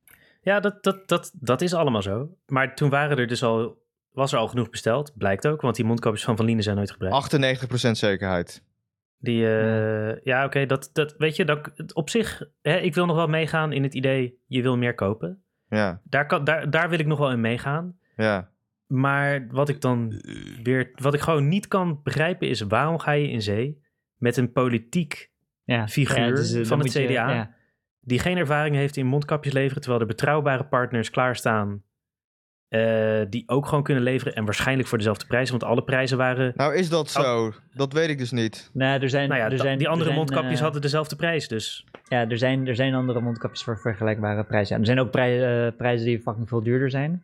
Ja, 0.49 0.61
dat, 0.61 0.83
dat, 0.83 1.09
dat, 1.09 1.33
dat 1.35 1.61
is 1.61 1.75
allemaal 1.75 2.03
zo. 2.03 2.37
Maar 2.47 2.75
toen 2.75 2.91
waren 2.91 3.19
er 3.19 3.27
dus 3.27 3.43
al, 3.43 3.83
was 4.13 4.33
er 4.33 4.39
al 4.39 4.49
genoeg 4.49 4.71
besteld, 4.71 5.13
blijkt 5.17 5.47
ook. 5.47 5.61
Want 5.61 5.77
die 5.77 5.85
mondkapjes 5.85 6.25
van 6.25 6.37
Van 6.37 6.45
Liene 6.47 6.63
zijn 6.63 6.77
nooit 6.77 6.91
gebruikt. 6.91 7.37
98% 7.89 7.91
zekerheid. 7.91 8.65
Die, 9.19 9.47
eh, 9.59 10.21
ja, 10.23 10.45
oké, 10.45 10.67
dat, 10.67 10.91
dat, 10.93 11.15
weet 11.19 11.37
je, 11.37 11.45
dat, 11.45 11.71
op 11.95 12.11
zich, 12.11 12.43
hè, 12.63 12.77
ik 12.77 12.95
wil 12.95 13.07
nog 13.07 13.17
wel 13.17 13.27
meegaan 13.29 13.73
in 13.73 13.83
het 13.83 13.95
idee, 13.95 14.39
je 14.47 14.63
wil 14.63 14.77
meer 14.77 14.95
kopen. 14.95 15.43
Ja, 15.69 16.01
Daar, 16.05 16.27
kan, 16.27 16.45
daar, 16.45 16.71
daar 16.71 16.89
wil 16.89 16.99
ik 16.99 17.07
nog 17.07 17.19
wel 17.19 17.31
in 17.31 17.41
meegaan. 17.41 17.99
ja. 18.17 18.51
Maar 18.87 19.47
wat 19.51 19.69
ik 19.69 19.81
dan 19.81 20.23
weer, 20.63 20.91
wat 20.95 21.15
ik 21.15 21.21
gewoon 21.21 21.49
niet 21.49 21.69
kan 21.69 22.01
begrijpen 22.03 22.49
is, 22.49 22.61
waarom 22.61 22.99
ga 22.99 23.13
je 23.13 23.31
in 23.31 23.43
zee 23.43 23.83
met 24.17 24.37
een 24.37 24.53
politiek 24.53 25.31
Ja. 25.65 25.89
Figuur 25.89 26.19
Ja, 26.27 26.31
dus, 26.31 26.53
eh, 26.53 26.65
van 26.65 26.79
het 26.79 26.93
je- 26.93 27.05
CDA. 27.07 27.31
ja. 27.35 27.55
Die 28.01 28.19
geen 28.19 28.37
ervaring 28.37 28.77
heeft 28.77 28.97
in 28.97 29.07
mondkapjes 29.07 29.53
leveren, 29.53 29.81
terwijl 29.81 30.01
er 30.03 30.09
betrouwbare 30.09 30.65
partners 30.65 31.11
klaarstaan 31.11 31.83
eh, 32.69 33.21
die 33.29 33.43
ook 33.47 33.67
gewoon 33.67 33.83
kunnen 33.83 34.03
leveren 34.03 34.35
en 34.35 34.45
waarschijnlijk 34.45 34.89
voor 34.89 34.99
dezelfde 34.99 35.27
prijzen, 35.27 35.59
want 35.59 35.73
alle 35.73 35.85
prijzen 35.85 36.17
waren, 36.17 36.53
Nou, 36.57 36.75
is 36.75 36.89
dat 36.89 37.11
zo? 37.11 37.53
Dat 37.75 37.93
weet 37.93 38.09
ik 38.09 38.19
dus 38.19 38.31
niet. 38.31 38.71
Nou, 38.73 39.01
er 39.03 39.09
zijn, 39.09 39.29
nou 39.29 39.41
ja, 39.41 39.51
er 39.51 39.59
zijn, 39.59 39.79
die 39.79 39.89
andere 39.89 40.11
er 40.11 40.15
zijn, 40.15 40.27
mondkapjes 40.27 40.59
eh, 40.59 40.63
hadden 40.63 40.83
dezelfde 40.83 41.17
prijs, 41.17 41.49
dus 41.49 41.85
Ja, 42.09 42.29
er 42.29 42.39
zijn, 42.39 42.67
er 42.67 42.75
zijn 42.75 42.95
andere 42.95 43.21
mondkapjes 43.21 43.63
voor 43.65 43.79
vergelijkbare 43.79 44.45
prijzen. 44.45 44.75
Ja, 44.75 44.81
er 44.81 44.87
zijn 44.87 45.01
ook 45.01 45.11
prij- 45.11 45.67
eh, 45.67 45.77
prijzen 45.77 46.07
die 46.07 46.21
fucking 46.21 46.49
veel 46.49 46.63
duurder 46.63 46.91
zijn. 46.91 47.23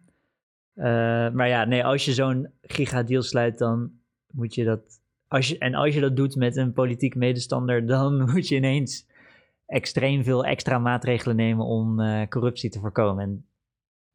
Eh, 0.74 0.84
maar 1.30 1.48
ja, 1.48 1.64
nee, 1.64 1.84
als 1.84 2.04
je 2.04 2.12
zo'n 2.12 2.50
gigadeal 2.62 3.22
sluit, 3.22 3.58
dan 3.58 3.90
moet 4.30 4.54
je 4.54 4.64
dat... 4.64 4.80
Als 5.28 5.48
je, 5.48 5.58
en 5.58 5.74
als 5.74 5.94
je 5.94 6.00
dat 6.00 6.16
doet 6.16 6.36
met 6.36 6.56
een 6.56 6.72
politiek 6.72 7.14
medestander, 7.14 7.86
dan 7.96 8.30
moet 8.30 8.48
je 8.48 8.56
ineens 8.56 9.06
extreem 9.66 10.24
veel 10.24 10.44
extra 10.44 10.78
maatregelen 10.78 11.36
nemen 11.36 11.64
om 11.64 12.00
eh, 12.00 12.28
corruptie 12.28 12.70
te 12.70 12.80
voorkomen. 12.80 13.24
En 13.24 13.46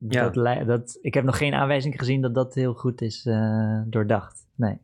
Ja. 0.10 0.30
dat, 0.30 0.68
dat, 0.68 0.98
ik 1.02 1.14
heb 1.14 1.24
nog 1.24 1.38
geen 1.38 1.54
aanwijzing 1.54 1.96
gezien 2.00 2.22
dat 2.22 2.34
dat 2.36 2.54
heel 2.54 2.74
goed 2.74 3.02
is 3.02 3.26
eh, 3.26 3.82
doordacht. 3.86 4.48
Nee. 4.56 4.78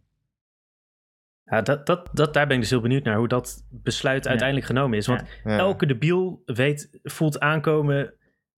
ja, 1.43 1.61
dat, 1.61 1.85
dat, 1.85 2.09
dat, 2.13 2.33
daar 2.33 2.45
ben 2.47 2.55
ik 2.55 2.61
dus 2.61 2.69
heel 2.71 2.81
benieuwd 2.81 3.03
naar 3.03 3.17
hoe 3.17 3.27
dat 3.27 3.65
besluit 3.69 4.23
Ja. 4.23 4.29
uiteindelijk 4.29 4.67
genomen 4.67 4.97
is. 4.97 5.07
Want 5.07 5.23
Ja. 5.43 5.57
elke 5.57 5.85
debiel 5.85 6.41
weet, 6.45 6.99
voelt 7.03 7.39
aankomen, 7.39 8.13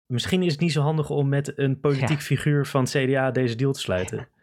misschien 0.05 0.43
is 0.43 0.51
het 0.51 0.61
niet 0.61 0.71
zo 0.71 0.81
handig 0.81 1.09
om 1.09 1.29
met 1.29 1.57
een 1.57 1.79
politiek 1.79 2.09
Ja. 2.09 2.23
figuur 2.23 2.65
van 2.65 2.81
het 2.81 2.89
CDA 2.89 3.31
deze 3.31 3.55
deal 3.55 3.71
te 3.71 3.79
sluiten. 3.79 4.27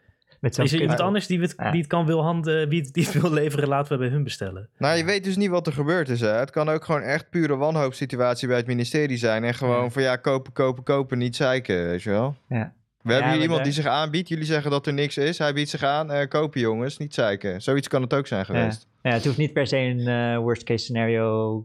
Met 0.45 0.57
Is 0.59 0.73
er 0.73 0.81
iemand 0.81 0.99
anders 0.99 1.27
die 1.27 1.39
het, 1.41 1.53
Ja. 1.57 1.71
die 1.71 1.79
het 1.79 1.89
kan 1.89 2.05
wil 2.05 2.23
handen, 2.23 2.69
wie 2.69 2.81
het, 2.81 2.93
die 2.93 3.03
het 3.05 3.21
wil 3.21 3.31
leveren, 3.33 3.67
laten 3.67 3.91
we 3.91 3.97
bij 3.97 4.07
hun 4.07 4.23
bestellen. 4.23 4.69
Nou, 4.77 4.97
je 4.97 5.05
weet 5.05 5.23
dus 5.23 5.35
niet 5.35 5.49
wat 5.49 5.67
er 5.67 5.73
gebeurd 5.73 6.09
is. 6.09 6.21
Hè? 6.21 6.27
Het 6.27 6.51
kan 6.51 6.69
ook 6.69 6.85
gewoon 6.85 7.01
echt 7.01 7.29
pure 7.29 7.55
wanhoopsituatie 7.55 8.47
bij 8.47 8.57
het 8.57 8.67
ministerie 8.67 9.17
zijn. 9.17 9.43
En 9.43 9.53
gewoon 9.53 9.83
Ja. 9.83 9.89
van 9.89 10.01
ja, 10.01 10.15
kopen, 10.15 10.53
kopen, 10.53 10.83
kopen, 10.83 11.17
niet 11.17 11.35
zeiken, 11.35 11.85
weet 11.85 12.03
je 12.03 12.09
wel. 12.09 12.35
Ja. 12.49 12.73
We 13.01 13.13
hebben 13.13 13.31
hier 13.31 13.41
iemand 13.41 13.55
daar- 13.57 13.63
die 13.63 13.73
zich 13.73 13.85
aanbiedt. 13.85 14.27
Jullie 14.27 14.45
zeggen 14.45 14.71
dat 14.71 14.87
er 14.87 14.93
niks 14.93 15.17
is. 15.17 15.37
Hij 15.37 15.53
biedt 15.53 15.69
zich 15.69 15.83
aan. 15.83 16.11
eh, 16.11 16.27
kopen 16.27 16.59
jongens, 16.61 16.97
niet 16.97 17.13
zeiken. 17.13 17.61
Zoiets 17.61 17.87
kan 17.87 18.01
het 18.01 18.13
ook 18.13 18.27
zijn 18.27 18.45
geweest. 18.45 18.87
Ja, 19.01 19.11
het 19.11 19.25
hoeft 19.25 19.37
niet 19.37 19.53
per 19.53 19.67
se 19.67 19.77
een 19.77 20.07
eh, 20.07 20.37
worst 20.37 20.63
case 20.63 20.83
scenario 20.83 21.57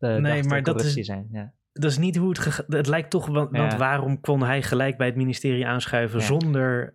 uh, 0.00 0.16
Nee, 0.16 0.42
maar 0.42 0.62
dat 0.62 0.84
is- 0.84 0.92
zijn. 0.92 1.28
Ja. 1.32 1.52
Dat 1.72 1.90
is 1.90 1.98
niet 1.98 2.16
hoe 2.16 2.28
het 2.28 2.64
Het 2.68 2.86
lijkt 2.86 3.10
toch, 3.10 3.26
want, 3.26 3.48
Ja. 3.52 3.58
want 3.58 3.74
waarom 3.74 4.20
kon 4.20 4.42
hij 4.42 4.62
gelijk 4.62 4.96
bij 4.96 5.06
het 5.06 5.16
ministerie 5.16 5.66
aanschuiven 5.66 6.18
Ja. 6.20 6.24
zonder 6.26 6.94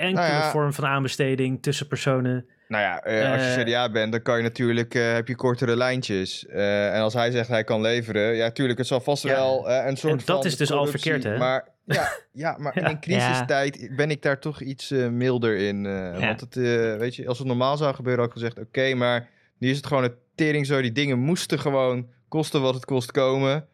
enkele 0.00 0.26
Nou 0.28 0.42
ja. 0.42 0.50
vorm 0.50 0.72
van 0.72 0.86
aanbesteding 0.86 1.62
tussen 1.62 1.86
personen? 1.86 2.46
Nou 2.68 2.82
ja, 2.82 3.02
eh, 3.02 3.32
als 3.32 3.42
je 3.42 3.48
Eh. 3.62 3.64
CDA 3.66 3.90
bent, 3.90 4.12
dan 4.12 4.22
kan 4.22 4.36
je 4.36 4.42
natuurlijk, 4.42 4.94
eh, 4.94 5.12
heb 5.12 5.28
je 5.28 5.34
kortere 5.34 5.76
lijntjes. 5.76 6.46
Eh, 6.46 6.94
en 6.94 7.00
als 7.00 7.14
hij 7.14 7.30
zegt 7.30 7.48
hij 7.48 7.64
kan 7.64 7.80
leveren, 7.80 8.34
ja, 8.34 8.50
tuurlijk, 8.50 8.78
het 8.78 8.86
zal 8.86 9.00
vast 9.00 9.22
Ja. 9.22 9.28
wel 9.30 9.70
een 9.70 9.96
soort 9.96 10.12
En 10.12 10.18
dat 10.24 10.36
van 10.36 10.44
is 10.46 10.56
dus 10.56 10.72
al 10.72 10.86
verkeerd, 10.86 11.24
hè? 11.24 11.38
Maar 11.38 11.68
ja, 11.84 12.12
ja 12.32 12.56
maar 12.58 12.72
Ja. 12.78 12.84
in 12.84 12.90
een 12.90 13.00
crisistijd 13.00 13.96
ben 13.96 14.10
ik 14.10 14.22
daar 14.22 14.38
toch 14.38 14.60
iets 14.60 14.90
milder 15.10 15.56
in. 15.56 15.82
Want 16.20 16.40
het, 16.40 16.54
weet 16.98 17.16
je, 17.16 17.26
als 17.28 17.38
het 17.38 17.46
normaal 17.46 17.76
zou 17.76 17.94
gebeuren, 17.94 18.20
had 18.24 18.36
ik 18.36 18.40
gezegd, 18.42 18.58
oké, 18.58 18.94
maar 18.94 19.28
nu 19.58 19.70
is 19.70 19.76
het 19.76 19.86
gewoon 19.86 20.04
een 20.04 20.14
tering 20.34 20.66
zo. 20.66 20.80
Die 20.80 20.92
dingen 20.92 21.18
moesten 21.18 21.58
gewoon 21.58 22.08
kosten 22.28 22.60
wat 22.60 22.74
het 22.74 22.84
kost 22.84 23.10
komen. 23.12 23.66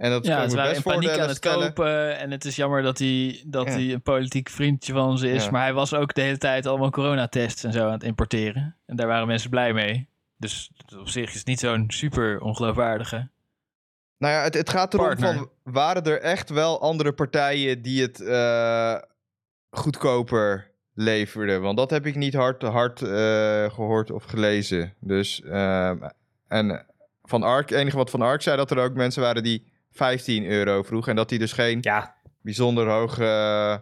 En 0.00 0.10
dat 0.10 0.26
Ja, 0.26 0.40
het 0.42 0.52
waren 0.54 0.74
in 0.74 0.82
paniek 0.82 1.10
aan 1.18 1.28
het 1.28 1.36
stellen. 1.36 1.66
kopen. 1.72 2.18
En 2.18 2.30
het 2.30 2.44
is 2.44 2.56
jammer 2.56 2.82
dat 2.82 2.98
hij, 2.98 3.42
dat 3.46 3.66
Ja. 3.66 3.72
hij 3.72 3.92
een 3.92 4.02
politiek 4.02 4.48
vriendje 4.48 4.92
van 4.92 5.18
ze 5.18 5.30
is. 5.30 5.44
Ja. 5.44 5.50
Maar 5.50 5.62
hij 5.62 5.72
was 5.72 5.94
ook 5.94 6.14
de 6.14 6.20
hele 6.20 6.38
tijd 6.38 6.66
allemaal 6.66 6.90
coronatests 6.90 7.64
en 7.64 7.72
zo 7.72 7.86
aan 7.86 7.92
het 7.92 8.02
importeren. 8.02 8.76
En 8.86 8.96
daar 8.96 9.06
waren 9.06 9.26
mensen 9.26 9.50
blij 9.50 9.72
mee. 9.72 10.08
Dus 10.36 10.70
op 10.98 11.08
zich 11.08 11.28
is 11.28 11.34
het 11.34 11.46
niet 11.46 11.60
zo'n 11.60 11.84
super 11.88 12.40
ongeloofwaardige. 12.40 13.28
Nou 14.18 14.34
ja, 14.34 14.42
het, 14.42 14.54
het 14.54 14.70
gaat 14.70 14.94
erom 14.94 15.06
Partner. 15.06 15.34
van, 15.34 15.50
waren 15.62 16.02
er 16.04 16.20
echt 16.20 16.50
wel 16.50 16.80
andere 16.80 17.12
partijen 17.12 17.82
die 17.82 18.02
het 18.02 18.20
eh, 18.20 18.96
goedkoper 19.70 20.70
leverden? 20.94 21.60
Want 21.60 21.76
dat 21.76 21.90
heb 21.90 22.06
ik 22.06 22.14
niet 22.14 22.34
hard, 22.34 22.62
hard 22.62 23.02
eh, 23.02 23.70
gehoord 23.70 24.10
of 24.10 24.24
gelezen. 24.24 24.94
Dus, 25.00 25.42
ehm, 25.42 25.96
en 26.48 26.86
Van 27.22 27.42
Ark, 27.42 27.70
enige 27.70 27.96
wat 27.96 28.10
Van 28.10 28.22
Ark 28.22 28.42
zei, 28.42 28.56
dat 28.56 28.70
er 28.70 28.78
ook 28.78 28.94
mensen 28.94 29.22
waren 29.22 29.42
die 29.42 29.69
15 29.90 30.46
euro 30.46 30.82
vroegen. 30.82 31.10
En 31.10 31.16
dat 31.16 31.28
die 31.28 31.38
dus 31.38 31.52
geen 31.52 31.78
Ja, 31.80 32.14
bijzonder 32.42 32.88
hoog... 32.88 33.18
eh, 33.18 33.76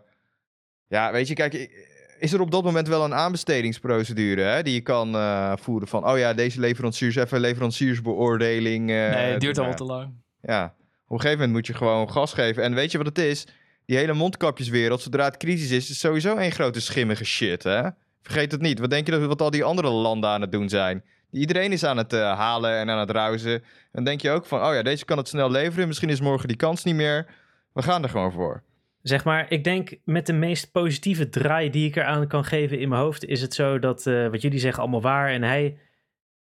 ja, 0.89 1.13
weet 1.13 1.29
je, 1.29 1.35
kijk... 1.35 1.87
Is 2.19 2.33
er 2.33 2.41
op 2.41 2.51
dat 2.51 2.65
moment 2.65 2.89
wel 2.89 3.05
een 3.05 3.15
aanbestedingsprocedure 3.15 4.43
hè, 4.43 4.63
die 4.63 4.75
je 4.75 4.81
kan 4.81 5.15
eh, 5.15 5.53
voeren 5.57 5.89
van... 5.89 6.09
oh 6.09 6.19
ja, 6.19 6.35
deze 6.35 6.61
leveranciers, 6.61 7.17
even 7.17 7.41
leveranciersbeoordeling. 7.41 8.91
eh, 8.91 8.97
nee, 8.97 9.33
het 9.33 9.41
duurt 9.41 9.59
allemaal 9.59 9.77
te 9.77 9.85
lang. 9.85 10.13
Ja, 10.43 10.65
op 11.07 11.11
een 11.11 11.21
gegeven 11.21 11.31
moment 11.39 11.53
moet 11.53 11.67
je 11.67 11.75
gewoon 11.75 12.11
gas 12.11 12.33
geven. 12.33 12.63
En 12.63 12.75
weet 12.75 12.91
je 12.93 12.99
wat 12.99 13.07
het 13.07 13.19
is? 13.19 13.47
Die 13.87 13.97
hele 13.97 14.13
mondkapjeswereld, 14.13 15.01
zodra 15.01 15.25
het 15.25 15.37
crisis 15.37 15.71
is, 15.71 15.91
is 15.91 15.99
sowieso 15.99 16.37
één 16.37 16.53
grote 16.53 16.81
schimmige 16.81 17.25
shit, 17.25 17.63
hè? 17.63 17.83
Vergeet 18.23 18.53
het 18.53 18.61
niet. 18.61 18.79
Wat 18.79 18.91
denk 18.91 19.07
je 19.07 19.13
dat 19.13 19.27
wat 19.27 19.43
al 19.43 19.51
die 19.51 19.65
andere 19.65 19.89
landen 19.89 20.31
aan 20.31 20.41
het 20.41 20.53
doen 20.53 20.69
zijn? 20.69 21.05
Iedereen 21.31 21.73
is 21.73 21.85
aan 21.85 21.97
het 21.97 22.13
eh, 22.13 22.39
halen 22.39 22.77
en 22.79 22.91
aan 22.91 22.99
het 22.99 23.11
ruizen. 23.11 23.63
Dan 23.93 24.05
denk 24.05 24.21
je 24.21 24.31
ook 24.31 24.47
van, 24.47 24.65
oh 24.67 24.75
ja, 24.75 24.83
deze 24.83 25.05
kan 25.05 25.17
het 25.19 25.29
snel 25.29 25.51
leveren. 25.51 25.87
Misschien 25.87 26.09
is 26.11 26.21
morgen 26.21 26.49
die 26.49 26.57
kans 26.57 26.85
niet 26.85 26.95
meer. 26.95 27.27
We 27.73 27.83
gaan 27.83 28.03
er 28.03 28.09
gewoon 28.09 28.33
voor. 28.33 28.63
zeg 29.03 29.25
maar, 29.25 29.47
ik 29.51 29.65
denk 29.65 29.91
met 30.05 30.27
de 30.27 30.33
meest 30.33 30.73
positieve 30.73 31.29
draai 31.29 31.71
die 31.71 31.89
ik 31.89 31.97
eraan 31.97 32.27
kan 32.27 32.45
geven 32.45 32.79
in 32.79 32.89
mijn 32.89 33.01
hoofd, 33.01 33.25
is 33.25 33.41
het 33.41 33.55
zo 33.55 33.79
dat 33.79 34.07
eh, 34.07 34.29
wat 34.29 34.43
jullie 34.43 34.59
zeggen 34.59 34.83
allemaal 34.83 35.01
waar. 35.01 35.29
En 35.31 35.43
hij 35.43 35.79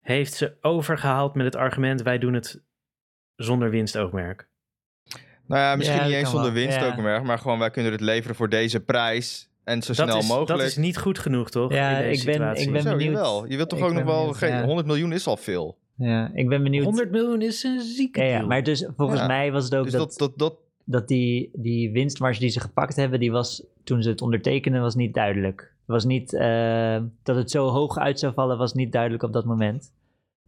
heeft 0.00 0.34
ze 0.34 0.56
overgehaald 0.60 1.34
met 1.34 1.44
het 1.46 1.56
argument, 1.56 2.02
wij 2.02 2.18
doen 2.18 2.34
het 2.34 2.62
zonder 3.36 3.70
winstoogmerk. 3.70 4.48
Nou 5.46 5.60
ja, 5.60 5.76
misschien 5.76 5.98
Ja, 5.98 6.04
niet 6.06 6.14
eens 6.14 6.30
zonder 6.30 6.52
wel. 6.52 6.62
winst 6.62 6.78
Ja. 6.80 6.86
ook 6.86 6.96
meer. 6.96 7.24
Maar 7.24 7.38
gewoon, 7.38 7.58
wij 7.58 7.70
kunnen 7.70 7.92
het 7.92 8.00
leveren 8.00 8.36
voor 8.36 8.48
deze 8.48 8.80
prijs. 8.80 9.45
En 9.66 9.82
zo 9.82 9.92
Dat 9.92 10.06
snel 10.08 10.18
is, 10.18 10.28
mogelijk. 10.28 10.58
dat 10.58 10.68
is 10.68 10.76
niet 10.76 10.98
goed 10.98 11.18
genoeg, 11.18 11.50
toch? 11.50 11.72
Ja, 11.72 11.98
in 11.98 12.08
deze 12.08 12.30
ik 12.30 12.38
ben- 12.38 12.56
ik 12.56 12.72
ben- 12.72 12.82
Zo, 12.82 12.90
benieuwd. 12.90 13.12
jawel. 13.14 13.46
Je 13.48 13.56
wilt 13.56 13.68
toch 13.68 13.78
Ik 13.78 13.84
ook 13.84 13.92
nog 13.92 14.04
wel... 14.04 14.16
benieuwd, 14.18 14.36
geen- 14.36 14.50
ja. 14.52 14.64
100 14.64 14.86
miljoen 14.86 15.12
is 15.12 15.26
al 15.26 15.36
veel. 15.36 15.76
Ja, 15.96 16.30
ik 16.34 16.48
ben 16.48 16.62
benieuwd. 16.62 16.84
100 16.84 17.10
miljoen 17.10 17.42
is 17.42 17.62
een 17.62 17.80
zieke 17.80 18.22
ja, 18.24 18.46
maar 18.46 18.62
dus 18.62 18.88
volgens 18.96 19.20
Ja. 19.20 19.26
mij 19.26 19.52
was 19.52 19.64
het 19.64 19.74
ook 19.74 19.82
Dus 19.84 19.92
dat, 19.92 20.08
dat, 20.08 20.18
dat, 20.18 20.38
dat, 20.38 20.54
dat 20.84 21.08
die, 21.08 21.50
die 21.52 21.90
winstmarge 21.90 22.40
die 22.40 22.48
ze 22.48 22.60
gepakt 22.60 22.96
hebben, 22.96 23.20
die 23.20 23.30
was 23.30 23.62
toen 23.84 24.02
ze 24.02 24.08
het 24.08 24.20
ondertekenden, 24.22 24.80
was 24.80 24.94
niet 24.94 25.14
duidelijk. 25.14 25.60
Het 25.60 25.94
was 25.94 26.04
niet, 26.04 26.34
eh, 26.34 26.98
dat 27.22 27.36
het 27.36 27.50
zo 27.50 27.68
hoog 27.68 27.98
uit 27.98 28.18
zou 28.18 28.32
vallen, 28.34 28.58
was 28.58 28.72
niet 28.74 28.92
duidelijk 28.92 29.22
op 29.22 29.32
dat 29.32 29.44
moment. 29.44 29.92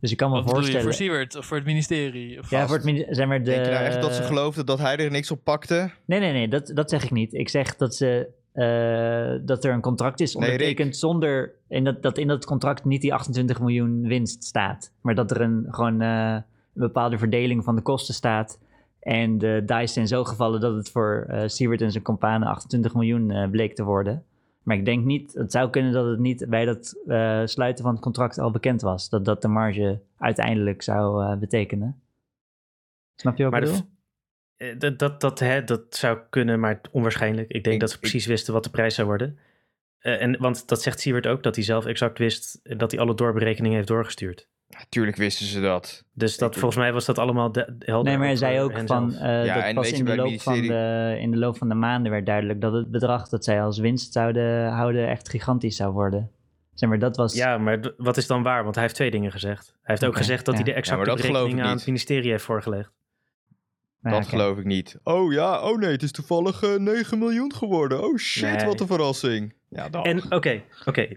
Dus 0.01 0.11
ik 0.11 0.17
kan 0.17 0.29
me 0.31 0.35
Wat 0.37 0.45
bedoel 0.45 0.59
je, 0.61 0.65
voorstellen. 0.67 0.95
voor 0.95 1.05
Siewert 1.05 1.37
of 1.37 1.47
voor 1.47 1.57
het 1.57 1.67
ministerie? 1.67 2.39
Of 2.39 2.51
ja, 2.51 2.57
vast? 2.59 2.67
voor 2.69 2.77
het 2.77 2.85
mini- 2.85 3.07
zeg 3.11 3.27
maar 3.27 3.39
de. 3.39 3.45
Denk 3.51 3.65
je 3.65 3.71
nou 3.71 3.85
echt 3.85 4.03
dat 4.03 4.15
ze 4.15 4.23
geloofden 4.23 4.67
dat 4.67 4.79
hij 4.79 4.97
er 4.97 5.11
niks 5.11 5.31
op 5.31 5.41
pakte? 5.45 5.91
Nee, 6.05 6.21
nee, 6.21 6.33
nee, 6.33 6.49
dat, 6.49 6.71
dat 6.75 6.91
zeg 6.91 7.05
ik 7.05 7.11
niet. 7.11 7.35
Ik 7.35 7.49
zeg 7.49 7.77
dat, 7.77 7.95
ze, 7.95 8.29
eh, 8.59 9.39
dat 9.41 9.65
er 9.65 9.73
een 9.73 9.81
contract 9.81 10.21
is 10.21 10.35
Nee, 10.35 10.51
ondertekend 10.51 10.97
zonder. 10.97 11.55
En 11.69 11.85
dat, 11.85 12.03
dat 12.03 12.19
in 12.19 12.29
dat 12.29 12.45
contract 12.45 12.85
niet 12.85 13.01
die 13.01 13.15
28 13.15 13.61
miljoen 13.61 14.03
winst 14.03 14.45
staat. 14.45 14.93
Maar 15.01 15.15
dat 15.15 15.31
er 15.31 15.41
een, 15.41 15.67
gewoon 15.69 16.01
eh, 16.01 16.33
een 16.33 16.43
bepaalde 16.73 17.19
verdeling 17.19 17.65
van 17.65 17.77
de 17.77 17.83
kosten 17.83 18.15
staat. 18.15 18.59
En 19.01 19.39
de 19.39 19.63
dice 19.67 19.93
zijn 19.93 20.09
zo 20.09 20.25
gevallen 20.25 20.61
dat 20.61 20.75
het 20.75 20.91
voor 20.91 21.25
eh 21.29 21.43
Siewert 21.47 21.81
en 21.81 21.91
zijn 21.91 22.05
companen 22.05 22.49
28 22.49 22.95
miljoen 22.95 23.51
bleek 23.51 23.75
te 23.75 23.85
worden. 23.85 24.25
Maar 24.63 24.77
ik 24.77 24.85
denk 24.85 25.05
niet, 25.05 25.35
het 25.35 25.53
zou 25.53 25.71
kunnen 25.71 25.93
dat 25.93 26.07
het 26.07 26.19
niet 26.19 26.47
bij 26.49 26.65
dat 26.65 26.97
sluiten 27.45 27.85
van 27.85 27.93
het 27.93 28.03
contract 28.03 28.39
al 28.39 28.51
bekend 28.51 28.81
was. 28.81 29.09
Dat 29.09 29.25
dat 29.25 29.43
de 29.43 29.49
marge 29.49 30.01
uiteindelijk 30.19 30.83
zou 30.83 31.37
betekenen. 31.37 32.01
Snap 33.15 33.37
je 33.37 33.45
wat 33.45 33.55
ik 33.55 33.61
Maar 33.61 33.69
de 33.69 33.75
bedoel? 33.77 33.98
Eh, 34.59 34.79
dat, 34.79 34.99
dat, 34.99 35.21
dat, 35.21 35.39
hè, 35.39 35.65
dat 35.65 35.83
zou 35.91 36.19
kunnen, 36.31 36.61
maar 36.61 36.81
onwaarschijnlijk. 36.91 37.51
Ik 37.51 37.63
denk 37.63 37.75
Ik- 37.75 37.81
dat 37.81 37.91
ze 37.91 37.99
precies 37.99 38.27
wisten 38.27 38.53
wat 38.53 38.65
de 38.65 38.71
prijs 38.71 38.95
zou 38.95 39.07
worden. 39.07 39.39
Eh, 39.99 40.23
en, 40.23 40.37
want 40.39 40.69
dat 40.69 40.83
zegt 40.83 41.01
Siewert 41.01 41.27
ook, 41.27 41.43
dat 41.43 41.55
hij 41.55 41.65
zelf 41.65 41.87
exact 41.87 42.19
wist 42.19 42.61
dat 42.63 42.91
hij 42.91 43.01
alle 43.01 43.15
doorberekeningen 43.15 43.77
heeft 43.77 43.89
doorgestuurd. 43.89 44.49
Tuurlijk 44.89 45.17
wisten 45.17 45.47
ze 45.47 45.61
dat. 45.61 46.05
Dus 46.13 46.37
dat, 46.37 46.55
volgens 46.55 46.77
mij 46.77 46.93
was 46.93 47.05
dat 47.05 47.19
allemaal 47.19 47.53
de, 47.53 47.75
helder. 47.79 48.05
Nee, 48.05 48.17
maar 48.19 48.27
hij 48.27 48.37
zei 48.37 48.61
ook 48.61 48.83
van 48.87 49.15
eh, 49.15 49.45
Ja, 49.45 49.65
dat 49.65 49.75
pas 49.75 49.93
in 49.93 50.05
de, 50.05 50.17
loop 50.17 50.41
van 50.41 50.61
de, 50.61 51.17
in 51.21 51.31
de 51.31 51.37
loop 51.37 51.57
van 51.57 51.69
de 51.69 51.75
maanden 51.75 52.13
werd 52.13 52.27
duidelijk 52.27 52.61
dat 52.61 52.73
het 52.73 52.91
bedrag 52.91 53.29
dat 53.29 53.45
zij 53.45 53.63
als 53.63 53.79
winst 53.79 54.13
zouden 54.13 54.69
houden 54.69 55.09
echt 55.09 55.29
gigantisch 55.29 55.77
zou 55.77 55.93
worden. 55.93 56.31
Zeg 56.75 56.89
maar, 56.89 56.99
dat 56.99 57.17
was... 57.17 57.35
Ja, 57.35 57.59
maar 57.59 57.93
wat 57.97 58.17
is 58.17 58.27
dan 58.27 58.43
waar? 58.43 58.63
Want 58.63 58.75
hij 58.75 58.85
heeft 58.85 58.97
twee 58.97 59.11
dingen 59.11 59.33
gezegd. 59.33 59.67
Hij 59.67 59.81
heeft 59.83 60.05
ook 60.05 60.17
gezegd 60.17 60.45
dat 60.45 60.59
ja. 60.59 60.63
hij 60.63 60.73
de 60.73 60.79
exacte 60.79 61.15
berekeningen 61.15 61.65
aan 61.65 61.77
het 61.77 61.87
ministerie 61.87 62.31
heeft 62.31 62.45
voorgelegd. 62.45 62.98
Maar 64.01 64.13
dat 64.13 64.29
geloof 64.29 64.59
ik 64.59 64.65
niet. 64.65 64.99
Oh 65.05 65.33
ja, 65.33 65.61
oh 65.61 65.79
nee, 65.79 65.91
het 65.91 66.03
is 66.03 66.13
toevallig 66.13 66.63
eh, 66.63 66.75
9 66.75 67.19
miljoen 67.19 67.53
geworden. 67.55 68.05
Oh 68.05 68.17
shit, 68.17 68.57
Nee. 68.57 68.67
wat 68.67 68.81
een 68.81 68.87
verrassing. 68.87 69.55
Ja, 69.69 69.89
dag. 69.89 70.05
En 70.05 70.33
oké, 70.33 70.63
oké. 70.85 71.09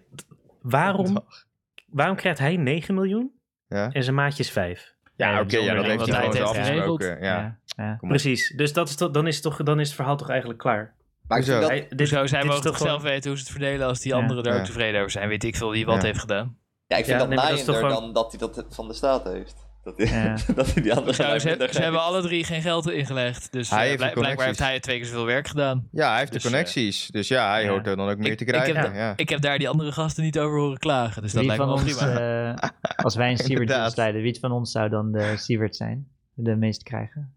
Waarom, 0.62 1.14
Dag. 1.14 1.46
waarom 1.88 2.16
krijgt 2.16 2.40
hij 2.40 2.56
9 2.58 2.94
miljoen 2.94 3.32
Ja, 3.68 3.90
en 3.92 4.04
zijn 4.04 4.16
maatje 4.16 4.44
is 4.44 4.50
5? 4.52 4.94
ja 5.16 5.42
oké, 5.42 5.58
ja, 5.58 5.74
dat 5.74 5.86
heeft 5.86 6.06
hij 6.06 6.16
gewoon 6.16 6.34
zo 6.36 6.44
afgesproken. 6.44 7.24
Ja. 7.24 7.60
Precies. 8.02 8.54
Dus 8.56 8.74
dat 8.74 8.90
is 8.90 8.96
toch, 8.96 9.12
dan, 9.12 9.28
is 9.28 9.42
toch, 9.42 9.64
dan 9.64 9.80
is 9.80 9.88
het 9.88 9.96
verhaal 9.96 10.18
toch 10.18 10.30
eigenlijk 10.30 10.60
klaar. 10.60 10.96
Maar 11.28 11.42
Hij, 11.44 11.88
dit, 11.90 12.08
Zo, 12.08 12.26
zij 12.26 12.44
mogen 12.44 12.62
toch 12.62 12.78
gewoon- 12.78 12.92
zelf 12.92 13.02
weten 13.04 13.30
hoe 13.30 13.40
ze 13.40 13.44
het 13.44 13.52
verdelen 13.54 13.88
als 13.88 14.00
die 14.00 14.12
Ja. 14.14 14.18
anderen 14.20 14.44
er 14.44 14.54
Ja. 14.54 14.60
ook 14.60 14.66
tevreden 14.66 15.00
over 15.00 15.12
zijn. 15.12 15.28
Weet 15.30 15.44
ik 15.44 15.56
veel 15.56 15.72
wie 15.72 15.86
wat 15.86 15.96
Ja. 16.02 16.08
heeft 16.08 16.20
gedaan. 16.20 16.58
ja, 16.88 16.98
ik 16.98 17.06
vind 17.06 17.20
Ja, 17.22 17.28
dat 17.28 17.28
nee, 17.28 17.38
dat 17.38 17.66
naaiender 17.66 17.90
dan 17.90 18.14
dat 18.14 18.32
hij 18.32 18.40
dat 18.40 18.66
van 18.70 18.88
de 18.88 18.94
staat 18.94 19.24
heeft. 19.24 19.70
Dat 19.84 19.98
hij, 19.98 20.06
Ja. 20.24 20.36
dat 20.56 20.74
hij 20.74 20.82
die 20.84 20.94
andere 20.94 21.24
lui 21.24 21.40
ze, 21.40 21.68
hebben 21.82 22.02
alle 22.02 22.22
drie 22.22 22.44
geen 22.44 22.62
geld 22.62 22.90
ingelegd. 22.90 23.52
Dus 23.52 23.70
Hij 23.70 23.80
eh, 23.80 23.86
heeft 23.86 23.98
blijk- 23.98 24.14
de 24.14 24.20
blijkbaar 24.20 24.46
heeft 24.46 24.60
hij 24.60 24.80
twee 24.80 24.98
keer 24.98 25.06
zoveel 25.06 25.26
werk 25.26 25.48
gedaan. 25.48 25.88
Ja, 25.92 26.10
hij 26.10 26.20
heeft 26.20 26.32
Dus, 26.32 26.42
de 26.42 26.48
eh, 26.48 26.54
connecties. 26.54 27.08
Dus 27.08 27.28
ja, 27.28 27.50
hij 27.52 27.64
ja. 27.64 27.70
hoort 27.70 27.88
er 27.88 27.96
dan 27.96 28.10
ook 28.10 28.18
meer 28.18 28.32
Ik- 28.32 28.38
te 28.38 28.46
ik 28.46 28.54
heb 28.56 28.64
krijgen. 28.64 28.94
ja. 28.96 29.14
Ik 29.16 29.30
heb 29.30 29.42
daar 29.42 29.58
die 29.58 29.70
andere 29.70 29.92
gasten 29.92 30.24
niet 30.24 30.40
over 30.40 30.60
horen 30.60 30.78
klagen. 30.78 31.22
Dus 31.22 31.34
dat 31.34 31.46
lijkt 31.46 31.66
me 31.66 31.72
ons, 31.72 31.96
prima. 31.96 32.20
eh, 32.62 32.70
als 33.06 33.16
wij 33.16 33.30
een 33.32 33.38
willen 33.58 33.92
sluiten, 33.92 34.22
wie 34.22 34.38
van 34.40 34.52
ons 34.52 34.72
zou 34.72 34.90
dan 34.90 35.12
de 35.12 35.34
Siewert 35.38 35.76
zijn? 35.76 36.08
De 36.34 36.56
meeste 36.56 36.84
krijgen? 36.84 37.34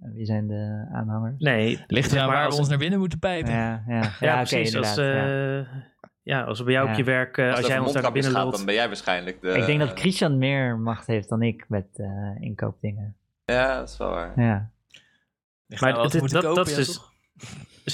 En 0.00 0.12
Wie 0.14 0.24
zijn 0.24 0.46
de 0.46 0.88
aanhangers? 0.92 1.34
Nee, 1.38 1.84
Ligt 1.86 2.12
eraan 2.12 2.26
maar 2.26 2.36
waar 2.36 2.44
als- 2.44 2.54
we 2.54 2.60
ons 2.60 2.68
naar 2.68 2.78
binnen 2.78 2.98
moeten 2.98 3.18
pijpen. 3.18 3.52
Ja, 3.52 3.82
ja. 3.88 4.12
ja, 4.20 4.36
precies. 4.36 4.76
als. 4.76 4.96
Ja. 6.28 6.42
als 6.42 6.62
bij 6.64 6.72
jou 6.72 6.84
Ja. 6.86 6.92
op 6.92 6.98
je 6.98 7.04
werk, 7.04 7.38
eh, 7.38 7.54
Als, 7.54 7.66
jij 7.66 7.78
ons 7.78 7.92
daar 7.92 8.12
binnen 8.12 8.32
gaat, 8.32 8.42
lult. 8.42 8.56
dan 8.56 8.64
ben 8.64 8.74
jij 8.74 8.86
waarschijnlijk 8.86 9.40
de... 9.40 9.48
ik 9.48 9.66
denk 9.66 9.78
dat 9.80 9.98
Christian 10.00 10.38
meer 10.38 10.78
macht 10.78 11.06
heeft 11.06 11.28
dan 11.28 11.42
ik 11.42 11.64
met 11.68 11.86
eh, 11.92 12.08
inkoopdingen. 12.40 13.16
Ja, 13.44 13.78
dat 13.78 13.88
is 13.88 13.96
wel 13.96 14.10
waar. 14.10 14.40
Ja. 14.40 14.70
Maar 15.80 16.00
het- 16.02 16.20
moeten 16.20 16.40
dat- 16.40 16.42
kopen, 16.44 16.64
dat 16.64 16.74
ja, 16.74 16.78
is 16.80 16.86
dus-? 16.86 17.06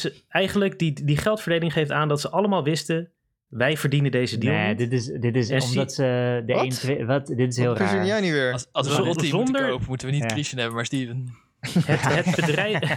Ze, 0.01 0.23
eigenlijk, 0.29 0.79
die, 0.79 1.05
die 1.05 1.17
geldverdeling 1.17 1.73
geeft 1.73 1.91
aan 1.91 2.09
dat 2.09 2.21
ze 2.21 2.31
allemaal 2.31 2.65
wisten, 2.65 3.11
wij 3.49 3.77
verdienen 3.77 4.11
deze 4.11 4.39
deal 4.39 4.55
Nee, 4.55 4.69
niet. 4.69 4.79
dit 4.79 4.93
is, 4.93 5.07
dit 5.07 5.37
is 5.37 5.51
En 5.51 5.63
zie- 5.63 5.71
omdat 5.71 5.93
ze 5.95 6.43
de 6.47 6.53
Wat? 6.53 6.63
een, 6.63 6.69
twee, 6.71 7.07
wat, 7.07 7.27
dit 7.27 7.53
is 7.53 7.57
heel 7.57 7.69
Wat 7.69 7.79
raar. 7.79 8.07
jij 8.07 8.21
niet 8.21 8.31
weer? 8.33 8.53
Als, 8.53 8.69
als 8.73 8.87
we 8.87 8.93
Zonder- 8.95 9.11
een 9.11 9.15
rotteam 9.17 9.37
moeten 9.37 9.55
zonder- 9.55 9.71
kopen, 9.73 9.89
moeten 9.89 10.07
we 10.07 10.13
niet 10.13 10.23
Ja. 10.23 10.29
Christian 10.29 10.59
hebben, 10.59 10.77
maar 10.77 10.85
Steven. 10.87 11.35
Het, 11.61 12.25
het, 12.25 12.37
bedrijf, 12.47 12.97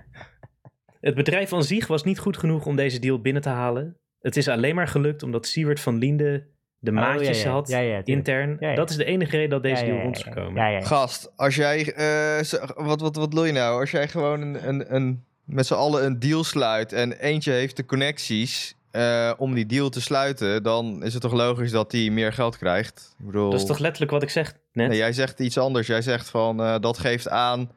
het 1.06 1.14
bedrijf 1.14 1.52
aan 1.52 1.62
zich 1.64 1.86
was 1.86 2.04
niet 2.04 2.18
goed 2.18 2.36
genoeg 2.36 2.66
om 2.66 2.76
deze 2.76 2.98
deal 2.98 3.20
binnen 3.20 3.42
te 3.42 3.48
halen. 3.48 3.96
Het 4.20 4.36
is 4.36 4.48
alleen 4.48 4.74
maar 4.74 4.88
gelukt 4.88 5.22
omdat 5.22 5.46
Siewert 5.46 5.80
van 5.80 5.98
Linde 5.98 6.46
de 6.78 6.90
Oh, 6.90 6.96
maatjes 6.96 7.42
ja, 7.42 7.44
ja. 7.48 7.50
had 7.52 7.68
Ja, 7.68 7.78
ja, 7.78 7.84
tuurlijk. 7.86 8.06
intern. 8.08 8.56
Ja, 8.60 8.68
ja. 8.68 8.74
Dat 8.74 8.90
is 8.90 8.96
de 8.96 9.04
enige 9.04 9.30
reden 9.36 9.50
dat 9.50 9.62
deze 9.62 9.80
Ja, 9.80 9.86
ja, 9.86 9.90
deal 9.92 10.02
rond 10.02 10.16
is 10.16 10.22
gekomen. 10.22 10.54
Ja, 10.54 10.68
ja, 10.68 10.78
ja. 10.78 10.84
Gast, 10.84 11.32
als 11.36 11.54
jij... 11.54 11.92
eh, 11.94 12.60
wat, 12.76 13.00
wat, 13.00 13.16
wat 13.16 13.32
wil 13.32 13.44
je 13.44 13.52
nou? 13.52 13.80
Als 13.80 13.90
jij 13.90 14.08
gewoon 14.08 14.40
een, 14.40 14.68
een, 14.68 14.94
een, 14.94 15.24
met 15.44 15.66
z'n 15.66 15.74
allen 15.74 16.04
een 16.04 16.18
deal 16.18 16.44
sluit... 16.44 16.92
en 16.92 17.12
eentje 17.12 17.52
heeft 17.52 17.76
de 17.76 17.84
connecties 17.84 18.74
eh, 18.90 19.32
om 19.36 19.54
die 19.54 19.66
deal 19.66 19.88
te 19.88 20.00
sluiten... 20.00 20.62
dan 20.62 21.02
is 21.04 21.12
het 21.12 21.22
toch 21.22 21.32
logisch 21.32 21.70
dat 21.70 21.90
die 21.90 22.12
meer 22.12 22.32
geld 22.32 22.58
krijgt? 22.58 23.14
Ik 23.18 23.26
bedoel... 23.26 23.50
Dat 23.50 23.60
is 23.60 23.66
toch 23.66 23.78
letterlijk 23.78 24.12
wat 24.12 24.22
ik 24.22 24.30
zeg 24.30 24.54
net? 24.72 24.88
Nee, 24.88 24.98
jij 24.98 25.12
zegt 25.12 25.40
iets 25.40 25.58
anders. 25.58 25.86
Jij 25.86 26.02
zegt 26.02 26.30
van, 26.30 26.60
eh, 26.60 26.74
dat 26.80 26.98
geeft 26.98 27.28
aan 27.28 27.70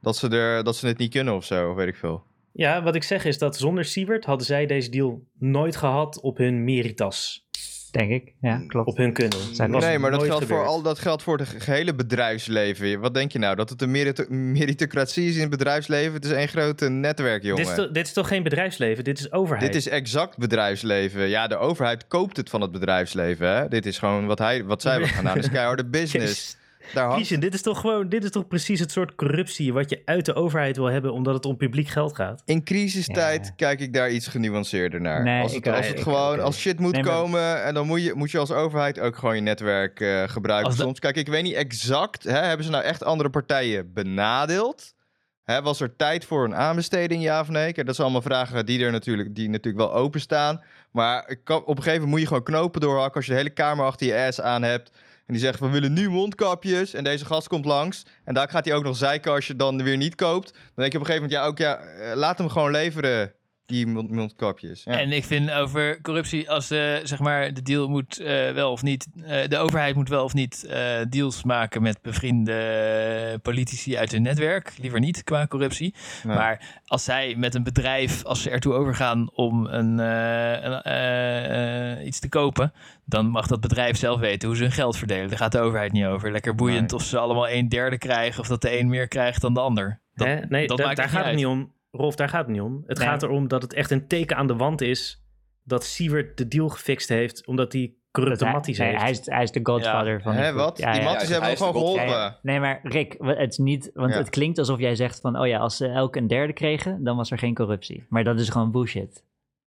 dat 0.00 0.16
ze, 0.16 0.28
er, 0.28 0.64
dat 0.64 0.76
ze 0.76 0.86
het 0.86 0.98
niet 0.98 1.10
kunnen 1.12 1.34
of 1.34 1.44
zo, 1.44 1.70
of 1.70 1.76
weet 1.76 1.88
ik 1.88 1.96
veel. 1.96 2.22
Ja, 2.52 2.82
wat 2.82 2.94
ik 2.94 3.02
zeg 3.02 3.24
is 3.24 3.38
dat 3.38 3.56
zonder 3.56 3.84
Siewert 3.84 4.24
hadden 4.24 4.46
zij 4.46 4.66
deze 4.66 4.90
deal 4.90 5.22
nooit 5.38 5.76
gehad 5.76 6.20
op 6.20 6.36
hun 6.36 6.64
meritas. 6.64 7.46
Denk 7.90 8.10
ik. 8.10 8.34
Ja, 8.40 8.62
klopt. 8.66 8.88
Op 8.88 8.96
hun 8.96 9.12
kunnen. 9.12 9.38
Nee, 9.56 9.98
maar 9.98 10.10
dat 10.10 10.22
geldt, 10.22 10.44
voor 10.46 10.66
al, 10.66 10.82
dat 10.82 10.98
geldt 10.98 11.22
voor 11.22 11.38
het 11.38 11.48
ge- 11.48 11.60
gehele 11.60 11.94
bedrijfsleven. 11.94 13.00
Wat 13.00 13.14
denk 13.14 13.32
je 13.32 13.38
nou? 13.38 13.56
Dat 13.56 13.70
het 13.70 13.82
een 13.82 13.90
merit- 13.90 14.28
meritocratie 14.30 15.28
is 15.28 15.34
in 15.34 15.40
het 15.40 15.50
bedrijfsleven? 15.50 16.12
Het 16.12 16.24
is 16.24 16.30
één 16.30 16.48
grote 16.48 16.88
netwerk, 16.88 17.42
jongen. 17.42 17.56
Dit 17.62 17.68
is, 17.68 17.74
toch, 17.76 17.90
dit 17.90 18.06
is 18.06 18.12
toch 18.12 18.28
geen 18.28 18.42
bedrijfsleven? 18.42 19.04
Dit 19.04 19.18
is 19.18 19.32
overheid. 19.32 19.66
Dit 19.72 19.74
is 19.74 19.88
exact 19.88 20.38
bedrijfsleven. 20.38 21.28
Ja, 21.28 21.46
de 21.46 21.56
overheid 21.56 22.06
koopt 22.06 22.36
het 22.36 22.50
van 22.50 22.60
het 22.60 22.70
bedrijfsleven. 22.72 23.48
Hè? 23.56 23.68
Dit 23.68 23.86
is 23.86 23.98
gewoon 23.98 24.26
wat, 24.26 24.38
hij, 24.38 24.64
wat 24.64 24.82
zij 24.82 24.92
willen 24.98 25.08
gaan 25.14 25.24
doen. 25.24 25.34
Dit 25.34 25.44
is 25.44 25.50
keiharde 25.50 25.84
business. 25.86 26.56
Daar 26.92 27.02
hangt... 27.02 27.14
Christian, 27.16 27.40
dit 27.40 27.54
is 27.54 27.62
toch 27.62 27.80
gewoon, 27.80 28.08
dit 28.08 28.24
is 28.24 28.30
toch 28.30 28.48
precies 28.48 28.80
het 28.80 28.90
soort 28.90 29.14
corruptie 29.14 29.72
wat 29.72 29.90
je 29.90 30.02
uit 30.04 30.24
de 30.24 30.34
overheid 30.34 30.76
wil 30.76 30.86
hebben 30.86 31.12
omdat 31.12 31.34
het 31.34 31.44
om 31.44 31.56
publiek 31.56 31.88
geld 31.88 32.14
gaat. 32.14 32.42
In 32.44 32.64
crisistijd 32.64 33.46
Ja. 33.46 33.52
kijk 33.56 33.80
ik 33.80 33.92
daar 33.92 34.10
iets 34.10 34.26
genuanceerder 34.26 35.00
naar. 35.00 35.22
Nee, 35.22 35.42
als 35.42 35.54
het, 35.54 35.66
ik 35.66 35.72
als 35.72 35.86
het 35.86 35.96
Ik 35.96 36.02
gewoon, 36.02 36.40
als 36.40 36.58
shit 36.58 36.78
moet 36.78 36.92
Nee, 36.92 37.02
maar- 37.02 37.12
komen, 37.12 37.64
en 37.64 37.74
dan 37.74 37.86
moet 37.86 38.02
je, 38.02 38.14
moet 38.14 38.30
je 38.30 38.38
als 38.38 38.50
overheid 38.52 39.00
ook 39.00 39.16
gewoon 39.16 39.34
je 39.34 39.40
netwerk 39.40 40.00
eh, 40.00 40.22
gebruiken 40.28 40.66
Als 40.68 40.76
de- 40.76 40.82
soms. 40.82 40.98
Kijk, 40.98 41.16
ik 41.16 41.28
weet 41.28 41.42
niet 41.42 41.54
exact, 41.54 42.22
hè, 42.22 42.38
hebben 42.38 42.64
ze 42.66 42.72
nou 42.72 42.84
echt 42.84 43.04
andere 43.04 43.30
partijen 43.30 43.92
benadeeld? 43.92 44.94
Hè, 45.42 45.62
was 45.62 45.80
er 45.80 45.96
tijd 45.96 46.24
voor 46.24 46.44
een 46.44 46.54
aanbesteding, 46.54 47.22
ja 47.22 47.40
of 47.40 47.48
nee? 47.48 47.72
Kijk, 47.72 47.86
dat 47.86 47.94
zijn 47.94 48.06
allemaal 48.08 48.26
vragen 48.26 48.66
die 48.66 48.84
er 48.84 48.90
natuurlijk, 48.92 49.34
die 49.34 49.48
natuurlijk 49.48 49.84
wel 49.84 49.94
openstaan. 49.94 50.62
Maar 50.92 51.36
op 51.46 51.68
een 51.68 51.76
gegeven 51.76 51.92
moment 51.92 52.10
moet 52.10 52.20
je 52.20 52.26
gewoon 52.26 52.42
knopen 52.42 52.80
doorhakken 52.80 53.14
als 53.14 53.24
je 53.24 53.30
de 53.30 53.36
hele 53.36 53.50
kamer 53.50 53.84
achter 53.84 54.06
je 54.06 54.26
ass 54.26 54.40
aan 54.40 54.62
hebt. 54.62 54.90
En 55.26 55.34
die 55.34 55.38
zegt, 55.38 55.60
we 55.60 55.68
willen 55.68 55.92
nu 55.92 56.10
mondkapjes. 56.10 56.94
En 56.94 57.04
deze 57.04 57.24
gast 57.24 57.48
komt 57.48 57.64
langs. 57.64 58.02
En 58.24 58.34
daar 58.34 58.48
gaat 58.48 58.64
hij 58.64 58.74
ook 58.74 58.84
nog 58.84 58.96
zeiken 58.96 59.32
als 59.32 59.46
je 59.46 59.56
dan 59.56 59.82
weer 59.82 59.96
niet 59.96 60.14
koopt. 60.14 60.52
Dan 60.52 60.60
denk 60.74 60.92
je 60.92 60.98
op 60.98 61.04
een 61.04 61.12
gegeven 61.12 61.30
moment, 61.30 61.40
ja, 61.40 61.46
ook 61.46 61.58
ja, 61.58 61.76
eh, 61.78 62.16
laat 62.16 62.38
hem 62.38 62.48
gewoon 62.48 62.70
leveren, 62.70 63.32
die 63.72 63.86
mond- 63.86 64.10
mondkapjes. 64.10 64.84
Ja. 64.84 64.98
En 65.00 65.12
ik 65.12 65.24
vind 65.24 65.50
over 65.52 66.00
corruptie, 66.00 66.50
als 66.50 66.68
de, 66.68 67.00
zeg 67.02 67.18
maar, 67.18 67.54
de 67.54 67.62
deal 67.62 67.88
moet 67.88 68.18
eh, 68.18 68.50
wel 68.52 68.72
of 68.72 68.82
niet, 68.82 69.06
eh, 69.24 69.48
de 69.48 69.58
overheid 69.58 69.94
moet 69.94 70.08
wel 70.08 70.24
of 70.24 70.34
niet 70.34 70.64
eh, 70.64 71.00
deals 71.08 71.42
maken 71.44 71.82
met 71.82 72.02
bevriende 72.02 73.38
politici 73.42 73.96
uit 73.96 74.12
hun 74.12 74.22
netwerk. 74.22 74.72
Liever 74.80 75.00
niet 75.00 75.24
qua 75.24 75.46
corruptie. 75.46 75.94
Nee. 76.24 76.36
Maar 76.36 76.80
als 76.86 77.04
zij 77.04 77.34
met 77.36 77.54
een 77.54 77.62
bedrijf, 77.62 78.24
als 78.24 78.42
ze 78.42 78.50
ertoe 78.50 78.72
overgaan 78.74 79.30
om 79.34 79.66
een, 79.66 80.00
eh, 80.00 80.62
een, 80.62 80.82
eh, 80.82 81.92
eh, 81.92 82.06
iets 82.06 82.18
te 82.20 82.28
kopen, 82.28 82.72
dan 83.04 83.26
mag 83.26 83.46
dat 83.46 83.60
bedrijf 83.60 83.96
zelf 83.96 84.20
weten 84.20 84.48
hoe 84.48 84.56
ze 84.56 84.62
hun 84.62 84.72
geld 84.72 84.96
verdelen. 84.98 85.28
Daar 85.28 85.38
gaat 85.38 85.52
de 85.52 85.60
overheid 85.60 85.92
niet 85.92 86.04
over. 86.04 86.32
Lekker 86.32 86.54
boeiend 86.54 86.90
Nee. 86.90 87.00
of 87.00 87.06
ze 87.06 87.18
allemaal 87.18 87.48
een 87.48 87.68
derde 87.68 87.98
krijgen 87.98 88.40
of 88.40 88.46
dat 88.48 88.62
de 88.62 88.78
een 88.78 88.88
meer 88.88 89.08
krijgt 89.08 89.40
dan 89.40 89.54
de 89.54 89.60
ander. 89.60 90.00
Dat? 90.14 90.48
Nee, 90.48 90.66
dat 90.66 90.76
da- 90.78 90.84
maakt 90.84 90.96
daar 90.96 91.08
gaat 91.08 91.24
het 91.24 91.34
niet 91.34 91.46
om. 91.46 91.72
Rolf, 91.96 92.14
daar 92.14 92.28
gaat 92.28 92.46
het 92.46 92.52
niet 92.54 92.60
om. 92.62 92.82
Het 92.86 92.98
Nee. 92.98 93.06
gaat 93.08 93.22
erom 93.22 93.48
dat 93.48 93.62
het 93.62 93.74
echt 93.74 93.90
een 93.90 94.06
teken 94.06 94.36
aan 94.36 94.46
de 94.46 94.56
wand 94.56 94.80
is 94.80 95.24
dat 95.64 95.84
Siewert 95.84 96.36
de 96.36 96.48
deal 96.48 96.68
gefixt 96.68 97.08
heeft 97.08 97.46
omdat 97.46 97.72
hij 97.72 97.94
corrupte 98.10 98.44
matties 98.44 98.78
heeft. 98.78 99.00
hij, 99.00 99.10
is, 99.10 99.26
hij 99.26 99.42
is 99.42 99.50
de 99.52 99.60
godfather 99.62 100.22
van 100.22 100.34
groep. 100.34 100.54
wat? 100.54 100.78
Ja, 100.78 100.92
die 100.92 101.00
ja. 101.00 101.06
matties 101.10 101.28
Ja, 101.28 101.34
hebben 101.40 101.56
gewoon 101.56 101.72
geholpen. 101.72 102.38
Nee, 102.42 102.60
maar 102.60 102.80
Rick, 102.82 103.16
het 103.18 103.50
is 103.50 103.58
niet, 103.58 103.90
want 103.94 104.12
Ja. 104.12 104.18
het 104.18 104.30
klinkt 104.30 104.58
alsof 104.58 104.78
jij 104.78 104.94
zegt 104.94 105.20
van, 105.20 105.38
oh 105.38 105.46
ja, 105.46 105.58
als 105.58 105.76
ze 105.76 105.86
elk 105.88 106.16
een 106.16 106.26
derde 106.26 106.52
kregen, 106.52 107.04
dan 107.04 107.16
was 107.16 107.30
er 107.30 107.38
geen 107.38 107.54
corruptie. 107.54 108.06
Maar 108.08 108.24
dat 108.24 108.40
is 108.40 108.48
gewoon 108.48 108.70
bullshit. 108.70 109.24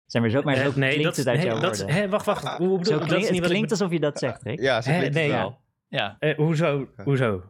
Zeg 0.07 0.23
maar 0.23 0.31
zo, 0.31 0.43
maar 0.43 0.57
zo 0.57 0.69
Eh, 0.69 0.75
nee, 0.77 0.89
klinkt 0.89 1.05
dat, 1.05 1.17
het 1.17 1.27
uit 1.29 1.37
nee, 1.39 1.47
jouw 1.47 1.61
dat, 1.61 1.79
woorden. 1.79 1.95
hè, 1.97 2.09
wacht, 2.09 2.27
wacht. 2.27 2.47
Hoe 2.57 2.69
bedoel, 2.79 2.85
Zo 2.85 2.93
dat 2.93 3.03
is 3.03 3.07
klinkt, 3.09 3.31
niet 3.31 3.41
het 3.41 3.51
klinkt 3.51 3.71
alsof 3.71 3.91
je 3.91 4.01
dat 4.01 4.19
zegt, 4.19 4.43
Rick. 4.43 4.61
Ja, 4.61 4.81
ze 4.81 4.91
Hè, 4.91 4.99
klinkt 4.99 5.15
nee. 5.17 5.31
wel. 5.31 5.59
Ja. 5.89 6.17
Eh, 6.19 6.37
hoezo? 6.37 6.89
Hoezo? 7.05 7.43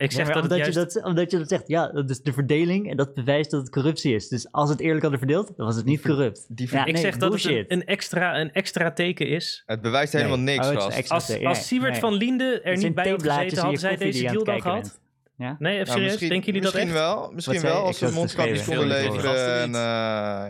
Ik 0.00 0.12
zeg 0.12 0.26
dat 0.26 0.34
het 0.34 0.42
omdat, 0.42 0.58
juist... 0.58 0.74
je 0.74 0.80
dat, 1.00 1.04
omdat 1.04 1.30
je 1.30 1.38
dat 1.38 1.48
zegt, 1.48 1.68
ja, 1.68 1.88
dat 1.88 2.10
is 2.10 2.20
de 2.22 2.32
verdeling 2.32 2.90
en 2.90 2.96
dat 2.96 3.14
bewijst 3.14 3.50
dat 3.50 3.60
het 3.60 3.70
corruptie 3.70 4.14
is. 4.14 4.28
Dus 4.28 4.52
als 4.52 4.70
het 4.70 4.80
eerlijk 4.80 5.00
hadden 5.00 5.18
verdeeld, 5.18 5.52
dan 5.56 5.66
was 5.66 5.76
het 5.76 5.84
niet 5.84 6.00
corrupt. 6.00 6.44
Die 6.48 6.68
Ja, 6.70 6.84
ik 6.84 6.92
nee, 6.92 7.02
zeg 7.02 7.16
dat 7.16 7.32
het 7.32 7.44
een, 7.44 7.64
een, 7.68 7.84
extra, 7.84 8.40
een 8.40 8.52
extra 8.52 8.92
teken 8.92 9.26
is. 9.28 9.62
Het 9.66 9.80
bewijst 9.80 10.12
helemaal 10.12 10.38
Nee. 10.38 10.56
niks 10.56 10.68
Oh, 10.68 10.96
extra 10.96 11.14
Als, 11.14 11.26
teken. 11.26 11.46
als 11.46 11.66
Siewert 11.66 11.92
nee. 11.92 12.00
van 12.00 12.12
Linde 12.14 12.60
er 12.60 12.76
niet 12.76 12.94
bij 12.94 13.10
had 13.10 13.22
gezeten, 13.22 13.58
hadden 13.58 13.80
zij 13.80 13.96
deze 13.96 14.24
deal 14.26 14.44
dan 14.44 14.62
gehad? 14.62 15.00
Ja? 15.36 15.56
Nee, 15.58 15.72
even 15.74 15.86
Ja, 15.86 15.92
serieus? 15.92 16.08
misschien, 16.10 16.28
Denken 16.28 16.46
jullie 16.46 16.62
dat 16.62 16.72
misschien 16.74 16.94
echt? 16.96 17.04
wel. 17.06 17.30
Misschien 17.34 17.60
wel 17.60 17.84
als 17.84 17.98
ze 17.98 18.10
mondkapjes 18.12 18.64
konden 18.64 18.86
leveren. 18.86 19.60
En, 19.60 19.74
eh, 19.74 19.80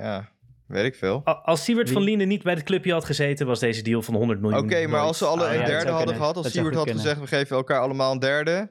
ja, 0.03 0.29
weet 0.67 0.85
ik 0.85 0.95
veel. 0.95 1.25
Als 1.25 1.65
Siewert 1.65 1.91
van 1.91 2.03
Wie? 2.05 2.11
Linde 2.11 2.25
niet 2.25 2.43
bij 2.43 2.55
het 2.55 2.63
clubje 2.63 2.93
had 2.93 3.05
gezeten, 3.05 3.47
was 3.47 3.59
deze 3.59 3.83
deal 3.83 4.03
van 4.03 4.15
100 4.15 4.41
miljoen. 4.41 4.59
Oké, 4.65 4.81
maar 4.81 4.89
nooit. 4.91 5.03
als 5.03 5.19
ze 5.19 5.25
alle 5.25 5.45
ja, 5.45 5.51
een 5.51 5.57
derde 5.59 5.75
hadden 5.75 5.97
kunnen. 5.97 6.15
gehad, 6.15 6.37
als 6.37 6.51
Siewert 6.53 6.75
had 6.75 6.91
gezegd, 6.91 7.21
we 7.21 7.27
geven 7.27 7.57
elkaar 7.57 7.81
allemaal 7.81 8.13
een 8.13 8.19
derde, 8.19 8.71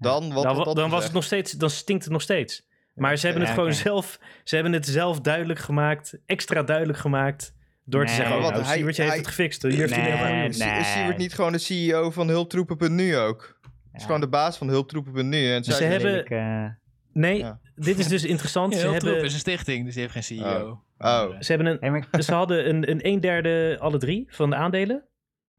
dan 0.00 0.32
wat 0.32 0.76
dan, 0.76 0.90
was 0.90 1.04
het 1.04 1.12
nog 1.12 1.24
steeds, 1.24 1.52
dan 1.52 1.70
stinkt 1.70 2.04
het 2.04 2.12
nog 2.12 2.22
steeds. 2.22 2.68
Maar 2.94 3.16
ze 3.16 3.24
hebben 3.26 3.42
Ja, 3.44 3.48
het 3.50 3.58
gewoon 3.58 3.74
zelf, 3.74 4.18
ze 4.44 4.54
hebben 4.54 4.72
het 4.72 4.86
zelf 4.86 5.20
duidelijk 5.20 5.58
gemaakt, 5.58 6.18
extra 6.26 6.62
duidelijk 6.62 6.98
gemaakt, 6.98 7.54
door 7.84 8.06
te 8.06 8.12
zeggen, 8.12 8.36
oh, 8.36 8.42
wat, 8.42 8.52
nou, 8.52 8.64
hij- 8.64 8.76
heeft 8.82 8.96
hij- 8.96 9.16
het 9.16 9.26
gefixt. 9.26 9.62
Hier 9.62 9.72
heeft 9.72 9.94
hij 9.94 10.02
Nee, 10.02 10.12
een 10.12 10.18
miljoen. 10.26 10.48
Is- 10.48 10.58
nee. 10.58 10.78
Is 10.78 10.92
Siewert 10.92 11.16
niet 11.16 11.34
gewoon 11.34 11.52
de 11.52 11.58
CEO 11.58 12.10
van 12.10 12.28
hulptroepen.nu 12.28 13.16
ook? 13.16 13.58
is 13.92 14.00
Ja. 14.00 14.06
gewoon 14.06 14.20
de 14.20 14.28
baas 14.28 14.56
van 14.58 14.68
hulptroepen.nu. 14.68 15.52
En 15.52 15.64
Ze 15.64 15.84
hebben- 15.84 16.10
Lelijk, 16.10 16.30
eh, 16.30 16.64
Nee, 17.12 17.38
Ja. 17.38 17.60
dit 17.74 17.98
is 17.98 18.08
dus 18.08 18.24
interessant. 18.34 18.72
Ja, 18.74 18.80
ze, 18.80 18.88
hebben, 18.88 19.22
is 19.24 19.32
een 19.32 19.38
stichting, 19.38 19.84
dus 19.84 19.92
die 19.94 20.02
heeft 20.02 20.14
geen 20.14 20.22
CEO. 20.22 20.82
Oh. 20.98 21.40
ze, 21.40 21.52
hebben 21.52 21.78
een, 21.82 22.22
ze 22.22 22.34
hadden 22.34 22.68
een, 22.68 22.90
een 22.90 23.06
een 23.06 23.20
derde 23.20 23.76
alle 23.80 23.98
drie 23.98 24.26
van 24.30 24.50
de 24.50 24.56
aandelen. 24.56 24.96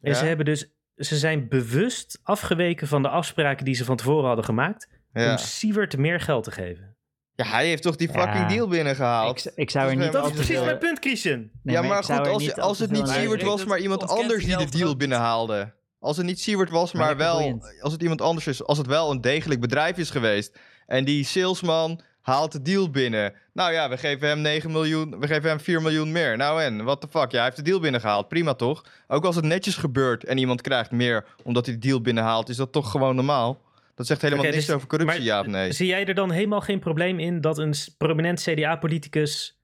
En 0.01 0.11
Ja? 0.11 0.18
ze 0.18 0.26
hebben 0.26 0.45
dus 0.45 0.72
ze 1.05 1.17
zijn 1.17 1.47
bewust 1.49 2.19
afgeweken 2.23 2.87
van 2.87 3.01
de 3.01 3.09
afspraken 3.09 3.65
die 3.65 3.75
ze 3.75 3.85
van 3.85 3.95
tevoren 3.95 4.25
hadden 4.27 4.45
gemaakt. 4.45 4.89
Ja. 5.13 5.31
Om 5.31 5.37
Siewert 5.37 5.97
meer 5.97 6.19
geld 6.19 6.43
te 6.43 6.51
geven. 6.51 6.95
ja, 7.35 7.45
hij 7.45 7.67
heeft 7.67 7.83
toch 7.83 7.95
die 7.95 8.09
fucking 8.09 8.33
Ja. 8.35 8.47
deal 8.47 8.67
binnengehaald. 8.67 9.45
Ik, 9.45 9.51
ik 9.55 9.69
zou 9.69 9.89
er 9.89 9.95
Dat 9.95 9.99
is 9.99 10.05
niet 10.05 10.13
Dat 10.13 10.25
is 10.25 10.33
precies 10.35 10.65
mijn 10.65 10.77
punt, 10.77 10.99
Christian. 10.99 11.49
Nee, 11.63 11.75
ja, 11.75 11.81
maar 11.81 12.03
goed, 12.03 12.27
als, 12.27 12.55
als 12.55 12.79
het 12.79 12.91
niet 12.91 13.07
Siewert 13.07 13.41
ik 13.41 13.47
was, 13.47 13.65
maar 13.65 13.79
iemand 13.79 14.07
anders 14.07 14.45
die 14.45 14.57
de 14.57 14.69
deal 14.77 14.95
binnenhaalde. 14.95 15.73
Als 15.99 16.17
het 16.17 16.25
niet 16.25 16.39
Siewert 16.39 16.69
was, 16.69 16.91
Maar 16.91 17.17
wel, 17.17 17.61
als 17.81 17.93
het 17.93 18.01
iemand 18.01 18.21
anders 18.21 18.47
is, 18.47 18.63
als 18.63 18.77
het 18.77 18.87
wel 18.87 19.11
een 19.11 19.21
degelijk 19.21 19.61
bedrijf 19.61 19.97
is 19.97 20.09
geweest. 20.09 20.59
En 20.85 21.05
die 21.05 21.23
salesman 21.25 22.01
haalt 22.22 22.52
de 22.52 22.61
deal 22.61 22.89
binnen. 22.89 23.34
Nou 23.53 23.73
ja, 23.73 23.89
we 23.89 23.98
geven 23.98 24.27
hem 24.27 24.41
9 24.41 24.72
miljoen, 24.72 25.19
we 25.19 25.27
geven 25.27 25.49
hem 25.49 25.60
4 25.60 25.81
miljoen 25.81 26.11
meer. 26.11 26.38
Nou 26.38 26.61
en, 26.61 26.84
what 26.84 27.02
the 27.02 27.07
fuck, 27.10 27.31
ja, 27.31 27.35
hij 27.35 27.43
heeft 27.43 27.56
de 27.56 27.61
deal 27.61 27.80
binnengehaald. 27.80 28.27
Prima 28.27 28.53
toch? 28.53 28.85
Ook 29.07 29.26
als 29.26 29.35
het 29.35 29.45
netjes 29.45 29.76
gebeurt 29.76 30.23
en 30.23 30.38
iemand 30.38 30.61
krijgt 30.61 30.91
meer 30.91 31.26
omdat 31.43 31.65
hij 31.65 31.76
de 31.76 31.88
deal 31.88 32.02
binnenhaalt, 32.02 32.49
is 32.49 32.56
dat 32.56 32.72
toch 32.72 32.91
gewoon 32.91 33.15
normaal? 33.15 33.61
Dat 33.95 34.07
zegt 34.07 34.22
helemaal 34.22 34.43
Oké, 34.43 34.53
niks 34.53 34.65
dus- 34.65 34.76
over 34.76 34.88
corruptie, 34.88 35.19
maar 35.19 35.27
ja 35.27 35.39
of 35.39 35.45
nee? 35.45 35.72
Zie 35.72 35.88
jij 35.88 36.06
er 36.06 36.14
dan 36.14 36.31
helemaal 36.31 36.61
geen 36.61 36.80
probleem 36.80 37.19
in 37.19 37.41
dat 37.41 37.57
een 37.57 37.73
prominent 37.98 38.41
CDA-politicus 38.41 39.60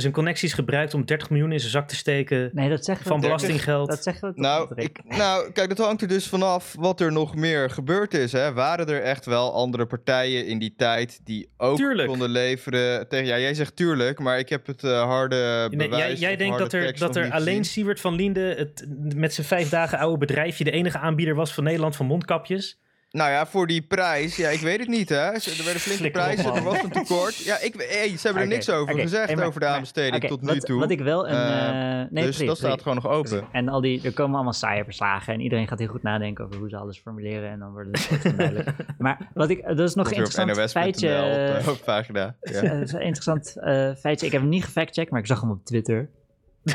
zijn 0.00 0.12
connecties 0.12 0.52
gebruikt 0.52 0.94
om 0.94 1.04
30 1.04 1.30
miljoen 1.30 1.52
in 1.52 1.60
zijn 1.60 1.70
zak 1.70 1.88
te 1.88 1.96
steken 1.96 2.50
Nee, 2.52 2.68
dat 2.68 2.84
zeggen 2.84 3.04
we 3.04 3.10
van 3.10 3.20
belastinggeld? 3.20 3.88
Dat 3.88 4.02
zeggen 4.02 4.28
we 4.28 4.34
toch 4.34 4.44
Nou, 4.44 4.72
ik, 4.74 5.00
nou, 5.04 5.52
kijk, 5.52 5.68
dat 5.68 5.86
hangt 5.86 6.02
er 6.02 6.08
dus 6.08 6.28
vanaf 6.28 6.74
wat 6.78 7.00
er 7.00 7.12
nog 7.12 7.34
meer 7.34 7.70
gebeurd 7.70 8.14
is. 8.14 8.32
Hè. 8.32 8.52
Waren 8.52 8.86
er 8.86 9.02
echt 9.02 9.26
wel 9.26 9.52
andere 9.52 9.86
partijen 9.86 10.46
in 10.46 10.58
die 10.58 10.74
tijd 10.76 11.20
die 11.24 11.48
ook 11.56 11.76
Tuurlijk. 11.76 12.08
konden 12.08 12.28
leveren 12.30 13.08
tegen... 13.08 13.26
Ja, 13.26 13.38
jij 13.38 13.54
zegt 13.54 13.76
tuurlijk, 13.76 14.18
maar 14.18 14.38
ik 14.38 14.48
heb 14.48 14.66
het 14.66 14.84
eh, 14.84 15.02
harde 15.02 15.68
Nee, 15.70 15.88
bewijs 15.88 16.18
jij 16.18 16.28
jij 16.28 16.36
denkt 16.36 16.58
harde 16.58 16.78
dat 16.78 16.86
er, 16.86 16.98
dat 16.98 17.16
er 17.16 17.30
alleen. 17.30 17.64
Siewert 17.64 18.00
van 18.00 18.14
Liende 18.14 18.54
het, 18.58 18.86
met 19.14 19.34
zijn 19.34 19.46
vijf 19.46 19.68
dagen 19.68 19.98
oude 19.98 20.18
bedrijfje 20.18 20.64
de 20.64 20.70
enige 20.70 20.98
aanbieder 20.98 21.34
was 21.34 21.54
van 21.54 21.64
Nederland 21.64 21.96
van 21.96 22.06
mondkapjes? 22.06 22.78
Nou 23.10 23.30
ja, 23.30 23.46
voor 23.46 23.66
die 23.66 23.82
prijs, 23.82 24.36
ja, 24.36 24.48
ik 24.48 24.60
weet 24.60 24.78
het 24.78 24.88
niet, 24.88 25.08
hè. 25.08 25.16
Er 25.16 25.62
werden 25.64 25.80
flinke 25.80 26.10
prijzen, 26.10 26.54
er 26.54 26.62
was 26.62 26.82
een 26.82 26.90
tekort. 26.90 27.36
Ja, 27.36 27.58
ik, 27.60 27.74
hey, 27.74 28.16
ze 28.16 28.24
hebben 28.24 28.42
er 28.42 28.48
niks 28.48 28.70
over 28.70 28.98
gezegd, 28.98 29.36
maar- 29.36 29.46
over 29.46 29.60
de 29.60 29.66
aanbesteding 29.66 30.24
tot 30.24 30.40
nu 30.40 30.46
wat, 30.46 30.60
toe. 30.60 30.80
Wat 30.80 30.90
ik 30.90 31.00
wel 31.00 31.28
een... 31.28 31.34
Eh, 31.34 31.68
eh, 31.68 32.10
nee, 32.10 32.24
dus 32.24 32.36
precies, 32.36 32.46
dat 32.46 32.56
staat 32.56 32.82
gewoon 32.82 32.94
nog 32.94 33.06
open. 33.08 33.44
En 33.52 33.68
al 33.68 33.80
die, 33.80 34.02
er 34.02 34.12
komen 34.12 34.34
allemaal 34.34 34.52
saaie 34.52 34.84
verslagen 34.84 35.34
en 35.34 35.40
iedereen 35.40 35.68
gaat 35.68 35.78
heel 35.78 35.88
goed 35.88 36.02
nadenken 36.02 36.44
over 36.44 36.56
hoe 36.56 36.68
ze 36.68 36.76
alles 36.76 36.98
formuleren 36.98 37.50
en 37.50 37.58
dan 37.58 37.72
wordt 37.72 38.08
het 38.08 38.36
duidelijk. 38.36 38.68
Maar 38.98 39.30
wat 39.34 39.50
ik, 39.50 39.66
dat 39.66 39.78
is 39.78 39.94
nog 39.94 40.06
een 40.06 40.12
op 40.12 40.18
interessant 40.18 40.70
feitje. 40.70 41.08
Op 41.08 41.86
de. 41.86 42.34
Ja. 42.52 42.62
Eh, 42.62 42.70
dat 42.70 42.80
is 42.80 42.92
een 42.92 43.00
interessant 43.00 43.56
eh, 43.56 43.94
feitje. 43.94 44.26
Ik 44.26 44.32
heb 44.32 44.40
hem 44.40 44.50
niet 44.50 44.64
gefactcheckt, 44.64 45.10
maar 45.10 45.20
ik 45.20 45.26
zag 45.26 45.40
hem 45.40 45.50
op 45.50 45.64
Twitter. 45.64 46.08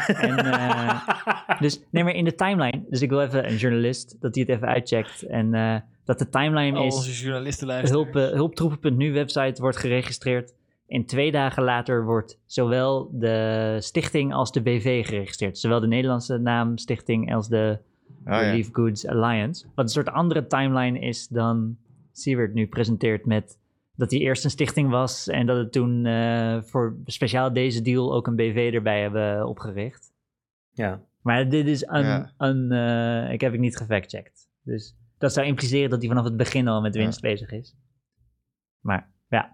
en, 0.08 1.02
dus 1.60 1.82
nee, 1.90 2.04
maar 2.04 2.14
in 2.14 2.26
de 2.26 2.36
timeline. 2.36 2.84
Dus 2.90 3.02
ik 3.02 3.10
wil 3.10 3.22
even 3.22 3.50
een 3.50 3.56
journalist 3.56 4.16
dat 4.20 4.36
hij 4.36 4.44
het 4.48 4.56
even 4.56 4.68
uitcheckt. 4.68 5.22
En 5.22 5.54
dat 6.06 6.20
de 6.20 6.30
timeline 6.30 6.78
Al 6.78 6.86
is. 6.86 6.96
onze 6.96 7.12
journalisten 7.24 7.68
luisteren. 7.68 8.04
Hulp, 8.04 8.16
eh, 8.16 8.30
hulptroepen.nu 8.30 9.14
website 9.14 9.62
wordt 9.62 9.78
geregistreerd. 9.78 10.54
En 10.88 11.06
twee 11.06 11.32
dagen 11.32 11.64
later 11.64 12.06
wordt 12.06 12.40
zowel 12.46 13.10
de 13.14 13.78
stichting 13.80 14.34
als 14.34 14.52
de 14.52 14.62
BV 14.62 15.06
geregistreerd. 15.06 15.58
Zowel 15.58 15.80
de 15.80 15.88
Nederlandse 15.88 16.38
naam 16.38 16.78
stichting 16.78 17.34
als 17.34 17.48
de 17.48 17.78
Oh, 18.26 18.32
ja. 18.34 18.40
Relief 18.40 18.70
Goods 18.72 19.08
Alliance. 19.08 19.66
Wat 19.76 19.86
een 19.86 19.92
soort 19.92 20.10
andere 20.10 20.48
timeline 20.48 21.00
is 21.00 21.28
dan 21.28 21.78
Siewert 22.12 22.54
nu 22.54 22.68
presenteert 22.68 23.26
met 23.26 23.58
dat 23.96 24.12
hij 24.12 24.20
eerst 24.20 24.44
een 24.44 24.50
stichting 24.50 24.90
was 24.90 25.28
en 25.28 25.46
dat 25.46 25.58
het 25.58 25.72
toen 25.72 26.06
eh, 26.06 26.62
voor 26.62 26.96
speciaal 27.06 27.54
deze 27.54 27.82
deal 27.82 28.14
ook 28.14 28.28
een 28.28 28.36
BV 28.36 28.72
erbij 28.74 29.02
hebben 29.02 29.48
opgericht. 29.48 30.12
Ja. 30.74 31.02
Maar 31.22 31.50
dit 31.50 31.68
is 31.68 31.84
een, 31.88 32.04
Ja. 32.06 32.32
een 32.38 32.72
eh, 32.72 33.34
ik 33.34 33.42
heb 33.42 33.54
ik 33.54 33.60
niet 33.60 33.78
gefactcheckt. 33.78 34.48
Dus 34.64 34.96
dat 35.18 35.34
zou 35.34 35.46
impliceren 35.48 35.90
dat 35.90 36.00
hij 36.00 36.08
vanaf 36.10 36.24
het 36.24 36.38
begin 36.38 36.68
al 36.68 36.82
met 36.82 36.96
winst 36.96 37.22
bezig 37.22 37.52
is. 37.52 37.76
Maar 38.80 39.10
ja, 39.30 39.54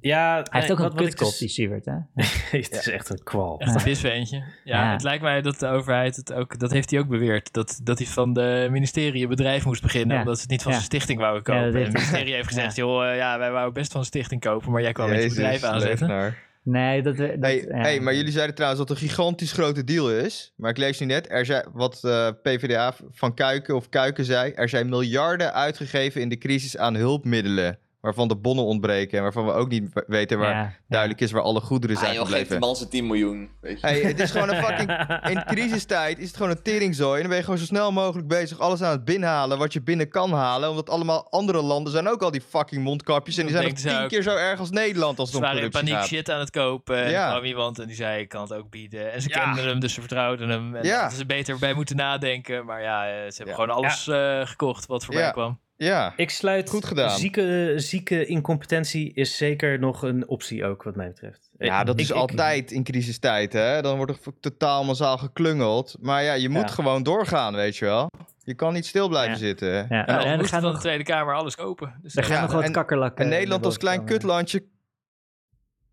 Ja, 0.00 0.42
hij 0.50 0.60
heeft 0.60 0.72
ook 0.72 0.78
wat- 0.78 0.90
een 0.90 0.96
kutkop, 0.96 1.26
dus- 1.28 1.38
die 1.38 1.48
Siewert, 1.48 1.84
hè? 1.84 1.92
het 2.58 2.70
is 2.70 2.88
echt 2.88 3.08
een 3.10 3.22
kwal. 3.22 3.58
Echt 3.60 3.74
een 3.74 3.80
visveentje. 3.80 4.36
Ja, 4.64 4.82
Ja. 4.84 4.92
het 4.92 5.02
lijkt 5.02 5.22
mij 5.22 5.42
dat 5.42 5.58
de 5.58 5.66
overheid 5.66 6.16
het 6.16 6.32
ook, 6.32 6.58
dat 6.58 6.70
heeft 6.70 6.90
hij 6.90 7.00
ook 7.00 7.08
beweerd, 7.08 7.52
dat, 7.52 7.80
dat 7.82 7.98
hij 7.98 8.06
van 8.06 8.32
de 8.32 8.68
ministerie 8.70 9.22
een 9.22 9.28
bedrijf 9.28 9.64
moest 9.64 9.82
beginnen, 9.82 10.14
Ja. 10.14 10.22
omdat 10.22 10.36
ze 10.36 10.42
het 10.42 10.50
niet 10.50 10.62
van 10.62 10.72
Ja. 10.72 10.78
zijn 10.78 10.90
stichting 10.90 11.18
wouden 11.20 11.42
kopen. 11.42 11.74
en 11.74 11.82
het 11.82 11.92
ministerie 11.92 12.34
heeft 12.34 12.48
gezegd, 12.48 12.76
joh, 12.76 13.08
eh, 13.10 13.16
ja, 13.16 13.38
wij 13.38 13.50
wouden 13.50 13.74
best 13.74 13.92
van 13.92 14.00
een 14.00 14.06
stichting 14.06 14.40
kopen, 14.40 14.72
maar 14.72 14.82
jij 14.82 14.92
kwam 14.92 15.08
met 15.10 15.22
je 15.22 15.28
bedrijf 15.28 15.62
aanzetten. 15.62 16.06
Leefnaar. 16.08 16.46
Nee, 16.62 17.02
dat... 17.02 17.16
dat 17.16 17.30
Hey, 17.40 17.56
ja. 17.56 17.76
hey, 17.76 18.00
maar 18.00 18.14
jullie 18.14 18.32
zeiden 18.32 18.54
trouwens 18.54 18.80
dat 18.80 18.90
het 18.90 19.02
een 19.02 19.08
gigantisch 19.08 19.52
grote 19.52 19.84
deal 19.84 20.10
is. 20.10 20.52
Maar 20.56 20.70
ik 20.70 20.76
lees 20.76 20.98
nu 20.98 21.06
net, 21.06 21.30
er 21.30 21.46
zijn, 21.46 21.64
wat 21.72 22.04
eh, 22.04 22.28
PvdA 22.42 22.94
van 23.10 23.34
Kuiken 23.34 23.76
of 23.76 23.88
Kuiken 23.88 24.24
zei... 24.24 24.52
er 24.52 24.68
zijn 24.68 24.88
miljarden 24.88 25.54
uitgegeven 25.54 26.20
in 26.20 26.28
de 26.28 26.38
crisis 26.38 26.76
aan 26.76 26.94
hulpmiddelen... 26.94 27.78
waarvan 28.00 28.28
de 28.28 28.36
bonnen 28.36 28.64
ontbreken 28.64 29.16
en 29.16 29.22
waarvan 29.22 29.46
we 29.46 29.52
ook 29.52 29.68
niet 29.68 30.04
weten 30.06 30.38
waar 30.38 30.50
Ja, 30.54 30.72
duidelijk 30.88 31.20
is 31.20 31.30
waar 31.30 31.42
alle 31.42 31.60
goederen 31.60 31.96
Ah, 31.96 32.02
zijn 32.02 32.14
joh, 32.14 32.22
geef 32.22 32.30
die 32.32 32.40
gebleven. 32.42 32.66
man 32.66 32.76
zijn 32.76 32.88
10 32.90 33.06
miljoen. 33.06 33.50
Weet 33.60 33.80
je. 33.80 33.86
Hey, 33.86 34.00
het 34.00 34.20
is 34.20 34.30
gewoon 34.30 34.48
een 34.48 34.62
fucking... 34.64 34.90
In 35.28 35.44
crisistijd 35.44 36.18
is 36.18 36.26
het 36.26 36.36
gewoon 36.36 36.50
een 36.50 36.62
teringzooi. 36.62 37.14
En 37.14 37.20
dan 37.20 37.28
ben 37.28 37.36
je 37.38 37.44
gewoon 37.44 37.58
zo 37.58 37.64
snel 37.64 37.92
mogelijk 37.92 38.28
bezig 38.28 38.58
alles 38.58 38.82
aan 38.82 38.90
het 38.90 39.04
binnenhalen 39.04 39.58
wat 39.58 39.72
je 39.72 39.82
binnen 39.82 40.08
kan 40.08 40.32
halen. 40.32 40.70
Omdat 40.70 40.90
allemaal 40.90 41.30
andere 41.30 41.62
landen 41.62 41.92
zijn 41.92 42.08
ook 42.08 42.22
al 42.22 42.30
die 42.30 42.40
fucking 42.48 42.82
mondkapjes. 42.82 43.36
En 43.36 43.46
die 43.46 43.52
Dat 43.54 43.62
zijn 43.62 43.74
nog 43.74 43.82
tien 43.94 44.02
ook. 44.02 44.08
keer 44.08 44.22
zo 44.22 44.36
erg 44.36 44.60
als 44.60 44.70
Nederland 44.70 45.18
als 45.18 45.30
Ze 45.30 45.36
het 45.36 45.44
om 45.44 45.50
waren 45.50 45.64
in 45.64 45.70
corruptie 45.70 45.94
paniek 45.94 46.08
gaat. 46.10 46.18
shit 46.18 46.30
aan 46.30 46.40
het 46.40 46.50
kopen. 46.50 46.96
En 47.04 47.10
Ja. 47.10 47.30
kwam 47.30 47.44
iemand 47.44 47.78
en 47.78 47.86
die 47.86 47.96
zei, 47.96 48.20
ik 48.20 48.28
kan 48.28 48.42
het 48.42 48.52
ook 48.52 48.70
bieden. 48.70 49.12
En 49.12 49.22
ze 49.22 49.28
Ja. 49.28 49.44
kenden 49.44 49.64
hem, 49.64 49.80
dus 49.80 49.94
ze 49.94 50.00
vertrouwden 50.00 50.48
hem. 50.48 50.74
En 50.74 50.84
Ja. 50.84 51.10
ze 51.10 51.26
beter 51.26 51.58
bij 51.58 51.74
moeten 51.74 51.96
nadenken. 51.96 52.64
Maar 52.64 52.82
ja, 52.82 53.04
eh, 53.06 53.10
ze 53.10 53.36
hebben 53.36 53.46
Ja. 53.46 53.54
gewoon 53.54 53.70
alles 53.76 54.06
eh, 54.08 54.40
gekocht 54.46 54.86
wat 54.86 55.04
voorbij 55.04 55.22
Ja. 55.22 55.30
kwam. 55.30 55.60
Ja, 55.80 56.12
Ik 56.16 56.30
sluit 56.30 56.70
Goed 56.70 56.84
gedaan. 56.84 57.18
Zieke, 57.18 57.72
zieke 57.76 58.26
incompetentie 58.26 59.12
is 59.14 59.36
zeker 59.36 59.78
nog 59.78 60.02
een 60.02 60.28
optie 60.28 60.64
ook, 60.64 60.82
wat 60.82 60.96
mij 60.96 61.08
betreft. 61.08 61.50
Ja, 61.58 61.84
dat 61.84 61.94
Ik- 61.94 62.00
is 62.00 62.10
ik- 62.10 62.16
altijd 62.16 62.70
in 62.70 62.84
crisistijd, 62.84 63.52
hè. 63.52 63.82
Dan 63.82 63.96
wordt 63.96 64.26
er 64.26 64.32
totaal 64.40 64.84
massaal 64.84 65.18
geklungeld. 65.18 65.96
Maar 66.00 66.22
ja, 66.22 66.32
je 66.32 66.48
moet 66.48 66.68
Ja. 66.68 66.74
gewoon 66.74 67.02
doorgaan, 67.02 67.54
weet 67.54 67.76
je 67.76 67.84
wel. 67.84 68.10
Je 68.44 68.54
kan 68.54 68.72
niet 68.72 68.86
stil 68.86 69.08
blijven 69.08 69.32
Ja. 69.32 69.38
zitten. 69.38 69.86
Ja, 69.88 70.06
En 70.06 70.30
moesten 70.38 70.46
gaan 70.48 70.60
van 70.62 70.72
de 70.72 70.78
Tweede 70.78 71.04
Kamer 71.04 71.34
alles 71.34 71.54
kopen. 71.56 71.94
Dus 72.02 72.16
er 72.16 72.24
gaan 72.24 72.36
Ja, 72.36 72.42
nog 72.42 72.52
wat 72.52 72.62
en- 72.62 72.72
kakkerlakken. 72.72 73.24
En 73.24 73.30
Nederland 73.30 73.64
als 73.64 73.78
klein 73.78 73.98
komen. 73.98 74.12
kutlandje 74.12 74.64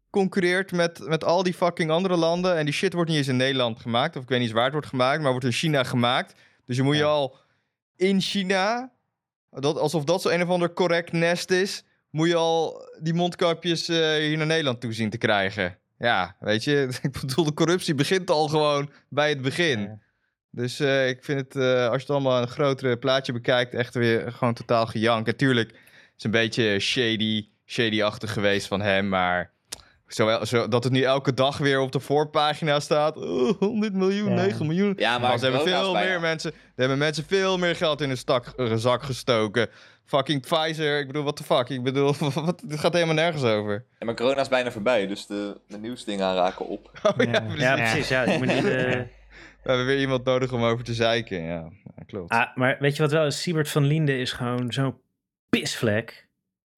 concurreert 0.09 0.71
met, 0.71 1.07
met 1.07 1.23
al 1.23 1.43
die 1.43 1.53
fucking 1.53 1.89
andere 1.91 2.15
landen. 2.15 2.57
En 2.57 2.65
die 2.65 2.73
shit 2.73 2.93
wordt 2.93 3.09
niet 3.09 3.17
eens 3.19 3.27
in 3.27 3.37
Nederland 3.37 3.79
gemaakt. 3.79 4.15
Of 4.15 4.23
ik 4.23 4.29
weet 4.29 4.37
niet 4.39 4.47
eens 4.47 4.55
waar 4.55 4.63
het 4.65 4.73
wordt 4.73 4.87
gemaakt, 4.87 5.21
maar 5.21 5.31
wordt 5.31 5.45
in 5.45 5.51
China 5.51 5.83
gemaakt. 5.83 6.35
Dus 6.65 6.75
je 6.77 6.83
moet 6.83 6.95
je 6.97 7.03
al 7.03 7.35
in 7.95 8.21
China, 8.21 8.91
dat, 9.59 9.77
alsof 9.77 10.03
dat 10.03 10.21
zo 10.21 10.29
een 10.29 10.41
of 10.41 10.49
ander 10.49 10.73
correct 10.73 11.11
nest 11.11 11.51
is, 11.51 11.83
moet 12.09 12.27
je 12.27 12.35
al 12.35 12.89
die 12.99 13.13
mondkapjes 13.13 13.87
eh, 13.87 14.15
hier 14.15 14.37
naar 14.37 14.45
Nederland 14.45 14.81
toe 14.81 14.93
zien 14.93 15.09
te 15.09 15.17
krijgen. 15.17 15.77
Ja, 15.97 16.35
weet 16.39 16.63
je, 16.63 16.89
ik 17.01 17.11
bedoel, 17.11 17.45
de 17.45 17.53
corruptie 17.53 17.95
begint 17.95 18.29
al 18.29 18.47
gewoon 18.47 18.91
bij 19.09 19.29
het 19.29 19.41
begin. 19.41 19.79
Ja. 19.79 19.99
Dus 20.49 20.79
eh, 20.79 21.07
ik 21.07 21.23
vind 21.23 21.39
het, 21.39 21.55
eh, 21.55 21.85
als 21.85 21.95
je 21.95 22.01
het 22.01 22.09
allemaal 22.09 22.41
een 22.41 22.47
grotere 22.47 22.97
plaatje 22.97 23.33
bekijkt, 23.33 23.73
echt 23.73 23.93
weer 23.93 24.31
gewoon 24.31 24.53
totaal 24.53 24.85
gejank. 24.85 25.25
Natuurlijk 25.25 25.71
is 25.71 25.79
het 26.13 26.23
een 26.23 26.31
beetje 26.31 26.79
shady, 26.79 27.49
shady-achtig 27.65 28.33
geweest 28.33 28.67
van 28.67 28.81
hem, 28.81 29.09
maar 29.09 29.51
zo, 30.15 30.45
zo, 30.45 30.67
dat 30.67 30.83
het 30.83 30.93
nu 30.93 31.01
elke 31.01 31.33
dag 31.33 31.57
weer 31.57 31.79
op 31.79 31.91
de 31.91 31.99
voorpagina 31.99 32.79
staat. 32.79 33.17
Oh, 33.17 33.59
100 33.59 33.93
miljoen, 33.93 34.29
Ja. 34.29 34.35
9 34.35 34.65
miljoen. 34.65 34.93
Ja, 34.97 35.11
maar 35.17 35.29
Maar 35.29 35.37
ze 35.39 35.45
hebben 35.45 35.63
veel 35.63 35.93
meer 35.93 36.19
mensen, 36.19 36.51
er 36.51 36.57
hebben 36.75 36.97
mensen 36.97 37.23
veel 37.27 37.57
meer 37.57 37.75
geld 37.75 38.01
in 38.01 38.07
hun 38.07 38.17
stak, 38.17 38.45
eh, 38.57 38.73
zak 38.75 39.03
gestoken. 39.03 39.67
Fucking 40.05 40.41
Pfizer, 40.41 40.99
ik 40.99 41.07
bedoel, 41.07 41.23
what 41.23 41.35
the 41.35 41.43
fuck? 41.43 41.69
Ik 41.69 41.83
bedoel, 41.83 42.15
wat, 42.33 42.61
dit 42.65 42.79
gaat 42.79 42.93
helemaal 42.93 43.15
nergens 43.15 43.43
over. 43.43 43.85
Ja, 43.99 44.05
maar 44.05 44.15
corona 44.15 44.41
is 44.41 44.47
bijna 44.47 44.71
voorbij, 44.71 45.07
dus 45.07 45.25
de, 45.25 45.57
de 45.67 45.77
nieuwsdingen 45.77 46.35
raken 46.35 46.67
op. 46.67 46.91
Oh 47.03 47.25
ja, 47.25 47.31
Ja. 47.31 47.39
precies. 47.41 47.59
Ja, 47.61 47.75
precies. 47.75 48.07
Ja, 48.09 48.23
je 48.31 48.37
moet 48.37 48.47
niet, 48.47 48.65
eh, 48.65 48.91
We 49.63 49.71
hebben 49.71 49.85
weer 49.85 49.99
iemand 49.99 50.23
nodig 50.25 50.51
om 50.51 50.63
over 50.63 50.83
te 50.85 50.93
zeiken. 50.93 51.41
Ja, 51.43 51.69
ja 51.95 52.03
klopt. 52.05 52.31
ah, 52.31 52.55
maar 52.55 52.77
weet 52.79 52.95
je 52.95 53.01
wat 53.01 53.11
wel 53.11 53.25
is? 53.25 53.41
Siebert 53.41 53.69
van 53.69 53.85
Linde 53.85 54.17
is 54.17 54.31
gewoon 54.31 54.73
zo'n 54.73 54.95
pisvlek. 55.49 56.24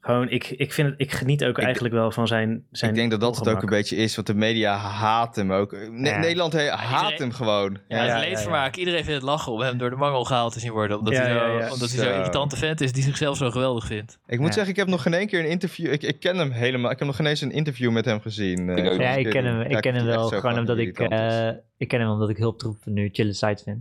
Gewoon, 0.08 0.30
ik, 0.30 0.50
ik, 0.50 0.74
vind 0.74 0.90
het, 0.90 1.00
ik 1.00 1.12
geniet 1.12 1.44
ook 1.46 1.58
Ik- 1.58 1.64
eigenlijk 1.64 1.94
wel 1.94 2.12
van 2.12 2.28
zijn, 2.28 2.64
zijn 2.72 2.92
ik 2.92 2.98
denk 2.98 3.12
dat 3.12 3.20
dat 3.20 3.36
het 3.36 3.50
ook 3.50 3.62
een 3.62 3.70
beetje 3.70 3.96
is, 3.96 4.16
want 4.16 4.28
de 4.28 4.34
media 4.34 4.76
haat 4.76 5.36
hem 5.36 5.52
ook. 5.52 5.72
Ne- 5.72 6.10
Ja. 6.10 6.18
Nederland 6.20 6.54
he- 6.54 6.70
haat 6.70 7.02
iedereen- 7.04 7.18
hem 7.22 7.32
gewoon. 7.32 7.78
Ja, 7.88 8.04
Ja, 8.04 8.16
het 8.16 8.28
leedvermaak. 8.28 8.76
Iedereen 8.76 9.04
vindt 9.04 9.14
het 9.22 9.30
lachen 9.30 9.52
om 9.52 9.62
hem 9.62 9.78
door 9.78 9.90
de 9.90 9.96
mangel 9.96 10.24
gehaald 10.24 10.54
te 10.54 10.60
zien 10.60 10.72
worden. 10.72 10.98
Omdat 10.98 11.14
Ja, 11.14 11.20
hij 11.22 11.30
zo- 11.32 11.36
ja, 11.38 11.48
ja. 11.60 11.72
omdat 11.72 11.80
hij 11.92 12.00
Zo. 12.00 12.04
zo'n 12.04 12.14
irritante 12.14 12.56
vent 12.58 12.82
is 12.82 12.92
die 12.92 13.04
zichzelf 13.04 13.38
zo 13.38 13.52
geweldig 13.52 13.86
vindt. 13.86 14.20
Ik 14.28 14.38
moet 14.40 14.48
Ja. 14.48 14.54
zeggen, 14.54 14.72
ik 14.72 14.80
heb 14.80 14.88
nog 14.88 15.02
geen 15.02 15.14
één 15.14 15.28
keer 15.28 15.40
een 15.40 15.50
interview. 15.50 15.92
Ik, 15.92 16.04
ik 16.04 16.20
ken 16.20 16.38
hem 16.38 16.52
helemaal. 16.52 16.92
Ik 16.92 16.98
heb 17.00 17.08
nog 17.08 17.16
geen 17.16 17.26
eens 17.26 17.42
een 17.42 17.52
interview 17.52 17.92
met 17.92 18.06
hem 18.06 18.22
gezien. 18.22 18.70
eh, 18.70 18.86
Ik 18.94 19.00
Ja, 19.02 19.12
ik 19.12 19.30
ken 19.30 19.46
hem, 19.46 19.62
ik 19.62 19.82
ken 19.82 19.96
hem 19.96 20.06
wel 20.06 20.28
zo 20.28 20.40
gewoon 20.40 20.60
omdat 20.60 20.78
ik, 20.78 21.00
eh, 21.00 21.48
ik 21.78 21.88
ken 21.88 22.00
hem 22.00 22.10
omdat 22.10 22.30
ik 22.30 22.38
hulptroep 22.38 22.78
nu 22.86 23.10
chille 23.12 23.34
site 23.34 23.64
vind. 23.64 23.78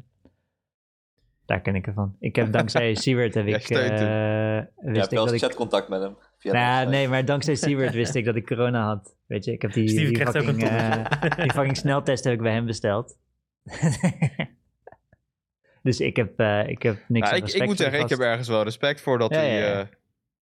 Daar 1.47 1.61
ken 1.61 1.75
ik 1.75 1.85
hem 1.85 1.95
van. 1.95 2.17
Ik 2.21 2.37
heb 2.37 2.53
dankzij 2.53 2.95
Siewert 3.03 3.35
heb 3.35 3.47
ik, 3.47 3.69
eh, 3.69 3.79
Je 3.79 4.67
wist 4.77 4.97
hebt 4.97 5.13
ik 5.13 5.19
wel 5.19 5.35
ik... 5.35 5.41
chatcontact 5.41 5.89
met 5.89 6.01
hem. 6.01 6.17
Via 6.39 6.53
Nou, 6.53 6.65
ja, 6.65 6.91
nee, 6.91 7.09
maar 7.09 7.25
dankzij 7.25 7.55
Siewert 7.55 7.95
wist 7.95 8.15
ik 8.15 8.25
dat 8.25 8.37
ik 8.37 8.47
corona 8.47 8.87
had. 8.87 9.17
Weet 9.27 9.45
je, 9.45 9.53
ik 9.53 9.63
heb 9.63 9.73
die, 9.73 9.89
Steven 9.89 10.07
die, 10.07 10.15
krijgt 10.15 10.37
ook 10.39 10.47
een 10.47 10.61
fucking, 10.61 10.81
eh, 10.81 11.37
die 11.43 11.53
fucking 11.53 11.77
sneltest 11.77 12.25
heb 12.25 12.33
ik 12.33 12.41
bij 12.41 12.53
hem 12.53 12.67
besteld. 12.67 13.17
Dus 15.87 16.01
ik 16.01 16.17
heb, 16.17 16.39
eh, 16.39 16.69
ik 16.69 16.83
heb 16.83 16.99
niks 17.09 17.27
Ja, 17.27 17.33
aan 17.33 17.39
ik, 17.39 17.43
respect 17.43 17.63
ik 17.63 17.69
moet 17.69 17.79
zeggen, 17.79 18.01
ik 18.01 18.09
heb 18.09 18.19
ergens 18.19 18.49
wel 18.49 18.63
respect 18.63 19.01
voor 19.01 19.19
dat 19.19 19.31
Ja, 19.31 19.37
hij... 19.37 19.59
ja, 19.59 19.67
ja. 19.67 19.81
eh, 19.81 19.87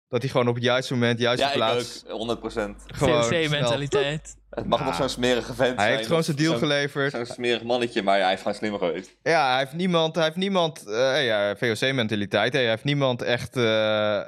dat 0.08 0.22
hij 0.22 0.32
gewoon 0.32 0.48
op 0.48 0.56
het 0.56 0.64
juiste 0.64 0.94
moment, 0.94 1.20
juiste 1.20 1.46
Ja, 1.46 1.52
ik 1.52 1.56
plaats... 1.58 2.06
ook. 2.08 2.38
100%. 2.38 2.44
Gewoon 2.86 3.24
VOC-mentaliteit. 3.24 4.38
Het 4.56 4.66
mag 4.66 4.86
nog 4.86 4.96
zo'n 4.96 5.10
smerige 5.10 5.54
vent 5.54 5.58
zijn. 5.58 5.76
Hij 5.80 5.96
heeft 5.96 6.08
gewoon 6.08 6.24
zijn 6.24 6.38
deal 6.38 6.58
geleverd. 6.58 7.12
Zo'n 7.12 7.26
smerig 7.26 7.64
mannetje, 7.64 8.04
maar 8.04 8.18
ja, 8.18 8.24
hij 8.24 8.34
is 8.34 8.40
gewoon 8.40 8.54
slimmer 8.56 8.80
geweest. 8.80 9.16
Ja, 9.24 9.50
hij 9.50 9.60
heeft 9.60 9.74
niemand, 9.74 10.16
hij 10.16 10.24
heeft 10.24 10.36
niemand, 10.36 10.86
eh, 10.88 11.26
ja, 11.26 11.56
VOC-mentaliteit. 11.56 12.54
Hij 12.54 12.68
heeft 12.70 12.84
niemand 12.84 13.22
echt, 13.22 13.58
eh, 13.58 13.64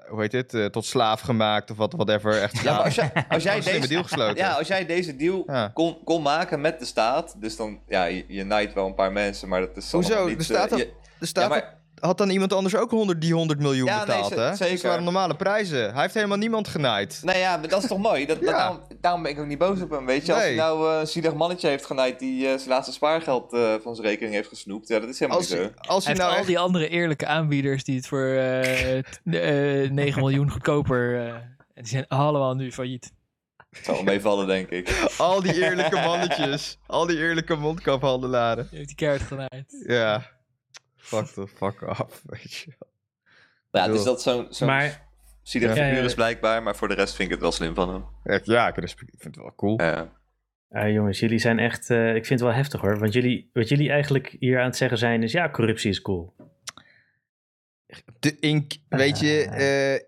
hoe 0.08 0.22
heet 0.22 0.32
dit, 0.32 0.54
eh, 0.54 0.66
tot 0.66 0.86
slaaf 0.86 1.22
gemaakt 1.22 1.72
of 1.72 1.78
wat, 1.78 1.94
whatever. 1.94 2.42
Echt 2.42 2.62
Ja, 2.62 2.74
maar 2.76 2.84
als 2.84 2.96
jij, 2.96 3.12
als 3.30 3.44
jij 3.44 3.60
deze... 3.62 3.88
deal 3.88 4.04
gesloten. 4.04 4.36
Ja, 4.38 4.52
als 4.52 4.68
jij 4.68 4.86
deze 4.86 5.16
deal 5.16 5.44
Ja. 5.48 5.72
kon, 5.74 5.98
kon 6.04 6.22
maken 6.22 6.62
met 6.62 6.80
de 6.80 6.86
staat, 6.86 7.36
dus 7.42 7.56
dan, 7.56 7.80
ja, 7.88 8.04
je, 8.06 8.26
je 8.28 8.44
naait 8.44 8.74
wel 8.74 8.86
een 8.86 8.96
paar 8.96 9.12
mensen, 9.12 9.48
maar 9.48 9.60
dat 9.60 9.78
is 9.78 9.92
Hoezo? 9.92 10.10
allemaal 10.14 10.28
niet... 10.30 10.38
Er 10.40 10.44
staat 10.46 10.78
je- 10.78 10.92
Er 11.20 11.28
staat, 11.28 11.44
ja, 11.44 11.50
maar, 11.50 11.77
had 12.00 12.18
dan 12.18 12.30
iemand 12.30 12.54
anders 12.54 12.76
ook 12.76 12.90
100, 12.92 13.22
die 13.22 13.34
100 13.34 13.60
miljoen 13.60 13.86
Ja, 13.88 14.00
betaald, 14.00 14.36
hè? 14.36 14.56
zeker. 14.56 14.74
Dat 14.74 14.82
waren 14.84 15.04
normale 15.04 15.36
prijzen. 15.36 15.94
Hij 15.94 16.02
heeft 16.02 16.14
helemaal 16.14 16.38
niemand 16.38 16.68
genaaid. 16.68 17.20
nou 17.24 17.38
ja, 17.38 17.58
maar 17.58 17.68
dat 17.68 17.82
is 17.84 17.90
toch 17.90 17.98
mooi? 17.98 18.26
Dat, 18.26 18.42
daarom, 18.42 18.80
daarom 19.02 19.22
ben 19.24 19.32
ik 19.32 19.40
ook 19.40 19.46
niet 19.46 19.58
boos 19.58 19.82
op 19.82 19.90
hem, 19.90 20.06
weet 20.06 20.26
je. 20.26 20.34
Als 20.34 20.42
Nee. 20.42 20.52
hij 20.58 20.64
nou 20.66 20.94
eh, 20.94 21.00
een 21.00 21.08
zielig 21.08 21.34
mannetje 21.34 21.68
heeft 21.68 21.86
genaaid 21.86 22.20
die 22.20 22.48
eh, 22.48 22.58
zijn 22.58 22.70
laatste 22.70 22.92
spaargeld 22.94 23.54
eh, 23.54 23.74
van 23.82 23.96
zijn 23.96 24.08
rekening 24.08 24.36
heeft 24.36 24.48
gesnoept, 24.50 24.88
ja, 24.88 25.00
dat 25.00 25.10
is 25.10 25.20
helemaal 25.20 25.40
Als, 25.42 25.50
niet 25.50 25.60
zo. 25.60 25.70
als 25.76 26.06
Hij 26.06 26.14
nou 26.14 26.32
al 26.32 26.38
echt... 26.38 26.48
die 26.48 26.60
andere 26.60 26.88
eerlijke 26.90 27.26
aanbieders 27.28 27.84
die 27.84 27.96
het 27.96 28.08
voor 28.08 28.28
eh, 28.36 29.00
t- 29.00 29.22
eh, 29.24 29.90
9 29.92 30.20
miljoen 30.20 30.52
goedkoper... 30.52 31.16
eh, 31.20 31.28
en 31.28 31.84
die 31.84 31.88
zijn 31.88 32.08
allemaal 32.08 32.56
nu 32.56 32.72
failliet. 32.72 33.12
Het 33.70 33.86
zal 33.86 34.04
meevallen, 34.04 34.48
denk 34.48 34.70
ik. 34.70 35.08
Al 35.18 35.42
die 35.42 35.64
eerlijke 35.64 35.96
mannetjes. 35.96 36.78
al 36.88 37.06
die 37.06 37.18
eerlijke 37.18 37.56
mondkaphandelaren. 37.56 38.68
Die 38.70 38.78
heeft 38.78 38.98
die 38.98 39.08
kaart 39.08 39.22
genaaid. 39.22 39.84
Ja. 39.88 40.22
Fuck 41.08 41.26
the 41.26 41.48
fuck 41.48 41.82
off, 41.82 42.22
weet 42.34 42.54
je. 42.54 42.72
Ja, 43.72 43.88
dus 43.88 44.04
dat 44.04 44.22
zo'n 44.22 44.48
zo'n 44.50 44.68
Maar 44.68 45.08
zielig 45.42 45.76
Ja, 45.76 45.84
ja, 45.84 45.90
figuur 45.90 46.04
is 46.06 46.14
blijkbaar, 46.14 46.64
maar 46.64 46.76
voor 46.76 46.88
de 46.88 46.94
rest 46.94 47.16
vind 47.16 47.28
ik 47.28 47.34
het 47.34 47.42
wel 47.44 47.52
slim 47.52 47.76
van 47.76 47.90
hem. 47.90 48.06
Echt, 48.24 48.46
ja, 48.46 48.68
ik, 48.68 48.74
vind 48.74 49.24
het 49.24 49.36
wel 49.36 49.54
cool. 49.56 49.82
Ja. 49.82 50.12
Ah, 50.70 50.92
jongens, 50.92 51.20
jullie 51.20 51.40
zijn 51.40 51.60
echt. 51.60 51.90
eh, 51.90 52.08
ik 52.16 52.26
vind 52.26 52.40
het 52.40 52.50
wel 52.50 52.58
heftig 52.58 52.82
hoor. 52.82 53.00
Want 53.00 53.14
jullie, 53.14 53.50
wat 53.54 53.70
jullie 53.70 53.92
eigenlijk 53.92 54.36
hier 54.40 54.60
aan 54.60 54.66
het 54.66 54.78
zeggen 54.78 54.98
zijn, 54.98 55.24
is 55.24 55.32
ja, 55.32 55.50
corruptie 55.50 55.90
is 55.90 56.02
cool. 56.02 56.34
De 58.20 58.40
ink, 58.40 58.72
weet 58.90 59.20
je, 59.20 59.44
eh, 59.44 60.08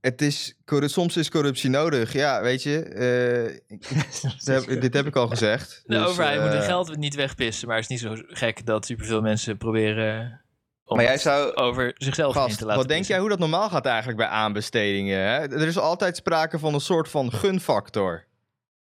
het 0.00 0.22
is, 0.22 0.54
soms 0.66 1.16
is 1.16 1.30
corruptie 1.30 1.70
nodig. 1.70 2.12
Ja, 2.12 2.42
weet 2.42 2.62
je, 2.62 2.82
eh, 2.82 3.78
dit, 4.44 4.46
heb, 4.46 4.80
dit 4.80 4.94
heb 4.94 5.06
ik 5.06 5.16
al 5.16 5.28
gezegd. 5.28 5.82
De 5.86 5.94
Dus, 5.96 6.06
overheid 6.06 6.40
moet 6.40 6.50
eh, 6.50 6.56
hun 6.56 6.62
geld 6.62 6.96
niet 6.96 7.14
wegpissen, 7.14 7.68
maar 7.68 7.76
het 7.76 7.90
is 7.90 8.02
niet 8.02 8.12
zo 8.12 8.22
gek 8.28 8.66
dat 8.66 8.86
superveel 8.86 9.20
mensen 9.20 9.56
proberen 9.56 10.42
om 10.84 10.96
Maar 10.96 11.04
jij 11.04 11.14
het 11.14 11.22
zou... 11.22 11.54
over 11.54 11.94
zichzelf 11.94 12.34
Gast, 12.34 12.58
te 12.58 12.64
laten 12.64 12.80
wat 12.80 12.88
denk 12.88 13.04
jij 13.04 13.18
hoe 13.18 13.28
dat 13.28 13.38
normaal 13.38 13.68
gaat 13.68 13.86
eigenlijk 13.86 14.18
bij 14.18 14.26
aanbestedingen? 14.26 15.18
Hè? 15.18 15.38
Er 15.38 15.66
is 15.66 15.78
altijd 15.78 16.16
sprake 16.16 16.58
van 16.58 16.74
een 16.74 16.80
soort 16.80 17.08
van 17.08 17.32
gunfactor. 17.32 18.24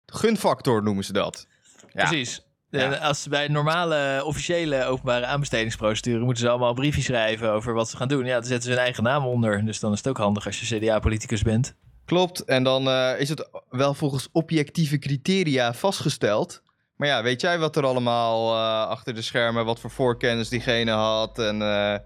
Gunfactor 0.06 0.84
noemen 0.84 1.04
ze 1.04 1.14
dat. 1.14 1.48
Ja. 1.94 2.08
Precies. 2.08 2.42
Ja. 2.70 2.96
Als 2.96 3.22
ze 3.22 3.30
bij 3.30 3.46
een 3.46 3.52
normale 3.52 4.22
officiële 4.26 4.86
openbare 4.86 5.26
aanbestedingsprocedure 5.26 6.24
moeten 6.24 6.44
ze 6.44 6.50
allemaal 6.50 6.70
een 6.70 6.76
briefje 6.76 7.02
schrijven 7.02 7.52
over 7.52 7.74
wat 7.74 7.90
ze 7.90 7.98
gaan 7.98 8.08
doen. 8.08 8.26
Ja, 8.26 8.34
dan 8.34 8.44
zetten 8.44 8.64
ze 8.64 8.70
hun 8.70 8.80
eigen 8.80 9.04
naam 9.04 9.26
onder. 9.26 9.66
Dus 9.66 9.80
dan 9.80 9.92
is 9.92 9.98
het 9.98 10.08
ook 10.08 10.18
handig 10.18 10.46
als 10.46 10.60
je 10.60 10.78
CDA-politicus 10.78 11.42
bent. 11.42 11.76
Klopt, 12.06 12.44
en 12.44 12.64
dan 12.64 12.90
eh, 12.90 13.20
is 13.20 13.30
het 13.30 13.50
wel 13.70 13.94
volgens 13.94 14.30
objectieve 14.32 15.00
criteria 15.00 15.74
vastgesteld. 15.74 16.62
Maar 16.96 17.08
ja, 17.08 17.24
weet 17.24 17.42
jij 17.42 17.60
wat 17.60 17.76
er 17.76 17.86
allemaal 17.86 18.54
eh, 18.54 18.88
achter 18.90 19.16
de 19.16 19.22
schermen, 19.22 19.66
wat 19.66 19.80
voor 19.80 19.90
voorkennis 19.90 20.50
diegene 20.50 20.92
had? 20.92 21.40
En 21.40 21.62
eh, 21.62 21.98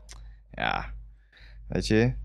ja, 0.51 0.93
weet 1.67 1.87
je, 1.87 1.95
het 1.95 2.15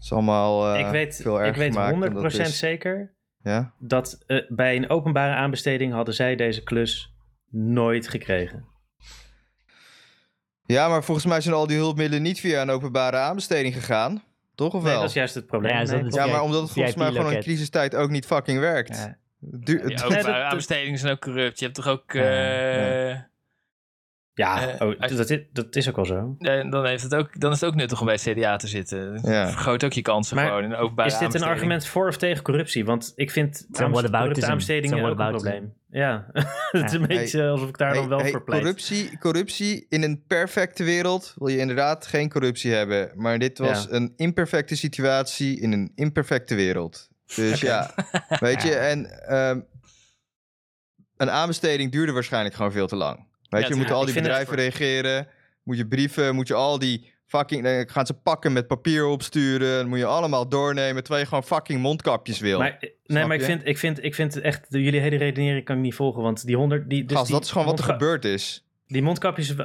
is 0.00 0.12
allemaal 0.12 0.78
ik 0.78 0.86
weet, 0.86 1.20
veel 1.22 1.40
erger 1.40 1.52
ik 1.52 1.56
weet 1.56 1.72
gemaakt 1.72 2.00
dan 2.00 2.20
100% 2.20 2.22
dat 2.22 2.32
is. 2.32 2.58
zeker 2.58 3.14
Ja? 3.42 3.72
dat 3.78 4.24
eh, 4.26 4.38
bij 4.48 4.76
een 4.76 4.90
openbare 4.90 5.34
aanbesteding 5.34 5.92
hadden 5.92 6.14
zij 6.14 6.36
deze 6.36 6.62
klus 6.62 7.14
nooit 7.50 8.08
gekregen. 8.08 8.64
ja, 10.64 10.88
maar 10.88 11.04
volgens 11.04 11.26
mij 11.26 11.40
zijn 11.40 11.54
al 11.54 11.66
die 11.66 11.76
hulpmiddelen 11.76 12.22
niet 12.22 12.40
via 12.40 12.62
een 12.62 12.70
openbare 12.70 13.16
aanbesteding 13.16 13.74
gegaan. 13.74 14.22
Toch 14.54 14.74
of 14.74 14.82
Nee, 14.82 14.90
wel? 14.92 15.00
dat 15.00 15.08
is 15.08 15.14
juist 15.14 15.34
het 15.34 15.46
probleem. 15.46 15.72
Ja, 15.76 15.82
Nee, 15.82 16.30
maar 16.30 16.42
omdat 16.42 16.62
het 16.62 16.70
volgens 16.70 16.94
mij 16.96 17.12
gewoon 17.12 17.32
in 17.32 17.40
crisistijd 17.40 17.94
ook 17.96 18.10
niet 18.10 18.26
fucking 18.26 18.58
werkt. 18.58 18.96
Ja. 18.96 19.16
Du- 19.38 19.82
openbare 20.04 20.42
aanbestedingen 20.42 20.98
zijn 20.98 21.12
ook 21.12 21.20
corrupt. 21.20 21.58
Je 21.58 21.64
hebt 21.64 21.76
toch 21.76 21.86
ook... 21.88 22.12
Ja, 22.12 22.22
eh, 23.10 23.18
Ja, 24.34 24.76
oh, 24.78 25.00
als- 25.00 25.12
dat, 25.16 25.30
is, 25.30 25.38
dat 25.52 25.76
is 25.76 25.88
ook 25.88 25.98
al 25.98 26.04
zo. 26.06 26.34
dan, 26.38 26.86
heeft 26.86 27.02
het 27.02 27.14
ook, 27.14 27.40
dan 27.40 27.52
is 27.52 27.60
het 27.60 27.70
ook 27.70 27.76
nuttig 27.76 28.00
om 28.00 28.06
bij 28.06 28.14
het 28.22 28.22
CDA 28.36 28.56
te 28.56 28.66
zitten. 28.66 29.14
Dat 29.14 29.26
Ja. 29.32 29.48
vergroot 29.48 29.84
ook 29.84 29.92
je 29.92 30.02
kansen 30.02 30.36
Maar 30.36 30.46
gewoon 30.46 30.62
in 30.64 30.70
een 30.70 30.76
openbare 30.76 31.08
Is 31.10 31.18
dit 31.18 31.34
een 31.34 31.42
argument 31.42 31.86
voor 31.86 32.08
of 32.08 32.16
tegen 32.16 32.42
corruptie? 32.42 32.84
Want 32.84 33.12
ik 33.14 33.30
vind 33.30 33.66
Some 33.72 33.86
aanbest- 33.96 34.10
corrupte 34.12 34.46
aanbestedingen 34.46 35.04
ook 35.04 35.18
een 35.18 35.28
probleem. 35.30 35.74
Ja, 35.92 36.26
het 36.70 36.84
is 36.84 36.92
een 36.92 37.06
beetje 37.06 37.48
alsof 37.48 37.68
ik 37.68 37.78
daar 37.78 37.88
Hey, 37.90 37.98
dan 38.00 38.08
wel 38.08 38.18
hey, 38.20 38.30
voor 38.30 38.42
pleit. 38.44 38.60
corruptie, 38.60 39.18
corruptie 39.18 39.86
in 39.88 40.02
een 40.02 40.24
perfecte 40.26 40.84
wereld 40.84 41.34
wil 41.38 41.48
je 41.48 41.58
inderdaad 41.58 42.06
geen 42.06 42.28
corruptie 42.30 42.72
hebben. 42.72 43.10
Maar 43.14 43.38
dit 43.38 43.58
was 43.58 43.84
Ja. 43.84 43.90
een 43.96 44.12
imperfecte 44.16 44.76
situatie 44.76 45.60
in 45.60 45.72
een 45.72 45.92
imperfecte 45.94 46.54
wereld. 46.54 47.08
Dus 47.34 47.60
ja, 47.60 47.94
weet 48.40 48.62
je, 48.62 48.74
en 48.74 49.26
ehm, 49.28 49.60
een 51.16 51.30
aanbesteding 51.30 51.92
duurde 51.92 52.12
waarschijnlijk 52.12 52.54
gewoon 52.54 52.72
veel 52.72 52.86
te 52.86 52.96
lang. 52.96 53.26
Weet 53.48 53.62
Ja, 53.62 53.68
je, 53.68 53.74
moeten 53.74 53.94
al 53.94 54.04
die 54.04 54.14
bedrijven 54.14 54.54
reageren, 54.56 55.28
moet 55.62 55.76
je 55.76 55.86
brieven, 55.86 56.34
moet 56.34 56.48
je 56.48 56.54
al 56.54 56.78
die 56.78 57.12
fucking, 57.30 57.64
dan 57.64 57.88
gaan 57.88 58.06
ze 58.06 58.14
pakken 58.14 58.52
met 58.52 58.66
papier 58.66 59.06
opsturen, 59.06 59.78
dan 59.78 59.88
moet 59.88 59.98
je 59.98 60.04
allemaal 60.04 60.48
doornemen, 60.48 61.02
terwijl 61.02 61.22
je 61.22 61.28
gewoon 61.28 61.44
fucking 61.44 61.80
mondkapjes 61.80 62.40
wil. 62.40 62.58
Maar, 62.58 62.76
eh, 62.80 62.90
nee, 63.06 63.26
maar 63.26 63.36
ik 63.36 63.42
vind, 63.42 63.66
ik, 63.66 63.78
vind, 63.78 64.04
ik 64.04 64.14
vind 64.14 64.40
echt, 64.40 64.66
jullie 64.68 65.00
hele 65.00 65.16
redenering 65.16 65.64
kan 65.64 65.76
ik 65.76 65.82
niet 65.82 65.94
volgen. 65.94 66.22
Want 66.22 66.46
die 66.46 66.56
honderd... 66.56 66.90
Die, 66.90 67.04
dus 67.04 67.16
Gast, 67.16 67.26
die 67.26 67.36
dat 67.36 67.44
is 67.44 67.50
gewoon 67.50 67.66
wat 67.66 67.78
er 67.78 67.84
gebeurd 67.84 68.24
is. 68.24 68.64
Die 68.86 69.02
mondkapjes 69.02 69.50
eh, 69.50 69.64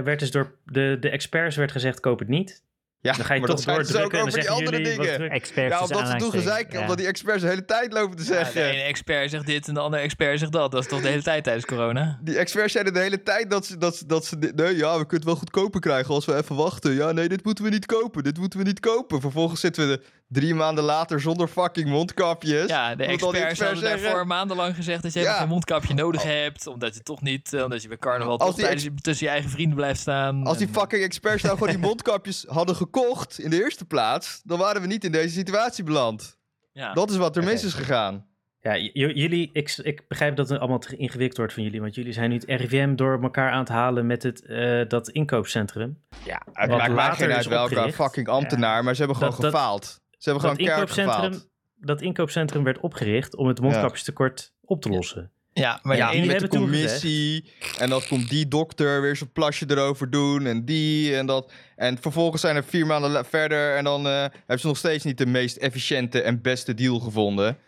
werd 0.00 0.18
dus 0.18 0.30
door 0.30 0.54
de, 0.64 0.96
de 1.00 1.10
experts 1.10 1.56
werd 1.56 1.72
gezegd, 1.72 2.00
koop 2.00 2.18
het 2.18 2.28
niet. 2.28 2.62
Ja, 3.02 3.12
Dan 3.12 3.24
ga 3.24 3.34
je 3.34 3.40
maar 3.40 3.48
toch 3.48 3.64
dat 3.64 3.64
schijnt 3.64 3.80
ook 3.80 4.10
doordrukken 4.12 4.18
en 4.18 4.24
dan 4.24 4.28
over 4.28 4.40
die 4.40 4.48
zeggen 4.48 4.66
andere 4.66 5.06
jullie... 5.06 5.18
dingen. 5.18 5.30
Experts 5.30 5.74
Ja, 5.74 5.82
omdat 5.82 6.08
ze 6.08 6.16
doen 6.16 6.30
gezeik, 6.30 6.72
ja. 6.72 6.80
omdat 6.80 6.98
die 6.98 7.06
experts 7.06 7.42
de 7.42 7.48
hele 7.48 7.64
tijd 7.64 7.92
lopen 7.92 8.16
te 8.16 8.22
Ja, 8.22 8.28
zeggen. 8.28 8.54
de 8.62 8.68
ene 8.68 8.82
expert 8.82 9.30
zegt 9.30 9.46
dit 9.46 9.68
en 9.68 9.74
de 9.74 9.80
andere 9.80 10.02
expert 10.02 10.38
zegt 10.38 10.52
dat. 10.52 10.70
Dat 10.70 10.82
is 10.82 10.88
toch 10.88 11.00
de 11.00 11.08
hele 11.08 11.22
tijd 11.22 11.44
tijdens 11.44 11.64
corona? 11.66 12.18
Die 12.22 12.38
experts 12.38 12.72
zeiden 12.72 12.92
de 12.94 12.98
hele 13.00 13.22
tijd 13.22 13.50
dat 13.50 13.66
ze, 13.66 13.76
dat, 13.78 13.96
ze, 13.96 14.06
dat 14.06 14.24
ze... 14.24 14.38
dit- 14.38 14.54
Nee, 14.56 14.76
ja, 14.76 14.90
we 14.90 14.96
kunnen 14.98 15.08
het 15.16 15.24
wel 15.24 15.36
goedkoper 15.36 15.80
krijgen 15.80 16.14
als 16.14 16.24
we 16.24 16.36
even 16.36 16.56
wachten. 16.56 16.92
Ja, 16.94 17.12
nee, 17.12 17.28
dit 17.28 17.44
moeten 17.44 17.64
we 17.64 17.70
niet 17.70 17.86
kopen. 17.86 18.22
Dit 18.22 18.38
moeten 18.38 18.58
we 18.58 18.64
niet 18.64 18.80
kopen. 18.80 19.20
Vervolgens 19.20 19.60
zitten 19.60 19.88
we 19.88 19.92
er 19.92 20.00
drie 20.32 20.54
maanden 20.54 20.84
later 20.84 21.20
zonder 21.20 21.48
fucking 21.48 21.88
mondkapjes. 21.88 22.68
Ja, 22.68 22.94
de 22.94 23.02
experts 23.04 23.22
hadden 23.22 23.46
experts 23.46 23.80
zeggen- 23.80 24.02
daarvoor 24.02 24.26
maandenlang 24.26 24.74
gezegd 24.74 25.02
dat 25.02 25.12
je 25.12 25.20
Ja. 25.20 25.32
geen 25.38 25.48
mondkapje 25.48 25.94
nodig 25.94 26.22
hebt. 26.22 26.66
Omdat 26.66 26.94
je 26.94 27.02
toch 27.02 27.22
niet, 27.22 27.52
eh, 27.52 27.62
omdat 27.64 27.82
je 27.82 27.88
bij 27.88 27.98
carnaval 27.98 28.32
Als 28.38 28.46
toch 28.46 28.54
die 28.54 28.64
tijdens 28.64 28.84
je- 28.84 28.94
tussen 28.94 29.26
je 29.26 29.32
eigen 29.32 29.50
vrienden 29.50 29.76
blijft 29.76 30.00
staan. 30.00 30.44
Als 30.46 30.58
die 30.58 30.68
fucking 30.68 31.02
experts 31.02 31.42
nou 31.42 31.54
gewoon 31.58 31.72
die 31.72 31.82
mondkapjes 31.88 32.44
hadden 32.48 32.76
gekocht 32.76 33.38
in 33.38 33.50
de 33.50 33.62
eerste 33.62 33.84
plaats, 33.84 34.40
dan 34.44 34.58
waren 34.58 34.80
we 34.80 34.86
niet 34.86 35.04
in 35.04 35.12
deze 35.12 35.34
situatie 35.34 35.84
beland. 35.84 36.38
ja. 36.72 36.92
Dat 36.92 37.10
is 37.10 37.16
wat 37.16 37.36
er 37.36 37.44
mis 37.44 37.64
is 37.64 37.72
gegaan. 37.74 38.26
Ja, 38.60 38.76
j- 38.76 38.90
jullie, 38.92 39.50
ik, 39.52 39.76
ik 39.82 40.08
begrijp 40.08 40.36
dat 40.36 40.48
het 40.48 40.58
allemaal 40.58 40.78
te 40.78 40.96
ingewikkeld 40.96 41.36
wordt 41.38 41.52
van 41.52 41.62
jullie. 41.62 41.80
Want 41.80 41.94
jullie 41.94 42.12
zijn 42.12 42.28
nu 42.30 42.34
het 42.36 42.44
RIVM 42.46 42.94
door 42.94 43.22
elkaar 43.22 43.50
aan 43.50 43.58
het 43.58 43.68
halen 43.68 44.06
met 44.06 44.22
het, 44.22 44.44
eh, 44.46 44.80
dat 44.88 45.08
inkoopcentrum. 45.08 45.98
Ja, 46.24 46.42
het 46.52 46.70
maakt 46.70 46.92
mij 46.94 47.10
geen 47.14 47.32
uit 47.32 47.46
welke 47.46 47.70
opgericht. 47.74 47.96
fucking 47.96 48.28
ambtenaar, 48.28 48.84
maar 48.84 48.92
ze 48.94 48.98
hebben 48.98 49.16
gewoon 49.16 49.32
Dat- 49.32 49.42
dat- 49.42 49.50
gefaald. 49.52 50.00
Ze 50.22 50.30
hebben 50.30 50.48
Dat 50.48 50.58
gewoon 50.58 50.66
keihard 50.74 50.98
inkoopcentrum, 50.98 51.50
dat 51.76 52.00
inkoopcentrum 52.02 52.64
werd 52.64 52.80
opgericht 52.80 53.36
om 53.36 53.46
het 53.46 53.60
mondkapjestekort 53.60 54.52
op 54.60 54.82
te 54.82 54.88
lossen. 54.88 55.30
ja, 55.52 55.78
maar 55.82 55.96
ja, 55.96 56.24
met 56.26 56.40
de 56.40 56.48
commissie. 56.48 57.52
En 57.78 57.88
dan 57.88 58.02
komt 58.08 58.28
die 58.28 58.48
dokter 58.48 59.00
weer 59.02 59.16
zijn 59.16 59.32
plasje 59.32 59.64
erover 59.68 60.10
doen. 60.10 60.46
En 60.46 60.64
die 60.64 61.16
en 61.16 61.26
dat. 61.26 61.52
En 61.76 61.98
vervolgens 61.98 62.40
zijn 62.40 62.56
er 62.56 62.64
vier 62.64 62.86
maanden 62.86 63.24
verder. 63.24 63.76
En 63.76 63.84
dan 63.84 64.06
eh, 64.06 64.20
hebben 64.20 64.58
ze 64.60 64.66
nog 64.66 64.76
steeds 64.76 65.04
niet 65.04 65.18
de 65.18 65.26
meest 65.26 65.56
efficiënte 65.56 66.22
en 66.22 66.40
beste 66.40 66.74
deal 66.74 66.98
gevonden. 66.98 67.58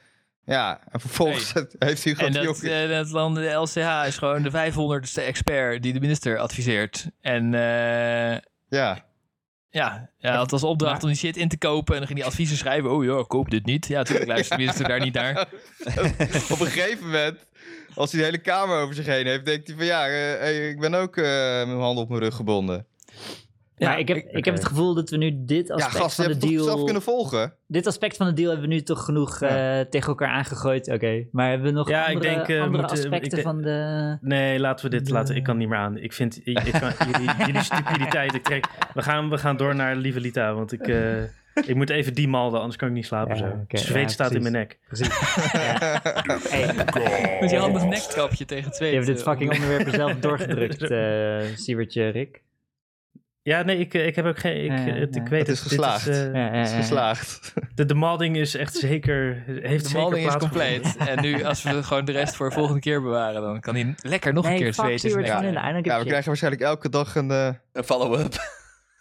Ja, 0.45 0.81
en 0.91 1.01
vervolgens 1.01 1.53
heeft 1.79 2.05
hij 2.05 2.13
en 2.13 2.19
gewoon... 2.19 2.33
die 2.33 2.41
dat, 2.43 2.57
ook- 2.57 2.63
eh, 2.63 2.89
dat 2.89 3.09
dan 3.11 3.35
de 3.35 3.51
LCH 3.51 4.07
is 4.07 4.19
gewoon 4.19 4.43
de 4.43 4.51
500ste 4.51 5.23
expert 5.23 5.83
die 5.83 5.93
de 5.93 6.01
minister 6.01 6.39
adviseert. 6.39 7.07
En 7.21 7.55
eh, 7.55 8.39
ja. 8.69 9.05
Ja, 9.75 10.11
hij 10.19 10.35
had 10.35 10.53
als 10.53 10.63
opdracht 10.63 11.03
om 11.03 11.09
die 11.09 11.19
shit 11.19 11.37
in 11.37 11.49
te 11.49 11.59
kopen. 11.59 11.93
En 11.93 11.99
dan 11.99 12.07
ging 12.07 12.19
hij 12.19 12.29
adviezen 12.29 12.57
schrijven. 12.57 12.91
Oh 12.91 13.05
ja, 13.05 13.25
koop 13.27 13.51
dit 13.51 13.67
niet. 13.67 13.87
Ja, 13.87 13.99
natuurlijk 13.99 14.49
de 14.49 14.57
minister 14.57 14.89
daar 14.89 15.01
niet 15.01 15.15
naar. 15.15 15.41
Op 16.53 16.61
een 16.61 16.67
gegeven 16.67 17.05
moment, 17.05 17.39
als 17.95 18.11
hij 18.11 18.21
de 18.21 18.27
hele 18.27 18.39
kamer 18.39 18.81
over 18.81 18.95
zich 18.95 19.07
heen 19.07 19.27
heeft, 19.27 19.45
denkt 19.45 19.67
hij 19.67 19.77
van 19.77 19.87
ja, 19.87 20.07
eh, 20.07 20.13
hey, 20.13 20.69
ik 20.69 20.81
ben 20.81 20.95
ook 20.95 21.17
eh, 21.17 21.25
met 21.59 21.67
mijn 21.67 21.79
handen 21.79 22.03
op 22.03 22.09
mijn 22.09 22.21
rug 22.21 22.35
gebonden. 22.35 22.87
Ja, 23.77 23.89
maar 23.89 23.99
ik 23.99 24.09
heb, 24.09 24.17
ik- 24.17 24.31
ik, 24.33 24.45
heb 24.45 24.55
het 24.55 24.65
gevoel 24.65 24.95
dat 24.95 25.11
we 25.11 25.17
nu 25.17 25.33
dit 25.45 25.69
Ja, 25.69 25.75
aspect 25.75 25.97
gast, 25.97 26.17
je 26.17 26.23
van 26.23 26.33
de 26.33 26.39
het 26.39 26.41
toch 26.49 26.63
zelf 26.63 26.73
deal... 26.75 26.85
kunnen 26.85 27.03
volgen? 27.03 27.55
Dit 27.67 27.87
aspect 27.87 28.17
van 28.17 28.27
de 28.27 28.33
deal 28.33 28.51
hebben 28.51 28.69
we 28.69 28.75
nu 28.75 28.83
toch 28.83 29.05
genoeg 29.05 29.41
Ja. 29.41 29.79
eh, 29.81 29.87
tegen 29.87 30.09
elkaar 30.09 30.29
aangegooid. 30.29 30.89
Oké, 30.93 31.25
maar 31.33 31.49
hebben 31.49 31.67
we 31.67 31.73
nog 31.73 31.89
Ja, 31.89 32.07
ik 32.07 32.15
andere, 32.15 32.35
denk, 32.35 32.49
eh, 32.49 32.61
andere 32.63 32.83
moeten- 32.83 32.99
aspecten 32.99 33.31
denk- 33.31 33.43
van 33.43 33.63
de... 33.63 34.17
Nee, 34.21 34.59
laten 34.61 34.85
we 34.91 34.97
dit 34.97 35.07
De- 35.07 35.13
laten. 35.13 35.37
Ik 35.37 35.43
kan 35.43 35.57
niet 35.57 35.69
meer 35.69 35.79
aan. 35.79 35.97
Ik 35.99 36.13
vind 36.13 36.41
ik, 36.45 36.61
ik 36.61 36.73
kan, 36.73 36.91
jullie, 37.13 37.31
jullie 37.47 37.63
stupiditeit. 37.63 38.35
Ik 38.35 38.43
trek, 38.43 38.67
we, 38.95 39.03
gaan, 39.03 39.31
we 39.31 39.39
gaan 39.39 39.57
door 39.57 39.75
naar 39.75 39.97
Lieve 39.97 40.21
Lita. 40.21 40.55
Want 40.55 40.73
ik, 40.73 40.89
eh, 40.89 41.23
ik 41.67 41.75
moet 41.75 41.91
even 41.91 42.15
die 42.15 42.29
malden, 42.29 42.59
anders 42.59 42.77
kan 42.79 42.89
ik 42.89 42.95
niet 42.95 43.07
slapen. 43.07 43.37
Ja, 43.37 43.67
zo. 43.69 43.79
Zweet 43.79 44.03
ja, 44.03 44.09
staat 44.09 44.35
in 44.35 44.41
mijn 44.43 44.55
nek. 44.55 44.79
Precies. 44.87 45.09
ja. 45.53 46.01
Hey, 46.49 46.75
Met 47.41 47.51
je 47.51 47.57
handig 47.57 47.85
nekkapje 47.85 48.45
tegen 48.45 48.69
het 48.71 48.79
je 48.79 48.85
hebt 48.85 49.07
dit 49.07 49.23
fucking 49.23 49.51
onder- 49.53 49.63
onderwerp 49.65 49.87
er 49.87 49.95
zelf 49.95 50.15
doorgedrukt, 50.15 50.83
eh 50.91 51.57
Siebertje, 51.57 52.09
Rick. 52.09 52.43
Ja, 53.47 53.63
nee, 53.63 53.79
ik, 53.79 53.95
eh, 53.95 54.07
ik 54.07 54.17
heb 54.17 54.25
ook 54.25 54.39
geen. 54.39 54.65
Ik, 54.65 54.71
Ja, 54.71 54.85
ja, 54.95 54.95
ik 55.11 55.29
weet 55.29 55.41
Het 55.41 55.49
is 55.49 55.61
geslaagd. 55.61 56.07
eh, 56.09 56.33
Ja, 56.33 56.47
ja, 56.47 56.51
Het 56.53 56.69
is 56.69 56.75
geslaagd. 56.75 57.53
de, 57.75 57.85
de 57.87 57.95
malding 57.95 58.37
is 58.37 58.55
echt 58.57 58.75
zeker. 58.77 59.43
Heeft 59.47 59.83
De 59.85 59.89
zeker 59.89 60.01
melding 60.01 60.27
is 60.27 60.37
compleet. 60.37 60.97
En 60.97 61.21
nu, 61.23 61.43
als 61.45 61.63
we 61.63 61.83
gewoon 61.83 62.05
de 62.05 62.13
rest 62.13 62.37
voor 62.37 62.49
de 62.49 62.55
volgende 62.55 62.81
keer 62.81 63.03
bewaren, 63.03 63.43
dan 63.43 63.61
kan 63.61 63.75
hij 63.75 63.95
lekker 64.03 64.33
nog 64.33 64.45
een 64.47 64.57
keer 64.57 64.75
zweten. 64.75 65.11
Ja, 65.25 65.41
we 65.99 66.05
krijgen 66.05 66.27
waarschijnlijk 66.27 66.63
elke 66.63 66.89
dag 66.89 67.15
een... 67.15 67.31
eh, 67.31 67.49
Een 67.73 67.85
follow-up. 67.85 68.35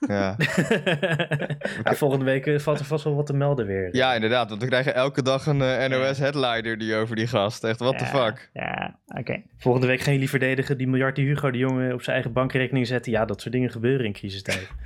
Ja. 0.07 0.35
Ja, 1.83 1.93
volgende 1.93 2.25
week 2.25 2.45
eh, 2.45 2.59
valt 2.59 2.79
er 2.79 2.85
vast 2.85 3.03
wel 3.03 3.15
wat 3.15 3.25
te 3.25 3.33
melden 3.33 3.65
weer. 3.65 3.95
ja, 3.95 4.13
inderdaad. 4.13 4.49
Want 4.49 4.61
we 4.61 4.67
krijgen 4.67 4.95
elke 4.95 5.21
dag 5.21 5.45
een 5.45 5.61
eh, 5.61 5.87
NOS-headliner 5.89 6.77
die 6.77 6.95
over 6.95 7.15
die 7.15 7.27
gast. 7.27 7.63
Echt, 7.63 7.79
what 7.79 7.97
the 7.97 8.03
Ja, 8.03 8.09
fuck? 8.09 8.49
Ja, 8.53 8.99
oké. 9.07 9.41
Volgende 9.57 9.87
week 9.87 10.01
gaan 10.01 10.13
jullie 10.13 10.29
verdedigen 10.29 10.77
die 10.77 10.87
miljard 10.87 11.15
die 11.15 11.25
Hugo 11.27 11.51
de 11.51 11.57
Jonge 11.57 11.93
op 11.93 12.01
zijn 12.01 12.15
eigen 12.15 12.33
bankrekening 12.33 12.87
zetten. 12.87 13.11
Ja, 13.11 13.25
dat 13.25 13.41
soort 13.41 13.53
dingen 13.53 13.69
gebeuren 13.71 14.05
in 14.05 14.13
crisistijd. 14.13 14.69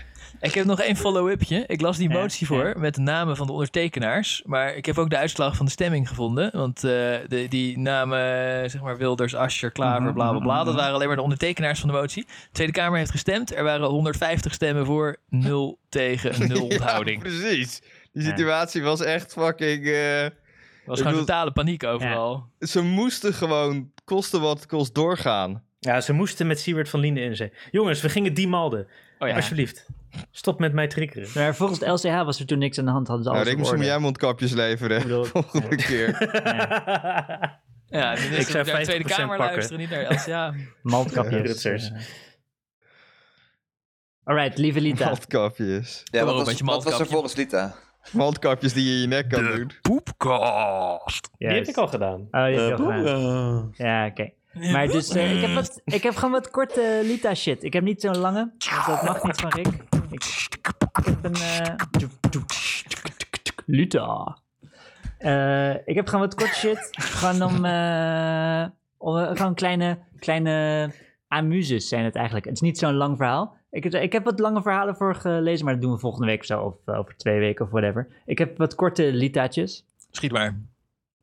Ik 0.41 0.53
heb 0.53 0.65
nog 0.65 0.81
één 0.81 0.95
follow-upje. 0.95 1.63
Ik 1.67 1.81
las 1.81 1.97
die 1.97 2.09
motie 2.09 2.47
ja. 2.49 2.55
voor 2.55 2.79
met 2.79 2.95
de 2.95 3.01
namen 3.01 3.35
van 3.35 3.45
de 3.47 3.51
ondertekenaars. 3.53 4.41
Maar 4.45 4.75
ik 4.75 4.85
heb 4.85 4.97
ook 4.97 5.09
de 5.09 5.17
uitslag 5.17 5.55
van 5.55 5.65
de 5.65 5.71
stemming 5.71 6.07
gevonden. 6.07 6.49
Want 6.53 6.75
eh, 6.83 6.91
de, 7.27 7.45
die 7.49 7.77
namen, 7.79 8.19
zeg 8.69 8.81
maar 8.81 8.97
Wilders, 8.97 9.35
Ascher, 9.35 9.71
Klaver, 9.71 10.01
Mhm, 10.01 10.13
bla 10.13 10.29
bla 10.31 10.39
bla. 10.39 10.55
mhm, 10.55 10.57
Dat 10.65 10.73
mhm. 10.73 10.75
waren 10.77 10.93
alleen 10.95 11.07
maar 11.07 11.15
de 11.15 11.21
ondertekenaars 11.21 11.79
van 11.79 11.89
de 11.89 11.95
motie. 11.95 12.25
De 12.25 12.31
Tweede 12.51 12.73
Kamer 12.73 12.97
heeft 12.97 13.11
gestemd. 13.11 13.55
Er 13.55 13.63
waren 13.63 13.87
150 13.87 14.53
stemmen 14.53 14.85
voor, 14.85 15.17
0 15.29 15.79
tegen, 15.89 16.47
0 16.47 16.63
onthouding. 16.63 17.23
Ja, 17.23 17.29
precies. 17.29 17.81
Die 18.13 18.23
Ja. 18.23 18.29
situatie 18.29 18.81
was 18.81 19.01
echt 19.01 19.33
fucking... 19.33 19.85
eh, 19.85 20.23
Er 20.23 20.33
was 20.85 20.97
gewoon 20.97 21.11
bedoel- 21.13 21.27
totale 21.27 21.51
paniek 21.51 21.83
overal. 21.83 22.45
ze 22.59 22.81
moesten 22.81 23.33
gewoon 23.33 23.91
kosten 24.03 24.41
wat 24.41 24.65
kost 24.65 24.95
doorgaan. 24.95 25.63
Ja, 25.79 26.01
ze 26.01 26.13
moesten 26.13 26.47
met 26.47 26.59
Siewert 26.59 26.89
van 26.89 26.99
Linden 26.99 27.23
in 27.23 27.35
zee. 27.35 27.51
Jongens, 27.71 28.01
we 28.01 28.09
gingen 28.09 28.33
die 28.33 28.47
malden. 28.47 28.87
Oh 29.19 29.27
ja. 29.27 29.35
Alsjeblieft. 29.35 29.85
Stop 30.31 30.59
met 30.59 30.73
mij 30.73 30.87
triggeren. 30.87 31.29
Maar 31.35 31.55
volgens 31.55 31.79
de 31.79 31.85
LCH 31.89 32.23
was 32.23 32.39
er 32.39 32.45
toen 32.45 32.57
niks 32.59 32.79
aan 32.79 32.85
de 32.85 32.91
hand, 32.91 33.07
hadden 33.07 33.25
ze 33.25 33.31
Nou, 33.31 33.41
alles 33.41 33.53
op 33.53 33.59
misschien 33.59 33.77
moet 33.79 33.85
orde. 33.87 33.95
jij 33.99 34.03
mondkapjes 34.03 34.51
leveren. 34.51 34.97
Ik 34.97 35.03
bedoel- 35.03 35.23
Volgende 35.33 35.75
keer. 35.75 36.09
Ja, 37.89 38.15
de 38.15 38.21
Ik 38.21 38.47
zou 38.47 38.65
naar 38.65 38.77
de 38.79 38.83
Tweede 38.85 39.03
50% 39.03 39.07
Kamer 39.07 39.37
pakken. 39.37 39.55
luisteren, 39.55 39.79
niet 39.79 39.89
naar 39.89 40.13
LCA. 40.13 40.53
Maltkapjes. 40.81 41.41
Rutsers. 41.41 41.91
Alright, 44.23 44.57
lieve 44.57 44.81
Lita. 44.81 45.05
Mondkapjes. 45.07 46.03
Ja, 46.03 46.25
wat 46.25 46.45
was, 46.45 46.61
wat 46.83 46.99
er 46.99 47.05
volgens 47.07 47.35
Lita? 47.35 47.75
Mondkapjes 48.11 48.73
die 48.73 48.85
je 48.89 48.93
in 48.93 48.99
je 49.01 49.07
nek 49.07 49.29
kan 49.29 49.43
doen. 49.43 49.71
Poepkast. 49.81 51.29
Die 51.37 51.47
heb 51.47 51.67
ik 51.67 51.77
al 51.77 51.87
gedaan. 51.87 52.27
Oh, 52.31 52.45
die 52.45 52.59
heb 52.59 52.77
je 52.77 52.83
Eh, 52.83 52.89
al 52.89 52.97
gedaan. 52.97 53.73
Ja, 53.77 54.05
oké. 54.05 54.29
Maar 54.71 54.87
dus, 54.87 55.09
eh, 55.09 55.35
ik, 55.35 55.41
heb 55.41 55.53
wat, 55.53 55.81
ik 55.85 56.03
heb 56.03 56.15
gewoon 56.15 56.31
wat 56.31 56.49
korte 56.49 56.99
Lita 57.03 57.33
shit. 57.33 57.63
Ik 57.63 57.73
heb 57.73 57.83
niet 57.83 58.01
zo'n 58.01 58.17
lange, 58.17 58.51
want 58.85 58.85
dat 58.85 59.03
mag 59.03 59.23
niet 59.23 59.35
van 59.41 59.49
Rick. 59.51 59.67
Ik, 60.09 60.47
ik 60.49 61.05
heb 61.05 61.23
een... 61.23 61.33
eh, 61.33 61.75
Lita. 63.65 64.37
Eh, 65.17 65.73
ik 65.87 65.95
heb 65.95 66.07
gewoon 66.07 66.25
wat 66.25 66.35
korte 66.35 66.53
shit. 66.55 66.89
Gewoon 66.91 67.41
om... 67.41 67.65
eh, 67.65 68.65
om 68.97 69.17
eh, 69.17 69.35
gewoon 69.35 69.53
kleine, 69.55 69.97
kleine 70.19 70.89
amuses 71.27 71.87
zijn 71.87 72.03
het 72.05 72.15
eigenlijk. 72.15 72.45
Het 72.45 72.53
is 72.55 72.61
niet 72.61 72.77
zo'n 72.77 72.93
lang 72.93 73.17
verhaal. 73.17 73.55
Ik, 73.71 73.83
heb- 73.83 73.93
ik 73.93 74.11
heb 74.11 74.23
wat 74.23 74.39
lange 74.39 74.61
verhalen 74.61 74.95
voor 74.95 75.15
gelezen, 75.15 75.65
maar 75.65 75.73
dat 75.73 75.83
doen 75.83 75.91
we 75.91 75.99
volgende 75.99 76.27
week 76.27 76.39
of 76.39 76.45
zo. 76.45 76.61
Of 76.61 76.75
eh, 76.85 76.97
over 76.99 77.15
twee 77.17 77.39
weken 77.39 77.65
of 77.65 77.71
whatever. 77.71 78.07
Ik 78.25 78.37
heb 78.37 78.57
wat 78.57 78.75
korte 78.75 79.13
Lita'tjes. 79.13 79.85
Schiet 80.11 80.31
maar. 80.31 80.59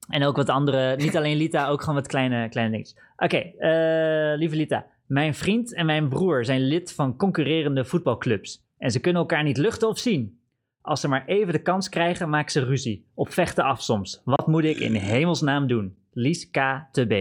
En 0.09 0.25
ook 0.25 0.37
wat 0.37 0.49
andere, 0.49 0.97
niet 0.97 1.17
alleen 1.17 1.37
Lita, 1.37 1.69
ook 1.69 1.81
gewoon 1.81 1.95
wat 1.95 2.07
kleine, 2.07 2.49
kleine 2.49 2.73
dingetjes. 2.73 3.03
Oké, 3.17 3.37
eh, 3.37 4.39
lieve 4.39 4.57
Lita. 4.57 4.87
Mijn 5.07 5.35
vriend 5.35 5.75
en 5.75 5.87
mijn 5.87 6.09
broer 6.09 6.45
zijn 6.45 6.61
lid 6.61 6.93
van 6.93 7.17
concurrerende 7.17 7.85
voetbalclubs. 7.85 8.63
En 8.85 8.91
ze 8.91 9.01
kunnen 9.01 9.21
elkaar 9.23 9.43
niet 9.43 9.57
luchten 9.57 9.89
of 9.89 9.99
zien. 9.99 10.41
Als 10.81 11.01
ze 11.01 11.09
maar 11.09 11.27
even 11.27 11.53
de 11.53 11.63
kans 11.63 11.89
krijgen, 11.89 12.29
maken 12.29 12.51
ze 12.53 12.65
ruzie. 12.65 13.07
Op 13.15 13.33
vechten 13.33 13.65
af 13.65 13.83
soms. 13.83 14.21
Wat 14.25 14.47
moet 14.47 14.65
ik 14.65 14.77
in 14.79 14.95
hemelsnaam 14.95 15.67
doen? 15.67 15.97
Lies 16.13 16.51
K. 16.51 16.59
te 16.93 17.07
B. 17.07 17.13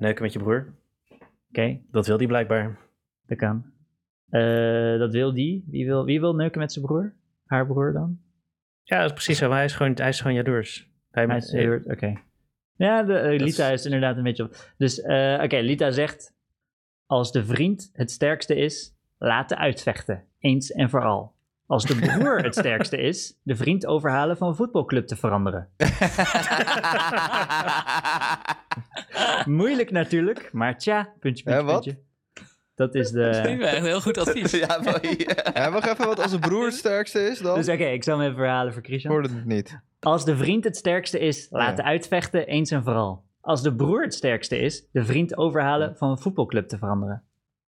Neuken 0.00 0.22
met 0.22 0.32
je 0.32 0.38
broer. 0.38 0.74
Oké, 1.48 1.80
Dat 1.90 2.06
wil 2.06 2.16
die 2.16 2.26
blijkbaar. 2.26 2.78
dat 3.26 3.38
kan. 3.38 3.64
Eh, 4.28 4.98
dat 4.98 5.12
wil 5.12 5.32
die. 5.34 5.64
Wie 5.66 5.86
wil, 5.86 6.04
wie 6.04 6.20
wil 6.20 6.34
neuken 6.34 6.60
met 6.60 6.72
zijn 6.72 6.84
broer? 6.84 7.14
Haar 7.46 7.66
broer 7.66 7.92
dan? 7.92 8.18
Ja, 8.82 8.96
dat 9.00 9.06
is 9.06 9.12
precies 9.12 9.38
zo. 9.38 9.50
Hij 9.50 9.64
is 9.64 9.74
gewoon, 9.74 9.92
hij 9.94 10.08
is 10.08 10.20
gewoon 10.20 10.36
jaloers. 10.36 10.90
Hij, 11.10 11.26
Hij 11.26 11.36
is- 11.36 11.84
Oké. 11.84 12.12
Ja, 12.76 13.02
de, 13.02 13.14
eh, 13.18 13.40
Lita 13.40 13.68
is... 13.68 13.84
inderdaad 13.84 14.16
een 14.16 14.22
beetje 14.22 14.44
op. 14.44 14.72
Dus, 14.76 15.00
eh, 15.00 15.40
oké, 15.42 15.56
Lita 15.58 15.90
zegt: 15.90 16.34
Als 17.06 17.32
de 17.32 17.44
vriend 17.44 17.90
het 17.92 18.10
sterkste 18.10 18.54
is, 18.56 18.96
laten 19.18 19.58
uitvechten. 19.58 20.24
Eens 20.38 20.72
en 20.72 20.90
voor 20.90 21.04
al. 21.04 21.32
Als 21.66 21.84
de 21.84 21.94
broer 21.94 22.38
het 22.42 22.54
sterkste 22.54 22.96
is, 22.96 23.38
de 23.42 23.56
vriend 23.56 23.86
overhalen 23.86 24.36
van 24.36 24.56
voetbalclub 24.56 25.06
te 25.06 25.16
veranderen. 25.16 25.68
Moeilijk 29.46 29.90
natuurlijk, 29.90 30.48
maar 30.52 30.78
tja, 30.78 31.12
puntje, 31.20 31.44
puntje, 31.44 31.64
puntje. 31.64 31.98
Dat 32.74 32.94
is 32.94 33.10
Dat 33.10 33.34
vind 33.36 33.44
de... 33.44 33.50
ik 33.52 33.58
wel 33.58 33.68
echt 33.68 33.84
heel 33.86 34.00
goed 34.00 34.18
advies. 34.18 34.50
ja, 34.50 34.80
wacht 35.70 35.86
even, 35.86 36.06
wat 36.06 36.22
als 36.22 36.32
een 36.32 36.40
broer 36.40 36.64
het 36.64 36.74
sterkste 36.74 37.20
is 37.26 37.38
dan? 37.38 37.54
Dus 37.54 37.68
oké, 37.68 37.84
ik 37.84 38.04
zal 38.04 38.18
hem 38.18 38.24
even 38.26 38.38
verhalen 38.38 38.72
voor 38.72 38.82
Christian. 38.82 39.12
hoorde 39.12 39.28
het 39.34 39.44
niet. 39.44 39.80
Als 40.00 40.24
de 40.24 40.36
vriend 40.36 40.64
het 40.64 40.76
sterkste 40.76 41.18
is, 41.18 41.46
laten 41.50 41.84
Ja. 41.84 41.90
uitvechten, 41.90 42.46
eens 42.46 42.70
en 42.70 42.82
vooral. 42.82 43.24
Als 43.40 43.62
de 43.62 43.74
broer 43.74 44.02
het 44.02 44.14
sterkste 44.14 44.58
is, 44.58 44.86
de 44.92 45.04
vriend 45.04 45.36
overhalen 45.36 45.96
van 45.96 46.10
een 46.10 46.18
voetbalclub 46.18 46.68
te 46.68 46.78
veranderen. 46.78 47.22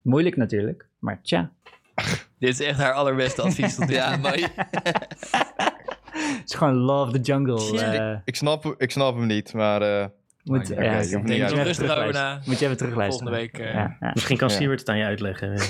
Moeilijk 0.06 0.36
natuurlijk, 0.36 0.86
maar 0.98 1.20
tja. 1.22 1.50
Dit 2.38 2.48
is 2.48 2.60
echt 2.60 2.78
haar 2.78 2.92
allerbeste 2.92 3.42
advies 3.42 3.74
tot. 3.74 3.88
Ja, 3.88 4.16
mooi. 4.16 4.46
Het 6.36 6.42
is 6.44 6.54
gewoon 6.54 6.74
love 6.74 7.12
the 7.12 7.20
jungle. 7.20 7.72
Ja. 7.72 8.12
eh, 8.12 8.18
Ik 8.24 8.36
snap, 8.36 8.74
ik 8.78 8.90
snap 8.90 9.14
hem 9.16 9.26
niet, 9.26 9.52
maar... 9.52 9.82
eh, 9.82 10.06
moet, 10.44 10.68
ja, 10.68 11.00
je 11.00 11.16
moet 11.18 11.28
je 11.28 11.34
even 11.34 11.62
Rustig 11.62 11.68
over 11.68 11.74
terugluisteren. 11.74 12.12
na. 12.12 12.40
Moet 12.46 12.58
je 12.58 12.64
even 12.64 12.76
terugluisteren. 12.76 13.32
Volgende 13.34 13.58
week, 13.58 13.66
eh, 13.68 13.74
Ja, 13.74 13.96
ja. 14.00 14.10
Misschien 14.14 14.36
kan 14.36 14.48
Ja. 14.48 14.54
Siewert 14.54 14.80
het 14.80 14.88
aan 14.88 14.98
je 14.98 15.04
uitleggen. 15.04 15.52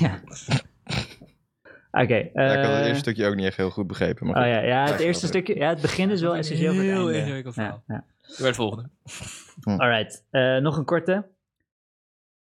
Oké. 1.90 2.14
ja, 2.32 2.52
ik 2.52 2.64
had 2.64 2.74
het 2.76 2.80
eerste 2.84 2.94
stukje 2.98 3.26
ook 3.26 3.34
niet 3.34 3.44
echt 3.46 3.56
heel 3.56 3.70
goed 3.70 3.86
begrepen. 3.86 4.26
Maar 4.26 4.36
Oh 4.36 4.42
goed. 4.42 4.52
ja, 4.52 4.60
ja, 4.60 4.90
het 4.90 5.00
eerste 5.00 5.26
stukje. 5.26 5.54
Ja, 5.56 5.68
het 5.68 5.80
begin 5.80 6.10
is 6.10 6.20
wel 6.20 6.36
essentieel 6.36 6.72
voor 6.74 6.82
het 6.82 6.92
heel 6.92 7.10
ingewikkeld 7.10 7.54
verhaal. 7.54 7.82
Ja, 7.86 7.94
ja. 7.94 8.34
Doe 8.36 8.46
het 8.46 8.56
volgende. 8.56 8.88
Alright, 9.64 10.24
eh, 10.30 10.56
nog 10.56 10.76
een 10.76 10.84
korte. 10.84 11.26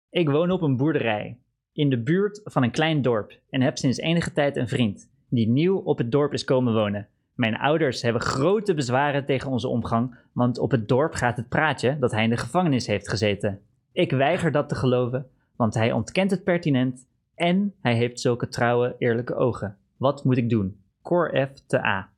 Ik 0.09 0.29
woon 0.29 0.51
op 0.51 0.61
een 0.61 0.77
boerderij 0.77 1.37
in 1.73 1.89
de 1.89 1.99
buurt 1.99 2.41
van 2.43 2.63
een 2.63 2.71
klein 2.71 3.01
dorp 3.01 3.39
en 3.49 3.61
heb 3.61 3.77
sinds 3.77 3.97
enige 3.97 4.33
tijd 4.33 4.57
een 4.57 4.67
vriend 4.67 5.09
die 5.31 5.47
nieuw 5.47 5.77
op 5.77 5.97
het 5.97 6.11
dorp 6.11 6.33
is 6.33 6.43
komen 6.43 6.73
wonen. 6.73 7.07
Mijn 7.33 7.57
ouders 7.57 8.01
hebben 8.01 8.21
grote 8.21 8.73
bezwaren 8.73 9.25
tegen 9.25 9.51
onze 9.51 9.67
omgang, 9.67 10.15
want 10.31 10.59
op 10.59 10.71
het 10.71 10.87
dorp 10.87 11.13
gaat 11.13 11.37
het 11.37 11.49
praatje 11.49 11.99
dat 11.99 12.11
hij 12.11 12.23
in 12.23 12.29
de 12.29 12.37
gevangenis 12.37 12.87
heeft 12.87 13.09
gezeten. 13.09 13.61
Ik 13.91 14.11
weiger 14.11 14.51
dat 14.51 14.69
te 14.69 14.75
geloven, 14.75 15.29
want 15.55 15.73
hij 15.73 15.91
ontkent 15.91 16.31
het 16.31 16.43
pertinent 16.43 17.07
en 17.35 17.73
hij 17.81 17.95
heeft 17.95 18.19
zulke 18.19 18.47
trouwe, 18.47 18.95
eerlijke 18.97 19.35
ogen. 19.35 19.77
Wat 19.97 20.23
moet 20.23 20.37
ik 20.37 20.49
doen? 20.49 20.79
Core 21.01 21.45
F 21.45 21.59
te 21.67 21.85
A. 21.85 22.09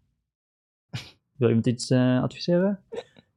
Wil 1.38 1.48
iemand 1.48 1.68
iets 1.68 1.90
eh, 1.90 2.22
adviseren? 2.22 2.80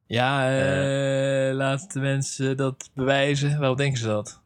Ja, 0.07 0.49
eh, 0.49 1.55
laat 1.55 1.93
de 1.93 2.01
mensen 2.01 2.57
dat 2.57 2.91
bewijzen. 2.95 3.59
Waarom 3.59 3.77
denken 3.77 3.99
ze 3.99 4.07
dat? 4.07 4.43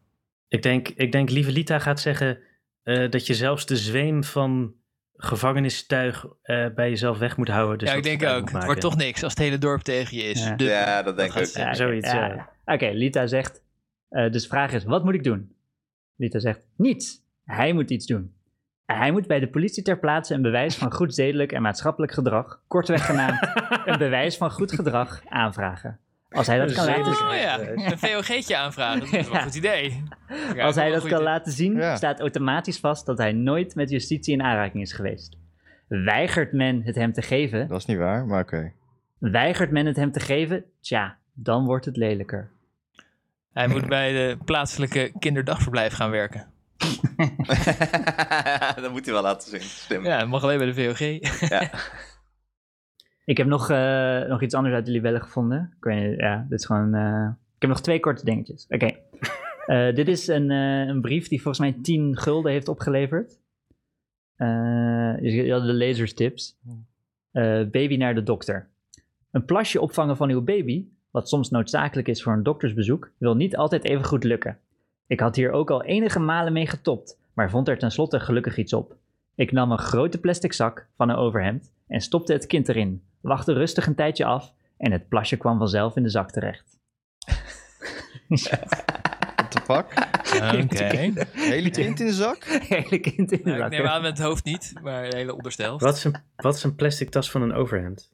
Ik 0.51 0.63
denk, 0.63 0.89
ik 0.89 1.13
denk 1.13 1.31
lieve 1.31 1.53
Lita 1.53 1.79
gaat 1.79 2.01
zeggen 2.01 2.39
eh, 2.83 3.11
dat 3.11 3.27
je 3.27 3.35
zelfs 3.35 3.67
de 3.67 3.77
zweem 3.77 4.25
van 4.25 4.75
gevangenistuig 5.17 6.27
eh, 6.43 6.67
bij 6.75 6.89
jezelf 6.89 7.19
weg 7.19 7.37
moet 7.37 7.49
houden. 7.49 7.79
Dus 7.79 7.89
ja, 7.91 7.95
ik 7.95 8.03
denk 8.03 8.23
ook. 8.25 8.51
Het 8.51 8.65
wordt 8.65 8.81
toch 8.81 8.97
niks 8.97 9.23
als 9.23 9.33
het 9.33 9.43
hele 9.43 9.59
dorp 9.59 9.81
tegen 9.81 10.17
je 10.17 10.23
is. 10.23 10.45
Ja. 10.45 10.57
De- 10.57 10.65
Ja, 10.65 11.03
dat 11.03 11.17
denk 11.17 11.33
ik 11.35 11.39
ook. 11.39 11.47
Ja, 11.47 11.75
zoiets, 11.75 12.13
ja. 12.13 12.51
Oké, 12.65 12.91
Lita 12.93 13.27
zegt. 13.27 13.63
eh, 14.09 14.31
dus 14.31 14.43
de 14.43 14.49
vraag 14.49 14.73
is: 14.73 14.85
wat 14.85 15.05
moet 15.05 15.15
ik 15.15 15.25
doen? 15.25 15.55
Lita 16.17 16.39
zegt: 16.39 16.67
niets. 16.77 17.19
Hij 17.45 17.73
moet 17.73 17.91
iets 17.91 18.07
doen. 18.07 18.35
Hij 18.87 19.13
moet 19.13 19.27
bij 19.27 19.41
de 19.41 19.49
politie 19.49 19.83
ter 19.83 19.99
plaatse 19.99 20.35
een 20.35 20.43
bewijs 20.43 20.77
van 20.77 20.93
goed 20.93 21.15
zedelijk 21.15 21.53
en 21.53 21.63
maatschappelijk 21.63 22.13
gedrag, 22.13 22.63
kortweg 22.69 23.07
genaamd 23.07 23.41
een 23.89 23.99
bewijs 23.99 24.37
van 24.37 24.51
goed 24.51 24.73
gedrag, 24.73 25.23
aanvragen. 25.29 26.01
Als 26.31 26.47
hij 26.47 26.59
dat 26.59 26.73
kan 26.79 26.87
laten 26.87 27.15
zien. 27.15 27.27
Oh 27.27 27.35
ja, 27.35 27.59
een 27.91 27.99
VOG'tje 27.99 28.57
aanvragen, 28.57 29.01
dat 29.01 29.13
is 29.13 29.27
wel 29.29 29.37
een 29.37 29.43
goed 29.43 29.55
idee. 29.55 30.03
Ja, 30.55 30.65
Als 30.65 30.75
hij 30.75 30.91
dat 30.91 31.07
kan 31.09 31.23
laten 31.23 31.53
zien, 31.53 31.77
Ja. 31.77 31.97
staat 31.97 32.21
automatisch 32.21 32.79
vast 32.79 33.07
dat 33.07 33.19
hij 33.19 33.33
nooit 33.33 33.75
met 33.75 33.91
justitie 33.91 34.33
in 34.35 34.43
aanraking 34.43 34.83
is 34.83 34.93
geweest. 34.93 35.37
Weigert 35.89 36.53
men 36.53 36.83
het 36.83 36.95
hem 36.95 37.13
te 37.13 37.23
geven, 37.23 37.69
Dat 37.69 37.79
is 37.79 37.87
niet 37.87 37.99
waar, 37.99 38.27
maar 38.27 38.43
oké. 38.43 38.73
weigert 39.19 39.71
men 39.71 39.87
het 39.87 39.97
hem 39.97 40.13
te 40.13 40.21
geven, 40.21 40.65
tja, 40.81 41.17
dan 41.33 41.65
wordt 41.65 41.85
het 41.85 41.97
lelijker. 41.97 42.51
Hij 43.53 43.69
moet 43.69 43.89
bij 43.89 44.13
de 44.13 44.37
plaatselijke 44.45 45.13
kinderdagverblijf 45.19 45.93
gaan 45.93 46.11
werken. 46.11 46.47
dat 48.83 48.91
moet 48.91 49.05
hij 49.05 49.15
wel 49.15 49.23
laten 49.23 49.51
zien. 49.51 49.61
Slim. 49.61 50.05
Ja, 50.05 50.19
dat 50.19 50.29
mag 50.29 50.43
alleen 50.43 50.59
bij 50.59 50.73
de 50.73 50.75
VOG. 50.75 50.99
Ja. 51.49 51.71
Ik 53.31 53.37
heb 53.37 53.47
nog, 53.47 53.71
eh, 53.71 54.23
nog 54.23 54.43
iets 54.43 54.55
anders 54.55 54.75
uit 54.75 54.87
de 54.87 54.93
libellen 54.93 55.23
gevonden. 55.23 55.73
Ik 55.77 55.85
weet 55.85 56.19
ja, 56.19 56.47
dit 56.49 56.59
is 56.59 56.67
gewoon... 56.67 56.95
eh, 56.95 57.29
ik 57.55 57.61
heb 57.61 57.71
nog 57.71 57.81
twee 57.81 58.01
korte 58.01 58.25
dingetjes. 58.25 58.67
Oké. 58.69 58.91
Eh, 59.67 59.95
dit 59.95 60.09
is 60.09 60.27
een, 60.27 60.51
een 60.51 61.01
brief 61.01 61.29
die 61.29 61.43
volgens 61.43 61.59
mij 61.59 61.83
10 61.83 62.17
gulden 62.17 62.53
heeft 62.53 62.69
opgeleverd. 62.69 63.39
Dus 65.21 65.33
je 65.35 65.53
had 65.53 65.63
de 65.63 65.73
lezerstips. 65.73 66.57
Eh, 67.31 67.63
baby 67.71 67.97
naar 67.97 68.15
de 68.15 68.23
dokter. 68.23 68.69
Een 69.31 69.45
plasje 69.45 69.81
opvangen 69.81 70.17
van 70.17 70.31
uw 70.31 70.43
baby, 70.43 70.85
wat 71.11 71.29
soms 71.29 71.51
noodzakelijk 71.51 72.09
is 72.09 72.23
voor 72.23 72.33
een 72.33 72.43
doktersbezoek, 72.43 73.11
wil 73.19 73.35
niet 73.35 73.57
altijd 73.57 73.85
even 73.85 74.05
goed 74.05 74.25
lukken. 74.25 74.59
Ik 75.07 75.21
had 75.21 75.37
hier 75.37 75.51
ook 75.51 75.71
al 75.71 75.83
enige 75.83 76.19
malen 76.19 76.53
mee 76.53 76.67
getopt, 76.67 77.19
maar 77.35 77.51
vond 77.51 77.69
er 77.69 77.79
tenslotte 77.79 78.21
gelukkig 78.21 78.57
iets 78.57 78.73
op. 78.73 78.97
Ik 79.35 79.53
nam 79.53 79.71
een 79.71 79.79
grote 79.79 80.19
plastic 80.19 80.53
zak 80.53 80.87
van 80.97 81.09
een 81.09 81.17
overhemd 81.17 81.73
en 81.87 82.01
stopte 82.01 82.33
het 82.33 82.47
kind 82.47 82.69
erin, 82.69 83.03
wachtte 83.21 83.53
rustig 83.53 83.87
een 83.87 83.95
tijdje 83.95 84.25
af 84.25 84.53
en 84.77 84.93
het 84.93 85.09
plasje 85.09 85.37
kwam 85.37 85.59
vanzelf 85.59 85.97
in 85.97 86.03
de 86.03 86.09
zak 86.09 86.31
terecht. 86.31 86.79
What 88.29 89.51
the 89.51 89.61
fuck? 89.65 90.09
Oké. 90.65 91.13
Hele 91.33 91.71
kind 91.71 92.01
in 92.01 92.07
de 92.07 92.13
zak? 92.13 92.45
Hele 92.45 92.99
kind 92.99 93.33
in 93.33 93.39
de 93.43 93.51
Nou, 93.51 93.55
ik 93.57 93.61
zak. 93.63 93.71
neem 93.71 93.87
aan 93.87 94.03
met 94.03 94.19
het 94.19 94.27
hoofd 94.27 94.45
niet, 94.45 94.73
maar 94.83 95.11
de 95.11 95.17
hele 95.17 95.35
onderstel. 95.35 95.79
Wat 95.79 95.97
is, 95.97 96.05
een, 96.05 96.17
wat 96.37 96.55
is 96.55 96.63
een 96.63 96.75
plastic 96.75 97.11
tas 97.11 97.31
van 97.31 97.43
een 97.43 97.53
overhemd? 97.53 98.11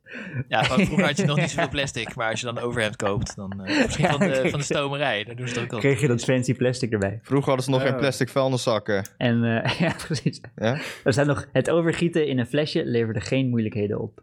Ja, 0.48 0.64
vroeger 0.64 1.04
had 1.04 1.16
je 1.16 1.24
nog 1.24 1.36
niet 1.36 1.50
zoveel 1.50 1.68
plastic, 1.68 2.14
maar 2.14 2.30
als 2.30 2.40
je 2.40 2.46
dan 2.46 2.56
een 2.56 2.62
overhemd 2.62 2.96
koopt, 2.96 3.36
dan 3.36 3.64
eh, 3.64 3.78
misschien 3.84 4.06
van 4.06 4.18
de, 4.18 4.48
van 4.50 4.58
de 4.58 4.64
stomerij, 4.64 5.24
daar 5.24 5.36
doen 5.36 5.48
ze 5.48 5.54
het 5.54 5.62
ook 5.62 5.72
al. 5.72 5.78
Kreeg 5.78 6.00
je 6.00 6.06
dat 6.08 6.24
fancy 6.24 6.54
plastic 6.54 6.92
erbij. 6.92 7.18
Vroeger 7.22 7.46
hadden 7.46 7.64
ze 7.64 7.70
nog 7.70 7.80
Oh. 7.82 7.86
geen 7.88 7.96
plastic 7.96 8.28
vuilniszakken. 8.28 9.08
En 9.16 9.44
eh, 9.62 9.78
ja, 9.88 9.92
precies. 10.06 10.40
Ja? 10.56 10.78
Er 11.04 11.12
staat 11.12 11.26
nog, 11.26 11.46
het 11.52 11.70
overgieten 11.70 12.26
in 12.26 12.38
een 12.38 12.46
flesje 12.46 12.84
leverde 12.84 13.20
geen 13.20 13.48
moeilijkheden 13.48 14.00
op. 14.00 14.22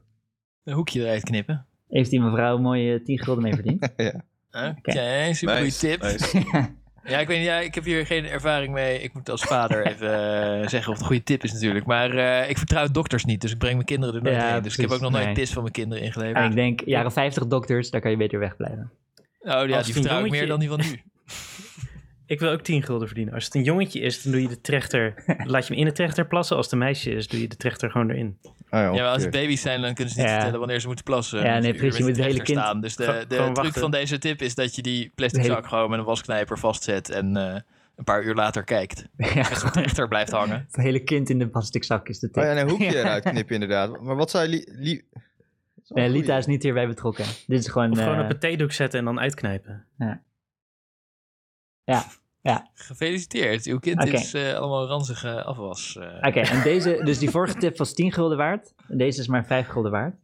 Een 0.63 0.73
hoekje 0.73 1.01
eruit 1.01 1.23
knippen. 1.23 1.65
Heeft 1.89 2.09
die 2.09 2.21
mevrouw 2.21 2.57
mooie 2.57 3.01
10 3.01 3.19
gulden 3.19 3.43
mee 3.43 3.53
verdiend? 3.53 3.81
Oké, 4.51 5.33
super 5.33 5.55
goede 5.55 5.61
Nice, 5.61 5.79
tip. 5.79 6.01
nice. 6.01 6.41
Ja, 7.05 7.19
ik 7.19 7.27
weet 7.27 7.37
niet, 7.37 7.47
ja, 7.47 7.57
ik 7.59 7.75
heb 7.75 7.83
hier 7.83 8.05
geen 8.05 8.25
ervaring 8.25 8.73
mee. 8.73 9.01
Ik 9.01 9.13
moet 9.13 9.29
als 9.29 9.41
vader 9.43 9.85
even 9.91 10.07
eh, 10.61 10.67
zeggen 10.67 10.79
of 10.79 10.85
het 10.87 10.99
een 10.99 11.05
goede 11.05 11.23
tip 11.23 11.43
is 11.43 11.53
natuurlijk. 11.53 11.85
Maar 11.85 12.09
eh, 12.17 12.49
ik 12.49 12.57
vertrouw 12.57 12.87
dokters 12.87 13.25
niet, 13.25 13.41
dus 13.41 13.51
ik 13.51 13.57
breng 13.57 13.73
mijn 13.73 13.85
kinderen 13.85 14.15
er 14.15 14.21
nooit 14.21 14.35
Ja, 14.35 14.53
heen. 14.53 14.61
Dus 14.61 14.73
ik 14.75 14.81
heb 14.81 14.91
ook 14.91 14.99
nog 15.01 15.11
nooit 15.11 15.25
Nee. 15.25 15.33
pis 15.33 15.51
van 15.51 15.61
mijn 15.61 15.73
kinderen 15.73 16.03
ingeleverd. 16.03 16.37
En 16.37 16.49
ik 16.49 16.55
denk, 16.55 16.81
jaren 16.85 17.11
50 17.11 17.47
dokters, 17.47 17.89
daar 17.89 18.01
kan 18.01 18.11
je 18.11 18.17
beter 18.17 18.39
wegblijven. 18.39 18.91
Oh 19.39 19.67
ja, 19.67 19.77
Als 19.77 19.85
die 19.85 19.93
vertrouw 19.93 20.25
ik 20.25 20.31
meer 20.31 20.47
dan 20.47 20.59
die 20.59 20.69
van 20.69 20.79
nu. 20.79 21.01
Ik 22.25 22.39
wil 22.39 22.51
ook 22.51 22.61
10 22.61 22.83
gulden 22.83 23.07
verdienen. 23.07 23.33
Als 23.33 23.45
het 23.45 23.55
een 23.55 23.63
jongetje 23.63 23.99
is, 23.99 24.23
dan 24.23 24.31
doe 24.31 24.41
je 24.41 24.47
de 24.47 24.61
trechter. 24.61 25.13
laat 25.43 25.67
je 25.67 25.73
hem 25.73 25.81
in 25.81 25.87
de 25.87 25.91
trechter 25.93 26.27
plassen. 26.27 26.55
Als 26.55 26.65
het 26.65 26.73
een 26.73 26.79
meisje 26.79 27.11
is, 27.11 27.27
doe 27.27 27.41
je 27.41 27.47
de 27.47 27.55
trechter 27.57 27.91
gewoon 27.91 28.09
erin. 28.09 28.37
Oh 28.43 28.51
ja, 28.69 28.81
Ja, 28.81 28.91
maar 28.91 29.01
als 29.03 29.21
het 29.23 29.31
baby's 29.31 29.61
zijn, 29.61 29.81
dan 29.81 29.93
kunnen 29.93 30.13
ze 30.13 30.19
niet 30.19 30.29
Ja. 30.29 30.33
vertellen 30.35 30.59
wanneer 30.59 30.79
ze 30.79 30.87
moeten 30.87 31.05
plassen. 31.05 31.43
Ja, 31.43 31.59
nee, 31.59 31.71
Dus 31.71 31.79
precies, 31.81 31.97
je 31.97 32.03
moet 32.03 32.15
het 32.15 32.25
hele 32.25 32.41
kind- 32.41 32.57
Staan. 32.59 32.81
Dus 32.81 32.95
de, 32.95 33.05
de 33.05 33.35
truc 33.35 33.55
wachten. 33.55 33.81
van 33.81 33.91
deze 33.91 34.17
tip 34.17 34.41
is 34.41 34.55
dat 34.55 34.75
je 34.75 34.81
die 34.81 35.11
plastic 35.15 35.41
De 35.41 35.47
hele- 35.47 35.53
zak 35.61 35.67
gewoon 35.69 35.89
met 35.89 35.99
een 35.99 36.05
wasknijper 36.05 36.59
vastzet 36.59 37.09
en 37.09 37.37
eh, 37.37 37.55
een 37.95 38.03
paar 38.03 38.23
uur 38.23 38.35
later 38.35 38.63
kijkt. 38.63 39.05
ja, 39.35 39.55
zo'n 39.55 39.71
trechter 39.71 40.07
blijft 40.07 40.31
hangen. 40.31 40.65
het 40.71 40.75
hele 40.83 40.99
kind 40.99 41.29
in 41.29 41.39
de 41.39 41.47
plastic 41.47 41.83
zak 41.83 42.09
is 42.09 42.19
de 42.19 42.29
tip. 42.29 42.43
Oh 42.43 42.49
ja, 42.49 42.55
en 42.55 42.57
een 42.61 42.69
hoekje 42.69 42.97
eruit 42.99 43.23
knippen 43.23 43.53
inderdaad. 43.53 44.01
Maar 44.01 44.15
wat 44.15 44.27
is 44.27 44.33
wel 44.33 44.47
Nee, 45.87 46.09
Lita 46.09 46.37
is 46.37 46.45
niet 46.45 46.63
hierbij 46.63 46.87
betrokken. 46.87 47.25
Dit 47.47 47.59
is 47.59 47.67
gewoon... 47.67 47.91
Of 47.91 47.97
gewoon 47.97 48.17
eh, 48.17 48.23
op 48.23 48.29
een 48.29 48.39
theedoek 48.39 48.71
zetten 48.71 48.99
en 48.99 49.05
dan 49.05 49.19
uitknijpen. 49.19 49.85
Gefeliciteerd, 52.73 53.65
uw 53.65 53.79
kind 53.79 54.03
is 54.05 54.33
eh, 54.33 54.53
allemaal 54.53 54.87
ranzige 54.87 55.43
afwas. 55.43 55.97
eh. 55.97 56.27
Oké, 56.27 56.39
en 56.39 56.63
deze, 56.63 57.01
dus 57.03 57.19
die 57.19 57.29
vorige 57.29 57.57
tip 57.57 57.77
was 57.77 57.93
10 57.93 58.11
gulden 58.11 58.37
waard. 58.37 58.73
En 58.89 58.97
deze 58.97 59.19
is 59.19 59.27
maar 59.27 59.45
5 59.45 59.67
gulden 59.67 59.91
waard. 59.91 60.15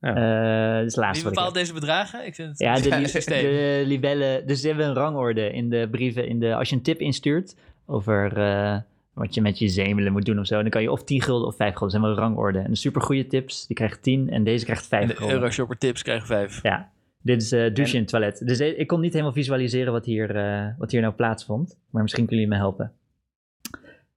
Ja. 0.00 0.08
Eh, 0.08 0.76
dat 0.78 0.86
is 0.86 0.94
de 0.94 1.00
Wie 1.00 1.04
laatste 1.06 1.24
wat 1.24 1.32
ik 1.32 1.38
bepaalt 1.38 1.54
deze 1.54 1.72
bedragen? 1.72 2.26
Ik 2.26 2.34
vind 2.34 2.48
het 2.48 2.58
Ja, 2.58 2.74
de, 3.00 3.08
systeem. 3.08 3.42
de 3.42 3.82
libellen. 3.86 4.46
Dus 4.46 4.60
ze 4.60 4.66
hebben 4.68 4.86
een 4.86 4.94
rangorde 4.94 5.52
in 5.52 5.70
de 5.70 5.88
brieven. 5.90 6.28
In 6.28 6.40
de, 6.40 6.54
als 6.54 6.68
je 6.68 6.76
een 6.76 6.82
tip 6.82 7.00
instuurt 7.00 7.56
over 7.86 8.38
eh, 8.38 8.76
wat 9.14 9.34
je 9.34 9.40
met 9.40 9.58
je 9.58 9.68
zemelen 9.68 10.12
moet 10.12 10.24
doen 10.24 10.38
of 10.38 10.46
zo, 10.46 10.60
dan 10.60 10.70
kan 10.70 10.82
je 10.82 10.90
of 10.90 11.04
10 11.04 11.22
gulden 11.22 11.46
of 11.48 11.56
5 11.56 11.74
gulden. 11.74 11.80
Dat 11.80 11.90
zijn 11.90 12.02
wel 12.02 12.10
een 12.12 12.30
rangorde. 12.32 12.58
En 12.58 12.70
de 12.70 12.76
supergoeie 12.76 13.26
tips, 13.26 13.66
die 13.66 13.76
krijgt 13.76 14.02
10 14.02 14.30
en 14.30 14.44
deze 14.44 14.64
krijgt 14.64 14.86
5 14.86 15.02
En 15.02 15.08
de 15.08 15.14
gulden. 15.16 15.34
Euroshopper 15.36 15.78
tips 15.78 16.02
krijgen 16.02 16.26
vijf. 16.26 16.62
Ja, 16.62 16.90
dit 17.22 17.42
is 17.42 17.52
eh 17.52 17.74
douche 17.74 17.94
in 17.94 18.00
het 18.00 18.10
toilet. 18.10 18.46
Dus 18.46 18.58
eh, 18.58 18.78
ik 18.78 18.86
kon 18.86 19.00
niet 19.00 19.12
helemaal 19.12 19.32
visualiseren 19.32 19.92
wat 19.92 20.04
hier, 20.04 20.36
eh, 20.36 20.66
wat 20.78 20.90
hier 20.90 21.00
nou 21.00 21.14
plaatsvond. 21.14 21.78
Maar 21.90 22.02
misschien 22.02 22.26
kunnen 22.26 22.44
jullie 22.44 22.58
me 22.58 22.64
helpen. 22.64 22.92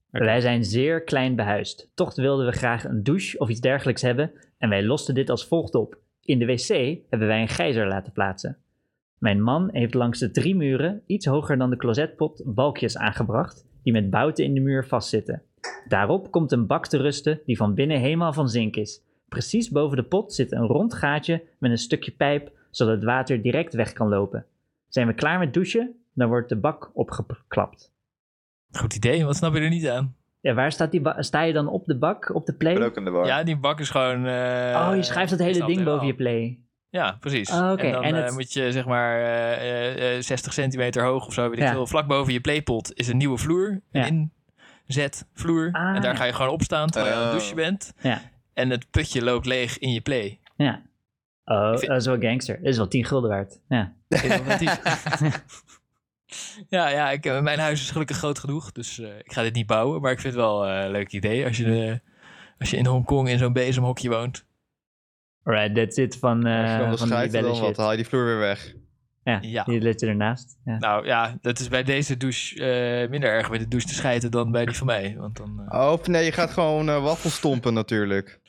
Wij 0.10 0.42
zijn 0.42 0.64
zeer 0.64 1.04
klein 1.04 1.36
behuisd. 1.36 1.92
Toch 1.94 2.16
wilden 2.16 2.46
we 2.46 2.52
graag 2.52 2.84
een 2.84 3.04
douche 3.04 3.38
of 3.38 3.50
iets 3.50 3.60
dergelijks 3.60 4.02
hebben. 4.02 4.32
En 4.58 4.70
wij 4.70 4.84
losten 4.84 5.14
dit 5.14 5.30
als 5.30 5.46
volgt 5.48 5.76
op. 5.76 5.98
In 6.22 6.40
de 6.40 6.46
wc 6.46 6.68
hebben 7.10 7.28
wij 7.28 7.42
een 7.42 7.48
gijzer 7.48 7.88
laten 7.88 8.14
plaatsen. 8.14 8.58
Mijn 9.18 9.42
man 9.42 9.70
heeft 9.72 9.94
langs 9.94 10.20
de 10.20 10.32
drie 10.32 10.56
muren, 10.56 11.02
iets 11.06 11.26
hoger 11.26 11.58
dan 11.58 11.70
de 11.70 11.78
closetpot, 11.78 12.42
balkjes 12.46 12.98
aangebracht. 12.98 13.66
Die 13.84 13.94
met 13.94 14.10
bouten 14.10 14.46
in 14.46 14.54
de 14.54 14.60
muur 14.60 14.86
vastzitten. 14.86 15.42
Daarop 15.88 16.32
komt 16.32 16.52
een 16.52 16.68
bak 16.68 16.88
te 16.88 16.98
rusten 16.98 17.42
die 17.46 17.58
van 17.58 17.74
binnen 17.74 18.00
helemaal 18.00 18.34
van 18.34 18.50
zink 18.50 18.76
is. 18.76 19.02
Precies 19.30 19.70
boven 19.70 19.98
de 19.98 20.04
pot 20.04 20.34
zit 20.34 20.52
een 20.52 20.68
rond 20.68 20.94
gaatje 20.94 21.44
met 21.58 21.72
een 21.72 21.78
stukje 21.78 22.12
pijp, 22.12 22.52
zodat 22.74 22.96
het 22.96 23.04
water 23.04 23.42
direct 23.42 23.74
weg 23.74 23.94
kan 23.94 24.08
lopen. 24.10 24.46
Zijn 24.88 25.08
we 25.08 25.14
klaar 25.14 25.40
met 25.40 25.54
douchen, 25.54 25.96
dan 26.14 26.28
wordt 26.28 26.50
de 26.50 26.56
bak 26.56 26.92
opgeklapt. 26.94 27.92
Goed 28.72 28.96
idee, 28.96 29.26
wat 29.26 29.36
snap 29.36 29.54
je 29.54 29.60
er 29.60 29.70
niet 29.70 29.88
aan? 29.88 30.16
Ja, 30.42 30.54
waar 30.54 30.72
staat 30.72 30.92
die 30.92 31.02
sta 31.18 31.42
je 31.42 31.54
dan 31.54 31.68
op 31.68 31.86
de 31.86 31.98
bak, 31.98 32.32
op 32.36 32.46
de 32.46 32.54
play? 32.54 32.92
Ja, 33.26 33.44
die 33.44 33.58
bak 33.58 33.80
is 33.80 33.90
gewoon... 33.90 34.26
eh, 34.26 34.88
oh, 34.90 34.96
je 34.96 35.04
schrijft 35.04 35.30
dat 35.30 35.40
hele 35.40 35.66
ding 35.66 35.84
boven 35.84 36.08
je 36.08 36.16
play. 36.16 36.60
Ja, 36.90 37.18
precies. 37.20 37.52
Oh, 37.52 37.72
oké. 37.72 37.84
En 37.84 37.92
dan 37.92 38.04
En 38.04 38.26
eh, 38.26 38.34
moet 38.34 38.54
je 38.54 38.72
zeg 38.72 38.86
maar 38.86 39.20
eh, 39.20 40.16
eh, 40.18 40.22
60 40.24 40.54
centimeter 40.54 41.04
hoog 41.04 41.26
of 41.28 41.34
zo, 41.34 41.50
weet 41.50 41.58
ik 41.58 41.64
Ja. 41.64 41.72
veel. 41.72 41.88
Vlak 41.88 42.08
boven 42.08 42.34
je 42.34 42.42
playpot 42.42 42.92
is 42.96 43.08
een 43.08 43.18
nieuwe 43.18 43.38
vloer. 43.38 43.82
Ja. 43.92 44.08
Een 44.08 44.32
inzetvloer. 44.86 45.70
Ah, 45.72 45.96
en 45.96 46.02
daar 46.02 46.12
ja. 46.12 46.16
ga 46.18 46.24
je 46.24 46.34
gewoon 46.34 46.52
op 46.52 46.62
staan 46.62 46.90
terwijl 46.90 47.14
je 47.14 47.20
aan 47.20 47.26
het 47.28 47.34
Oh. 47.34 47.38
douchen 47.40 47.56
bent. 47.56 47.94
Ja. 48.02 48.22
En 48.54 48.70
het 48.70 48.92
putje 48.92 49.24
loopt 49.24 49.46
leeg 49.46 49.78
in 49.78 49.92
je 49.92 50.02
play. 50.02 50.40
Ja. 50.56 50.82
Oh, 51.46 51.70
vind- 51.78 51.88
dat 51.88 52.00
is 52.00 52.06
wel 52.06 52.20
gangster. 52.20 52.58
Dat 52.58 52.66
is 52.72 52.78
wel 52.78 52.88
10 52.88 53.06
gulden 53.06 53.30
waard. 53.30 53.60
Ja. 53.68 53.94
Ja, 56.70 56.88
ja 56.90 57.12
ik, 57.12 57.26
eh, 57.26 57.42
mijn 57.42 57.60
huis 57.60 57.82
is 57.82 57.92
gelukkig 57.92 58.18
groot 58.18 58.40
genoeg, 58.40 58.72
dus 58.72 59.00
eh, 59.00 59.18
ik 59.24 59.34
ga 59.34 59.42
dit 59.42 59.54
niet 59.54 59.68
bouwen. 59.68 60.02
Maar 60.02 60.12
ik 60.12 60.20
vind 60.20 60.34
het 60.34 60.44
wel 60.44 60.66
eh, 60.68 60.84
een 60.84 60.92
leuk 60.92 61.12
idee 61.12 61.46
als 61.46 61.58
je, 61.58 62.02
als 62.60 62.70
je 62.70 62.78
in 62.78 62.86
Hongkong 62.86 63.30
in 63.30 63.38
zo'n 63.38 63.54
bezemhokje 63.54 64.10
woont. 64.10 64.46
Alright, 65.44 65.76
that's 65.76 65.98
it 65.98 66.18
van, 66.20 66.38
Als 66.46 66.46
je 66.70 66.74
eh 66.74 66.80
dan 66.80 66.92
de 66.92 66.98
van 66.98 67.08
die 67.22 67.42
dan 67.42 67.60
wat, 67.60 67.78
haal 67.78 67.92
je 67.92 67.98
die 67.98 68.06
vloer 68.08 68.26
weer 68.26 68.38
weg. 68.38 68.74
Ja, 69.24 69.38
Ja. 69.42 69.64
die 69.64 69.82
ligt 69.82 70.02
ernaast. 70.04 70.58
Ja. 70.66 70.78
Nou 70.78 71.06
ja, 71.06 71.38
dat 71.42 71.60
is 71.60 71.68
bij 71.68 71.84
deze 71.84 72.18
douche 72.18 72.56
eh, 72.66 73.10
minder 73.10 73.30
erg 73.30 73.50
bij 73.50 73.58
de 73.60 73.68
douche 73.68 73.88
te 73.88 73.94
schijten 73.94 74.32
dan 74.32 74.52
bij 74.52 74.66
die 74.66 74.76
van 74.76 74.88
mij. 74.88 75.16
Want 75.18 75.38
dan, 75.38 75.64
eh, 75.70 75.80
Oh, 75.82 75.92
of 75.92 76.08
nee, 76.08 76.26
je 76.26 76.32
gaat 76.32 76.52
gewoon 76.52 76.90
eh 76.90 77.04
waffels 77.04 77.36
stompen 77.36 77.74
natuurlijk. 77.74 78.40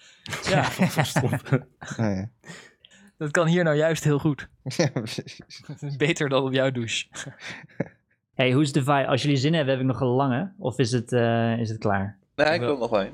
ja, 0.42 0.68
Nee. 1.96 2.28
Dat 3.24 3.32
kan 3.32 3.46
hier 3.46 3.64
nou 3.64 3.76
juist 3.76 4.04
heel 4.04 4.18
goed. 4.18 4.48
Ja, 4.76 4.88
precies. 4.92 5.40
Beter 5.96 6.28
dan 6.28 6.42
op 6.42 6.52
jouw 6.52 6.70
douche. 6.70 7.06
Hey, 8.34 8.52
hoe 8.52 8.62
is 8.62 8.72
de 8.72 8.80
vibe? 8.80 9.06
Als 9.06 9.22
jullie 9.22 9.36
zin 9.36 9.54
hebben, 9.54 9.72
heb 9.72 9.82
ik 9.82 9.88
nog 9.88 10.00
een 10.00 10.06
lange. 10.06 10.52
Of 10.58 10.78
is 10.78 10.92
het, 10.92 11.12
eh, 11.12 11.58
is 11.58 11.68
het 11.68 11.78
klaar? 11.78 12.18
Nee, 12.36 12.54
ik 12.54 12.60
wil 12.60 12.78
nog. 12.78 13.08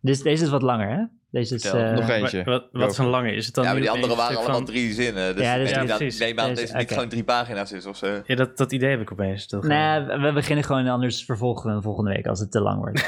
Dit, 0.00 0.22
deze 0.22 0.44
is 0.44 0.50
wat 0.50 0.62
langer, 0.62 0.88
hè? 0.88 1.04
Deze 1.30 1.54
is... 1.54 1.64
Eh, 1.64 1.92
nog 1.92 2.08
eentje. 2.08 2.44
Wat, 2.44 2.68
wat 2.72 2.90
is 2.90 2.98
een 2.98 3.06
lange? 3.06 3.32
Is 3.32 3.46
het 3.46 3.54
dan 3.54 3.64
Ja, 3.64 3.70
maar 3.72 3.80
die 3.80 3.90
andere 3.90 4.16
waren 4.16 4.36
allemaal 4.36 4.56
van- 4.56 4.64
drie 4.64 4.92
zinnen. 4.92 5.34
Dus 5.36 5.44
Ja, 5.44 5.56
dus- 5.56 5.72
neem, 5.74 5.86
ja, 5.86 5.96
precies. 5.96 6.18
neem 6.18 6.38
aan 6.38 6.46
dat 6.48 6.56
Dus, 6.56 6.64
deze 6.64 6.76
niet 6.76 6.88
gewoon 6.92 7.08
drie 7.08 7.24
pagina's 7.24 7.72
is 7.72 7.86
of 7.86 7.96
zo. 7.96 8.22
Ja, 8.26 8.34
dat, 8.34 8.56
dat 8.56 8.72
idee 8.72 8.90
heb 8.90 9.00
ik 9.00 9.12
opeens. 9.12 9.48
Dat 9.48 9.62
Nee, 9.62 10.00
we, 10.00 10.18
we 10.18 10.32
beginnen 10.32 10.64
gewoon, 10.64 10.86
anders 10.88 11.24
vervolgen 11.24 11.66
we 11.66 11.72
hem 11.72 11.82
volgende 11.82 12.10
week 12.12 12.26
als 12.26 12.40
het 12.40 12.50
te 12.50 12.60
lang 12.60 12.78
wordt. 12.78 12.96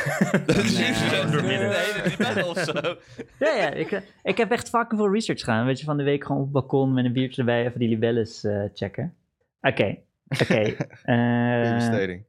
Nee, 1.42 1.58
de 1.58 1.74
hele 1.74 2.08
libelle 2.08 2.46
of 2.46 2.58
zo. 2.58 2.72
ja, 3.46 3.54
ja, 3.56 3.70
ik, 3.70 3.90
eh, 3.92 4.00
ik 4.22 4.36
heb 4.38 4.50
echt 4.50 4.68
fucking 4.68 5.00
veel 5.00 5.12
research 5.12 5.40
gedaan. 5.40 5.66
Weet 5.66 5.78
je, 5.78 5.84
van 5.84 5.96
de 5.96 6.02
week 6.04 6.22
gewoon 6.24 6.38
op 6.38 6.44
het 6.44 6.52
balkon 6.54 6.94
met 6.94 7.04
een 7.04 7.12
biertje 7.12 7.40
erbij 7.40 7.66
even 7.66 7.78
die 7.78 7.88
libelles 7.88 8.44
eh, 8.44 8.62
checken. 8.74 9.14
Oké, 9.60 9.96
oké. 10.40 10.60
Eh, 11.02 11.74
besteding. 11.74 12.24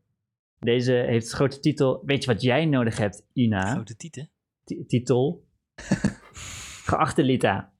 deze 0.59 0.93
heeft 0.93 1.29
de 1.29 1.35
grote 1.35 1.59
titel. 1.59 2.01
Weet 2.05 2.23
je 2.23 2.31
wat 2.33 2.41
jij 2.41 2.65
nodig 2.65 2.97
hebt, 2.97 3.23
Ina? 3.33 3.71
Grote 3.71 3.95
tieten. 3.95 4.29
Ti- 4.63 4.85
titel. 4.87 5.43
Geachte 6.89 7.23
Lita. 7.23 7.71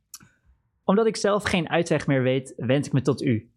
Omdat 0.83 1.05
ik 1.05 1.15
zelf 1.15 1.43
geen 1.43 1.69
uitweg 1.69 2.07
meer 2.07 2.23
weet, 2.23 2.53
wend 2.57 2.85
ik 2.85 2.91
me 2.91 3.01
tot 3.01 3.21
u. 3.21 3.51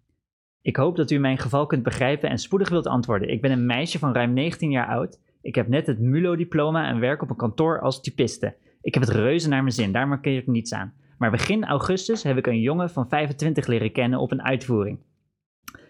Ik 0.63 0.77
hoop 0.77 0.97
dat 0.97 1.11
u 1.11 1.19
mijn 1.19 1.39
geval 1.39 1.67
kunt 1.67 1.83
begrijpen 1.83 2.31
en 2.31 2.39
spoedig 2.39 2.69
wilt 2.69 2.87
antwoorden. 2.87 3.29
Ik 3.29 3.41
ben 3.41 3.51
een 3.51 3.67
meisje 3.67 3.99
van 3.99 4.13
ruim 4.13 4.33
19 4.33 4.71
jaar 4.71 4.87
oud. 4.87 5.21
Ik 5.43 5.55
heb 5.55 5.69
net 5.69 5.87
het 5.87 5.99
MULO-diploma 5.99 6.89
en 6.89 7.01
werk 7.01 7.23
op 7.23 7.31
een 7.31 7.37
kantoor 7.37 7.81
als 7.81 8.01
typiste. 8.01 8.55
Ik 8.83 8.95
heb 8.95 9.03
het 9.03 9.13
reuze 9.13 9.49
naar 9.49 9.63
mijn 9.63 9.75
zin, 9.75 9.93
daar 9.93 10.09
markeer 10.09 10.39
ik 10.39 10.47
niets 10.47 10.73
aan. 10.73 10.95
Maar 11.19 11.31
begin 11.31 11.65
augustus 11.65 12.23
heb 12.23 12.37
ik 12.37 12.47
een 12.47 12.61
jongen 12.61 12.91
van 12.91 13.09
25 13.09 13.67
leren 13.67 13.93
kennen 13.93 14.19
op 14.19 14.31
een 14.31 14.43
uitvoering. 14.43 14.99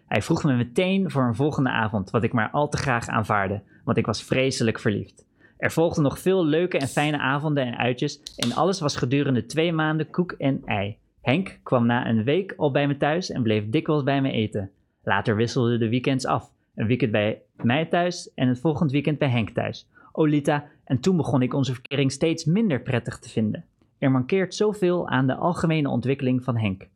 Hij 0.06 0.22
vroeg 0.22 0.44
me 0.44 0.56
meteen 0.56 1.10
voor 1.10 1.22
een 1.22 1.34
volgende 1.34 1.70
avond, 1.70 2.10
wat 2.10 2.24
ik 2.24 2.32
maar 2.32 2.50
al 2.50 2.68
te 2.68 2.76
graag 2.76 3.08
aanvaarde, 3.08 3.62
want 3.84 3.98
ik 3.98 4.06
was 4.06 4.22
vreselijk 4.22 4.78
verliefd. 4.78 5.26
Er 5.64 5.72
volgden 5.72 6.02
nog 6.02 6.18
veel 6.18 6.44
leuke 6.44 6.78
en 6.78 6.88
fijne 6.88 7.18
avonden 7.18 7.66
en 7.66 7.76
uitjes 7.76 8.22
en 8.36 8.52
alles 8.52 8.80
was 8.80 8.96
gedurende 8.96 9.46
twee 9.46 9.72
maanden 9.72 10.10
koek 10.10 10.32
en 10.32 10.62
ei. 10.64 10.96
Henk 11.20 11.60
kwam 11.62 11.86
na 11.86 12.08
een 12.08 12.24
week 12.24 12.54
al 12.56 12.70
bij 12.70 12.86
me 12.86 12.96
thuis 12.96 13.30
en 13.30 13.42
bleef 13.42 13.70
dikwijls 13.70 14.02
bij 14.02 14.20
me 14.20 14.30
eten. 14.30 14.70
Later 15.02 15.36
wisselden 15.36 15.78
de 15.78 15.88
weekends 15.88 16.26
af. 16.26 16.50
Een 16.74 16.86
weekend 16.86 17.12
bij 17.12 17.42
mij 17.62 17.86
thuis 17.86 18.32
en 18.34 18.48
het 18.48 18.60
volgend 18.60 18.90
weekend 18.90 19.18
bij 19.18 19.28
Henk 19.28 19.50
thuis. 19.50 19.88
Oh 20.12 20.28
Lita, 20.28 20.64
en 20.84 21.00
toen 21.00 21.16
begon 21.16 21.42
ik 21.42 21.54
onze 21.54 21.72
verkering 21.72 22.12
steeds 22.12 22.44
minder 22.44 22.80
prettig 22.80 23.18
te 23.18 23.28
vinden. 23.28 23.64
Er 23.98 24.10
mankeert 24.10 24.54
zoveel 24.54 25.08
aan 25.08 25.26
de 25.26 25.34
algemene 25.34 25.88
ontwikkeling 25.88 26.44
van 26.44 26.56
Henk. 26.56 26.88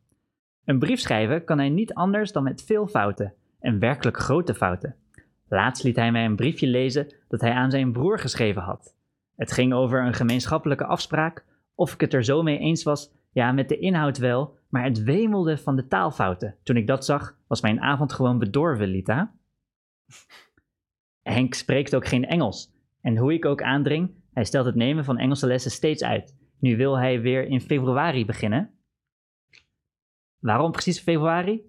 Een 0.65 0.79
brief 0.79 0.99
schrijven 0.99 1.43
kan 1.43 1.57
hij 1.57 1.69
niet 1.69 1.93
anders 1.93 2.31
dan 2.31 2.43
met 2.43 2.63
veel 2.63 2.87
fouten. 2.87 3.33
En 3.59 3.79
werkelijk 3.79 4.17
grote 4.17 4.53
fouten. 4.53 4.95
Laatst 5.49 5.83
liet 5.83 5.95
hij 5.95 6.11
mij 6.11 6.25
een 6.25 6.35
briefje 6.35 6.67
lezen 6.67 7.13
dat 7.27 7.41
hij 7.41 7.51
aan 7.51 7.71
zijn 7.71 7.91
broer 7.91 8.19
geschreven 8.19 8.61
had. 8.61 8.95
Het 9.35 9.51
ging 9.51 9.73
over 9.73 10.05
een 10.05 10.13
gemeenschappelijke 10.13 10.85
afspraak. 10.85 11.45
Of 11.75 11.93
ik 11.93 12.01
het 12.01 12.13
er 12.13 12.23
zo 12.23 12.43
mee 12.43 12.57
eens 12.57 12.83
was, 12.83 13.11
ja, 13.31 13.51
met 13.51 13.69
de 13.69 13.77
inhoud 13.77 14.17
wel, 14.17 14.57
maar 14.69 14.83
het 14.83 15.03
wemelde 15.03 15.57
van 15.57 15.75
de 15.75 15.87
taalfouten. 15.87 16.55
Toen 16.63 16.77
ik 16.77 16.87
dat 16.87 17.05
zag, 17.05 17.37
was 17.47 17.61
mijn 17.61 17.81
avond 17.81 18.13
gewoon 18.13 18.39
bedorven, 18.39 18.87
Lita. 18.87 19.33
Henk 21.21 21.53
spreekt 21.53 21.95
ook 21.95 22.07
geen 22.07 22.25
Engels. 22.25 22.73
En 23.01 23.17
hoe 23.17 23.33
ik 23.33 23.45
ook 23.45 23.61
aandring, 23.61 24.11
hij 24.33 24.43
stelt 24.43 24.65
het 24.65 24.75
nemen 24.75 25.03
van 25.03 25.17
Engelse 25.17 25.47
lessen 25.47 25.71
steeds 25.71 26.03
uit. 26.03 26.35
Nu 26.59 26.77
wil 26.77 26.97
hij 26.97 27.21
weer 27.21 27.47
in 27.47 27.61
februari 27.61 28.25
beginnen. 28.25 28.69
Waarom 30.39 30.71
precies 30.71 30.99
februari? 30.99 31.61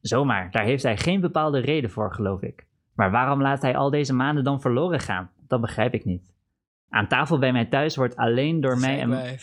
Zomaar, 0.00 0.50
daar 0.50 0.64
heeft 0.64 0.82
hij 0.82 0.96
geen 0.96 1.20
bepaalde 1.20 1.58
reden 1.58 1.90
voor, 1.90 2.12
geloof 2.12 2.42
ik. 2.42 2.66
Maar 2.96 3.10
waarom 3.10 3.42
laat 3.42 3.62
hij 3.62 3.76
al 3.76 3.90
deze 3.90 4.14
maanden 4.14 4.44
dan 4.44 4.60
verloren 4.60 5.00
gaan? 5.00 5.30
Dat 5.48 5.60
begrijp 5.60 5.94
ik 5.94 6.04
niet. 6.04 6.34
Aan 6.88 7.08
tafel 7.08 7.38
bij 7.38 7.52
mij 7.52 7.64
thuis 7.64 7.96
wordt 7.96 8.16
alleen 8.16 8.60
door 8.60 8.78
mij 8.78 9.00
en... 9.00 9.38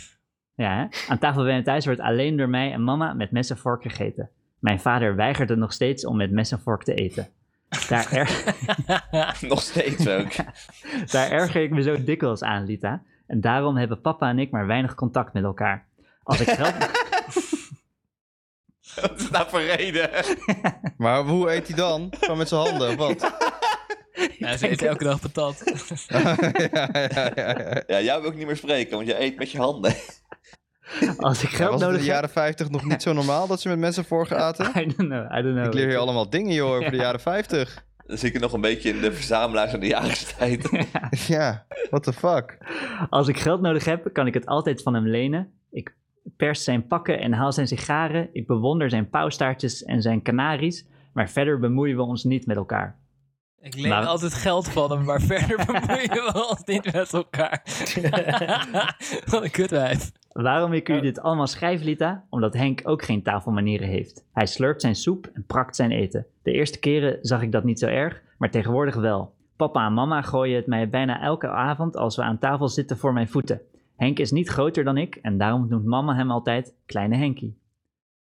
Ja, 0.55 0.75
hè? 0.75 1.11
aan 1.11 1.17
tafel 1.17 1.43
bij 1.43 1.51
mij 1.51 1.63
thuis 1.63 1.85
wordt 1.85 2.01
alleen 2.01 2.37
door 2.37 2.49
mij 2.49 2.71
en 2.71 2.83
mama 2.83 3.13
met 3.13 3.31
mes 3.31 3.49
en 3.49 3.57
vork 3.57 3.81
gegeten. 3.81 4.29
Mijn 4.59 4.79
vader 4.79 5.15
weigert 5.15 5.49
het 5.49 5.57
nog 5.57 5.73
steeds 5.73 6.05
om 6.05 6.17
met 6.17 6.31
mes 6.31 6.51
en 6.51 6.59
vork 6.59 6.83
te 6.83 6.93
eten. 6.93 7.27
Daar, 7.89 8.11
er, 8.11 8.53
Nog 9.49 9.61
steeds 9.61 10.07
ook. 10.07 10.31
daar 11.11 11.31
erger 11.31 11.61
ik 11.61 11.71
me 11.71 11.81
zo 11.81 12.03
dikwijls 12.03 12.43
aan, 12.43 12.65
Lita. 12.65 13.01
En 13.27 13.41
daarom 13.41 13.77
hebben 13.77 14.01
papa 14.01 14.29
en 14.29 14.39
ik 14.39 14.51
maar 14.51 14.67
weinig 14.67 14.95
contact 14.95 15.33
met 15.33 15.43
elkaar. 15.43 15.85
Als 16.23 16.41
ik 16.41 16.49
geld... 16.59 16.73
Wat 19.01 19.21
is 19.21 19.29
nou 19.29 19.49
voor 19.49 19.61
reden? 19.61 20.09
Maar 20.97 21.23
hoe 21.23 21.51
eet 21.51 21.67
hij 21.67 21.75
dan? 21.75 22.13
Gewoon 22.19 22.37
met 22.37 22.47
zijn 22.47 22.61
handen, 22.61 22.89
of 22.89 22.95
wat? 22.95 23.31
Ja, 24.37 24.57
ze 24.57 24.67
eten 24.67 24.87
elke 24.87 25.03
dag 25.03 25.19
patat. 25.19 25.63
ja, 26.07 26.35
ja, 26.51 27.09
ja, 27.15 27.31
ja. 27.35 27.83
Ja, 27.87 28.01
jou 28.01 28.21
wil 28.21 28.31
ik 28.31 28.37
niet 28.37 28.45
meer 28.45 28.57
spreken, 28.57 28.95
want 28.95 29.07
je 29.07 29.21
eet 29.21 29.37
met 29.37 29.51
je 29.51 29.57
handen. 29.57 29.93
Als 31.17 31.43
ik 31.43 31.49
Ja, 31.49 31.55
geld 31.57 31.71
was 31.71 31.81
het 31.81 31.91
in 31.91 31.97
de 31.97 32.03
jaren 32.03 32.29
50 32.29 32.69
nog 32.69 32.85
niet 32.85 33.01
zo 33.01 33.13
normaal 33.13 33.47
dat 33.47 33.61
ze 33.61 33.67
met 33.67 33.79
mensen 33.79 34.05
voorgaten? 34.05 34.65
I 34.65 34.85
don't 34.85 34.95
know, 34.95 35.31
I 35.37 35.41
don't 35.41 35.55
know. 35.55 35.65
Ik 35.65 35.73
leer 35.73 35.87
hier 35.87 35.97
allemaal 35.97 36.29
dingen, 36.29 36.53
joh, 36.53 36.71
over 36.71 36.91
de 36.91 36.97
jaren 36.97 37.19
50. 37.19 37.83
Dan 38.05 38.17
zie 38.17 38.27
ik 38.27 38.33
het 38.33 38.41
nog 38.41 38.53
een 38.53 38.61
beetje 38.61 38.89
in 38.89 39.01
de 39.01 39.13
verzamelaars 39.13 39.73
en 39.73 39.79
de 39.79 39.87
jagerstijd. 39.87 40.69
Ja, 41.27 41.65
what 41.89 42.03
the 42.03 42.13
fuck? 42.13 42.57
Als 43.09 43.27
ik 43.27 43.37
geld 43.39 43.61
nodig 43.61 43.85
heb, 43.85 44.09
kan 44.13 44.27
ik 44.27 44.33
het 44.33 44.45
altijd 44.45 44.81
van 44.81 44.93
hem 44.93 45.07
lenen. 45.07 45.51
Ik 45.71 45.95
pers 46.37 46.63
zijn 46.63 46.87
pakken 46.87 47.19
en 47.19 47.33
haal 47.33 47.51
zijn 47.51 47.67
sigaren. 47.67 48.29
Ik 48.31 48.47
bewonder 48.47 48.89
zijn 48.89 49.09
pauwstaartjes 49.09 49.83
en 49.83 50.01
zijn 50.01 50.21
kanaries. 50.21 50.87
Maar 51.13 51.29
verder 51.29 51.59
bemoeien 51.59 51.95
we 51.95 52.01
ons 52.01 52.23
niet 52.23 52.45
met 52.45 52.55
elkaar. 52.57 53.01
Ik 53.59 53.75
leen 53.75 53.89
Maar- 53.89 54.05
altijd 54.05 54.33
geld 54.33 54.69
van 54.69 54.91
hem, 54.91 55.03
maar 55.03 55.21
verder 55.21 55.57
bemoeien 55.71 56.09
we 56.09 56.45
ons 56.49 56.63
niet 56.65 56.93
met 56.93 57.13
elkaar. 57.13 57.61
Wat 59.31 59.43
een 59.43 59.51
kutwijf. 59.51 60.11
Waarom 60.31 60.73
ik 60.73 60.89
u 60.89 60.99
dit 61.01 61.19
allemaal 61.19 61.47
schrijf, 61.47 61.81
Lita? 61.83 62.25
Omdat 62.29 62.53
Henk 62.53 62.81
ook 62.83 63.03
geen 63.03 63.23
tafelmanieren 63.23 63.87
heeft. 63.87 64.25
Hij 64.33 64.45
slurpt 64.45 64.81
zijn 64.81 64.95
soep 64.95 65.29
en 65.33 65.45
prakt 65.45 65.75
zijn 65.75 65.91
eten. 65.91 66.25
De 66.43 66.51
eerste 66.51 66.79
keren 66.79 67.17
zag 67.21 67.41
ik 67.41 67.51
dat 67.51 67.63
niet 67.63 67.79
zo 67.79 67.87
erg, 67.87 68.21
maar 68.37 68.51
tegenwoordig 68.51 68.95
wel. 68.95 69.33
Papa 69.55 69.85
en 69.85 69.93
mama 69.93 70.21
gooien 70.21 70.55
het 70.55 70.67
mij 70.67 70.89
bijna 70.89 71.21
elke 71.21 71.47
avond 71.49 71.95
als 71.97 72.15
we 72.15 72.21
aan 72.21 72.39
tafel 72.39 72.67
zitten 72.69 72.97
voor 72.97 73.13
mijn 73.13 73.29
voeten. 73.29 73.61
Henk 74.03 74.19
is 74.19 74.31
niet 74.31 74.49
groter 74.49 74.83
dan 74.83 74.97
ik 74.97 75.15
en 75.15 75.37
daarom 75.37 75.67
noemt 75.69 75.85
mama 75.85 76.15
hem 76.15 76.31
altijd 76.31 76.73
Kleine 76.85 77.15
Henkie. 77.17 77.57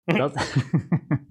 Dat... 0.18 0.32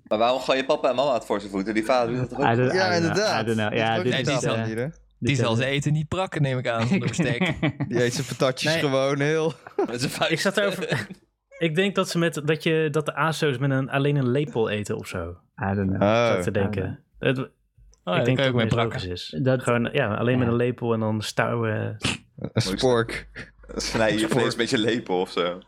Maar 0.07 0.18
waarom 0.18 0.40
gooi 0.40 0.57
je 0.57 0.65
papa 0.65 0.90
en 0.90 0.95
mama 0.95 1.14
het 1.14 1.26
voor 1.26 1.40
zijn 1.40 1.52
voeten? 1.52 1.74
Die 1.74 1.86
vader 1.86 2.10
doet 2.10 2.20
dat 2.20 2.30
toch 2.30 2.40
ook? 2.40 2.45
Ja, 2.74 2.91
inderdaad. 2.91 3.74
Ja, 3.74 3.98
ook 3.98 4.03
dit 4.03 4.28
is. 4.28 4.99
Die 5.20 5.36
zal 5.36 5.56
zijn 5.56 5.70
eten 5.70 5.94
niet 5.94 6.07
prakken, 6.07 6.41
neem 6.41 6.57
ik 6.57 6.68
aan, 6.68 6.88
zonder 6.88 7.07
bestek. 7.07 7.53
Die 7.88 8.03
eet 8.03 8.14
zijn 8.14 8.28
patatjes 8.28 8.72
Nee. 8.74 8.82
gewoon 8.82 9.20
heel... 9.20 9.53
Met. 9.86 10.30
Ik 10.30 10.40
zat 10.40 10.57
erover. 10.57 11.07
ik 11.57 11.76
denk 11.76 11.95
dat 11.95 12.10
ze 12.10 12.18
met 12.18 12.41
dat 12.45 12.64
je 12.64 12.88
dat 12.91 13.06
de 13.06 13.15
ASO's 13.15 13.57
met 13.57 13.72
een 13.72 13.90
alleen 13.90 14.15
een 14.15 14.30
lepel 14.30 14.70
eten 14.70 14.98
of 14.98 15.07
zo. 15.07 15.30
I 15.72 15.76
don't 15.76 15.90
know. 15.90 16.02
Oh. 16.02 16.40
te 16.40 16.52
denken. 16.52 16.99
Het, 17.20 17.49
Oh, 18.03 18.18
ik 18.18 18.26
denk 18.26 18.38
dat 18.38 18.48
ook 18.48 18.53
mee 18.53 18.65
het 18.65 18.74
prakken. 18.74 19.10
is. 19.10 19.38
Dat- 19.41 19.64
Gewoon 19.64 19.90
ja, 19.91 20.14
alleen 20.15 20.40
met 20.40 20.48
een 20.48 20.56
lepel 20.56 20.94
en 20.94 20.99
dan 20.99 21.22
stouwen. 21.22 21.98
Een 22.38 22.61
spork. 22.61 23.28
Snij 23.76 24.18
je 24.18 24.27
vlees 24.27 24.56
met 24.56 24.69
je 24.69 24.77
lepel 24.77 25.19
of 25.19 25.31
zo. 25.31 25.60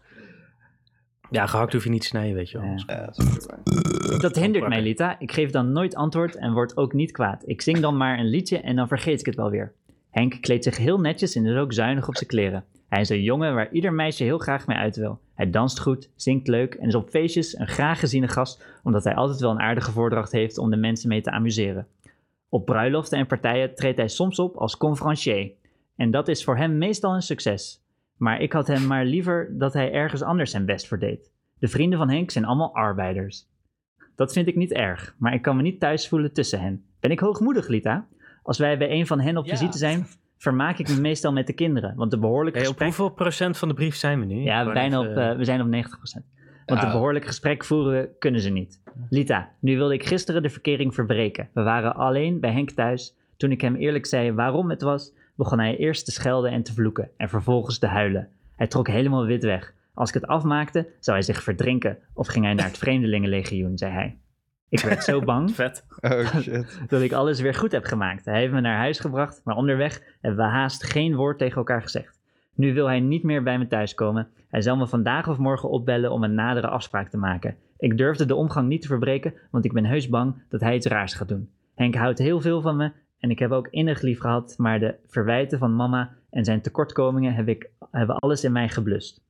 Ja, 1.30 1.46
gehakt 1.46 1.74
hoef 1.74 1.84
je 1.84 1.90
niet 1.90 2.02
te 2.02 2.08
snijden, 2.08 2.36
weet 2.36 2.50
je 2.50 2.60
wel. 2.60 2.68
Ja. 2.68 2.84
Ja, 2.86 4.18
dat 4.18 4.36
hindert 4.36 4.68
mij. 4.68 4.82
Lita. 4.82 5.20
Ik 5.20 5.32
geef 5.32 5.52
dan 5.52 5.72
nooit 5.72 5.96
antwoord 5.96 6.36
en 6.36 6.54
word 6.54 6.78
ook 6.78 6.94
niet 6.94 7.12
kwaad. 7.12 7.44
Ik 7.46 7.62
zing 7.62 7.80
dan 7.80 7.98
maar 7.98 8.20
een 8.20 8.30
liedje 8.30 8.60
en 8.60 8.76
dan 8.76 8.88
vergeet 8.88 9.20
ik 9.20 9.26
het 9.26 9.36
wel 9.36 9.50
weer. 9.50 9.74
Henk 10.10 10.42
kleedt 10.42 10.64
zich 10.64 10.78
heel 10.78 11.00
netjes 11.00 11.36
en 11.36 11.46
is 11.46 11.58
ook 11.58 11.74
zuinig 11.74 12.08
op 12.08 12.16
zijn 12.16 12.30
kleren. 12.30 12.66
Hij 12.90 13.02
is 13.02 13.10
een 13.10 13.22
jongen 13.22 13.54
waar 13.54 13.72
ieder 13.72 13.94
meisje 13.94 14.24
heel 14.24 14.38
graag 14.38 14.68
mee 14.68 14.78
uit 14.78 14.96
wil. 14.96 15.20
Hij 15.34 15.50
danst 15.50 15.80
goed, 15.80 16.10
zingt 16.16 16.48
leuk 16.48 16.74
en 16.74 16.88
is 16.88 16.96
op 16.96 17.10
feestjes 17.10 17.58
een 17.58 17.68
graag 17.68 18.00
geziene 18.00 18.28
gast, 18.28 18.66
omdat 18.84 19.04
hij 19.04 19.16
altijd 19.16 19.40
wel 19.40 19.52
een 19.52 19.60
aardige 19.60 19.92
voordracht 19.92 20.32
heeft 20.32 20.58
om 20.58 20.70
de 20.70 20.78
mensen 20.78 21.10
mee 21.10 21.22
te 21.22 21.32
amuseren. 21.32 21.88
Op 22.50 22.66
bruiloften 22.66 23.18
en 23.18 23.28
partijen 23.28 23.76
treedt 23.76 23.98
hij 23.98 24.08
soms 24.08 24.40
op 24.40 24.56
als 24.56 24.78
conferencier. 24.78 25.52
En 25.96 26.12
dat 26.12 26.28
is 26.28 26.44
voor 26.44 26.58
hem 26.58 26.78
meestal 26.78 27.14
een 27.14 27.22
succes. 27.22 27.85
Maar 28.18 28.42
ik 28.42 28.54
had 28.54 28.68
hem 28.68 28.88
maar 28.88 29.06
liever 29.06 29.50
dat 29.58 29.74
hij 29.74 29.92
ergens 29.92 30.22
anders 30.22 30.52
zijn 30.52 30.66
best 30.66 30.88
voor 30.88 31.00
deed. 31.00 31.32
De 31.60 31.68
vrienden 31.68 32.00
van 32.00 32.10
Henk 32.10 32.32
zijn 32.32 32.46
allemaal 32.46 32.74
arbeiders. 32.76 33.48
Dat 34.16 34.34
vind 34.34 34.48
ik 34.48 34.56
niet 34.56 34.72
erg, 34.72 35.16
maar 35.18 35.34
ik 35.34 35.42
kan 35.42 35.56
me 35.56 35.62
niet 35.62 35.80
thuis 35.80 36.08
voelen 36.08 36.34
tussen 36.34 36.60
hen. 36.62 36.86
Ben 37.00 37.12
ik 37.12 37.20
hoogmoedig, 37.20 37.68
Lita? 37.68 38.08
Als 38.44 38.58
wij 38.58 38.78
bij 38.78 38.92
een 38.92 39.08
van 39.08 39.20
hen 39.20 39.38
op 39.38 39.46
Ja. 39.46 39.52
visite 39.56 39.78
zijn, 39.78 40.06
vermaak 40.38 40.78
ik 40.78 40.90
me 40.90 41.00
meestal 41.02 41.32
met 41.34 41.48
de 41.48 41.54
kinderen. 41.54 41.94
Want 41.96 42.12
de 42.12 42.20
behoorlijke 42.20 42.60
Hey, 42.60 42.68
op 42.68 42.80
hoeveel 42.80 43.10
procent 43.10 43.58
van 43.58 43.68
de 43.68 43.74
brief 43.74 43.96
zijn 43.96 44.20
we 44.20 44.26
nu? 44.26 44.36
Ja, 44.42 44.58
Gewoon 44.60 44.74
bijna 44.74 45.00
op, 45.00 45.06
eh, 45.16 45.36
we 45.36 45.44
zijn 45.46 45.62
op 45.62 45.68
90%. 45.68 46.26
Want 46.66 46.80
Ja. 46.82 46.86
een 46.86 46.92
behoorlijk 46.92 47.26
gesprek 47.26 47.64
voeren 47.64 48.10
kunnen 48.20 48.42
ze 48.42 48.50
niet. 48.50 48.82
Lita, 49.10 49.50
nu 49.60 49.76
wilde 49.78 49.94
ik 49.94 50.06
gisteren 50.06 50.42
de 50.42 50.50
verkering 50.50 50.94
verbreken. 50.94 51.50
We 51.54 51.62
waren 51.64 51.96
alleen 51.96 52.40
bij 52.40 52.52
Henk 52.52 52.72
thuis. 52.72 53.16
Toen 53.38 53.52
ik 53.52 53.62
hem 53.62 53.76
eerlijk 53.76 54.06
zei 54.06 54.32
waarom 54.32 54.70
het 54.70 54.82
was, 54.82 55.14
begon 55.36 55.60
hij 55.60 55.78
eerst 55.78 56.06
te 56.06 56.12
schelden 56.12 56.52
en 56.52 56.64
te 56.64 56.74
vloeken 56.74 57.10
en 57.18 57.30
vervolgens 57.30 57.80
te 57.80 57.88
huilen. 57.88 58.30
Hij 58.56 58.68
trok 58.68 58.88
helemaal 58.88 59.26
wit 59.26 59.44
weg. 59.44 59.74
Als 59.94 60.10
ik 60.10 60.16
het 60.16 60.28
afmaakte, 60.28 60.88
zou 61.00 61.18
hij 61.18 61.26
zich 61.26 61.44
verdrinken 61.44 61.98
of 62.14 62.28
ging 62.28 62.46
hij 62.46 62.54
naar 62.54 62.66
het 62.66 62.78
Vreemdelingenlegioen, 62.84 63.78
zei 63.78 63.92
hij. 63.92 64.18
Ik 64.70 64.80
werd 64.80 65.04
zo 65.04 65.22
bang 65.32 65.52
Vet. 65.52 65.86
Oh 66.02 66.36
shit. 66.40 66.80
dat 66.88 67.02
ik 67.02 67.14
alles 67.14 67.42
weer 67.42 67.54
goed 67.54 67.72
heb 67.72 67.86
gemaakt. 67.86 68.26
Hij 68.26 68.40
heeft 68.40 68.54
me 68.54 68.62
naar 68.62 68.78
huis 68.78 69.00
gebracht, 69.00 69.42
maar 69.44 69.56
onderweg 69.56 70.02
hebben 70.22 70.46
we 70.46 70.52
haast 70.52 70.84
geen 70.84 71.16
woord 71.16 71.38
tegen 71.38 71.58
elkaar 71.58 71.82
gezegd. 71.82 72.20
Nu 72.56 72.74
wil 72.74 72.88
hij 72.88 73.00
niet 73.00 73.24
meer 73.24 73.44
bij 73.44 73.58
me 73.58 73.68
thuiskomen. 73.68 74.28
Hij 74.50 74.62
zal 74.62 74.78
me 74.78 74.88
vandaag 74.88 75.28
of 75.28 75.38
morgen 75.38 75.70
opbellen 75.70 76.12
om 76.12 76.24
een 76.24 76.34
nadere 76.34 76.68
afspraak 76.68 77.10
te 77.10 77.18
maken. 77.18 77.56
Ik 77.78 77.98
durfde 77.98 78.26
de 78.26 78.36
omgang 78.36 78.68
niet 78.68 78.82
te 78.82 78.88
verbreken, 78.88 79.34
want 79.52 79.66
ik 79.66 79.74
ben 79.74 79.86
heus 79.86 80.10
bang 80.10 80.36
dat 80.50 80.62
hij 80.62 80.76
iets 80.76 80.88
raars 80.88 81.14
gaat 81.14 81.28
doen. 81.28 81.50
Henk 81.76 81.96
houdt 81.96 82.20
heel 82.20 82.42
veel 82.42 82.62
van 82.62 82.76
me 82.76 82.92
en 83.26 83.32
ik 83.32 83.40
heb 83.40 83.52
ook 83.52 83.68
innig 83.68 84.02
lief 84.02 84.20
gehad, 84.20 84.56
maar 84.58 84.80
de 84.80 84.96
verwijten 85.06 85.60
van 85.60 85.76
mama 85.76 86.16
en 86.30 86.46
zijn 86.46 86.62
tekortkomingen 86.62 87.34
heb 87.34 87.48
ik, 87.48 87.70
hebben 87.92 88.16
alles 88.16 88.44
in 88.44 88.52
mij 88.52 88.70
geblust. 88.70 89.24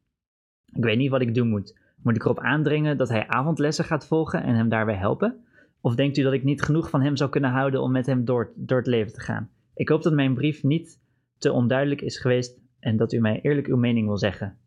Ik 0.74 0.84
weet 0.84 0.98
niet 0.98 1.10
wat 1.10 1.22
ik 1.22 1.36
doen 1.36 1.50
moet. 1.50 1.80
Moet 2.04 2.16
ik 2.16 2.24
erop 2.24 2.40
aandringen 2.40 2.98
dat 2.98 3.10
hij 3.10 3.28
avondlessen 3.28 3.86
gaat 3.86 4.08
volgen 4.08 4.44
en 4.44 4.56
hem 4.56 4.70
daarbij 4.70 4.96
helpen? 4.96 5.46
Of 5.82 5.96
denkt 5.96 6.18
u 6.18 6.24
dat 6.24 6.34
ik 6.34 6.44
niet 6.44 6.62
genoeg 6.62 6.90
van 6.90 7.02
hem 7.02 7.16
zou 7.16 7.30
kunnen 7.30 7.50
houden 7.50 7.82
om 7.82 7.92
met 7.92 8.06
hem 8.06 8.26
door, 8.26 8.52
door 8.56 8.78
het 8.78 8.88
leven 8.88 9.14
te 9.14 9.22
gaan? 9.22 9.50
Ik 9.74 9.90
hoop 9.90 10.04
dat 10.04 10.14
mijn 10.14 10.34
brief 10.34 10.64
niet 10.64 11.00
te 11.38 11.52
onduidelijk 11.52 12.02
is 12.02 12.20
geweest 12.20 12.60
en 12.80 12.98
dat 12.98 13.14
u 13.14 13.20
mij 13.20 13.42
eerlijk 13.42 13.68
uw 13.68 13.78
mening 13.78 14.08
wil 14.08 14.18
zeggen. 14.18 14.58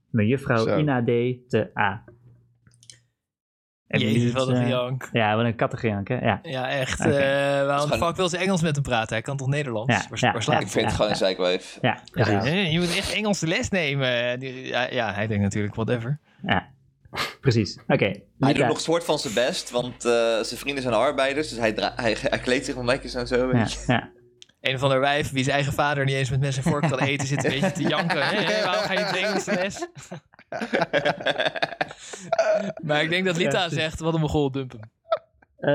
Zo. 0.69 0.79
Ina 0.79 1.03
D. 1.03 1.07
te 1.49 1.71
A. 1.79 2.05
En 3.89 4.01
Jezus, 4.01 4.23
niet, 4.23 4.33
wat 4.33 4.49
een 4.49 4.57
gejank. 4.57 5.09
Ja, 5.13 5.37
wat 5.37 5.45
een 5.45 5.55
kattengejank, 5.57 6.09
hè? 6.09 6.19
Ja. 6.19 6.39
Ja, 6.43 6.69
echt. 6.69 7.01
Oké. 7.01 7.11
eh 7.11 7.67
waarom 7.67 7.87
de 7.89 7.93
gewoon- 7.93 8.09
fuck 8.09 8.17
wil 8.17 8.29
ze 8.29 8.37
Engels 8.39 8.63
met 8.63 8.75
hem 8.75 8.85
praten? 8.85 9.13
Hij 9.13 9.23
kan 9.23 9.37
toch 9.37 9.49
Nederlands? 9.49 9.95
Ja, 9.95 10.03
waar, 10.09 10.19
ja, 10.21 10.33
waar 10.33 10.43
slaat 10.43 10.63
Ik 10.63 10.69
vind 10.69 10.75
het 10.75 10.85
Ja, 10.85 10.91
gewoon 10.91 11.07
een 11.07 11.13
ja. 11.13 11.25
zeikwijf. 11.25 11.79
Ja, 11.81 12.03
je 12.71 12.79
moet 12.79 12.97
echt 12.97 13.13
Engels 13.13 13.39
de 13.39 13.47
les 13.47 13.69
nemen. 13.69 14.41
Ja, 14.67 14.87
ja, 14.91 15.13
hij 15.15 15.27
denkt 15.27 15.43
natuurlijk 15.43 15.75
whatever. 15.75 16.19
Ja, 16.47 16.69
precies. 17.41 17.79
Oké, 17.87 18.13
Hij 18.39 18.53
doet 18.53 18.67
nog 18.67 18.81
soort 18.81 19.05
van 19.05 19.19
zijn 19.19 19.35
best, 19.35 19.71
want 19.71 20.05
eh, 20.05 20.13
zijn 20.43 20.61
vrienden 20.61 20.83
zijn 20.83 20.95
arbeiders, 20.95 21.49
dus 21.49 21.59
hij, 21.59 21.75
hij, 21.97 22.17
hij 22.21 22.39
kleedt 22.39 22.65
zich 22.65 22.75
wel 22.75 22.85
netjes 22.85 23.15
en 23.15 23.27
zo. 23.27 23.51
Ja. 23.87 24.11
Een 24.61 24.75
of 24.75 24.83
ander 24.83 25.01
wijf, 25.01 25.31
wie 25.31 25.43
zijn 25.43 25.55
eigen 25.55 25.73
vader 25.73 26.05
niet 26.05 26.15
eens 26.15 26.31
met 26.31 26.41
mes 26.41 26.57
en 26.57 26.63
vork 26.63 26.89
kan 26.89 26.99
eten, 26.99 27.27
zit 27.27 27.45
een 27.45 27.51
beetje 27.51 27.73
te 27.73 27.83
janken. 27.83 28.27
Hé, 28.29 28.65
waarom 28.65 28.83
ga 28.83 28.93
je 28.93 28.99
niet 28.99 29.13
de 29.13 29.19
Engelse 29.19 29.55
les? 29.55 29.89
Maar 32.83 33.03
ik 33.03 33.11
denk 33.11 33.25
dat 33.25 33.37
Lita 33.37 33.63
Ja, 33.63 33.69
zegt, 33.69 34.01
wat 34.01 34.15
een 34.15 34.21
mogol, 34.21 34.51
dump 34.51 34.73
hem. 34.73 34.81
Eh, 35.59 35.71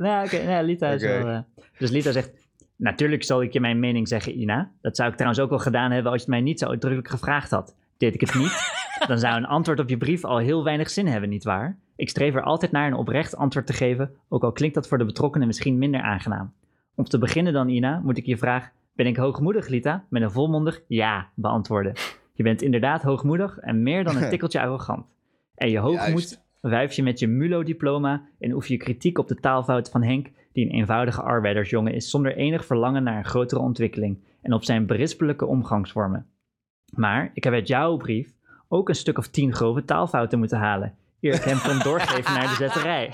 nou 0.00 0.04
ja, 0.06 0.24
oké. 0.24 0.36
nou 0.36 0.50
ja, 0.50 0.60
Lita 0.60 0.90
is 0.90 1.02
wel... 1.02 1.26
eh, 1.28 1.38
dus 1.78 1.90
Lita 1.90 2.12
zegt... 2.12 2.30
Natuurlijk 2.76 3.24
zal 3.24 3.42
ik 3.42 3.52
je 3.52 3.60
mijn 3.60 3.78
mening 3.78 4.08
zeggen, 4.08 4.40
Ina. 4.40 4.70
Dat 4.80 4.96
zou 4.96 5.08
ik 5.08 5.14
trouwens 5.14 5.42
ook 5.42 5.50
wel 5.50 5.58
gedaan 5.58 5.90
hebben 5.90 6.12
als 6.12 6.20
je 6.20 6.26
het 6.26 6.36
mij 6.36 6.44
niet 6.44 6.58
zo 6.58 6.68
uitdrukkelijk 6.68 7.10
gevraagd 7.10 7.50
had. 7.50 7.76
Deed 7.96 8.14
ik 8.14 8.20
het 8.20 8.34
niet, 8.34 8.52
dan 9.08 9.18
zou 9.18 9.36
een 9.36 9.46
antwoord 9.46 9.80
op 9.80 9.88
je 9.88 9.96
brief 9.96 10.24
al 10.24 10.38
heel 10.38 10.64
weinig 10.64 10.90
zin 10.90 11.06
hebben, 11.06 11.28
nietwaar? 11.28 11.78
Ik 11.96 12.08
streef 12.08 12.34
er 12.34 12.42
altijd 12.42 12.72
naar 12.72 12.86
een 12.86 12.94
oprecht 12.94 13.36
antwoord 13.36 13.66
te 13.66 13.72
geven, 13.72 14.10
ook 14.28 14.42
al 14.42 14.52
klinkt 14.52 14.74
dat 14.74 14.88
voor 14.88 14.98
de 14.98 15.04
betrokkenen 15.04 15.46
misschien 15.46 15.78
minder 15.78 16.00
aangenaam. 16.00 16.52
Om 16.94 17.04
te 17.04 17.18
beginnen 17.18 17.52
dan, 17.52 17.68
Ina, 17.68 18.00
moet 18.04 18.18
ik 18.18 18.26
je 18.26 18.36
vraag... 18.36 18.70
Ben 18.92 19.06
ik 19.06 19.16
hoogmoedig, 19.16 19.68
Lita? 19.68 20.04
Met 20.08 20.22
een 20.22 20.30
volmondig 20.30 20.80
ja 20.88 21.28
beantwoorden. 21.34 21.92
Je 22.38 22.44
bent 22.44 22.62
inderdaad 22.62 23.02
hoogmoedig 23.02 23.58
en 23.58 23.82
meer 23.82 24.04
dan 24.04 24.16
een 24.16 24.28
tikkeltje 24.30 24.60
arrogant. 24.60 25.06
En 25.54 25.70
je 25.70 25.78
hoogmoed 25.78 26.42
wuif 26.60 26.92
je 26.92 27.02
met 27.02 27.18
je 27.18 27.26
MULO-diploma 27.26 28.22
en 28.38 28.52
oefen 28.52 28.72
je 28.74 28.80
kritiek 28.80 29.18
op 29.18 29.28
de 29.28 29.34
taalfouten 29.34 29.92
van 29.92 30.02
Henk, 30.02 30.28
die 30.52 30.64
een 30.64 30.72
eenvoudige 30.72 31.22
arbeidersjongen 31.22 31.94
is 31.94 32.10
zonder 32.10 32.36
enig 32.36 32.64
verlangen 32.64 33.02
naar 33.02 33.16
een 33.16 33.24
grotere 33.24 33.60
ontwikkeling 33.60 34.18
en 34.42 34.52
op 34.52 34.64
zijn 34.64 34.86
berispelijke 34.86 35.46
omgangsvormen. 35.46 36.26
Maar 36.94 37.30
ik 37.34 37.44
heb 37.44 37.52
uit 37.52 37.68
jouw 37.68 37.96
brief 37.96 38.34
ook 38.68 38.88
een 38.88 38.94
stuk 38.94 39.18
of 39.18 39.28
tien 39.28 39.54
grove 39.54 39.84
taalfouten 39.84 40.38
moeten 40.38 40.58
halen, 40.58 40.94
eer 41.20 41.34
ik 41.34 41.42
hem 41.42 41.58
kon 41.58 41.78
doorgeven 41.78 42.34
naar 42.34 42.48
de 42.48 42.54
zetterij. 42.64 43.12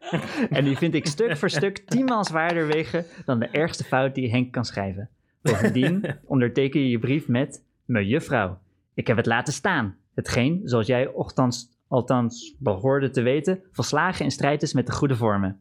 en 0.50 0.64
die 0.64 0.76
vind 0.76 0.94
ik 0.94 1.06
stuk 1.06 1.36
voor 1.36 1.50
stuk 1.50 1.78
tienmaal 1.78 2.24
zwaarder 2.24 2.66
wegen 2.66 3.04
dan 3.24 3.38
de 3.38 3.48
ergste 3.48 3.84
fout 3.84 4.14
die 4.14 4.30
Henk 4.30 4.52
kan 4.52 4.64
schrijven. 4.64 5.08
Bovendien 5.40 6.04
onderteken 6.24 6.80
je 6.80 6.88
je 6.88 6.98
brief 6.98 7.28
met 7.28 7.70
mejuffrouw. 7.92 8.58
Ik 8.94 9.06
heb 9.06 9.16
het 9.16 9.26
laten 9.26 9.52
staan. 9.52 9.96
Hetgeen, 10.14 10.60
zoals 10.64 10.86
jij 10.86 11.06
ochtends, 11.06 11.68
althans 11.88 12.56
behoorde 12.58 13.10
te 13.10 13.22
weten, 13.22 13.62
volslagen 13.70 14.24
in 14.24 14.30
strijd 14.30 14.62
is 14.62 14.72
met 14.72 14.86
de 14.86 14.92
goede 14.92 15.16
vormen. 15.16 15.60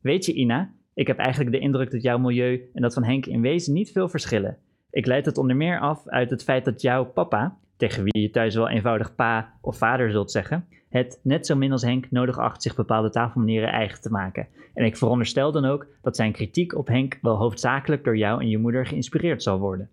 Weet 0.00 0.24
je, 0.24 0.32
Ina, 0.32 0.72
ik 0.94 1.06
heb 1.06 1.18
eigenlijk 1.18 1.56
de 1.56 1.62
indruk 1.62 1.90
dat 1.90 2.02
jouw 2.02 2.18
milieu 2.18 2.70
en 2.72 2.82
dat 2.82 2.94
van 2.94 3.04
Henk 3.04 3.26
in 3.26 3.40
wezen 3.40 3.72
niet 3.72 3.92
veel 3.92 4.08
verschillen. 4.08 4.58
Ik 4.90 5.06
leid 5.06 5.26
het 5.26 5.38
onder 5.38 5.56
meer 5.56 5.80
af 5.80 6.08
uit 6.08 6.30
het 6.30 6.44
feit 6.44 6.64
dat 6.64 6.82
jouw 6.82 7.04
papa, 7.04 7.56
tegen 7.76 8.02
wie 8.02 8.22
je 8.22 8.30
thuis 8.30 8.54
wel 8.54 8.68
eenvoudig 8.68 9.14
pa 9.14 9.52
of 9.60 9.76
vader 9.76 10.10
zult 10.10 10.30
zeggen, 10.30 10.66
het 10.88 11.20
net 11.22 11.46
zo 11.46 11.56
min 11.56 11.72
als 11.72 11.82
Henk 11.82 12.10
nodig 12.10 12.38
acht 12.38 12.62
zich 12.62 12.74
bepaalde 12.74 13.10
tafelmanieren 13.10 13.72
eigen 13.72 14.00
te 14.00 14.10
maken. 14.10 14.48
En 14.74 14.84
ik 14.84 14.96
veronderstel 14.96 15.52
dan 15.52 15.64
ook 15.64 15.86
dat 16.02 16.16
zijn 16.16 16.32
kritiek 16.32 16.74
op 16.74 16.86
Henk 16.86 17.18
wel 17.22 17.36
hoofdzakelijk 17.36 18.04
door 18.04 18.16
jou 18.16 18.40
en 18.40 18.48
je 18.48 18.58
moeder 18.58 18.86
geïnspireerd 18.86 19.42
zal 19.42 19.58
worden. 19.58 19.90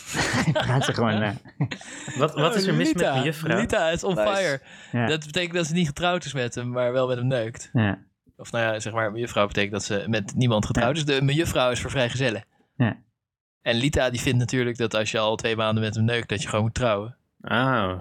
Praat 0.52 0.84
ze 0.84 0.94
gewoon. 0.94 1.22
eh, 1.22 1.30
Wat, 2.18 2.34
wat 2.34 2.54
is 2.54 2.66
er 2.66 2.74
mis 2.74 2.92
met 2.92 3.02
mijn 3.02 3.22
juffrouw? 3.22 3.56
Lita 3.60 3.88
is 3.88 4.04
on 4.04 4.14
Nice. 4.14 4.26
fire. 4.34 4.60
ja, 4.92 5.06
Dat 5.06 5.26
betekent 5.26 5.54
dat 5.54 5.66
ze 5.66 5.72
niet 5.72 5.86
getrouwd 5.86 6.24
is 6.24 6.32
met 6.32 6.54
hem, 6.54 6.68
maar 6.70 6.92
wel 6.92 7.06
met 7.08 7.16
hem 7.16 7.26
neukt. 7.26 7.70
ja, 7.72 7.98
Of 8.36 8.52
nou 8.52 8.64
ja, 8.72 8.80
zeg 8.80 8.92
maar, 8.92 9.12
mejuffrouw 9.12 9.46
betekent 9.46 9.72
dat 9.72 9.84
ze 9.84 10.04
met 10.06 10.34
niemand 10.34 10.66
getrouwd 10.66 10.96
is. 10.96 11.04
De 11.04 11.22
mejuffrouw 11.22 11.70
is 11.70 11.80
voor 11.80 11.90
vrijgezellen. 11.90 12.44
Ja. 12.76 12.96
En 13.62 13.74
Lita 13.76 14.10
die 14.10 14.20
vindt 14.20 14.38
natuurlijk 14.38 14.76
dat 14.76 14.94
als 14.94 15.10
je 15.10 15.18
al 15.18 15.36
twee 15.36 15.56
maanden 15.56 15.82
met 15.82 15.94
hem 15.94 16.04
neukt, 16.04 16.28
dat 16.28 16.42
je 16.42 16.48
gewoon 16.48 16.64
moet 16.64 16.74
trouwen. 16.74 17.16
Oh, 17.40 17.92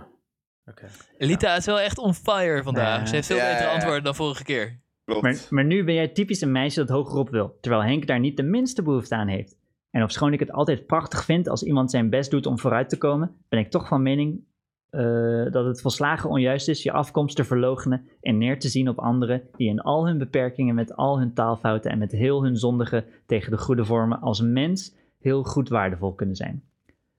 oké. 0.65 0.88
Lita 1.18 1.55
is 1.55 1.65
wel 1.65 1.80
echt 1.80 1.97
on 1.97 2.13
fire 2.13 2.63
vandaag. 2.63 2.99
Ja. 2.99 3.05
Ze 3.05 3.15
heeft 3.15 3.27
veel 3.27 3.35
Ja, 3.38 3.43
betere 3.43 3.63
ja, 3.63 3.69
ja. 3.69 3.73
antwoorden 3.76 4.03
dan 4.03 4.15
vorige 4.15 4.43
keer. 4.43 4.80
Klopt. 5.05 5.22
Maar, 5.22 5.35
maar 5.49 5.65
nu 5.65 5.84
ben 5.84 5.93
jij 5.93 6.07
typisch 6.07 6.41
een 6.41 6.51
meisje 6.51 6.80
dat 6.80 6.89
hogerop 6.89 7.30
wil, 7.30 7.57
terwijl 7.61 7.84
Henk 7.84 8.07
daar 8.07 8.19
niet 8.19 8.38
de 8.38 8.43
minste 8.43 8.81
behoefte 8.81 9.15
aan 9.15 9.27
heeft. 9.27 9.55
En 9.91 10.03
ofschoon 10.03 10.34
ik 10.34 10.39
het 10.39 10.51
altijd 10.51 10.85
prachtig 10.85 11.26
vind 11.26 11.47
als 11.49 11.63
iemand 11.63 11.91
zijn 11.91 12.09
best 12.09 12.31
doet 12.31 12.45
om 12.45 12.59
vooruit 12.59 12.89
te 12.89 12.97
komen, 12.97 13.35
ben 13.49 13.59
ik 13.59 13.69
toch 13.72 13.88
van 13.88 14.01
mening 14.01 14.43
eh, 14.89 15.51
dat 15.51 15.65
het 15.65 15.81
volslagen 15.81 16.30
onjuist 16.30 16.68
is 16.68 16.84
je 16.84 16.91
afkomst 16.91 17.35
te 17.35 17.43
verloochenen 17.43 18.07
en 18.22 18.38
neer 18.38 18.59
te 18.59 18.69
zien 18.69 18.89
op 18.89 18.99
anderen 18.99 19.41
die 19.55 19.69
in 19.69 19.81
al 19.81 20.07
hun 20.07 20.18
beperkingen, 20.18 20.76
met 20.76 20.95
al 20.95 21.19
hun 21.19 21.34
taalfouten 21.34 21.91
en 21.91 21.97
met 21.97 22.11
heel 22.11 22.43
hun 22.43 22.57
zondigen 22.57 23.05
tegen 23.26 23.51
de 23.51 23.57
goede 23.57 23.85
vormen 23.85 24.19
als 24.19 24.41
mens 24.41 24.95
heel 25.19 25.43
goed 25.43 25.69
waardevol 25.69 26.13
kunnen 26.13 26.35
zijn. 26.35 26.63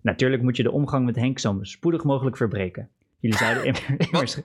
Natuurlijk 0.00 0.42
moet 0.42 0.56
je 0.56 0.62
de 0.62 0.70
omgang 0.70 1.04
met 1.04 1.16
Henk 1.16 1.38
zo 1.38 1.58
spoedig 1.60 2.04
mogelijk 2.04 2.36
verbreken. 2.36 2.88
Jullie 3.18 3.38
zouden 3.38 3.64
immer- 3.68 3.94
immers, 3.98 4.40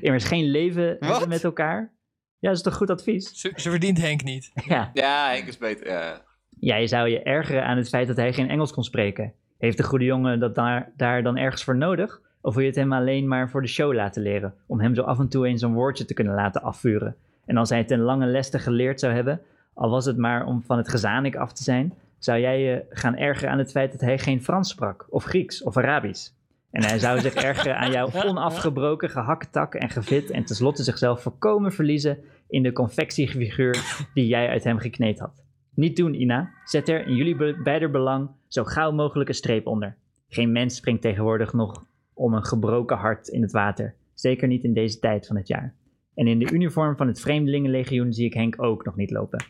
immers 0.00 0.24
geen 0.24 0.44
leven 0.44 0.96
hebben 0.98 1.28
met 1.28 1.44
elkaar. 1.44 1.94
Ja, 2.38 2.48
dat 2.48 2.56
is 2.56 2.62
toch 2.62 2.76
goed 2.76 2.90
advies? 2.90 3.40
Ze, 3.40 3.52
ze 3.56 3.70
verdient 3.70 4.00
Henk 4.00 4.22
niet. 4.22 4.50
Ja. 4.54 4.90
Ja, 4.92 5.30
Henk 5.30 5.46
is 5.46 5.58
beter. 5.58 5.86
Ja. 5.86 6.24
Ja, 6.60 6.76
je 6.76 6.86
zou 6.86 7.08
je 7.08 7.22
ergeren 7.22 7.64
aan 7.64 7.76
het 7.76 7.88
feit 7.88 8.06
dat 8.06 8.16
hij 8.16 8.32
geen 8.32 8.48
Engels 8.48 8.72
kon 8.72 8.84
spreken. 8.84 9.32
Heeft 9.58 9.76
de 9.76 9.82
goede 9.82 10.04
jongen 10.04 10.40
dat 10.40 10.54
daar, 10.54 10.92
daar 10.96 11.22
dan 11.22 11.36
ergens 11.36 11.64
voor 11.64 11.76
nodig? 11.76 12.20
Of 12.40 12.54
wil 12.54 12.62
je 12.62 12.68
het 12.68 12.78
hem 12.78 12.92
alleen 12.92 13.28
maar 13.28 13.50
voor 13.50 13.62
de 13.62 13.68
show 13.68 13.94
laten 13.94 14.22
leren? 14.22 14.54
Om 14.66 14.80
hem 14.80 14.94
zo 14.94 15.02
af 15.02 15.18
en 15.18 15.28
toe 15.28 15.46
eens 15.46 15.62
een 15.62 15.74
woordje 15.74 16.04
te 16.04 16.14
kunnen 16.14 16.34
laten 16.34 16.62
afvuren. 16.62 17.16
En 17.46 17.56
als 17.56 17.68
hij 17.68 17.78
het 17.78 17.90
een 17.90 18.00
lange 18.00 18.26
leste 18.26 18.58
geleerd 18.58 19.00
zou 19.00 19.12
hebben, 19.12 19.40
al 19.74 19.90
was 19.90 20.04
het 20.04 20.16
maar 20.16 20.46
om 20.46 20.62
van 20.62 20.76
het 20.76 20.88
gezanik 20.88 21.36
af 21.36 21.52
te 21.52 21.62
zijn, 21.62 21.94
zou 22.18 22.40
jij 22.40 22.60
je 22.60 22.84
gaan 22.90 23.16
ergeren 23.16 23.50
aan 23.50 23.58
het 23.58 23.70
feit 23.70 23.92
dat 23.92 24.00
hij 24.00 24.18
geen 24.18 24.42
Frans 24.42 24.68
sprak, 24.68 25.06
of 25.08 25.24
Grieks, 25.24 25.62
of 25.62 25.76
Arabisch. 25.76 26.30
En 26.70 26.84
hij 26.84 26.98
zou 26.98 27.20
zich 27.20 27.34
ergeren 27.34 27.78
aan 27.78 27.90
jouw 27.90 28.08
onafgebroken 28.26 29.10
gehakketak 29.10 29.74
en 29.74 29.90
gevit 29.90 30.30
en 30.30 30.44
tenslotte 30.44 30.82
zichzelf 30.82 31.22
volkomen 31.22 31.72
verliezen 31.72 32.18
in 32.48 32.62
de 32.62 32.72
confectiefiguur 32.72 34.06
die 34.14 34.26
jij 34.26 34.48
uit 34.48 34.64
hem 34.64 34.78
gekneed 34.78 35.18
had. 35.18 35.45
Niet 35.76 35.96
doen, 35.96 36.14
Ina. 36.14 36.50
Zet 36.64 36.88
er 36.88 37.06
in 37.06 37.14
jullie 37.14 37.36
be- 37.36 37.60
beider 37.62 37.90
belang 37.90 38.28
zo 38.48 38.64
gauw 38.64 38.92
mogelijk 38.92 39.28
een 39.28 39.34
streep 39.34 39.66
onder. 39.66 39.96
Geen 40.28 40.52
mens 40.52 40.76
springt 40.76 41.02
tegenwoordig 41.02 41.52
nog 41.52 41.86
om 42.14 42.34
een 42.34 42.44
gebroken 42.44 42.96
hart 42.96 43.28
in 43.28 43.42
het 43.42 43.52
water. 43.52 43.94
Zeker 44.14 44.48
niet 44.48 44.64
in 44.64 44.72
deze 44.72 44.98
tijd 44.98 45.26
van 45.26 45.36
het 45.36 45.48
jaar. 45.48 45.74
En 46.14 46.26
in 46.26 46.38
de 46.38 46.50
uniform 46.52 46.96
van 46.96 47.06
het 47.06 47.20
Vreemdelingenlegioen 47.20 48.12
zie 48.12 48.26
ik 48.26 48.34
Henk 48.34 48.62
ook 48.62 48.84
nog 48.84 48.96
niet 48.96 49.10
lopen. 49.10 49.44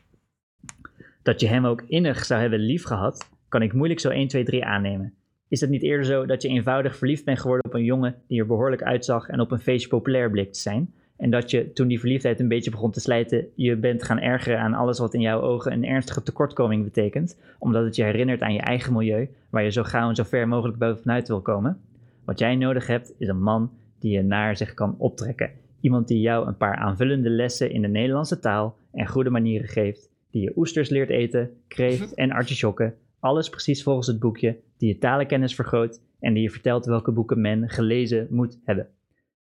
Dat 1.22 1.40
je 1.40 1.46
hem 1.46 1.66
ook 1.66 1.82
innig 1.82 2.24
zou 2.24 2.40
hebben 2.40 2.58
liefgehad, 2.58 3.30
kan 3.48 3.62
ik 3.62 3.72
moeilijk 3.72 4.00
zo 4.00 4.08
1, 4.08 4.28
2, 4.28 4.44
3 4.44 4.64
aannemen. 4.64 5.14
Is 5.48 5.60
het 5.60 5.70
niet 5.70 5.82
eerder 5.82 6.06
zo 6.06 6.26
dat 6.26 6.42
je 6.42 6.48
eenvoudig 6.48 6.96
verliefd 6.96 7.24
bent 7.24 7.40
geworden 7.40 7.64
op 7.64 7.74
een 7.74 7.84
jongen 7.84 8.22
die 8.28 8.40
er 8.40 8.46
behoorlijk 8.46 8.82
uitzag 8.82 9.28
en 9.28 9.40
op 9.40 9.50
een 9.50 9.58
feestje 9.60 9.88
populair 9.88 10.30
bleek 10.30 10.52
te 10.52 10.60
zijn? 10.60 10.94
En 11.16 11.30
dat 11.30 11.50
je, 11.50 11.72
toen 11.72 11.88
die 11.88 12.00
verliefdheid 12.00 12.40
een 12.40 12.48
beetje 12.48 12.70
begon 12.70 12.90
te 12.90 13.00
slijten, 13.00 13.46
je 13.54 13.76
bent 13.76 14.02
gaan 14.02 14.18
ergeren 14.18 14.60
aan 14.60 14.74
alles 14.74 14.98
wat 14.98 15.14
in 15.14 15.20
jouw 15.20 15.40
ogen 15.40 15.72
een 15.72 15.84
ernstige 15.84 16.22
tekortkoming 16.22 16.84
betekent, 16.84 17.40
omdat 17.58 17.84
het 17.84 17.96
je 17.96 18.02
herinnert 18.02 18.42
aan 18.42 18.52
je 18.52 18.60
eigen 18.60 18.92
milieu, 18.92 19.28
waar 19.50 19.62
je 19.62 19.70
zo 19.70 19.82
gauw 19.82 20.08
en 20.08 20.14
zo 20.14 20.22
ver 20.22 20.48
mogelijk 20.48 20.78
bovenuit 20.78 21.28
wil 21.28 21.40
komen? 21.40 21.80
Wat 22.24 22.38
jij 22.38 22.56
nodig 22.56 22.86
hebt, 22.86 23.14
is 23.18 23.28
een 23.28 23.42
man 23.42 23.70
die 23.98 24.12
je 24.12 24.22
naar 24.22 24.56
zich 24.56 24.74
kan 24.74 24.94
optrekken. 24.98 25.50
Iemand 25.80 26.08
die 26.08 26.20
jou 26.20 26.46
een 26.46 26.56
paar 26.56 26.76
aanvullende 26.76 27.30
lessen 27.30 27.70
in 27.70 27.82
de 27.82 27.88
Nederlandse 27.88 28.38
taal 28.38 28.76
en 28.92 29.06
goede 29.06 29.30
manieren 29.30 29.68
geeft, 29.68 30.10
die 30.30 30.42
je 30.42 30.52
oesters 30.56 30.88
leert 30.88 31.10
eten, 31.10 31.50
kreeft 31.68 32.14
en 32.14 32.30
artisjokken, 32.30 32.94
alles 33.20 33.48
precies 33.48 33.82
volgens 33.82 34.06
het 34.06 34.18
boekje, 34.18 34.56
die 34.76 34.88
je 34.88 34.98
talenkennis 34.98 35.54
vergroot 35.54 36.00
en 36.20 36.34
die 36.34 36.42
je 36.42 36.50
vertelt 36.50 36.86
welke 36.86 37.12
boeken 37.12 37.40
men 37.40 37.68
gelezen 37.68 38.26
moet 38.30 38.58
hebben. 38.64 38.88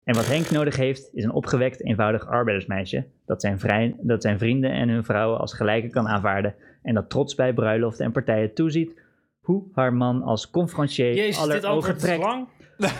En 0.05 0.15
wat 0.15 0.27
Henk 0.27 0.51
nodig 0.51 0.77
heeft, 0.77 1.11
is 1.13 1.25
een 1.25 1.33
opgewekt, 1.33 1.85
eenvoudig 1.85 2.27
arbeidersmeisje, 2.27 3.07
dat 3.27 3.41
zijn, 3.41 3.59
vrij, 3.59 3.97
dat 4.01 4.23
zijn 4.23 4.39
vrienden 4.39 4.71
en 4.71 4.89
hun 4.89 5.05
vrouwen 5.05 5.39
als 5.39 5.55
gelijke 5.55 5.89
kan 5.89 6.09
aanvaarden 6.09 6.55
en 6.83 6.95
dat 6.95 7.11
trots 7.11 7.35
bij 7.35 7.53
bruiloften 7.53 8.05
en 8.05 8.13
partijen 8.13 8.55
toeziet 8.55 9.01
hoe 9.41 9.65
haar 9.73 9.95
man 9.95 10.23
als 10.23 10.51
conferencier 10.51 11.15
Jezus, 11.15 11.43
aller 11.43 11.55
dit 11.55 11.67
ogen 11.67 11.95
is 11.95 12.03
trekt. 12.03 12.23
lang. 12.23 12.49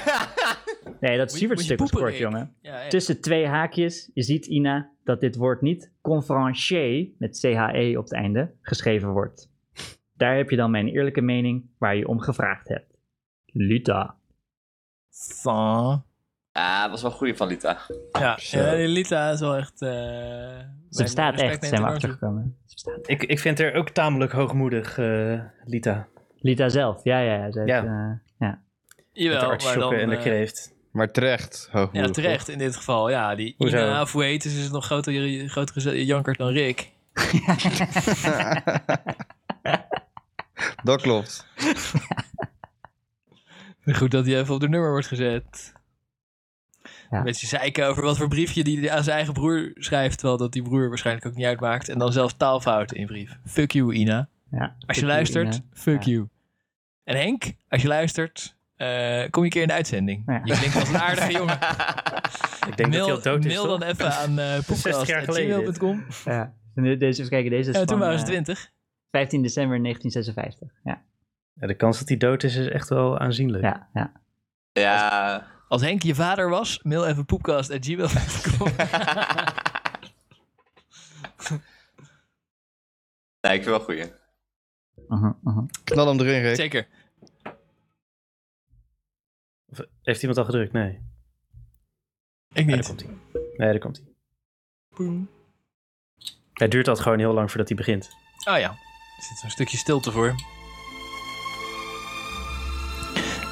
Nee, 1.01 1.17
dat 1.17 1.33
stuk 1.33 1.77
poepen, 1.77 1.99
kort, 1.99 2.17
jongen. 2.17 2.55
Ja. 2.61 2.89
Tussen 2.89 3.21
twee 3.21 3.47
haakjes, 3.47 4.11
je 4.15 4.23
ziet 4.23 4.47
Ina 4.47 4.91
dat 5.05 5.21
dit 5.21 5.37
woord 5.37 5.61
niet 5.61 5.93
conferencier 6.01 7.09
met 7.19 7.39
CHE 7.39 7.95
op 7.99 8.05
het 8.05 8.13
einde 8.13 8.55
geschreven 8.61 9.09
wordt. 9.09 9.51
Daar 10.17 10.37
heb 10.37 10.51
je 10.51 10.57
dan 10.57 10.71
mijn 10.71 10.89
eerlijke 10.89 11.21
mening 11.21 11.65
waar 11.79 11.97
je 11.97 12.09
om 12.09 12.21
gevraagd 12.21 12.69
hebt. 12.69 12.99
Lita. 13.47 14.17
Van. 15.11 16.05
Ah, 16.53 16.81
dat 16.83 16.91
was 16.91 17.03
wel 17.03 17.11
goed 17.11 17.37
van 17.37 17.49
Lita. 17.49 17.79
Ja, 18.13 18.39
ja, 18.41 18.73
Lita 18.75 19.31
is 19.31 19.41
wel 19.41 19.57
echt... 19.57 19.83
eh, 19.83 19.89
Ze 20.91 21.03
bestaat 21.03 21.41
echt, 21.41 21.65
zijn 21.67 21.83
we 21.83 21.89
achtergekomen. 21.89 22.57
Ik, 23.03 23.23
ik 23.23 23.39
vind 23.39 23.59
haar 23.59 23.75
ook 23.75 23.89
tamelijk 23.89 24.33
hoogmoedig, 24.33 24.99
eh, 24.99 25.41
Lita. 25.65 26.07
Lita 26.37 26.69
zelf, 26.69 27.05
ja, 27.05 27.19
ja, 27.19 27.35
ja. 27.35 27.51
Ze 27.53 27.59
heeft, 27.59 27.71
Ja. 27.71 27.79
eh, 27.85 27.89
ja. 28.39 28.49
Met 28.49 28.61
de 29.13 29.23
Jawel, 29.23 29.49
maar 29.65 29.79
dan... 29.79 29.93
en 29.95 30.09
de 30.09 30.19
kreeft. 30.19 30.75
Maar 30.93 31.11
terecht. 31.11 31.69
Ja, 31.73 31.79
hoogmoedig, 31.79 32.11
terecht 32.11 32.49
in 32.49 32.59
dit 32.59 32.77
geval. 32.77 33.11
Ja, 33.11 33.35
die 33.35 33.55
Hoezo? 33.59 33.77
Ina, 33.77 34.01
of 34.01 34.13
hoe 34.13 34.25
heet 34.25 34.43
ze, 34.43 34.49
is 34.49 34.71
nog 34.71 34.85
groter, 34.85 35.49
grotere 35.49 36.05
jankert 36.05 36.39
dan 36.39 36.49
Rick. 36.49 36.91
Dat 40.85 41.01
klopt. 41.03 41.47
Goed 43.85 44.11
dat 44.11 44.27
hij 44.27 44.39
even 44.39 44.55
op 44.55 44.61
de 44.61 44.69
nummer 44.69 44.91
wordt 44.91 45.07
gezet. 45.07 45.73
Ja. 47.13 47.19
Een 47.19 47.25
beetje 47.25 47.47
zeiken 47.47 47.87
over 47.87 48.03
wat 48.03 48.17
voor 48.17 48.29
briefje 48.29 48.65
die 48.65 48.79
hij 48.81 48.91
aan 48.91 49.03
zijn 49.03 49.17
eigen 49.17 49.35
broer 49.35 49.71
schrijft. 49.75 50.19
Terwijl 50.19 50.39
dat 50.39 50.53
die 50.53 50.63
broer 50.63 50.89
waarschijnlijk 50.89 51.27
ook 51.27 51.35
niet 51.35 51.47
uitmaakt. 51.47 51.89
En 51.89 51.99
dan 51.99 52.13
zelfs 52.13 52.35
taalfouten 52.37 52.97
in 52.97 53.07
brief. 53.07 53.39
Fuck 53.47 53.71
you, 53.73 53.93
Ina. 53.95 54.29
Ja, 54.51 54.77
Als 54.87 54.99
je 54.99 55.07
luistert, 55.07 55.61
fuck 55.73 56.03
you. 56.03 56.29
En 57.05 57.17
Henk, 57.17 57.53
als 57.69 57.83
je 57.83 57.89
luistert, 57.89 58.57
eh, 58.77 58.87
kom 59.31 59.43
je 59.43 59.45
een 59.45 59.49
keer 59.49 59.63
in 59.63 59.69
de 59.69 59.75
uitzending. 59.75 60.23
Ja. 60.27 60.41
Je 60.45 60.55
klinkt 60.57 60.77
als 60.77 60.89
een 60.89 60.99
aardige 60.99 61.33
jongen. 61.39 61.59
Ik 62.69 62.77
denk 62.77 62.91
mail, 62.91 63.07
dat 63.07 63.25
hij 63.25 63.33
al 63.33 63.39
dood 63.39 63.45
is, 63.45 63.53
Mail 63.55 63.67
toch? 63.67 63.79
dan 63.79 63.89
even 63.89 64.13
aan 64.13 64.39
uh, 64.57 64.59
60 64.69 65.07
jaar 65.07 65.23
geleden 65.23 65.65
dit. 65.65 65.79
podcast.gmail.com. 65.79 66.05
Ja. 66.25 66.55
Deze, 66.97 67.19
even 67.21 67.29
kijken, 67.31 67.51
deze 67.51 67.71
is 67.71 67.77
Ja, 67.79 67.85
toen 67.85 67.99
waren 67.99 68.19
ze 68.19 68.25
eh, 68.25 68.31
20. 68.31 68.71
15 69.11 69.43
december 69.43 69.83
1956. 69.83 70.81
Ja, 70.85 71.03
Ja, 71.61 71.67
de 71.67 71.75
kans 71.75 71.99
dat 71.99 72.09
hij 72.09 72.17
dood 72.17 72.43
is, 72.43 72.57
is 72.57 72.69
echt 72.69 72.89
wel 72.89 73.19
aanzienlijk. 73.19 73.63
ja, 73.65 73.89
ja. 73.95 74.13
Ja, 74.73 75.47
Als 75.73 75.83
Henk 75.83 76.03
je 76.03 76.15
vader 76.15 76.49
was, 76.49 76.83
mail 76.83 77.07
even 77.07 77.25
poepcast.gmail.com. 77.25 78.67
nee, 83.41 83.55
ik 83.55 83.63
vind 83.63 83.65
wel 83.65 83.81
goeie. 83.81 84.13
Mhm, 85.09 85.33
mhm. 85.41 85.65
Knal 85.85 86.07
hem 86.07 86.21
erin, 86.21 86.43
Rick. 86.43 86.57
Zeker. 86.57 86.89
Of 89.71 89.81
Heeft 90.03 90.21
iemand 90.21 90.39
al 90.39 90.45
gedrukt? 90.45 90.73
Nee. 90.73 91.01
Ik 92.53 92.67
daar 92.67 92.77
niet. 92.77 92.87
komt 92.87 93.01
hij. 93.01 93.11
Nee, 93.33 93.71
daar 93.71 93.79
komt 93.79 94.03
hij. 94.03 94.07
Het 96.53 96.71
duurt 96.71 96.89
altijd 96.89 97.05
gewoon 97.07 97.19
heel 97.19 97.33
lang 97.33 97.49
voordat 97.49 97.69
hij 97.69 97.77
begint. 97.77 98.11
Oh 98.49 98.59
ja, 98.59 98.71
er 98.71 99.23
zit 99.29 99.39
zo'n 99.39 99.51
stukje 99.51 99.77
stilte 99.77 100.11
voor. 100.11 100.35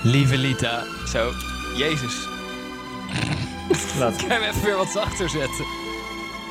Lieve 0.02 0.38
Lita. 0.38 1.06
Zo, 1.06 1.32
Jezus. 1.76 2.28
Laat. 3.98 4.20
Ik 4.20 4.28
hem 4.28 4.42
even 4.42 4.62
weer 4.64 4.76
wat 4.76 4.88
zachter 4.88 5.28
zetten. 5.28 5.64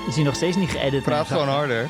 Is 0.07 0.15
hij 0.15 0.23
nog 0.23 0.35
steeds 0.35 0.57
niet 0.57 0.69
geëdit? 0.69 1.03
Praat 1.03 1.27
gewoon 1.27 1.47
harder. 1.47 1.89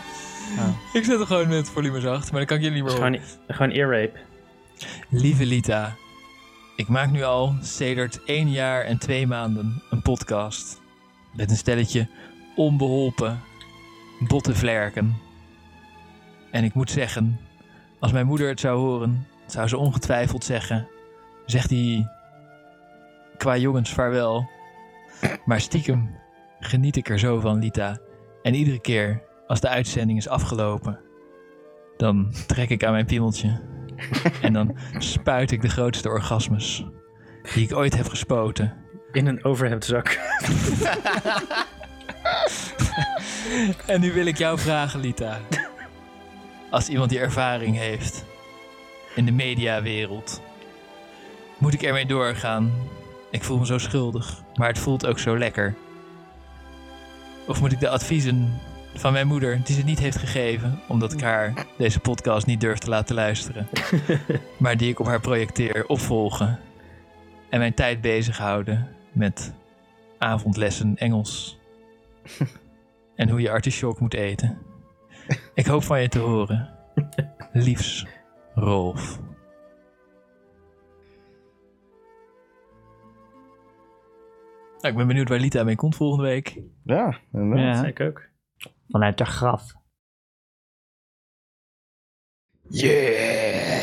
Ik 0.93 1.03
zet 1.03 1.17
hem 1.17 1.25
gewoon 1.25 1.47
met 1.47 1.69
volume 1.69 1.99
zacht, 1.99 2.31
maar 2.31 2.39
dan 2.39 2.45
kan 2.45 2.57
ik 2.57 2.63
jullie 2.63 2.83
niet 2.83 2.91
meer 2.91 3.01
horen. 3.01 3.21
Gewoon, 3.21 3.37
gewoon 3.47 3.71
ear 3.71 4.01
rape. 4.01 4.19
Lieve 5.09 5.45
Lita, 5.45 5.95
ik 6.75 6.87
maak 6.87 7.11
nu 7.11 7.23
al 7.23 7.55
sedert 7.61 8.23
één 8.23 8.51
jaar 8.51 8.83
en 8.83 8.97
twee 8.97 9.27
maanden 9.27 9.83
een 9.89 10.01
podcast. 10.01 10.81
Met 11.33 11.49
een 11.49 11.57
stelletje 11.57 12.07
onbeholpen, 12.55 13.39
botte 14.19 14.55
vlerken. 14.55 15.17
En 16.51 16.63
ik 16.63 16.73
moet 16.73 16.91
zeggen, 16.91 17.39
als 17.99 18.11
mijn 18.11 18.25
moeder 18.25 18.47
het 18.47 18.59
zou 18.59 18.79
horen, 18.79 19.27
zou 19.45 19.67
ze 19.67 19.77
ongetwijfeld 19.77 20.43
zeggen: 20.43 20.87
Zeg 21.45 21.67
die 21.67 22.07
qua 23.39 23.57
jongens 23.57 23.93
vaarwel. 23.93 24.49
Maar 25.45 25.61
stiekem 25.61 26.15
geniet 26.59 26.95
ik 26.95 27.09
er 27.09 27.19
zo 27.19 27.39
van, 27.39 27.59
Lita. 27.59 27.99
En 28.41 28.53
iedere 28.53 28.81
keer 28.81 29.21
als 29.47 29.59
de 29.59 29.69
uitzending 29.69 30.17
is 30.17 30.27
afgelopen, 30.27 30.99
dan 31.97 32.33
trek 32.47 32.69
ik 32.69 32.83
aan 32.83 32.91
mijn 32.91 33.05
piemeltje. 33.05 33.59
En 34.41 34.53
dan 34.53 34.77
spuit 34.97 35.51
ik 35.51 35.61
de 35.61 35.69
grootste 35.69 36.09
orgasmes 36.09 36.85
die 37.53 37.63
ik 37.63 37.75
ooit 37.75 37.95
heb 37.95 38.07
gespoten. 38.07 38.77
In 39.11 39.27
een 39.27 39.43
overhemdzak. 39.43 40.07
En 43.85 44.01
nu 44.01 44.13
wil 44.13 44.25
ik 44.25 44.37
jou 44.37 44.59
vragen, 44.59 44.99
Lita. 44.99 45.39
Als 46.69 46.89
iemand 46.89 47.09
die 47.09 47.19
ervaring 47.19 47.77
heeft 47.77 48.25
in 49.15 49.25
de 49.25 49.31
mediawereld, 49.31 50.41
moet 51.57 51.73
ik 51.73 51.81
ermee 51.81 52.05
doorgaan? 52.05 52.71
Ik 53.31 53.43
voel 53.43 53.57
me 53.57 53.65
zo 53.65 53.77
schuldig, 53.77 54.43
maar 54.55 54.67
het 54.67 54.79
voelt 54.79 55.05
ook 55.05 55.19
zo 55.19 55.37
lekker. 55.37 55.75
Of 57.47 57.61
moet 57.61 57.71
ik 57.71 57.79
de 57.79 57.89
adviezen 57.89 58.59
van 58.93 59.13
mijn 59.13 59.27
moeder, 59.27 59.61
die 59.63 59.75
ze 59.75 59.83
niet 59.83 59.99
heeft 59.99 60.17
gegeven, 60.17 60.79
omdat 60.87 61.13
ik 61.13 61.21
haar 61.21 61.65
deze 61.77 61.99
podcast 61.99 62.45
niet 62.45 62.61
durf 62.61 62.77
te 62.77 62.89
laten 62.89 63.15
luisteren, 63.15 63.67
maar 64.57 64.77
die 64.77 64.89
ik 64.89 64.99
op 64.99 65.05
haar 65.05 65.19
projecteer, 65.19 65.87
opvolgen 65.87 66.59
en 67.49 67.59
mijn 67.59 67.73
tijd 67.73 68.01
bezighouden 68.01 68.87
met 69.11 69.53
avondlessen 70.17 70.97
Engels 70.97 71.57
en 73.15 73.29
hoe 73.29 73.41
je 73.41 73.51
artichok 73.51 73.99
moet 73.99 74.13
eten. 74.13 74.57
Ik 75.53 75.65
hoop 75.65 75.83
van 75.83 76.01
je 76.01 76.07
te 76.07 76.19
horen. 76.19 76.69
Liefs, 77.53 78.05
Rolf. 78.55 79.19
Nou, 84.81 84.91
ik 84.91 84.95
ben 84.95 85.07
benieuwd 85.07 85.29
waar 85.29 85.39
Lita 85.39 85.63
mee 85.63 85.75
komt 85.75 85.95
volgende 85.95 86.23
week. 86.23 86.59
Ja, 86.83 87.19
inderdaad. 87.33 87.81
Ja, 87.81 87.85
Ik 87.87 87.99
ook. 87.99 88.21
vanuit 88.89 89.19
haar 89.19 89.27
graf. 89.27 89.73
Yeah! 92.69 93.78